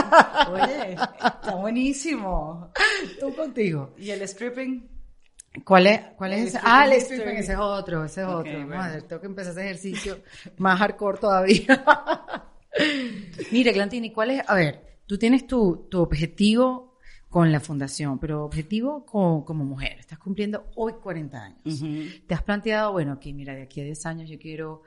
Oye, 0.51 0.93
está 1.25 1.55
buenísimo. 1.55 2.73
Tú 3.21 3.33
contigo. 3.37 3.95
¿Y 3.97 4.11
el 4.11 4.27
stripping? 4.27 4.89
¿Cuál 5.65 5.87
es, 5.89 6.01
cuál 6.17 6.33
es 6.33 6.49
ese? 6.49 6.61
Ah, 6.63 6.87
el 6.87 7.01
stripping, 7.01 7.37
ese 7.37 7.53
es 7.53 7.59
otro, 7.59 8.05
ese 8.05 8.21
es 8.23 8.27
Ok, 8.29 8.35
otro. 8.41 8.53
bueno. 8.53 8.69
Madre, 8.69 9.03
tengo 9.03 9.21
que 9.21 9.27
empezar 9.27 9.53
ese 9.53 9.63
ejercicio 9.65 10.21
más 10.59 10.79
hardcore 10.79 11.19
todavía. 11.19 11.85
Mire, 13.51 13.73
Glantini, 13.73 14.13
¿cuál 14.13 14.31
es? 14.31 14.43
A 14.49 14.55
ver, 14.55 14.99
tú 15.07 15.19
tienes 15.19 15.47
tu, 15.47 15.89
tu 15.91 16.01
objetivo 16.01 16.99
con 17.29 17.51
la 17.53 17.61
fundación, 17.61 18.19
pero 18.19 18.45
objetivo 18.45 19.05
co- 19.05 19.45
como 19.45 19.65
mujer. 19.65 19.97
Estás 19.99 20.19
cumpliendo 20.19 20.67
hoy 20.77 20.95
40 21.03 21.43
años. 21.43 21.83
Te 22.27 22.35
has 22.35 22.43
planteado, 22.43 22.93
bueno, 22.93 23.13
aquí, 23.13 23.33
mira, 23.33 23.55
de 23.55 23.63
aquí 23.63 23.81
a 23.81 23.85
10 23.85 24.07
años 24.07 24.29
yo 24.31 24.39
quiero, 24.39 24.83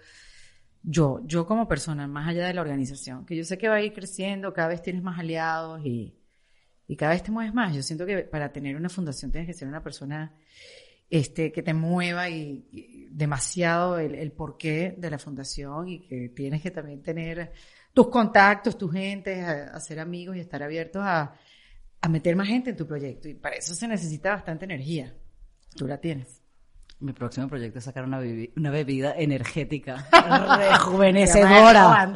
yo, 0.82 1.20
yo 1.26 1.46
como 1.46 1.68
persona, 1.68 2.08
más 2.08 2.28
allá 2.30 2.48
de 2.48 2.54
la 2.54 2.62
organización, 2.62 3.26
que 3.26 3.36
yo 3.36 3.44
sé 3.44 3.58
que 3.58 3.68
va 3.70 3.76
a 3.76 3.82
ir 3.82 3.94
creciendo, 3.94 4.54
cada 4.54 4.70
vez 4.70 4.82
tienes 4.82 5.04
más 5.04 5.20
aliados 5.20 5.86
y, 5.86 6.16
y 6.88 6.96
cada 6.96 7.14
vez 7.14 7.24
te 7.24 7.32
mueves 7.32 7.54
más. 7.54 7.76
Yo 7.76 7.82
siento 7.82 8.06
que 8.06 8.20
para 8.20 8.52
tener 8.52 8.76
una 8.76 8.90
fundación 8.90 9.32
tienes 9.32 9.48
que 9.48 9.54
ser 9.54 9.68
una 9.68 9.84
persona 9.84 10.36
este, 11.10 11.52
que 11.52 11.64
te 11.64 11.74
mueva 11.74 12.30
y, 12.30 13.08
demasiado 13.12 14.00
el, 14.00 14.16
el 14.16 14.32
porqué 14.32 14.96
de 14.98 15.10
la 15.10 15.20
fundación 15.20 15.88
y 15.88 16.00
que 16.08 16.30
tienes 16.30 16.62
que 16.62 16.72
también 16.72 17.04
tener 17.04 17.54
tus 17.94 18.10
contactos, 18.10 18.78
tu 18.78 18.90
gente, 18.90 19.42
hacer 19.42 20.00
amigos 20.00 20.36
y 20.36 20.40
estar 20.40 20.64
abiertos 20.64 21.04
a, 21.06 21.36
a 22.02 22.10
meter 22.10 22.36
más 22.36 22.48
gente 22.48 22.72
en 22.72 22.76
tu 22.76 22.88
proyecto. 22.88 23.30
Y 23.30 23.36
para 23.36 23.56
eso 23.56 23.76
se 23.76 23.88
necesita 23.88 24.32
bastante 24.32 24.66
energía. 24.66 25.16
Tú 25.76 25.88
la 25.88 26.00
tienes. 26.00 26.43
Mi 27.04 27.12
próximo 27.12 27.50
proyecto 27.50 27.80
es 27.80 27.84
sacar 27.86 28.06
una, 28.06 28.22
bebi- 28.22 28.52
una 28.56 28.72
bebida 28.72 29.14
energética 29.18 30.08
rejuvenecedora. 30.58 32.16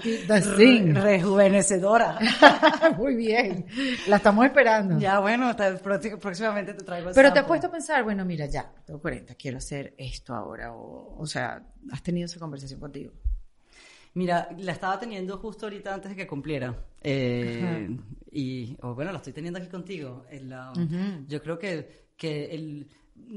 Re- 0.55 0.93
rejuvenecedora. 0.93 2.17
Muy 2.97 3.15
bien. 3.15 3.65
La 4.07 4.15
estamos 4.17 4.45
esperando. 4.45 4.97
ya, 4.97 5.19
bueno, 5.19 5.47
hasta 5.49 5.75
próxi- 5.81 6.17
próximamente 6.17 6.73
te 6.73 6.83
traigo 6.85 7.09
el 7.09 7.15
Pero 7.15 7.33
te 7.33 7.39
has 7.39 7.45
puesto 7.45 7.67
a 7.67 7.71
pensar, 7.71 8.03
bueno, 8.03 8.23
mira, 8.23 8.45
ya, 8.45 8.71
tengo 8.85 9.01
40, 9.01 9.35
quiero 9.35 9.57
hacer 9.57 9.93
esto 9.97 10.33
ahora. 10.33 10.73
O, 10.73 11.15
o 11.19 11.27
sea, 11.27 11.61
has 11.91 12.01
tenido 12.01 12.25
esa 12.25 12.39
conversación 12.39 12.79
contigo. 12.79 13.11
Mira, 14.13 14.47
la 14.57 14.71
estaba 14.71 14.97
teniendo 14.97 15.38
justo 15.38 15.65
ahorita 15.65 15.93
antes 15.93 16.11
de 16.11 16.15
que 16.15 16.25
cumpliera. 16.25 16.73
Eh, 17.01 17.89
y, 18.31 18.75
bueno, 18.81 19.11
la 19.11 19.17
estoy 19.17 19.33
teniendo 19.33 19.59
aquí 19.59 19.67
contigo. 19.67 20.25
Yo 21.27 21.41
creo 21.43 21.59
que, 21.59 22.07
que 22.17 22.45
el, 22.45 22.88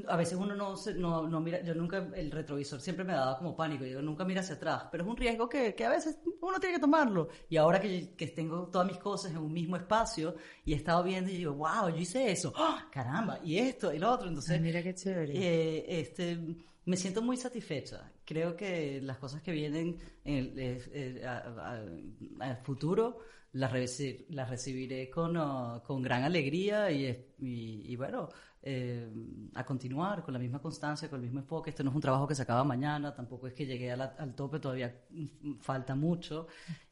a 0.07 0.17
veces 0.17 0.39
uno 0.39 0.55
no, 0.55 0.75
no, 0.97 1.29
no 1.29 1.41
mira, 1.41 1.63
yo 1.63 1.75
nunca, 1.75 2.09
el 2.15 2.31
retrovisor 2.31 2.81
siempre 2.81 3.05
me 3.05 3.13
daba 3.13 3.37
como 3.39 3.57
pánico, 3.57 3.85
yo 3.85 4.01
nunca 4.01 4.25
mira 4.25 4.41
hacia 4.41 4.55
atrás, 4.55 4.85
pero 4.91 5.05
es 5.05 5.11
un 5.11 5.17
riesgo 5.17 5.49
que, 5.49 5.75
que 5.75 5.85
a 5.85 5.91
veces 5.91 6.19
uno 6.41 6.59
tiene 6.61 6.77
que 6.77 6.81
tomarlo. 6.81 7.29
Y 7.49 7.57
ahora 7.57 7.81
que, 7.81 8.15
que 8.17 8.29
tengo 8.29 8.69
todas 8.69 8.87
mis 8.87 8.99
cosas 8.99 9.33
en 9.33 9.39
un 9.39 9.53
mismo 9.53 9.77
espacio 9.77 10.37
y 10.65 10.73
he 10.73 10.77
estado 10.77 11.03
viendo 11.03 11.31
y 11.31 11.39
digo, 11.39 11.55
wow, 11.55 11.89
yo 11.89 11.97
hice 11.97 12.31
eso, 12.31 12.53
¡Ah! 12.57 12.89
caramba, 12.91 13.41
y 13.43 13.59
esto, 13.59 13.93
y 13.93 13.99
lo 13.99 14.11
otro, 14.11 14.29
entonces... 14.29 14.53
Ay, 14.53 14.61
mira 14.61 14.83
qué 14.83 14.95
chévere. 14.95 15.33
Eh, 15.35 16.01
este, 16.01 16.39
me 16.85 16.97
siento 16.97 17.23
muy 17.23 17.37
satisfecha. 17.37 18.11
Creo 18.25 18.57
que 18.57 19.01
las 19.03 19.19
cosas 19.19 19.43
que 19.43 19.53
vienen 19.53 19.99
en 20.25 20.37
el, 20.37 20.59
eh, 20.59 20.83
eh, 20.93 21.27
al 21.27 22.57
futuro 22.63 23.19
las, 23.53 23.73
reci- 23.73 24.27
las 24.31 24.49
recibiré 24.49 25.09
con, 25.11 25.37
ah, 25.37 25.83
con 25.85 26.03
gran 26.03 26.23
alegría 26.25 26.91
y, 26.91 27.07
y- 27.39 27.83
y 27.93 27.97
bueno, 27.97 28.29
eh, 28.63 29.09
a 29.55 29.65
continuar 29.65 30.23
con 30.23 30.35
la 30.35 30.39
misma 30.39 30.61
constancia, 30.61 31.09
con 31.09 31.19
el 31.21 31.25
mismo 31.27 31.41
enfoque. 31.41 31.71
Esto 31.71 31.83
no 31.83 31.91
es 31.91 31.97
un 31.97 32.03
trabajo 32.03 32.27
que 32.29 32.35
se 32.35 32.43
acaba 32.43 32.63
mañana, 32.63 33.15
tampoco 33.15 33.47
es 33.47 33.55
que 33.55 33.67
llegué 33.67 33.91
a 33.91 33.97
la- 33.97 34.15
al 34.19 34.35
tope, 34.35 34.61
todavía 34.61 34.95
mm, 35.11 35.55
falta 35.61 35.95
mucho. 35.95 36.47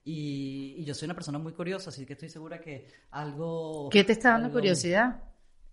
Y, 0.04 0.76
y 0.78 0.84
yo 0.84 0.94
soy 0.94 1.06
una 1.06 1.14
persona 1.14 1.38
muy 1.38 1.52
curiosa, 1.52 1.90
así 1.90 2.06
que 2.06 2.14
estoy 2.14 2.28
segura 2.30 2.60
que 2.60 2.86
algo... 3.10 3.88
¿Qué 3.90 4.02
te 4.04 4.12
está 4.12 4.30
dando 4.30 4.46
algo- 4.46 4.58
curiosidad? 4.60 5.22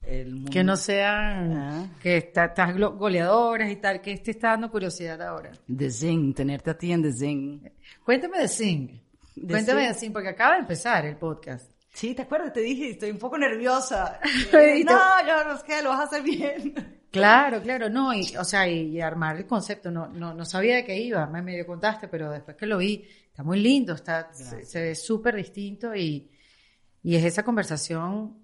el 0.02 0.36
mundo- 0.36 0.52
Que 0.52 0.64
no 0.64 0.76
sean, 0.76 1.54
Ah. 1.58 1.90
que 2.00 2.18
está- 2.18 2.46
estás 2.46 2.76
glo- 2.76 2.96
goleadoras 2.96 3.72
y 3.72 3.78
tal, 3.78 4.02
¿qué 4.02 4.16
te 4.18 4.32
está 4.32 4.50
dando 4.50 4.70
curiosidad 4.70 5.20
ahora? 5.22 5.52
The 5.76 5.90
Zen, 5.90 6.32
tenerte 6.36 6.70
a 6.70 6.78
ti 6.78 6.92
en 6.92 7.02
The 7.02 7.12
Zen. 7.12 7.74
Cuéntame 8.04 8.38
de 8.40 8.48
Sing. 8.48 9.02
Cuéntame 9.48 9.94
Sing, 9.94 10.14
porque 10.14 10.30
acaba 10.30 10.54
de 10.56 10.62
empezar 10.62 11.06
el 11.06 11.18
podcast. 11.18 11.72
Sí, 11.94 12.14
¿te 12.14 12.24
acuerdas? 12.24 12.52
Te 12.52 12.60
dije, 12.60 12.92
estoy 12.92 13.12
un 13.12 13.18
poco 13.18 13.38
nerviosa. 13.38 14.20
Y 14.78 14.84
no, 14.84 15.00
yo 15.26 15.44
no 15.46 15.58
sé, 15.58 15.82
lo 15.82 15.90
vas 15.90 16.02
a 16.02 16.04
hacer 16.04 16.22
bien. 16.24 17.02
Claro, 17.12 17.62
claro, 17.62 17.90
no, 17.90 18.14
y, 18.14 18.36
o 18.36 18.44
sea, 18.44 18.68
y, 18.68 18.90
y 18.90 19.00
armar 19.00 19.38
el 19.38 19.46
concepto, 19.48 19.90
no, 19.90 20.08
no, 20.08 20.34
no 20.34 20.44
sabía 20.44 20.76
de 20.76 20.84
qué 20.86 20.98
iba, 20.98 21.26
me 21.28 21.42
medio 21.42 21.66
contaste, 21.66 22.10
pero 22.10 22.30
después 22.30 22.58
que 22.58 22.66
lo 22.66 22.78
vi, 22.78 23.08
está 23.28 23.42
muy 23.42 23.62
lindo, 23.62 23.94
está, 23.94 24.34
se, 24.34 24.44
Gracias. 24.44 24.70
se 24.72 24.82
ve 24.82 24.96
súper 24.96 25.36
distinto 25.36 25.96
y, 25.96 26.30
y 27.02 27.16
es 27.16 27.24
esa 27.24 27.44
conversación 27.44 28.38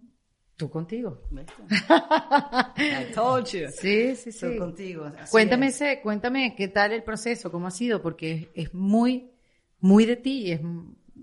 tú 0.55 0.69
contigo. 0.69 1.23
I 2.77 3.11
told 3.13 3.47
you. 3.47 3.67
Sí, 3.71 4.15
sí, 4.15 4.31
sí. 4.31 4.55
contigo. 4.57 5.11
así 5.17 5.31
Cuéntame 5.31 5.67
es. 5.67 5.75
ese, 5.81 5.99
cuéntame 6.01 6.55
qué 6.55 6.69
tal 6.69 6.93
el 6.93 7.03
proceso, 7.03 7.51
cómo 7.51 7.67
ha 7.67 7.71
sido, 7.71 8.01
porque 8.01 8.49
es, 8.53 8.67
es 8.67 8.73
muy, 8.73 9.31
muy 9.81 10.05
de 10.05 10.15
ti, 10.15 10.51
es, 10.51 10.61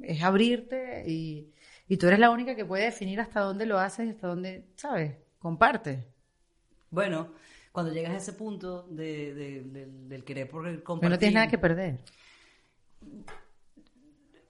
es 0.03 0.23
abrirte 0.23 1.05
y, 1.09 1.53
y 1.89 1.97
tú 1.97 2.07
eres 2.09 2.19
la 2.19 2.31
única 2.31 2.55
que 2.55 2.65
puede 2.65 2.85
definir 2.85 3.21
hasta 3.21 3.41
dónde 3.41 3.67
lo 3.67 3.79
haces 3.79 4.07
y 4.07 4.11
hasta 4.11 4.27
dónde, 4.29 4.67
¿sabes? 4.77 5.15
Comparte. 5.39 6.07
Bueno, 6.91 7.33
cuando 7.73 7.93
llegas 7.93 8.13
a 8.13 8.17
ese 8.17 8.33
punto 8.33 8.83
de, 8.91 9.35
de- 9.35 9.63
del- 9.63 10.09
del 10.09 10.25
querer 10.25 10.49
por 10.51 10.65
Pero 10.65 10.83
compartir... 10.85 11.11
no 11.11 11.19
tienes 11.19 11.35
nada 11.35 11.49
que 11.49 11.59
perder. 11.59 11.99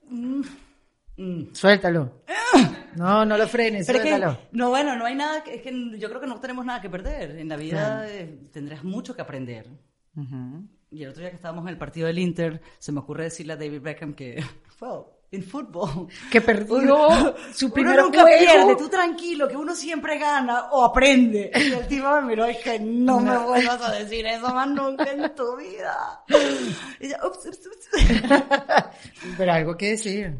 Mm. 0.09 1.53
Suéltalo. 1.53 2.23
No, 2.95 3.23
no 3.25 3.37
lo 3.37 3.47
frenes, 3.47 3.85
Pero 3.85 3.99
es 3.99 4.03
que, 4.03 4.09
suéltalo. 4.09 4.39
no, 4.51 4.69
bueno, 4.69 4.95
no 4.95 5.05
hay 5.05 5.15
nada, 5.15 5.43
que, 5.43 5.55
es 5.55 5.61
que 5.61 5.71
yo 5.99 6.09
creo 6.09 6.19
que 6.19 6.27
no 6.27 6.39
tenemos 6.39 6.65
nada 6.65 6.81
que 6.81 6.89
perder. 6.89 7.37
En 7.37 7.47
la 7.49 7.55
vida 7.57 8.09
eh, 8.09 8.39
tendrás 8.51 8.83
mucho 8.83 9.15
que 9.15 9.21
aprender. 9.21 9.67
Ujú. 10.15 10.63
Y 10.91 11.03
el 11.03 11.09
otro 11.09 11.21
día 11.21 11.29
que 11.29 11.35
estábamos 11.35 11.63
en 11.63 11.69
el 11.69 11.77
partido 11.77 12.07
del 12.07 12.17
Inter, 12.19 12.61
se 12.79 12.91
me 12.91 12.99
ocurre 12.99 13.25
decirle 13.25 13.53
a 13.53 13.57
David 13.57 13.81
Beckham 13.81 14.13
que, 14.15 14.43
well, 14.81 15.03
en 15.31 15.43
fútbol. 15.43 16.07
Que 16.31 16.41
perdió 16.41 16.75
uno- 16.77 17.35
su 17.53 17.71
primer 17.71 17.99
nunca 17.99 18.21
juego. 18.21 18.37
pierde, 18.39 18.75
tú 18.75 18.89
tranquilo, 18.89 19.47
que 19.47 19.55
uno 19.55 19.75
siempre 19.75 20.17
gana 20.17 20.69
o 20.71 20.83
aprende. 20.83 21.51
Y 21.55 21.71
el 21.73 21.87
tipo 21.87 22.09
me 22.15 22.21
miró 22.23 22.45
y 22.49 22.53
dije, 22.53 22.79
no, 22.79 23.19
me 23.19 23.37
vuelvas 23.37 23.81
a 23.81 23.91
decir 23.91 24.25
eso 24.25 24.51
más 24.53 24.67
nunca 24.67 25.11
en 25.11 25.35
tu 25.35 25.55
vida. 25.57 26.23
Y 26.99 27.09
yo, 27.09 27.15
ups, 27.27 27.45
ups, 27.45 27.67
ups. 27.67 27.89
Pero 29.37 29.51
algo 29.53 29.77
que 29.77 29.91
decir. 29.91 30.33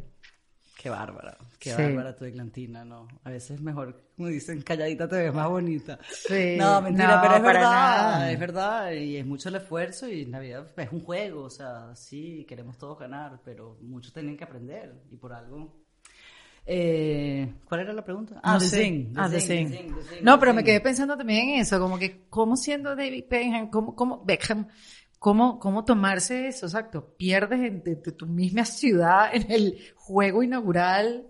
Qué 0.82 0.90
bárbara, 0.90 1.38
qué 1.60 1.72
Sí. 1.72 1.82
bárbara 1.82 2.16
tu 2.16 2.26
eglantina, 2.26 2.86
¿no? 2.86 3.08
A 3.24 3.30
veces 3.30 3.52
es 3.52 3.62
mejor, 3.62 4.02
como 4.16 4.30
dicen, 4.30 4.62
calladita 4.62 5.08
te 5.08 5.18
ves 5.18 5.34
más 5.34 5.50
bonita. 5.50 6.00
Sí. 6.10 6.56
No, 6.58 6.82
mentira, 6.82 7.18
No, 7.18 7.22
pero 7.22 7.36
es 7.36 7.44
verdad, 7.44 7.62
nada. 7.72 8.32
es 8.32 8.40
verdad, 8.40 8.92
y 8.94 9.18
es 9.18 9.26
mucho 9.26 9.50
el 9.50 9.56
esfuerzo 9.56 10.08
y 10.10 10.26
Navidad 10.26 10.66
es 10.78 10.92
un 10.92 11.02
juego, 11.02 11.44
o 11.44 11.50
sea, 11.50 11.94
sí, 11.96 12.46
queremos 12.48 12.78
todos 12.78 12.98
ganar, 12.98 13.42
pero 13.44 13.78
muchos 13.82 14.14
tienen 14.14 14.38
que 14.38 14.44
aprender 14.46 15.04
y 15.12 15.18
por 15.18 15.34
algo. 15.34 15.76
Eh, 16.66 17.52
¿Cuál 17.66 17.82
era 17.82 17.94
la 17.94 18.04
pregunta? 18.04 18.40
No 18.44 18.60
The. 18.60 18.66
Zing, 18.66 19.14
Ah, 19.18 19.28
The 19.30 19.40
Zing, 19.40 19.96
No, 20.22 20.40
pero 20.40 20.54
me 20.54 20.64
quedé 20.64 20.80
pensando 20.82 21.18
también 21.18 21.50
en 21.50 21.60
eso, 21.62 21.80
como 21.80 21.98
que 21.98 22.28
cómo 22.30 22.56
siendo 22.56 22.96
David 22.96 23.26
Beckham, 23.30 23.70
cómo, 23.72 23.96
cómo 23.96 24.24
Beckham, 24.24 24.68
cómo, 25.18 25.58
cómo 25.58 25.84
tomarse 25.84 26.48
eso, 26.48 26.68
exacto, 26.68 27.16
pierdes 27.18 27.60
en, 27.62 27.82
de, 27.84 27.96
de 27.96 28.12
tu 28.12 28.28
misma 28.28 28.66
ciudad 28.66 29.34
en 29.34 29.52
el 29.52 29.80
juego 29.96 30.44
inaugural, 30.44 31.26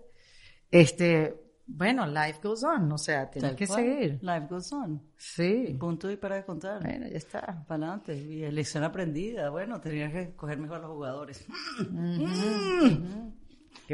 este, 0.70 1.36
bueno, 1.66 2.06
life 2.06 2.40
goes 2.42 2.64
on, 2.64 2.90
o 2.90 2.98
sea, 2.98 3.30
tienes 3.30 3.50
Tal 3.50 3.56
que 3.56 3.66
cual, 3.66 3.80
seguir. 3.80 4.18
Life 4.22 4.46
goes 4.50 4.72
on. 4.72 5.02
Sí, 5.16 5.76
Punto 5.78 6.10
y 6.10 6.16
para 6.16 6.36
de 6.36 6.44
contar. 6.44 6.82
bueno, 6.82 7.06
ya 7.08 7.16
está. 7.16 7.64
Para 7.66 7.86
adelante. 7.86 8.16
Y 8.16 8.50
lección 8.50 8.82
aprendida. 8.84 9.50
Bueno, 9.50 9.80
tenías 9.80 10.12
que 10.12 10.34
coger 10.34 10.58
mejor 10.58 10.78
a 10.78 10.80
los 10.80 10.90
jugadores. 10.90 11.46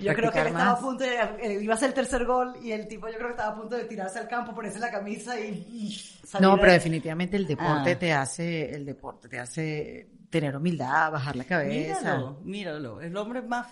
Que 0.01 0.07
yo 0.07 0.15
creo 0.15 0.31
que 0.31 0.41
él 0.41 0.47
estaba 0.49 0.71
a 0.73 0.79
punto 0.79 1.05
de. 1.05 1.17
eh, 1.41 1.59
iba 1.63 1.75
a 1.75 1.77
ser 1.77 1.89
el 1.89 1.95
tercer 1.95 2.25
gol 2.25 2.55
y 2.63 2.73
el 2.73 2.87
tipo, 2.87 3.09
yo 3.09 3.15
creo 3.15 3.29
que 3.29 3.33
estaba 3.35 3.53
a 3.53 3.57
punto 3.57 3.77
de 3.77 3.85
tirarse 3.85 4.19
al 4.19 4.29
campo, 4.29 4.55
ponerse 4.55 4.79
la 4.79 4.91
camisa 4.91 5.39
y. 5.41 5.67
y 5.73 5.93
salir 6.27 6.47
No, 6.49 6.57
pero 6.59 6.73
definitivamente 6.73 7.37
el 7.37 7.47
deporte 7.47 7.93
Ah. 7.93 7.99
te 7.99 8.13
hace, 8.13 8.75
el 8.75 8.85
deporte 8.85 9.29
te 9.29 9.39
hace 9.39 10.11
tener 10.29 10.57
humildad, 10.57 11.13
bajar 11.13 11.37
la 11.37 11.45
cabeza. 11.45 12.01
Míralo, 12.01 12.41
míralo. 12.43 13.01
El 13.01 13.17
hombre 13.17 13.41
más. 13.43 13.69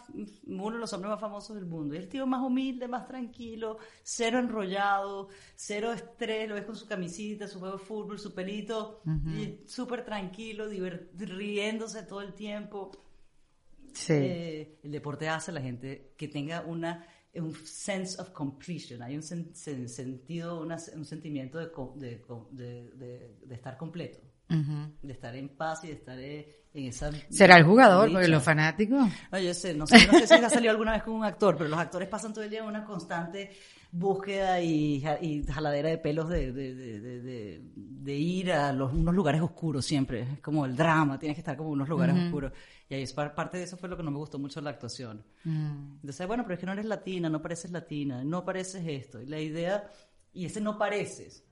Uno 0.47 0.71
de 0.71 0.79
los 0.79 0.93
hombres 0.95 1.11
más 1.11 1.21
famosos 1.21 1.57
del 1.57 1.67
mundo. 1.67 1.95
El 1.95 2.09
tío 2.09 2.27
más 2.27 2.41
humilde, 2.43 2.87
más 2.89 3.07
tranquilo, 3.07 3.77
cero 4.03 4.39
enrollado, 4.39 5.29
cero 5.57 5.93
estrés. 5.93 6.49
Lo 6.49 6.55
ves 6.55 6.65
con 6.65 6.77
su 6.77 6.87
camisita, 6.87 7.49
su 7.49 7.59
juego 7.59 7.77
de 7.77 7.85
fútbol, 7.85 8.19
su 8.19 8.33
pelito. 8.33 9.03
Y 9.27 9.67
súper 9.67 10.05
tranquilo, 10.05 10.67
riéndose 11.19 12.05
todo 12.05 12.21
el 12.23 12.33
tiempo. 12.35 12.91
Eh, 14.09 14.79
el 14.83 14.91
deporte 14.91 15.29
hace 15.29 15.51
a 15.51 15.55
la 15.55 15.61
gente 15.61 16.15
que 16.17 16.29
tenga 16.29 16.63
una 16.63 17.07
un 17.41 17.55
sense 17.65 18.21
of 18.21 18.31
completion, 18.31 19.03
hay 19.03 19.17
un 19.17 19.23
sentido, 19.23 20.61
un 20.61 21.05
sentimiento 21.05 21.59
de, 21.59 22.23
de, 22.53 23.35
de, 23.45 23.55
estar 23.55 23.77
completo, 23.77 24.19
de 24.49 25.13
estar 25.13 25.35
en 25.35 25.49
paz 25.49 25.83
y 25.85 25.89
de 25.89 25.93
estar 25.95 26.19
eh, 26.19 26.65
en 26.73 26.87
esa... 26.87 27.11
¿Será 27.31 27.57
el 27.57 27.65
jugador, 27.65 28.11
porque 28.13 28.29
los 28.29 28.43
fanáticos? 28.43 29.09
No, 29.33 29.39
yo 29.39 29.53
sé, 29.53 29.75
no 29.75 29.87
sé, 29.87 30.07
no 30.07 30.13
sé 30.21 30.27
si 30.27 30.35
ha 30.35 30.51
salido 30.51 30.71
alguna 30.71 30.93
vez 30.93 31.03
con 31.03 31.15
un 31.15 31.25
actor, 31.25 31.57
pero 31.57 31.69
los 31.69 31.79
actores 31.79 32.09
pasan 32.09 32.33
todo 32.33 32.45
el 32.45 32.51
día 32.51 32.61
en 32.61 32.67
una 32.67 32.85
constante 32.85 33.51
búsqueda 33.91 34.61
y, 34.61 35.01
jaladera 35.49 35.89
de 35.89 35.99
pelos 35.99 36.29
de, 36.29 36.53
de, 36.53 38.15
ir 38.15 38.53
a 38.53 38.73
los, 38.73 38.93
unos 38.93 39.15
lugares 39.15 39.41
oscuros 39.41 39.85
siempre. 39.85 40.23
Es 40.23 40.41
como 40.41 40.67
el 40.67 40.77
drama, 40.77 41.19
tienes 41.19 41.37
que 41.37 41.41
estar 41.41 41.57
como 41.57 41.71
en 41.71 41.75
unos 41.75 41.89
lugares 41.89 42.17
oscuros. 42.17 42.53
Y 42.89 42.95
ahí 42.95 43.03
es 43.03 43.13
parte 43.13 43.57
de 43.57 43.65
eso 43.65 43.77
fue 43.77 43.89
lo 43.89 43.97
que 43.97 44.03
no 44.03 44.11
me 44.11 44.19
gustó 44.19 44.39
mucho 44.39 44.61
la 44.61 44.71
actuación. 44.71 45.25
Mm. 45.45 45.97
Entonces, 45.97 46.27
bueno, 46.27 46.43
pero 46.43 46.55
es 46.55 46.61
que 46.61 46.67
no 46.67 46.73
eres 46.73 46.85
latina, 46.85 47.29
no 47.31 47.41
pareces 47.41 47.71
latina, 47.71 48.23
no 48.25 48.45
pareces 48.45 48.85
esto. 48.87 49.21
Y 49.21 49.27
la 49.27 49.41
idea, 49.41 49.91
y 50.33 50.45
ese 50.45 50.61
no 50.61 50.77
pareces, 50.77 51.45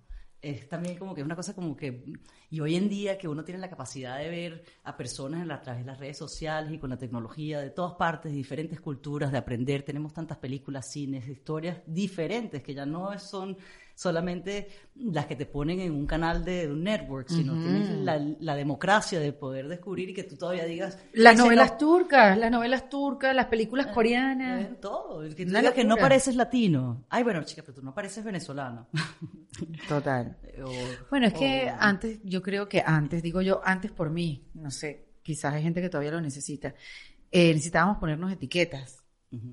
es 0.43 0.69
también 0.69 0.99
como 0.99 1.15
que 1.15 1.21
es 1.21 1.25
una 1.25 1.37
cosa 1.37 1.55
como 1.55 1.77
que, 1.77 2.05
y 2.51 2.61
hoy 2.61 2.75
en 2.75 2.89
día 2.89 3.17
que 3.17 3.29
uno 3.29 3.45
tiene 3.45 3.61
la 3.61 3.71
capacidad 3.71 4.19
de 4.19 4.29
ver 4.29 4.65
a 4.83 4.97
personas 4.97 5.49
a 5.49 5.63
través 5.63 5.85
de 5.85 5.87
las 5.87 6.01
redes 6.01 6.19
sociales 6.19 6.73
y 6.73 6.79
con 6.79 6.91
la 6.91 6.99
tecnología 6.99 7.61
de 7.61 7.71
todas 7.71 7.95
partes, 7.95 8.33
de 8.33 8.39
diferentes 8.39 8.81
culturas, 8.81 9.31
de 9.31 9.39
aprender, 9.39 9.85
tenemos 9.85 10.13
tantas 10.13 10.39
películas, 10.39 10.91
cines, 10.91 11.29
historias 11.29 11.81
diferentes 11.87 12.61
que 12.61 12.75
ya 12.75 12.85
no 12.85 13.17
son 13.21 13.57
solamente 14.03 14.69
las 14.97 15.27
que 15.27 15.37
te 15.37 15.47
ponen 15.47 15.81
en 15.81 15.93
un 15.93 16.07
canal 16.07 16.45
de 16.45 16.69
un 16.69 16.83
network, 16.83 17.29
sino 17.29 17.55
tienes 17.55 18.41
la, 18.41 18.57
democracia 18.57 19.21
de 19.21 19.33
poder 19.33 19.69
descubrir 19.69 20.11
y 20.11 20.15
que 20.15 20.25
tú 20.25 20.37
todavía 20.37 20.65
digas... 20.65 20.99
Las 21.15 21.39
novelas 21.39 21.79
turcas, 21.79 22.37
las 22.37 22.51
novelas 22.51 22.89
turcas, 22.89 23.35
las 23.35 23.47
películas 23.47 23.87
eh, 23.87 23.91
coreanas. 23.95 24.63
Eh, 24.63 24.75
todo. 24.81 25.23
El 25.23 25.35
que, 25.35 25.47
que 25.47 25.85
no 25.85 25.97
pareces 25.97 26.37
latino. 26.37 27.05
Ay, 27.09 27.23
bueno, 27.23 27.43
chica, 27.45 27.63
pero 27.63 27.75
tú 27.75 27.83
no 27.83 27.95
pareces 27.95 28.25
venezolano. 28.25 28.89
Total. 29.89 30.37
bueno, 31.11 31.27
es 31.27 31.33
que 31.33 31.73
antes, 31.79 32.21
yo 32.25 32.43
creo 32.43 32.69
que 32.69 32.83
antes, 32.85 33.23
digo 33.23 33.41
yo, 33.41 33.61
antes 33.65 33.93
por 33.93 34.11
mí, 34.11 34.49
no 34.55 34.71
sé, 34.71 35.07
quizás 35.23 35.55
hay 35.55 35.63
gente 35.63 35.81
que 35.81 35.89
todavía 35.89 36.11
lo 36.11 36.21
necesita, 36.21 36.75
eh, 37.31 37.53
necesitábamos 37.55 37.99
ponernos 37.99 38.33
etiquetas 38.33 39.02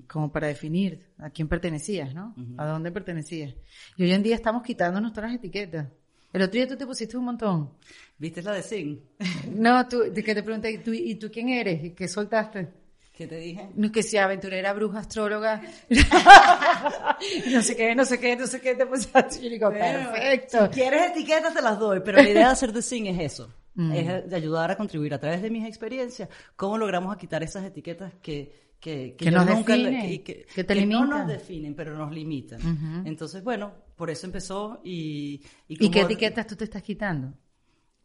como 0.08 0.32
para 0.32 0.48
definir 0.48 1.08
a 1.18 1.30
quién 1.30 1.48
pertenecías, 1.48 2.14
¿no? 2.14 2.36
A 2.58 2.66
dónde 2.66 2.92
pertenecías. 2.92 3.54
Y 3.98 4.04
hoy 4.04 4.14
en 4.14 4.24
día 4.24 4.36
estamos 4.36 4.64
quitándonos 4.64 5.14
todas 5.14 5.32
las 5.32 5.40
etiquetas. 5.40 5.88
El 6.32 6.44
otro 6.44 6.54
día 6.54 6.68
tú 6.68 6.78
te 6.78 6.86
pusiste 6.86 7.18
un 7.18 7.26
montón. 7.26 7.72
¿Viste 8.18 8.42
la 8.42 8.54
de 8.54 8.62
Sing? 8.62 9.00
no, 9.56 9.88
tú, 9.88 10.04
que 10.14 10.36
te 10.36 10.44
pregunté, 10.44 10.72
¿y 10.72 10.78
tú, 10.80 10.94
¿y 10.94 11.16
tú 11.16 11.30
quién 11.32 11.50
eres? 11.50 11.84
¿Y 11.84 11.92
qué 11.92 12.08
soltaste? 12.08 12.68
¿Qué 13.14 13.28
te 13.28 13.38
dije? 13.38 13.70
Que 13.92 14.04
sea 14.04 14.26
aventurera, 14.26 14.72
bruja, 14.72 15.00
astróloga. 15.00 15.62
no 17.52 17.62
sé 17.62 17.76
qué, 17.76 17.94
no 17.94 18.06
sé 18.06 18.18
qué, 18.18 18.36
no 18.38 18.48
sé 18.48 18.62
qué 18.62 18.76
te 18.76 18.86
pusiste. 18.86 19.26
Y 19.42 19.50
digo, 19.50 19.70
perfecto. 19.72 20.68
Si 20.68 20.72
quieres 20.72 21.12
etiquetas, 21.12 21.54
te 21.54 21.62
las 21.62 21.78
doy, 21.78 22.00
pero 22.00 22.22
la 22.22 22.30
idea 22.30 22.48
de 22.48 22.54
hacer 22.54 22.72
The 22.72 22.82
Sing 22.82 23.08
es 23.08 23.20
eso. 23.34 23.54
Mm. 23.74 23.92
Es 23.92 24.30
de 24.30 24.36
ayudar 24.36 24.72
a 24.72 24.78
contribuir 24.78 25.14
a 25.14 25.20
través 25.20 25.42
de 25.42 25.50
mis 25.50 25.68
experiencias. 25.68 26.30
¿Cómo 26.56 26.78
logramos 26.78 27.18
quitar 27.18 27.44
esas 27.44 27.66
etiquetas 27.66 28.14
que 28.22 28.69
que, 28.80 29.16
que, 29.18 29.30
nos 29.32 29.46
definen, 29.46 30.24
que, 30.24 30.46
que, 30.46 30.64
te 30.64 30.86
no 30.86 31.06
nos 31.06 31.28
definen, 31.28 31.76
pero 31.76 31.98
nos 31.98 32.12
limitan. 32.12 32.60
Entonces, 33.06 33.44
bueno, 33.44 33.74
por 33.96 34.10
eso 34.10 34.26
empezó 34.26 34.82
y... 34.84 35.42
¿Y, 35.68 35.90
qué 35.90 36.02
etiquetas 36.02 36.48
tú 36.48 36.56
te 36.56 36.64
estás 36.64 36.82
quitando? 36.82 37.34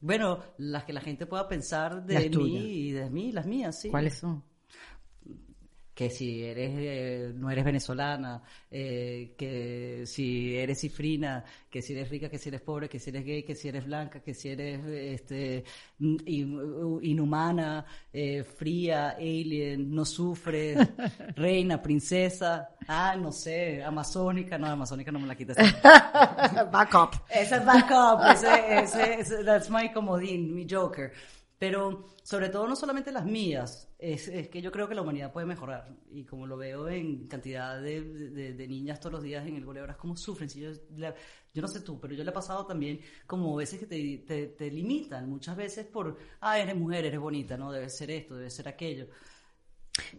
Bueno, 0.00 0.40
las 0.58 0.84
que 0.84 0.92
la 0.92 1.00
gente 1.00 1.26
pueda 1.26 1.48
pensar 1.48 2.04
de 2.04 2.28
mí 2.28 2.88
y 2.88 2.92
de 2.92 3.08
mí, 3.08 3.32
las 3.32 3.46
mías, 3.46 3.80
sí. 3.80 3.90
¿Cuáles 3.90 4.18
son? 4.18 4.44
Que 5.94 6.10
si 6.10 6.42
eres 6.42 6.72
eh, 6.74 7.32
no 7.34 7.50
eres 7.50 7.64
venezolana, 7.64 8.42
eh, 8.70 9.34
que 9.38 10.02
si 10.06 10.56
eres 10.56 10.80
cifrina, 10.80 11.44
que 11.70 11.80
si 11.82 11.92
eres 11.92 12.10
rica, 12.10 12.28
que 12.28 12.38
si 12.38 12.48
eres 12.48 12.60
pobre, 12.62 12.88
que 12.88 12.98
si 12.98 13.10
eres 13.10 13.24
gay, 13.24 13.44
que 13.44 13.54
si 13.54 13.68
eres 13.68 13.84
blanca, 13.84 14.20
que 14.20 14.34
si 14.34 14.48
eres 14.48 14.84
este 14.84 15.64
inhumana, 16.00 17.86
eh, 18.12 18.42
fría, 18.42 19.10
alien, 19.10 19.94
no 19.94 20.04
sufre, 20.04 20.74
reina, 21.36 21.80
princesa, 21.80 22.70
ah, 22.88 23.14
no 23.16 23.30
sé, 23.30 23.82
amazónica, 23.82 24.58
no, 24.58 24.66
amazónica 24.66 25.12
no 25.12 25.20
me 25.20 25.28
la 25.28 25.36
quitas. 25.36 25.56
backup. 26.72 27.14
Ese 27.30 27.56
es 27.56 27.64
backup, 27.64 28.20
ese, 28.32 28.82
ese, 28.82 29.20
ese, 29.20 29.44
that's 29.44 29.70
my 29.70 29.92
comodín, 29.92 30.52
mi 30.52 30.66
joker. 30.68 31.12
Pero 31.64 32.04
sobre 32.22 32.50
todo 32.50 32.68
no 32.68 32.76
solamente 32.76 33.10
las 33.10 33.24
mías, 33.24 33.90
es, 33.98 34.28
es, 34.28 34.50
que 34.50 34.60
yo 34.60 34.70
creo 34.70 34.86
que 34.86 34.94
la 34.94 35.00
humanidad 35.00 35.32
puede 35.32 35.46
mejorar. 35.46 35.96
Y 36.10 36.24
como 36.26 36.46
lo 36.46 36.58
veo 36.58 36.90
en 36.90 37.26
cantidad 37.26 37.80
de, 37.80 38.02
de, 38.52 38.68
niñas 38.68 39.00
todos 39.00 39.14
los 39.14 39.22
días 39.22 39.46
en 39.46 39.56
el 39.56 39.64
Bolívar, 39.64 39.96
cómo 39.96 40.14
sufren. 40.14 40.50
Si 40.50 40.60
yo, 40.60 40.72
yo 41.54 41.62
no 41.62 41.68
sé 41.68 41.80
tú, 41.80 41.98
pero 41.98 42.12
yo 42.12 42.22
le 42.22 42.28
he 42.28 42.34
pasado 42.34 42.66
también 42.66 43.00
como 43.26 43.56
veces 43.56 43.80
que 43.80 43.86
te, 43.86 44.18
te, 44.26 44.48
te 44.48 44.70
limitan, 44.70 45.26
muchas 45.26 45.56
veces 45.56 45.86
por, 45.86 46.18
ah, 46.42 46.58
eres 46.58 46.76
mujer, 46.76 47.06
eres 47.06 47.18
bonita, 47.18 47.56
no, 47.56 47.72
debe 47.72 47.88
ser 47.88 48.10
esto, 48.10 48.36
debe 48.36 48.50
ser 48.50 48.68
aquello. 48.68 49.08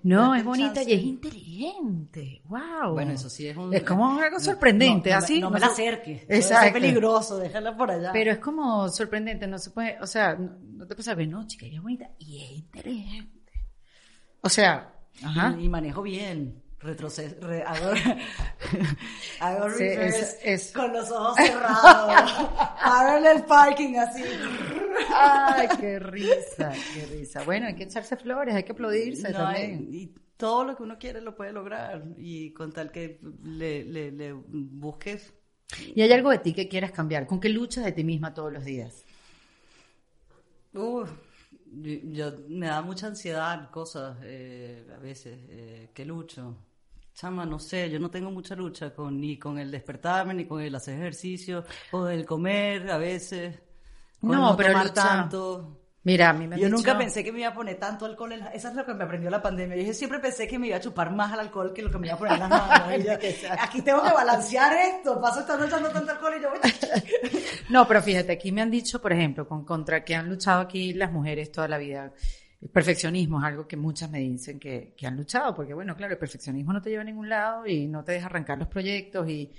No, 0.04 0.36
es 0.36 0.44
bonita 0.44 0.84
y 0.84 0.94
es 0.94 1.02
inteligente. 1.02 2.42
Wow. 2.46 2.94
Bueno, 2.94 3.12
eso 3.12 3.30
sí 3.30 3.48
es 3.48 3.58
un. 3.58 3.74
Es 3.74 3.84
como 3.84 4.20
algo 4.20 4.40
sorprendente, 4.40 5.12
así. 5.14 5.42
No 5.42 5.50
me 5.50 5.60
la 5.60 5.68
acerques. 5.68 6.24
Es 6.28 6.52
peligroso, 6.72 7.38
déjala 7.38 7.76
por 7.76 7.92
allá. 7.92 8.12
Pero 8.14 8.32
es 8.32 8.38
como 8.38 8.88
sorprendente, 8.90 9.48
no 9.48 9.58
se 9.58 9.72
puede. 9.72 9.98
O 10.02 10.08
sea, 10.08 10.36
no, 10.36 10.86
te 10.86 10.96
puedes 10.96 11.06
saber, 11.06 11.28
no, 11.28 11.46
chica, 11.48 11.66
ella 11.66 11.78
es 11.78 11.82
bonita 11.82 12.10
y 12.20 12.44
es 12.44 12.52
inteligente. 12.52 13.52
O 14.42 14.50
sea, 14.50 14.94
ajá. 15.24 15.56
Y, 15.60 15.68
manejo 15.68 16.02
bien. 16.02 16.62
Retroceso. 16.80 17.36
hago, 17.66 17.94
hago 19.40 19.68
es, 19.80 20.72
con 20.74 20.94
los 20.94 21.10
ojos 21.10 21.36
cerrados. 21.38 22.32
Paro 22.84 23.18
en 23.18 23.38
el 23.38 23.44
parking 23.46 23.96
así. 23.96 24.24
Ay, 25.14 25.68
qué 25.80 26.00
risa, 26.00 26.74
qué 26.94 27.06
risa. 27.06 27.44
Bueno, 27.44 27.68
hay 27.68 27.76
que 27.76 27.84
echarse 27.84 28.16
flores, 28.18 28.54
hay 28.54 28.64
que 28.64 28.74
aplaudirse 28.74 29.32
también. 29.32 29.88
Y 29.92 30.14
todo 30.38 30.66
lo 30.66 30.76
que 30.76 30.84
uno 30.84 30.98
quiere 30.98 31.22
lo 31.22 31.36
puede 31.36 31.54
lograr 31.54 32.04
y 32.18 32.52
con 32.54 32.72
tal 32.72 32.92
que 32.92 33.20
le, 33.44 33.84
le, 33.86 34.34
busques. 34.34 35.34
¿Y 35.96 36.02
hay 36.02 36.12
algo 36.12 36.30
de 36.30 36.40
ti 36.40 36.54
que 36.54 36.68
quieras 36.68 36.92
cambiar? 36.92 37.26
¿Con 37.26 37.40
qué 37.40 37.50
luchas 37.50 37.86
de 37.86 37.92
ti 37.92 38.04
misma 38.04 38.34
todos 38.34 38.52
los 38.52 38.64
días? 38.64 39.04
Uh, 40.74 41.06
yo, 41.72 42.32
me 42.48 42.68
da 42.68 42.82
mucha 42.82 43.08
ansiedad 43.08 43.70
cosas 43.72 44.18
eh, 44.24 44.88
a 44.96 45.00
veces 45.00 45.38
eh, 45.50 45.92
que 45.94 46.06
lucho. 46.06 46.56
Chama, 47.14 47.46
no 47.46 47.60
sé, 47.60 47.90
yo 47.90 47.98
no 48.00 48.10
tengo 48.10 48.30
mucha 48.30 48.56
lucha 48.56 48.94
con 48.94 49.20
ni 49.22 49.38
con 49.40 49.58
el 49.58 49.72
despertarme, 49.72 50.34
ni 50.34 50.46
con 50.46 50.62
el 50.62 50.76
hacer 50.76 50.96
ejercicio, 50.96 51.64
o 51.92 52.08
el 52.08 52.26
comer 52.26 52.92
a 52.92 52.98
veces 52.98 53.58
no, 54.22 54.56
pero 54.58 54.70
tomar 54.70 54.94
tanto. 54.94 55.85
Mira, 56.06 56.30
a 56.30 56.34
mí 56.34 56.48
me 56.48 56.60
Yo 56.60 56.70
nunca 56.70 56.96
pensé 56.96 57.24
que 57.24 57.32
me 57.32 57.40
iba 57.40 57.50
a 57.50 57.54
poner 57.56 57.78
tanto 57.78 58.06
alcohol 58.06 58.32
en 58.34 58.44
Esa 58.54 58.70
es 58.70 58.76
lo 58.76 58.86
que 58.86 58.94
me 58.94 59.04
aprendió 59.04 59.32
la 59.32 59.42
pandemia. 59.42 59.76
Yo 59.76 59.92
siempre 59.92 60.20
pensé 60.20 60.48
que 60.48 60.60
me 60.60 60.68
iba 60.68 60.78
a 60.78 60.80
chupar 60.80 61.12
más 61.12 61.34
al 61.34 61.40
alcohol 61.40 61.74
que 61.74 61.82
lo 61.82 61.90
que 61.90 61.98
me 61.98 62.06
iba 62.06 62.16
a 62.16 62.20
poner 62.20 62.36
en 62.36 62.42
las 62.42 62.50
manos. 62.50 63.18
aquí 63.60 63.82
tengo 63.82 64.04
que 64.04 64.14
balancear 64.14 64.72
esto. 64.74 65.20
Paso 65.20 65.40
esta 65.40 65.58
noche 65.58 65.72
dando 65.72 65.90
tanto 65.90 66.12
alcohol 66.12 66.34
y 66.38 66.44
yo... 66.44 66.50
no, 67.70 67.88
pero 67.88 68.04
fíjate, 68.04 68.34
aquí 68.34 68.52
me 68.52 68.62
han 68.62 68.70
dicho, 68.70 69.02
por 69.02 69.14
ejemplo, 69.14 69.48
con, 69.48 69.66
contra 69.66 70.04
que 70.04 70.14
han 70.14 70.30
luchado 70.30 70.62
aquí 70.62 70.94
las 70.94 71.12
mujeres 71.12 71.52
toda 71.52 71.68
la 71.68 71.80
vida. 71.80 72.14
El 72.62 72.70
perfeccionismo 72.70 73.40
es 73.40 73.46
algo 73.46 73.68
que 73.68 73.76
muchas 73.76 74.08
me 74.12 74.20
dicen 74.20 74.60
que, 74.60 74.94
que 74.96 75.08
han 75.08 75.18
luchado, 75.18 75.56
porque 75.56 75.74
bueno, 75.74 75.96
claro, 75.96 76.14
el 76.14 76.20
perfeccionismo 76.20 76.72
no 76.72 76.84
te 76.84 76.92
lleva 76.92 77.02
a 77.02 77.06
ningún 77.06 77.30
lado 77.30 77.66
y 77.66 77.88
no 77.88 78.04
te 78.04 78.12
deja 78.12 78.28
arrancar 78.28 78.60
los 78.60 78.68
proyectos 78.68 79.28
y 79.28 79.52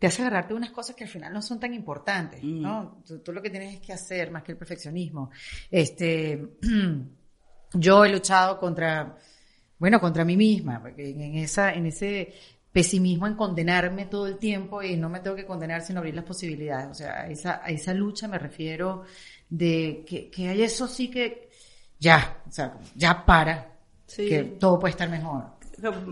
te 0.00 0.06
hace 0.06 0.22
agarrarte 0.22 0.54
unas 0.54 0.70
cosas 0.70 0.96
que 0.96 1.04
al 1.04 1.10
final 1.10 1.30
no 1.30 1.42
son 1.42 1.60
tan 1.60 1.74
importantes, 1.74 2.42
mm. 2.42 2.62
¿no? 2.62 3.02
Tú, 3.22 3.32
lo 3.32 3.42
que 3.42 3.50
tienes 3.50 3.74
es 3.74 3.80
que 3.80 3.92
hacer 3.92 4.30
más 4.30 4.42
que 4.42 4.52
el 4.52 4.58
perfeccionismo. 4.58 5.30
Este, 5.70 6.56
yo 7.74 8.04
he 8.06 8.08
luchado 8.08 8.58
contra, 8.58 9.14
bueno, 9.78 10.00
contra 10.00 10.24
mí 10.24 10.38
misma, 10.38 10.80
porque 10.80 11.10
en 11.10 11.36
esa, 11.36 11.74
en 11.74 11.84
ese 11.84 12.32
pesimismo 12.72 13.26
en 13.26 13.34
condenarme 13.34 14.06
todo 14.06 14.26
el 14.26 14.38
tiempo 14.38 14.82
y 14.82 14.96
no 14.96 15.10
me 15.10 15.20
tengo 15.20 15.36
que 15.36 15.44
condenar 15.44 15.82
sin 15.82 15.98
abrir 15.98 16.14
las 16.14 16.24
posibilidades. 16.24 16.88
O 16.88 16.94
sea, 16.94 17.20
a 17.20 17.26
esa, 17.28 17.60
a 17.62 17.68
esa 17.68 17.92
lucha 17.92 18.26
me 18.26 18.38
refiero 18.38 19.02
de 19.50 20.02
que, 20.08 20.30
que 20.30 20.48
hay 20.48 20.62
eso 20.62 20.88
sí 20.88 21.10
que 21.10 21.50
ya, 21.98 22.42
o 22.48 22.50
sea, 22.50 22.78
ya 22.94 23.26
para, 23.26 23.76
que 24.16 24.56
todo 24.58 24.78
puede 24.78 24.92
estar 24.92 25.10
mejor 25.10 25.59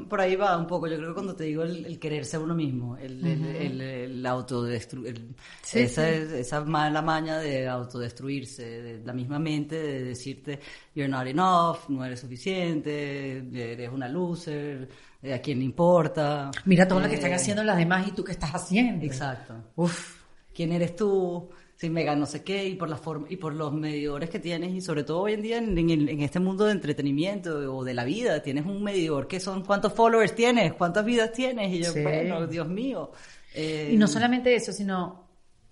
por 0.09 0.21
ahí 0.21 0.37
va 0.37 0.57
un 0.57 0.67
poco. 0.67 0.87
Yo 0.87 0.97
creo 0.97 1.09
que 1.09 1.15
cuando 1.15 1.35
te 1.35 1.45
digo 1.45 1.63
el, 1.63 1.99
quererse 1.99 2.37
a 2.37 2.41
uno 2.41 2.55
mismo, 2.55 2.97
el, 2.97 3.25
el, 3.25 3.81
el, 3.81 4.27
autodestruir, 4.27 5.35
esa, 5.73 6.09
esa 6.09 6.65
mala 6.65 7.03
maña 7.03 7.39
de 7.39 7.69
autodestruirse, 7.69 8.83
de 8.83 9.05
la 9.05 9.13
misma 9.13 9.39
mente, 9.39 9.77
de 9.77 10.05
decirte, 10.05 10.61
you're 10.95 11.11
not 11.11 11.27
enough, 11.27 11.89
no 11.89 12.05
eres 12.05 12.21
suficiente, 12.21 13.39
eres 13.53 13.91
una 13.91 14.09
loser, 14.09 14.89
eh, 15.23 15.35
a 15.35 15.41
quién 15.41 15.59
le 15.59 15.65
importa. 15.65 16.51
Mira 16.65 16.87
todo 16.87 17.01
lo 17.01 17.09
que 17.09 17.17
están 17.17 17.33
eh, 17.33 17.37
haciendo 17.37 17.65
las 17.65 17.77
demás 17.77 18.07
y 18.09 18.13
tú 18.13 18.25
qué 18.25 18.33
estás 18.33 18.51
haciendo. 18.55 19.05
Exacto. 19.05 19.55
Uf. 19.77 20.19
¿Quién 20.55 20.73
eres 20.73 20.97
tú? 20.97 21.49
Sí, 21.79 21.89
mega 21.91 22.15
no 22.17 22.27
sé 22.27 22.43
qué, 22.43 22.67
y 22.69 22.75
por 22.75 22.89
la 22.91 22.97
forma, 22.97 23.27
y 23.31 23.37
por 23.37 23.55
los 23.55 23.73
medidores 23.73 24.29
que 24.29 24.39
tienes, 24.41 24.73
y 24.73 24.81
sobre 24.81 25.05
todo 25.05 25.21
hoy 25.21 25.33
en 25.35 25.43
día 25.43 25.59
en, 25.59 25.79
en, 25.79 25.91
en, 26.09 26.21
este 26.21 26.41
mundo 26.41 26.65
de 26.65 26.73
entretenimiento 26.73 27.75
o 27.75 27.85
de 27.85 27.95
la 27.95 28.05
vida, 28.05 28.43
tienes 28.43 28.67
un 28.67 28.83
medidor 28.83 29.27
que 29.29 29.39
son 29.41 29.65
cuántos 29.65 29.93
followers 29.93 30.35
tienes, 30.35 30.73
cuántas 30.75 31.05
vidas 31.05 31.33
tienes, 31.33 31.73
y 31.73 31.79
yo, 31.85 31.93
Sí. 31.93 32.03
bueno, 32.03 32.47
Dios 32.47 32.69
mío. 32.69 33.13
Eh, 33.55 33.91
Y 33.93 33.97
no 33.97 34.07
solamente 34.09 34.55
eso, 34.55 34.73
sino 34.73 35.29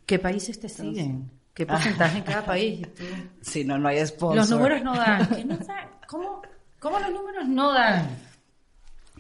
qué 0.07 0.19
países 0.19 0.59
te 0.61 0.69
siguen, 0.69 1.29
qué 1.53 1.67
porcentaje 1.67 2.19
en 2.19 2.25
cada 2.25 2.45
país. 2.47 2.87
Tú- 2.95 3.05
Sí, 3.43 3.65
no, 3.65 3.77
no 3.77 3.89
hay 3.89 4.07
sponsor. 4.07 4.37
Los 4.37 4.51
números 4.51 4.83
no 4.83 4.95
dan. 4.97 5.29
¿Qué 5.37 5.45
no 5.45 5.57
dan? 5.59 5.89
¿Cómo, 6.09 6.41
¿Cómo 6.79 6.99
los 7.01 7.11
números 7.11 7.49
no 7.49 7.73
dan? 7.73 8.09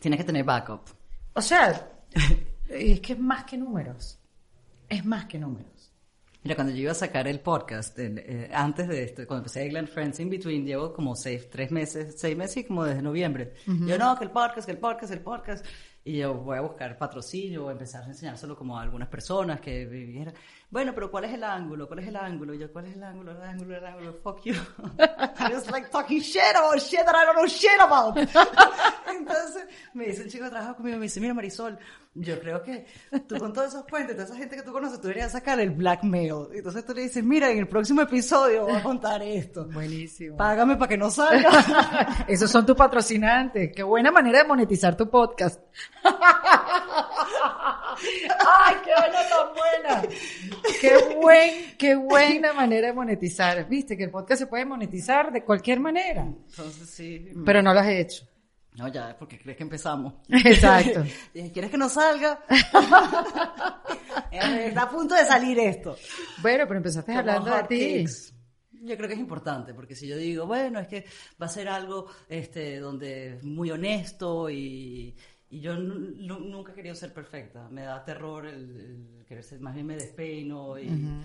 Tienes 0.00 0.18
que 0.18 0.24
tener 0.24 0.44
backup. 0.44 0.82
O 1.34 1.42
sea, 1.42 1.90
es 2.68 3.00
que 3.00 3.12
es 3.14 3.18
más 3.18 3.44
que 3.44 3.56
números. 3.56 4.18
Es 4.88 5.04
más 5.04 5.24
que 5.26 5.38
números. 5.38 5.66
Mira, 6.46 6.54
cuando 6.54 6.72
yo 6.72 6.82
iba 6.82 6.92
a 6.92 6.94
sacar 6.94 7.26
el 7.26 7.40
podcast, 7.40 7.98
el, 7.98 8.18
eh, 8.18 8.48
antes 8.54 8.86
de 8.86 9.02
esto, 9.02 9.26
cuando 9.26 9.40
empecé 9.40 9.64
Eggland 9.64 9.88
Friends 9.88 10.20
in 10.20 10.30
Between, 10.30 10.64
llevo 10.64 10.92
como 10.92 11.16
seis, 11.16 11.50
tres 11.50 11.72
meses, 11.72 12.14
seis 12.16 12.36
meses 12.36 12.58
y 12.58 12.64
como 12.64 12.84
desde 12.84 13.02
noviembre. 13.02 13.54
Yo, 13.66 13.98
no, 13.98 14.16
que 14.16 14.22
el 14.22 14.30
podcast, 14.30 14.64
que 14.64 14.70
el 14.70 14.78
podcast, 14.78 15.12
el 15.12 15.22
podcast. 15.22 15.66
Y 16.04 16.18
yo 16.18 16.34
voy 16.34 16.56
a 16.56 16.60
buscar 16.60 16.96
patrocinio, 16.98 17.62
voy 17.62 17.70
a 17.70 17.72
empezar 17.72 18.04
a 18.04 18.06
enseñárselo 18.06 18.54
como 18.54 18.78
a 18.78 18.82
algunas 18.82 19.08
personas 19.08 19.60
que 19.60 19.86
vivieran. 19.86 20.34
Bueno, 20.76 20.92
pero 20.94 21.10
¿cuál 21.10 21.24
es 21.24 21.32
el 21.32 21.42
ángulo? 21.42 21.88
¿Cuál 21.88 22.00
es 22.00 22.08
el 22.08 22.16
ángulo? 22.16 22.52
Y 22.52 22.58
yo, 22.58 22.70
¿cuál 22.70 22.84
es 22.84 22.96
el 22.96 23.02
ángulo? 23.02 23.32
El 23.32 23.40
ángulo, 23.40 23.78
el 23.78 23.86
ángulo, 23.86 24.12
fuck 24.22 24.42
you. 24.44 24.52
I 24.98 25.54
was 25.54 25.70
like 25.70 25.88
talking 25.88 26.20
shit 26.20 26.54
about 26.54 26.78
shit 26.78 27.00
that 27.02 27.14
I 27.14 27.24
don't 27.24 27.34
know 27.34 27.46
shit 27.46 27.80
about. 27.80 28.14
Entonces, 29.08 29.66
me 29.94 30.04
dice 30.04 30.24
un 30.24 30.28
chico 30.28 30.44
que 30.44 30.50
trabaja 30.50 30.74
conmigo, 30.74 30.98
me 30.98 31.04
dice, 31.04 31.18
mira 31.18 31.32
Marisol, 31.32 31.78
yo 32.12 32.38
creo 32.40 32.62
que 32.62 32.84
tú 33.26 33.38
con 33.38 33.54
todos 33.54 33.68
esos 33.68 33.84
puentes, 33.84 34.16
toda 34.16 34.26
esa 34.26 34.36
gente 34.36 34.56
que 34.56 34.62
tú 34.62 34.72
conoces, 34.72 35.00
tú 35.00 35.08
deberías 35.08 35.32
sacar 35.32 35.58
el 35.60 35.70
blackmail. 35.70 36.48
Entonces 36.52 36.84
tú 36.84 36.94
le 36.94 37.02
dices, 37.02 37.24
mira, 37.24 37.50
en 37.50 37.58
el 37.58 37.68
próximo 37.68 38.02
episodio 38.02 38.64
voy 38.64 38.76
a 38.76 38.82
contar 38.82 39.22
esto. 39.22 39.66
Buenísimo. 39.66 40.36
Págame 40.36 40.76
para 40.76 40.88
que 40.90 40.98
no 40.98 41.10
salga. 41.10 42.24
Esos 42.28 42.50
son 42.50 42.66
tus 42.66 42.76
patrocinantes. 42.76 43.72
Qué 43.74 43.82
buena 43.82 44.10
manera 44.10 44.42
de 44.42 44.48
monetizar 44.48 44.94
tu 44.94 45.08
podcast. 45.08 45.58
¡Ay, 47.96 48.76
qué 48.84 48.90
vaina 48.92 49.18
tan 49.28 49.48
buena! 49.54 50.02
Qué 50.80 51.14
buen, 51.16 51.76
qué 51.78 51.96
buena 51.96 52.52
manera 52.52 52.88
de 52.88 52.92
monetizar. 52.92 53.68
Viste 53.68 53.96
que 53.96 54.04
el 54.04 54.10
podcast 54.10 54.40
se 54.40 54.46
puede 54.46 54.64
monetizar 54.64 55.32
de 55.32 55.44
cualquier 55.44 55.80
manera. 55.80 56.22
Entonces 56.22 56.88
sí. 56.90 57.30
Pero 57.44 57.62
no 57.62 57.72
lo 57.72 57.80
has 57.80 57.88
hecho. 57.88 58.26
No, 58.76 58.88
ya, 58.88 59.10
es 59.10 59.14
porque 59.14 59.38
crees 59.38 59.56
que 59.56 59.62
empezamos. 59.62 60.14
Exacto. 60.28 61.02
¿Quieres 61.32 61.70
que 61.70 61.78
no 61.78 61.88
salga? 61.88 62.44
Eh, 64.30 64.66
Está 64.68 64.82
a 64.82 64.90
punto 64.90 65.14
de 65.14 65.24
salir 65.24 65.58
esto. 65.58 65.96
Bueno, 66.42 66.64
pero 66.66 66.78
empezaste 66.78 67.12
Como 67.12 67.20
hablando 67.20 67.54
de 67.54 67.62
ti. 67.64 68.04
Yo 68.82 68.96
creo 68.96 69.08
que 69.08 69.14
es 69.14 69.20
importante, 69.20 69.72
porque 69.72 69.94
si 69.94 70.06
yo 70.06 70.16
digo, 70.16 70.46
bueno, 70.46 70.78
es 70.78 70.88
que 70.88 71.04
va 71.40 71.46
a 71.46 71.50
ser 71.50 71.68
algo 71.68 72.06
este, 72.28 72.78
donde 72.78 73.36
es 73.36 73.44
muy 73.44 73.70
honesto 73.70 74.50
y, 74.50 75.16
y 75.50 75.60
yo 75.60 75.76
nu- 75.76 76.14
nu- 76.16 76.40
nunca 76.40 76.72
he 76.72 76.74
querido 76.74 76.94
ser 76.94 77.12
perfecta. 77.12 77.68
Me 77.70 77.82
da 77.82 78.04
terror 78.04 78.46
el, 78.46 78.80
el 79.18 79.24
querer 79.26 79.44
ser, 79.44 79.60
más 79.60 79.74
bien 79.74 79.86
me 79.86 79.96
despeino 79.96 80.78
y 80.78 81.16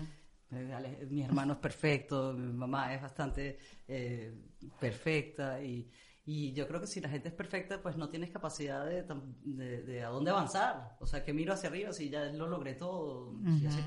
eh, 0.50 1.06
mi 1.10 1.22
hermano 1.22 1.54
es 1.54 1.58
perfecto, 1.58 2.32
mi 2.34 2.52
mamá 2.52 2.94
es 2.94 3.02
bastante 3.02 3.58
eh, 3.88 4.32
perfecta 4.78 5.62
y, 5.62 5.90
y 6.24 6.52
yo 6.52 6.68
creo 6.68 6.80
que 6.80 6.86
si 6.86 7.00
la 7.00 7.08
gente 7.08 7.28
es 7.28 7.34
perfecta, 7.34 7.80
pues 7.82 7.96
no 7.96 8.08
tienes 8.08 8.30
capacidad 8.30 8.84
de, 8.86 9.04
de, 9.44 9.82
de 9.82 10.02
a 10.04 10.08
dónde 10.08 10.30
avanzar. 10.30 10.96
O 11.00 11.06
sea, 11.06 11.24
que 11.24 11.32
miro 11.32 11.52
hacia 11.54 11.68
arriba 11.68 11.92
si 11.92 12.10
ya 12.10 12.24
lo 12.26 12.46
logré 12.48 12.74
todo, 12.74 13.34
si 13.56 13.62
ya 13.64 13.70
soy 13.70 13.82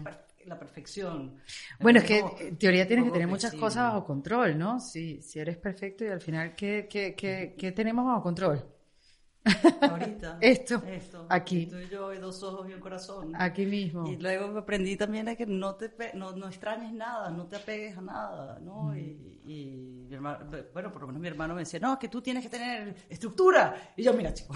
la 0.46 0.60
perfección. 0.60 1.38
Bueno, 1.80 2.00
es 2.00 2.06
que 2.06 2.22
como 2.22 2.38
en 2.40 2.58
teoría 2.58 2.88
tienes 2.88 3.06
que 3.06 3.12
tener 3.12 3.28
muchas 3.28 3.52
cosas 3.60 3.84
bajo 3.94 4.06
control, 4.06 4.58
¿no? 4.58 4.80
Si, 4.80 5.22
si 5.22 5.40
eres 5.40 5.58
perfecto 5.58 6.04
y 6.04 6.08
al 6.10 6.22
final, 6.22 6.56
¿qué, 6.56 6.88
qué, 6.90 7.16
qué, 7.16 7.56
qué 7.58 7.72
tenemos 7.72 8.06
bajo 8.06 8.22
control? 8.24 8.64
Ahorita. 9.82 10.38
Esto, 10.42 10.82
Esto. 10.88 11.26
aquí. 11.30 11.68
Tú 11.68 11.78
yo, 11.92 12.14
y 12.14 12.18
dos 12.18 12.42
ojos 12.44 12.70
y 12.70 12.74
un 12.74 12.80
corazón. 12.80 13.32
Aquí 13.36 13.66
mismo. 13.66 14.08
Y 14.08 14.18
luego 14.18 14.58
aprendí 14.58 14.96
también 14.98 15.28
a 15.30 15.36
que 15.36 15.46
no 15.46 15.76
te 15.76 15.92
no, 16.14 16.32
no 16.34 16.48
extrañes 16.48 16.92
nada, 16.94 17.30
no 17.30 17.46
te 17.48 17.56
apegues 17.58 17.98
a 17.98 18.02
nada, 18.02 18.60
¿no? 18.62 18.96
Y, 18.98 19.40
y 19.46 20.06
mi 20.10 20.16
hermano, 20.16 20.46
bueno, 20.74 20.92
por 20.92 21.02
lo 21.02 21.08
menos 21.08 21.22
mi 21.22 21.28
hermano 21.28 21.54
me 21.54 21.62
decía, 21.62 21.80
no, 21.80 21.98
que 22.00 22.08
tú 22.08 22.22
tienes 22.22 22.44
que 22.44 22.50
tener 22.50 22.96
estructura. 23.10 23.94
Y 23.96 24.04
yo, 24.04 24.14
mira, 24.14 24.34
chico, 24.34 24.54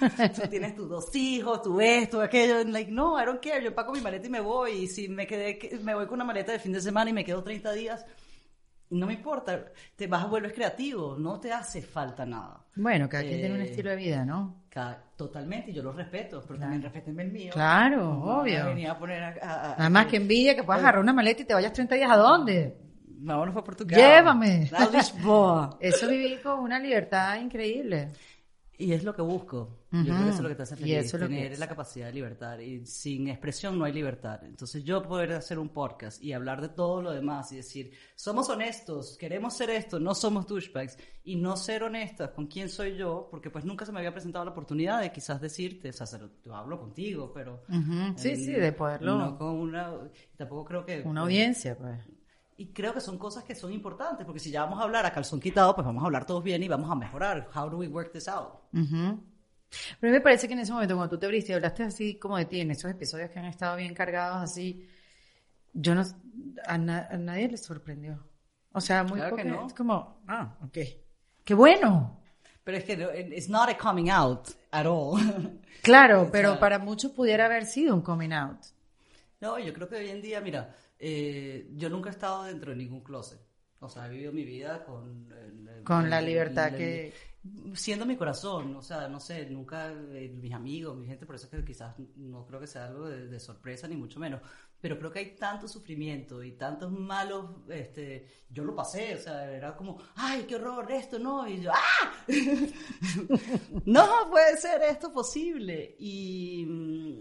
tú 0.34 0.48
tienes 0.48 0.74
tus 0.74 0.88
dos 0.88 1.14
hijos, 1.14 1.62
tu 1.62 1.80
esto, 1.80 2.20
aquello. 2.20 2.58
And 2.58 2.72
like, 2.72 2.90
no, 2.90 3.20
I 3.20 3.24
don't 3.26 3.40
care, 3.40 3.60
yo 3.62 3.68
empaco 3.68 3.92
mi 3.92 4.00
maleta 4.00 4.26
y 4.26 4.30
me 4.30 4.40
voy. 4.40 4.72
Y 4.72 4.86
si 4.88 5.08
me 5.08 5.26
quedé, 5.26 5.58
que- 5.58 5.78
me 5.78 5.94
voy 5.94 6.06
con 6.06 6.14
una 6.14 6.24
maleta 6.24 6.52
de 6.52 6.58
fin 6.58 6.72
de 6.72 6.80
semana 6.80 7.10
y 7.10 7.12
me 7.12 7.24
quedo 7.24 7.42
30 7.42 7.72
días, 7.72 8.04
no 8.90 9.06
me 9.06 9.14
importa, 9.14 9.64
te 9.96 10.06
vas 10.06 10.24
a 10.24 10.26
vuelves 10.26 10.52
creativo, 10.52 11.16
no 11.18 11.40
te 11.40 11.52
hace 11.52 11.82
falta 11.82 12.24
nada. 12.24 12.60
Bueno, 12.76 13.08
cada 13.08 13.22
quien 13.24 13.38
tiene 13.40 13.54
un 13.54 13.60
Eh, 13.60 13.64
estilo 13.70 13.90
de 13.90 13.96
vida, 13.96 14.24
¿no? 14.24 14.62
Cada- 14.68 15.02
totalmente, 15.16 15.72
yo 15.72 15.82
lo 15.82 15.92
respeto, 15.92 16.42
pero 16.46 16.58
también 16.58 16.82
respétenme 16.82 17.22
el 17.22 17.32
mío. 17.32 17.52
Claro, 17.52 17.96
No 17.98 18.40
obvio. 18.40 18.66
venir 18.66 18.88
a 18.88 18.98
poner 18.98 19.22
a- 19.22 19.34
a- 19.42 19.70
a- 19.70 19.74
Además, 19.74 20.06
que 20.06 20.16
envidia 20.16 20.54
que 20.56 20.62
puedas 20.64 20.82
agarrar 20.82 21.00
una 21.00 21.12
maleta 21.12 21.42
y 21.42 21.44
te 21.44 21.54
vayas 21.54 21.72
30 21.72 21.94
días 21.94 22.10
a 22.10 22.16
dónde. 22.16 22.76
Vámonos 23.06 23.54
para 23.54 23.64
Portugal. 23.64 23.98
Llévame. 23.98 24.68
A 24.76 24.86
Lisboa. 24.86 25.76
Eso 25.80 26.08
viví 26.08 26.36
con 26.42 26.58
una 26.60 26.78
libertad 26.78 27.36
increíble. 27.40 28.10
Y 28.76 28.92
es 28.92 29.04
lo 29.04 29.14
que 29.14 29.22
busco. 29.22 29.86
Yo 29.92 30.00
Ujú. 30.00 30.08
creo 30.08 30.18
que 30.24 30.28
eso 30.30 30.36
es 30.38 30.40
lo 30.42 30.48
que 30.48 30.54
te 30.56 30.62
hace 30.64 30.74
Y 30.74 30.78
feliz. 30.78 30.96
eso 30.96 31.16
es 31.16 31.22
tener 31.22 31.58
la 31.58 31.68
capacidad 31.68 32.06
de 32.06 32.12
libertad. 32.12 32.58
Y 32.58 32.84
sin 32.86 33.28
expresión 33.28 33.78
no 33.78 33.84
hay 33.84 33.92
libertad. 33.92 34.44
Entonces 34.44 34.82
yo 34.82 35.00
poder 35.02 35.32
hacer 35.34 35.58
un 35.60 35.68
podcast 35.68 36.20
y 36.22 36.32
hablar 36.32 36.60
de 36.60 36.68
todo 36.70 37.00
lo 37.00 37.12
demás 37.12 37.52
y 37.52 37.56
decir, 37.56 37.92
somos 38.16 38.48
honestos, 38.48 39.16
queremos 39.18 39.56
ser 39.56 39.70
esto, 39.70 40.00
no 40.00 40.14
somos 40.14 40.46
douchebags. 40.48 40.98
Y 41.22 41.36
no 41.36 41.56
ser 41.56 41.84
honestas 41.84 42.30
con 42.30 42.48
quién 42.48 42.68
soy 42.68 42.96
yo, 42.96 43.28
porque 43.30 43.48
pues 43.50 43.64
nunca 43.64 43.86
se 43.86 43.92
me 43.92 43.98
había 44.00 44.12
presentado 44.12 44.44
la 44.44 44.50
oportunidad 44.50 45.00
de 45.00 45.10
quizás 45.12 45.40
decirte, 45.40 45.88
o 45.90 45.92
sea, 45.92 46.06
yo 46.44 46.54
hablo 46.54 46.78
contigo, 46.78 47.32
pero... 47.32 47.62
Ujú. 47.68 48.14
Sí, 48.16 48.30
eh, 48.30 48.36
sí, 48.36 48.52
de 48.52 48.72
poderlo. 48.72 49.16
No 49.16 49.38
con 49.38 49.54
una... 49.54 49.90
Tampoco 50.36 50.64
creo 50.64 50.84
que... 50.84 51.00
Una 51.02 51.22
audiencia, 51.22 51.78
pues. 51.78 51.98
Y 52.56 52.66
creo 52.68 52.94
que 52.94 53.00
son 53.00 53.18
cosas 53.18 53.42
que 53.44 53.54
son 53.54 53.72
importantes, 53.72 54.24
porque 54.24 54.38
si 54.40 54.50
ya 54.50 54.62
vamos 54.64 54.78
a 54.80 54.84
hablar 54.84 55.04
a 55.06 55.12
calzón 55.12 55.40
quitado, 55.40 55.74
pues 55.74 55.84
vamos 55.84 56.02
a 56.02 56.06
hablar 56.06 56.24
todos 56.24 56.42
bien 56.44 56.62
y 56.62 56.68
vamos 56.68 56.88
a 56.90 56.94
mejorar. 56.94 57.48
How 57.54 57.68
do 57.68 57.78
we 57.78 57.88
work 57.88 58.12
this 58.12 58.28
out? 58.28 58.60
Ujú. 58.72 59.20
Pero 59.98 60.10
a 60.10 60.12
mí 60.12 60.18
me 60.18 60.20
parece 60.20 60.46
que 60.46 60.54
en 60.54 60.60
ese 60.60 60.72
momento, 60.72 60.94
cuando 60.94 61.10
tú 61.16 61.18
te 61.18 61.26
abriste 61.26 61.50
y 61.50 61.54
hablaste 61.56 61.82
así 61.82 62.14
como 62.16 62.36
de 62.36 62.44
ti, 62.44 62.60
en 62.60 62.70
esos 62.70 62.88
episodios 62.90 63.30
que 63.30 63.40
han 63.40 63.46
estado 63.46 63.76
bien 63.76 63.92
cargados 63.92 64.40
así, 64.40 64.88
yo 65.72 65.96
no, 65.96 66.04
a, 66.64 66.78
na- 66.78 67.08
a 67.10 67.16
nadie 67.16 67.48
le 67.48 67.56
sorprendió. 67.56 68.24
O 68.72 68.80
sea, 68.80 69.02
muy 69.02 69.18
Claro 69.18 69.34
que 69.36 69.42
poca- 69.44 69.54
no. 69.56 69.66
es 69.66 69.74
como, 69.74 70.22
ah, 70.28 70.56
ok. 70.64 70.78
¡Qué 71.44 71.54
bueno! 71.54 72.20
Pero 72.62 72.78
es 72.78 72.84
que 72.84 72.96
no- 72.96 73.12
it's 73.12 73.48
not 73.48 73.68
a 73.68 73.76
coming 73.76 74.10
out 74.10 74.50
at 74.70 74.86
all. 74.86 75.20
Claro, 75.82 76.28
pero 76.32 76.60
para 76.60 76.78
muchos 76.78 77.10
pudiera 77.10 77.46
haber 77.46 77.66
sido 77.66 77.94
un 77.96 78.00
coming 78.02 78.30
out. 78.32 78.58
no, 79.40 79.58
yo 79.58 79.74
creo 79.74 79.88
que 79.88 79.96
hoy 79.96 80.08
en 80.08 80.22
día, 80.22 80.40
mira, 80.40 80.74
eh, 81.06 81.68
yo 81.74 81.90
nunca 81.90 82.08
he 82.08 82.12
estado 82.12 82.44
dentro 82.44 82.70
de 82.70 82.76
ningún 82.78 83.02
closet. 83.02 83.38
O 83.80 83.88
sea, 83.90 84.06
he 84.06 84.10
vivido 84.10 84.32
mi 84.32 84.44
vida 84.44 84.82
con... 84.84 85.30
el- 85.32 85.68
el- 85.68 85.84
Con 85.84 86.08
la 86.08 86.20
el- 86.20 86.24
libertad 86.26 86.68
el- 86.68 86.76
que- 86.78 87.12
Siendo 87.74 88.06
mi 88.06 88.16
corazón, 88.16 88.74
o 88.74 88.80
sea, 88.80 89.06
no 89.06 89.20
sé, 89.20 89.44
nunca 89.50 89.92
eh, 89.92 90.30
mis 90.34 90.54
amigos, 90.54 90.96
mi 90.96 91.06
gente, 91.06 91.26
por 91.26 91.34
eso 91.34 91.44
es 91.44 91.50
que 91.50 91.62
quizás 91.62 91.94
no 92.16 92.46
creo 92.46 92.58
que 92.58 92.66
sea 92.66 92.86
algo 92.86 93.06
de, 93.06 93.26
de 93.28 93.38
sorpresa, 93.38 93.86
ni 93.86 93.96
mucho 93.96 94.18
menos. 94.18 94.40
Pero 94.80 94.98
creo 94.98 95.10
que 95.12 95.18
hay 95.18 95.34
tanto 95.36 95.68
sufrimiento 95.68 96.42
y 96.42 96.52
tantos 96.52 96.90
malos, 96.90 97.50
este, 97.68 98.26
yo 98.48 98.64
lo 98.64 98.74
pasé, 98.74 99.14
o 99.16 99.18
sea, 99.18 99.50
era 99.52 99.76
como, 99.76 100.00
ay, 100.14 100.44
qué 100.48 100.56
horror, 100.56 100.90
esto, 100.90 101.18
no, 101.18 101.46
y 101.46 101.60
yo, 101.60 101.70
¡ah! 101.74 102.24
no 103.84 104.06
puede 104.30 104.56
ser 104.56 104.82
esto 104.82 105.12
posible. 105.12 105.96
Y, 105.98 106.64
mm, 106.66 107.18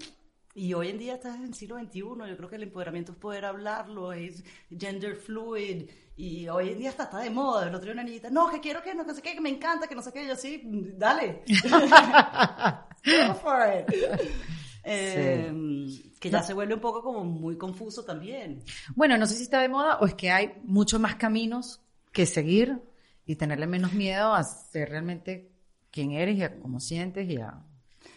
y 0.56 0.74
hoy 0.74 0.90
en 0.90 1.00
día 1.00 1.16
estás 1.16 1.36
en 1.36 1.44
el 1.44 1.54
siglo 1.54 1.78
XXI, 1.80 2.00
yo 2.00 2.38
creo 2.38 2.50
que 2.50 2.58
el 2.58 2.64
empoderamiento 2.64 3.14
es 3.14 3.18
poder 3.18 3.46
hablarlo, 3.46 4.14
es 4.14 4.44
gender 4.70 5.16
fluid, 5.16 5.90
y 6.16 6.48
hoy 6.48 6.70
en 6.70 6.78
día 6.78 6.90
está, 6.92 7.04
está 7.04 7.20
de 7.20 7.32
moda. 7.32 7.68
El 7.68 7.74
otro 7.76 7.86
día 7.86 7.94
una 7.94 8.04
niñita, 8.04 8.30
no, 8.30 8.50
que 8.50 8.60
quiero 8.60 8.84
que 8.84 8.94
no, 8.94 9.06
que 9.06 9.16
sé 9.16 9.22
qué, 9.22 9.34
que 9.34 9.42
me 9.42 9.50
encanta, 9.50 9.88
que 9.88 9.96
no 9.96 10.02
sé 10.02 10.12
qué, 10.14 10.28
yo 10.28 10.36
sí, 10.36 10.62
dale. 10.96 11.44
Go 13.06 13.34
for 13.36 13.68
it. 13.68 13.92
Eh, 14.84 15.52
Que 16.20 16.30
ya 16.30 16.44
se 16.44 16.54
vuelve 16.54 16.76
un 16.76 16.82
poco 16.82 17.02
como 17.02 17.24
muy 17.24 17.58
confuso 17.58 18.04
también. 18.04 18.64
Bueno, 18.96 19.18
no 19.18 19.26
sé 19.26 19.36
si 19.36 19.44
está 19.44 19.62
de 19.62 19.70
moda 19.70 19.98
o 20.00 20.06
es 20.06 20.14
que 20.14 20.30
hay 20.30 20.54
muchos 20.64 21.00
más 21.00 21.16
caminos 21.16 21.82
que 22.12 22.26
seguir 22.26 22.82
y 23.26 23.36
tenerle 23.36 23.66
menos 23.68 23.94
miedo 23.94 24.34
a 24.34 24.44
ser 24.44 24.90
realmente 24.90 25.52
quien 25.90 26.12
eres 26.12 26.38
y 26.38 26.44
a 26.44 26.60
cómo 26.60 26.80
sientes 26.80 27.30
y 27.30 27.38
a 27.38 27.64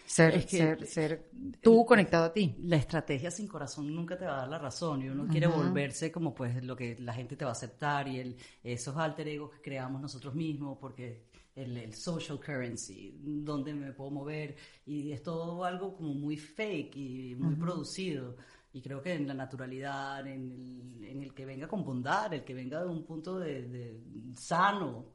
ser, 0.07 0.33
Es 0.35 0.45
que- 0.45 0.57
ser, 0.57 0.87
ser 0.87 1.29
tú 1.61 1.85
conectado 1.85 2.25
a 2.25 2.33
ti. 2.33 2.55
La 2.63 2.77
estrategia 2.77 3.29
sin 3.29 3.47
corazón 3.47 3.93
nunca 3.93 4.17
te 4.17 4.25
va 4.25 4.35
a 4.37 4.39
dar 4.41 4.49
la 4.49 4.57
razón 4.59 5.01
y 5.03 5.09
uno 5.09 5.27
quiere 5.27 5.47
volverse 5.47 6.11
como 6.11 6.33
pues 6.33 6.63
lo 6.63 6.75
que 6.75 6.97
la 6.99 7.13
gente 7.13 7.35
te 7.35 7.45
va 7.45 7.51
a 7.51 7.53
aceptar 7.53 8.07
y 8.07 8.19
el, 8.19 8.35
esos 8.63 8.95
alter 8.97 9.27
egos 9.27 9.51
que 9.51 9.61
creamos 9.61 10.01
nosotros 10.01 10.33
mismos 10.33 10.77
porque 10.79 11.27
el, 11.55 11.75
el 11.77 11.93
social 11.93 12.39
currency, 12.39 13.17
donde 13.21 13.73
me 13.73 13.91
puedo 13.91 14.11
mover 14.11 14.55
y 14.85 15.11
es 15.11 15.21
todo 15.23 15.63
algo 15.65 15.95
como 15.95 16.13
muy 16.13 16.37
fake 16.37 16.95
y 16.97 17.35
muy 17.35 17.55
producido. 17.55 18.35
Y 18.73 18.81
creo 18.81 19.01
que 19.01 19.13
en 19.13 19.27
la 19.27 19.33
naturalidad, 19.33 20.27
en 20.27 20.51
el, 20.51 21.03
en 21.05 21.23
el 21.23 21.33
que 21.33 21.45
venga 21.45 21.67
con 21.67 21.83
bondad, 21.83 22.31
el 22.33 22.43
que 22.43 22.53
venga 22.53 22.81
de 22.83 22.87
un 22.87 23.03
punto 23.03 23.39
de, 23.39 23.63
de 23.67 23.99
sano, 24.35 25.05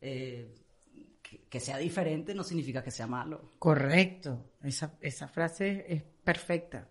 eh, 0.00 0.54
que, 1.48 1.60
sea 1.60 1.78
diferente 1.78 2.34
no 2.34 2.42
significa 2.42 2.82
que 2.82 2.90
sea 2.90 3.06
malo. 3.06 3.52
Correcto. 3.58 4.52
Esa, 4.62 4.96
esa 5.00 5.28
frase 5.28 5.84
es 5.88 6.02
perfecta. 6.02 6.88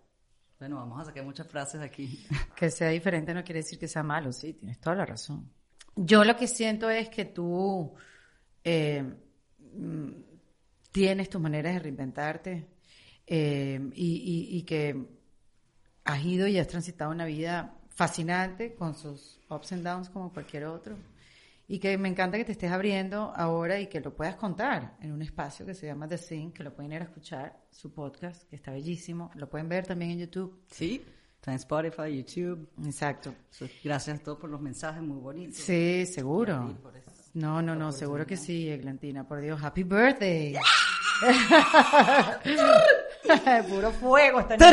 Bueno, 0.58 0.76
vamos 0.76 1.00
a 1.00 1.04
sacar 1.06 1.24
muchas 1.24 1.46
frases 1.46 1.80
aquí. 1.80 2.26
Que 2.56 2.70
sea 2.70 2.88
diferente 2.88 3.32
no 3.32 3.44
quiere 3.44 3.60
decir 3.60 3.78
que 3.78 3.88
sea 3.88 4.02
malo, 4.02 4.32
sí, 4.32 4.54
tienes 4.54 4.80
toda 4.80 4.96
la 4.96 5.06
razón. 5.06 5.50
Yo 5.94 6.24
lo 6.24 6.36
que 6.36 6.46
siento 6.46 6.90
es 6.90 7.08
que 7.08 7.26
tú 7.26 7.94
eh, 8.64 9.02
mm, 9.74 10.10
tienes 10.90 11.28
tus 11.28 11.40
maneras 11.40 11.74
de 11.74 11.78
reinventarte 11.80 12.68
eh, 13.26 13.80
y, 13.94 14.06
y, 14.06 14.58
y, 14.58 14.62
que 14.62 15.06
has 16.04 16.24
ido 16.24 16.46
y 16.46 16.58
has 16.58 16.68
transitado 16.68 17.10
una 17.10 17.26
vida 17.26 17.78
fascinante 17.88 18.74
con 18.74 18.94
sus 18.94 19.40
ups 19.50 19.72
and 19.72 19.84
downs 19.84 20.08
como 20.08 20.32
cualquier 20.32 20.64
otro. 20.64 20.96
Y 21.70 21.78
que 21.78 21.98
me 21.98 22.08
encanta 22.08 22.38
que 22.38 22.46
te 22.46 22.52
estés 22.52 22.72
abriendo 22.72 23.30
ahora 23.36 23.78
y 23.78 23.88
que 23.88 24.00
lo 24.00 24.16
puedas 24.16 24.36
contar 24.36 24.96
en 25.02 25.12
un 25.12 25.20
espacio 25.20 25.66
que 25.66 25.74
se 25.74 25.86
llama 25.86 26.08
The 26.08 26.16
Sing, 26.16 26.50
que 26.50 26.64
lo 26.64 26.74
pueden 26.74 26.92
ir 26.92 27.02
a 27.02 27.04
escuchar, 27.04 27.58
su 27.70 27.92
podcast, 27.92 28.48
que 28.48 28.56
está 28.56 28.72
bellísimo. 28.72 29.30
Lo 29.34 29.50
pueden 29.50 29.68
ver 29.68 29.86
también 29.86 30.12
en 30.12 30.20
YouTube. 30.20 30.62
Sí, 30.70 31.04
está 31.34 31.50
en 31.50 31.58
Spotify, 31.58 32.16
YouTube. 32.16 32.70
Exacto. 32.86 33.34
Gracias 33.84 34.18
a 34.18 34.22
todos 34.22 34.38
por 34.38 34.48
los 34.48 34.62
mensajes 34.62 35.02
muy 35.02 35.18
bonitos. 35.20 35.56
Sí, 35.56 36.06
seguro. 36.06 36.74
No, 37.34 37.60
no, 37.60 37.74
no, 37.74 37.92
seguro 37.92 38.26
que 38.26 38.38
sí, 38.38 38.70
Eglantina. 38.70 39.28
Por 39.28 39.42
Dios, 39.42 39.62
happy 39.62 39.82
birthday. 39.82 40.54
Puro 43.68 43.90
fuego 43.92 44.40
esta 44.40 44.56
niña. 44.56 44.68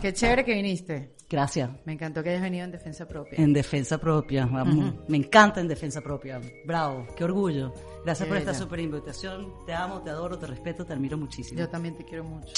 Qué 0.00 0.12
chévere 0.14 0.42
que 0.44 0.54
viniste. 0.54 1.15
Gracias. 1.28 1.70
Me 1.84 1.92
encantó 1.92 2.22
que 2.22 2.30
hayas 2.30 2.42
venido 2.42 2.64
en 2.64 2.70
defensa 2.70 3.06
propia. 3.06 3.38
En 3.42 3.52
defensa 3.52 3.98
propia, 3.98 4.46
vamos. 4.46 4.76
Uh 4.76 4.80
-huh. 4.80 5.04
Me 5.08 5.16
encanta 5.16 5.60
en 5.60 5.66
defensa 5.66 6.00
propia. 6.00 6.40
Bravo, 6.64 7.06
qué 7.16 7.24
orgullo. 7.24 7.72
Gracias 8.04 8.28
por 8.28 8.36
esta 8.36 8.54
super 8.54 8.78
invitación. 8.78 9.52
Te 9.66 9.74
amo, 9.74 10.02
te 10.02 10.10
adoro, 10.10 10.38
te 10.38 10.46
respeto, 10.46 10.84
te 10.84 10.92
admiro 10.92 11.18
muchísimo. 11.18 11.58
Yo 11.58 11.68
también 11.68 11.96
te 11.96 12.04
quiero 12.04 12.22
mucho. 12.22 12.54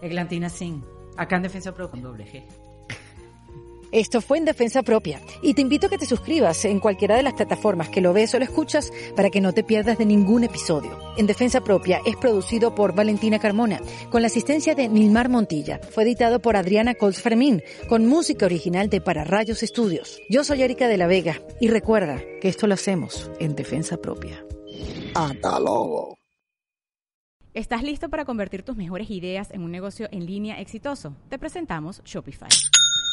Eglantina 0.00 0.48
Singh, 0.48 0.82
acá 1.16 1.36
en 1.36 1.42
defensa 1.42 1.74
propia. 1.74 1.90
Con 1.90 2.02
doble 2.02 2.24
G. 2.24 2.69
Esto 3.92 4.20
fue 4.20 4.38
en 4.38 4.44
Defensa 4.44 4.84
Propia 4.84 5.20
y 5.42 5.54
te 5.54 5.62
invito 5.62 5.86
a 5.86 5.90
que 5.90 5.98
te 5.98 6.06
suscribas 6.06 6.64
en 6.64 6.78
cualquiera 6.78 7.16
de 7.16 7.24
las 7.24 7.34
plataformas 7.34 7.88
que 7.88 8.00
lo 8.00 8.12
ves 8.12 8.32
o 8.34 8.38
lo 8.38 8.44
escuchas 8.44 8.92
para 9.16 9.30
que 9.30 9.40
no 9.40 9.52
te 9.52 9.64
pierdas 9.64 9.98
de 9.98 10.06
ningún 10.06 10.44
episodio. 10.44 10.96
En 11.16 11.26
Defensa 11.26 11.60
Propia 11.60 12.00
es 12.06 12.14
producido 12.16 12.72
por 12.72 12.94
Valentina 12.94 13.40
Carmona 13.40 13.80
con 14.10 14.22
la 14.22 14.28
asistencia 14.28 14.76
de 14.76 14.88
Nilmar 14.88 15.28
Montilla. 15.28 15.80
Fue 15.90 16.04
editado 16.04 16.40
por 16.40 16.54
Adriana 16.54 16.94
Colts 16.94 17.20
Fermín 17.20 17.62
con 17.88 18.06
música 18.06 18.46
original 18.46 18.88
de 18.90 19.00
Para 19.00 19.24
Rayos 19.24 19.64
Estudios. 19.64 20.20
Yo 20.30 20.44
soy 20.44 20.62
Erika 20.62 20.86
de 20.86 20.96
la 20.96 21.08
Vega 21.08 21.40
y 21.60 21.68
recuerda 21.68 22.22
que 22.40 22.48
esto 22.48 22.68
lo 22.68 22.74
hacemos 22.74 23.28
en 23.40 23.56
Defensa 23.56 23.96
Propia. 23.96 24.44
Hasta 25.14 25.58
luego. 25.58 26.14
¿Estás 27.54 27.82
listo 27.82 28.08
para 28.08 28.24
convertir 28.24 28.62
tus 28.62 28.76
mejores 28.76 29.10
ideas 29.10 29.50
en 29.50 29.62
un 29.62 29.72
negocio 29.72 30.08
en 30.12 30.26
línea 30.26 30.60
exitoso? 30.60 31.16
Te 31.28 31.36
presentamos 31.36 32.00
Shopify. 32.04 32.48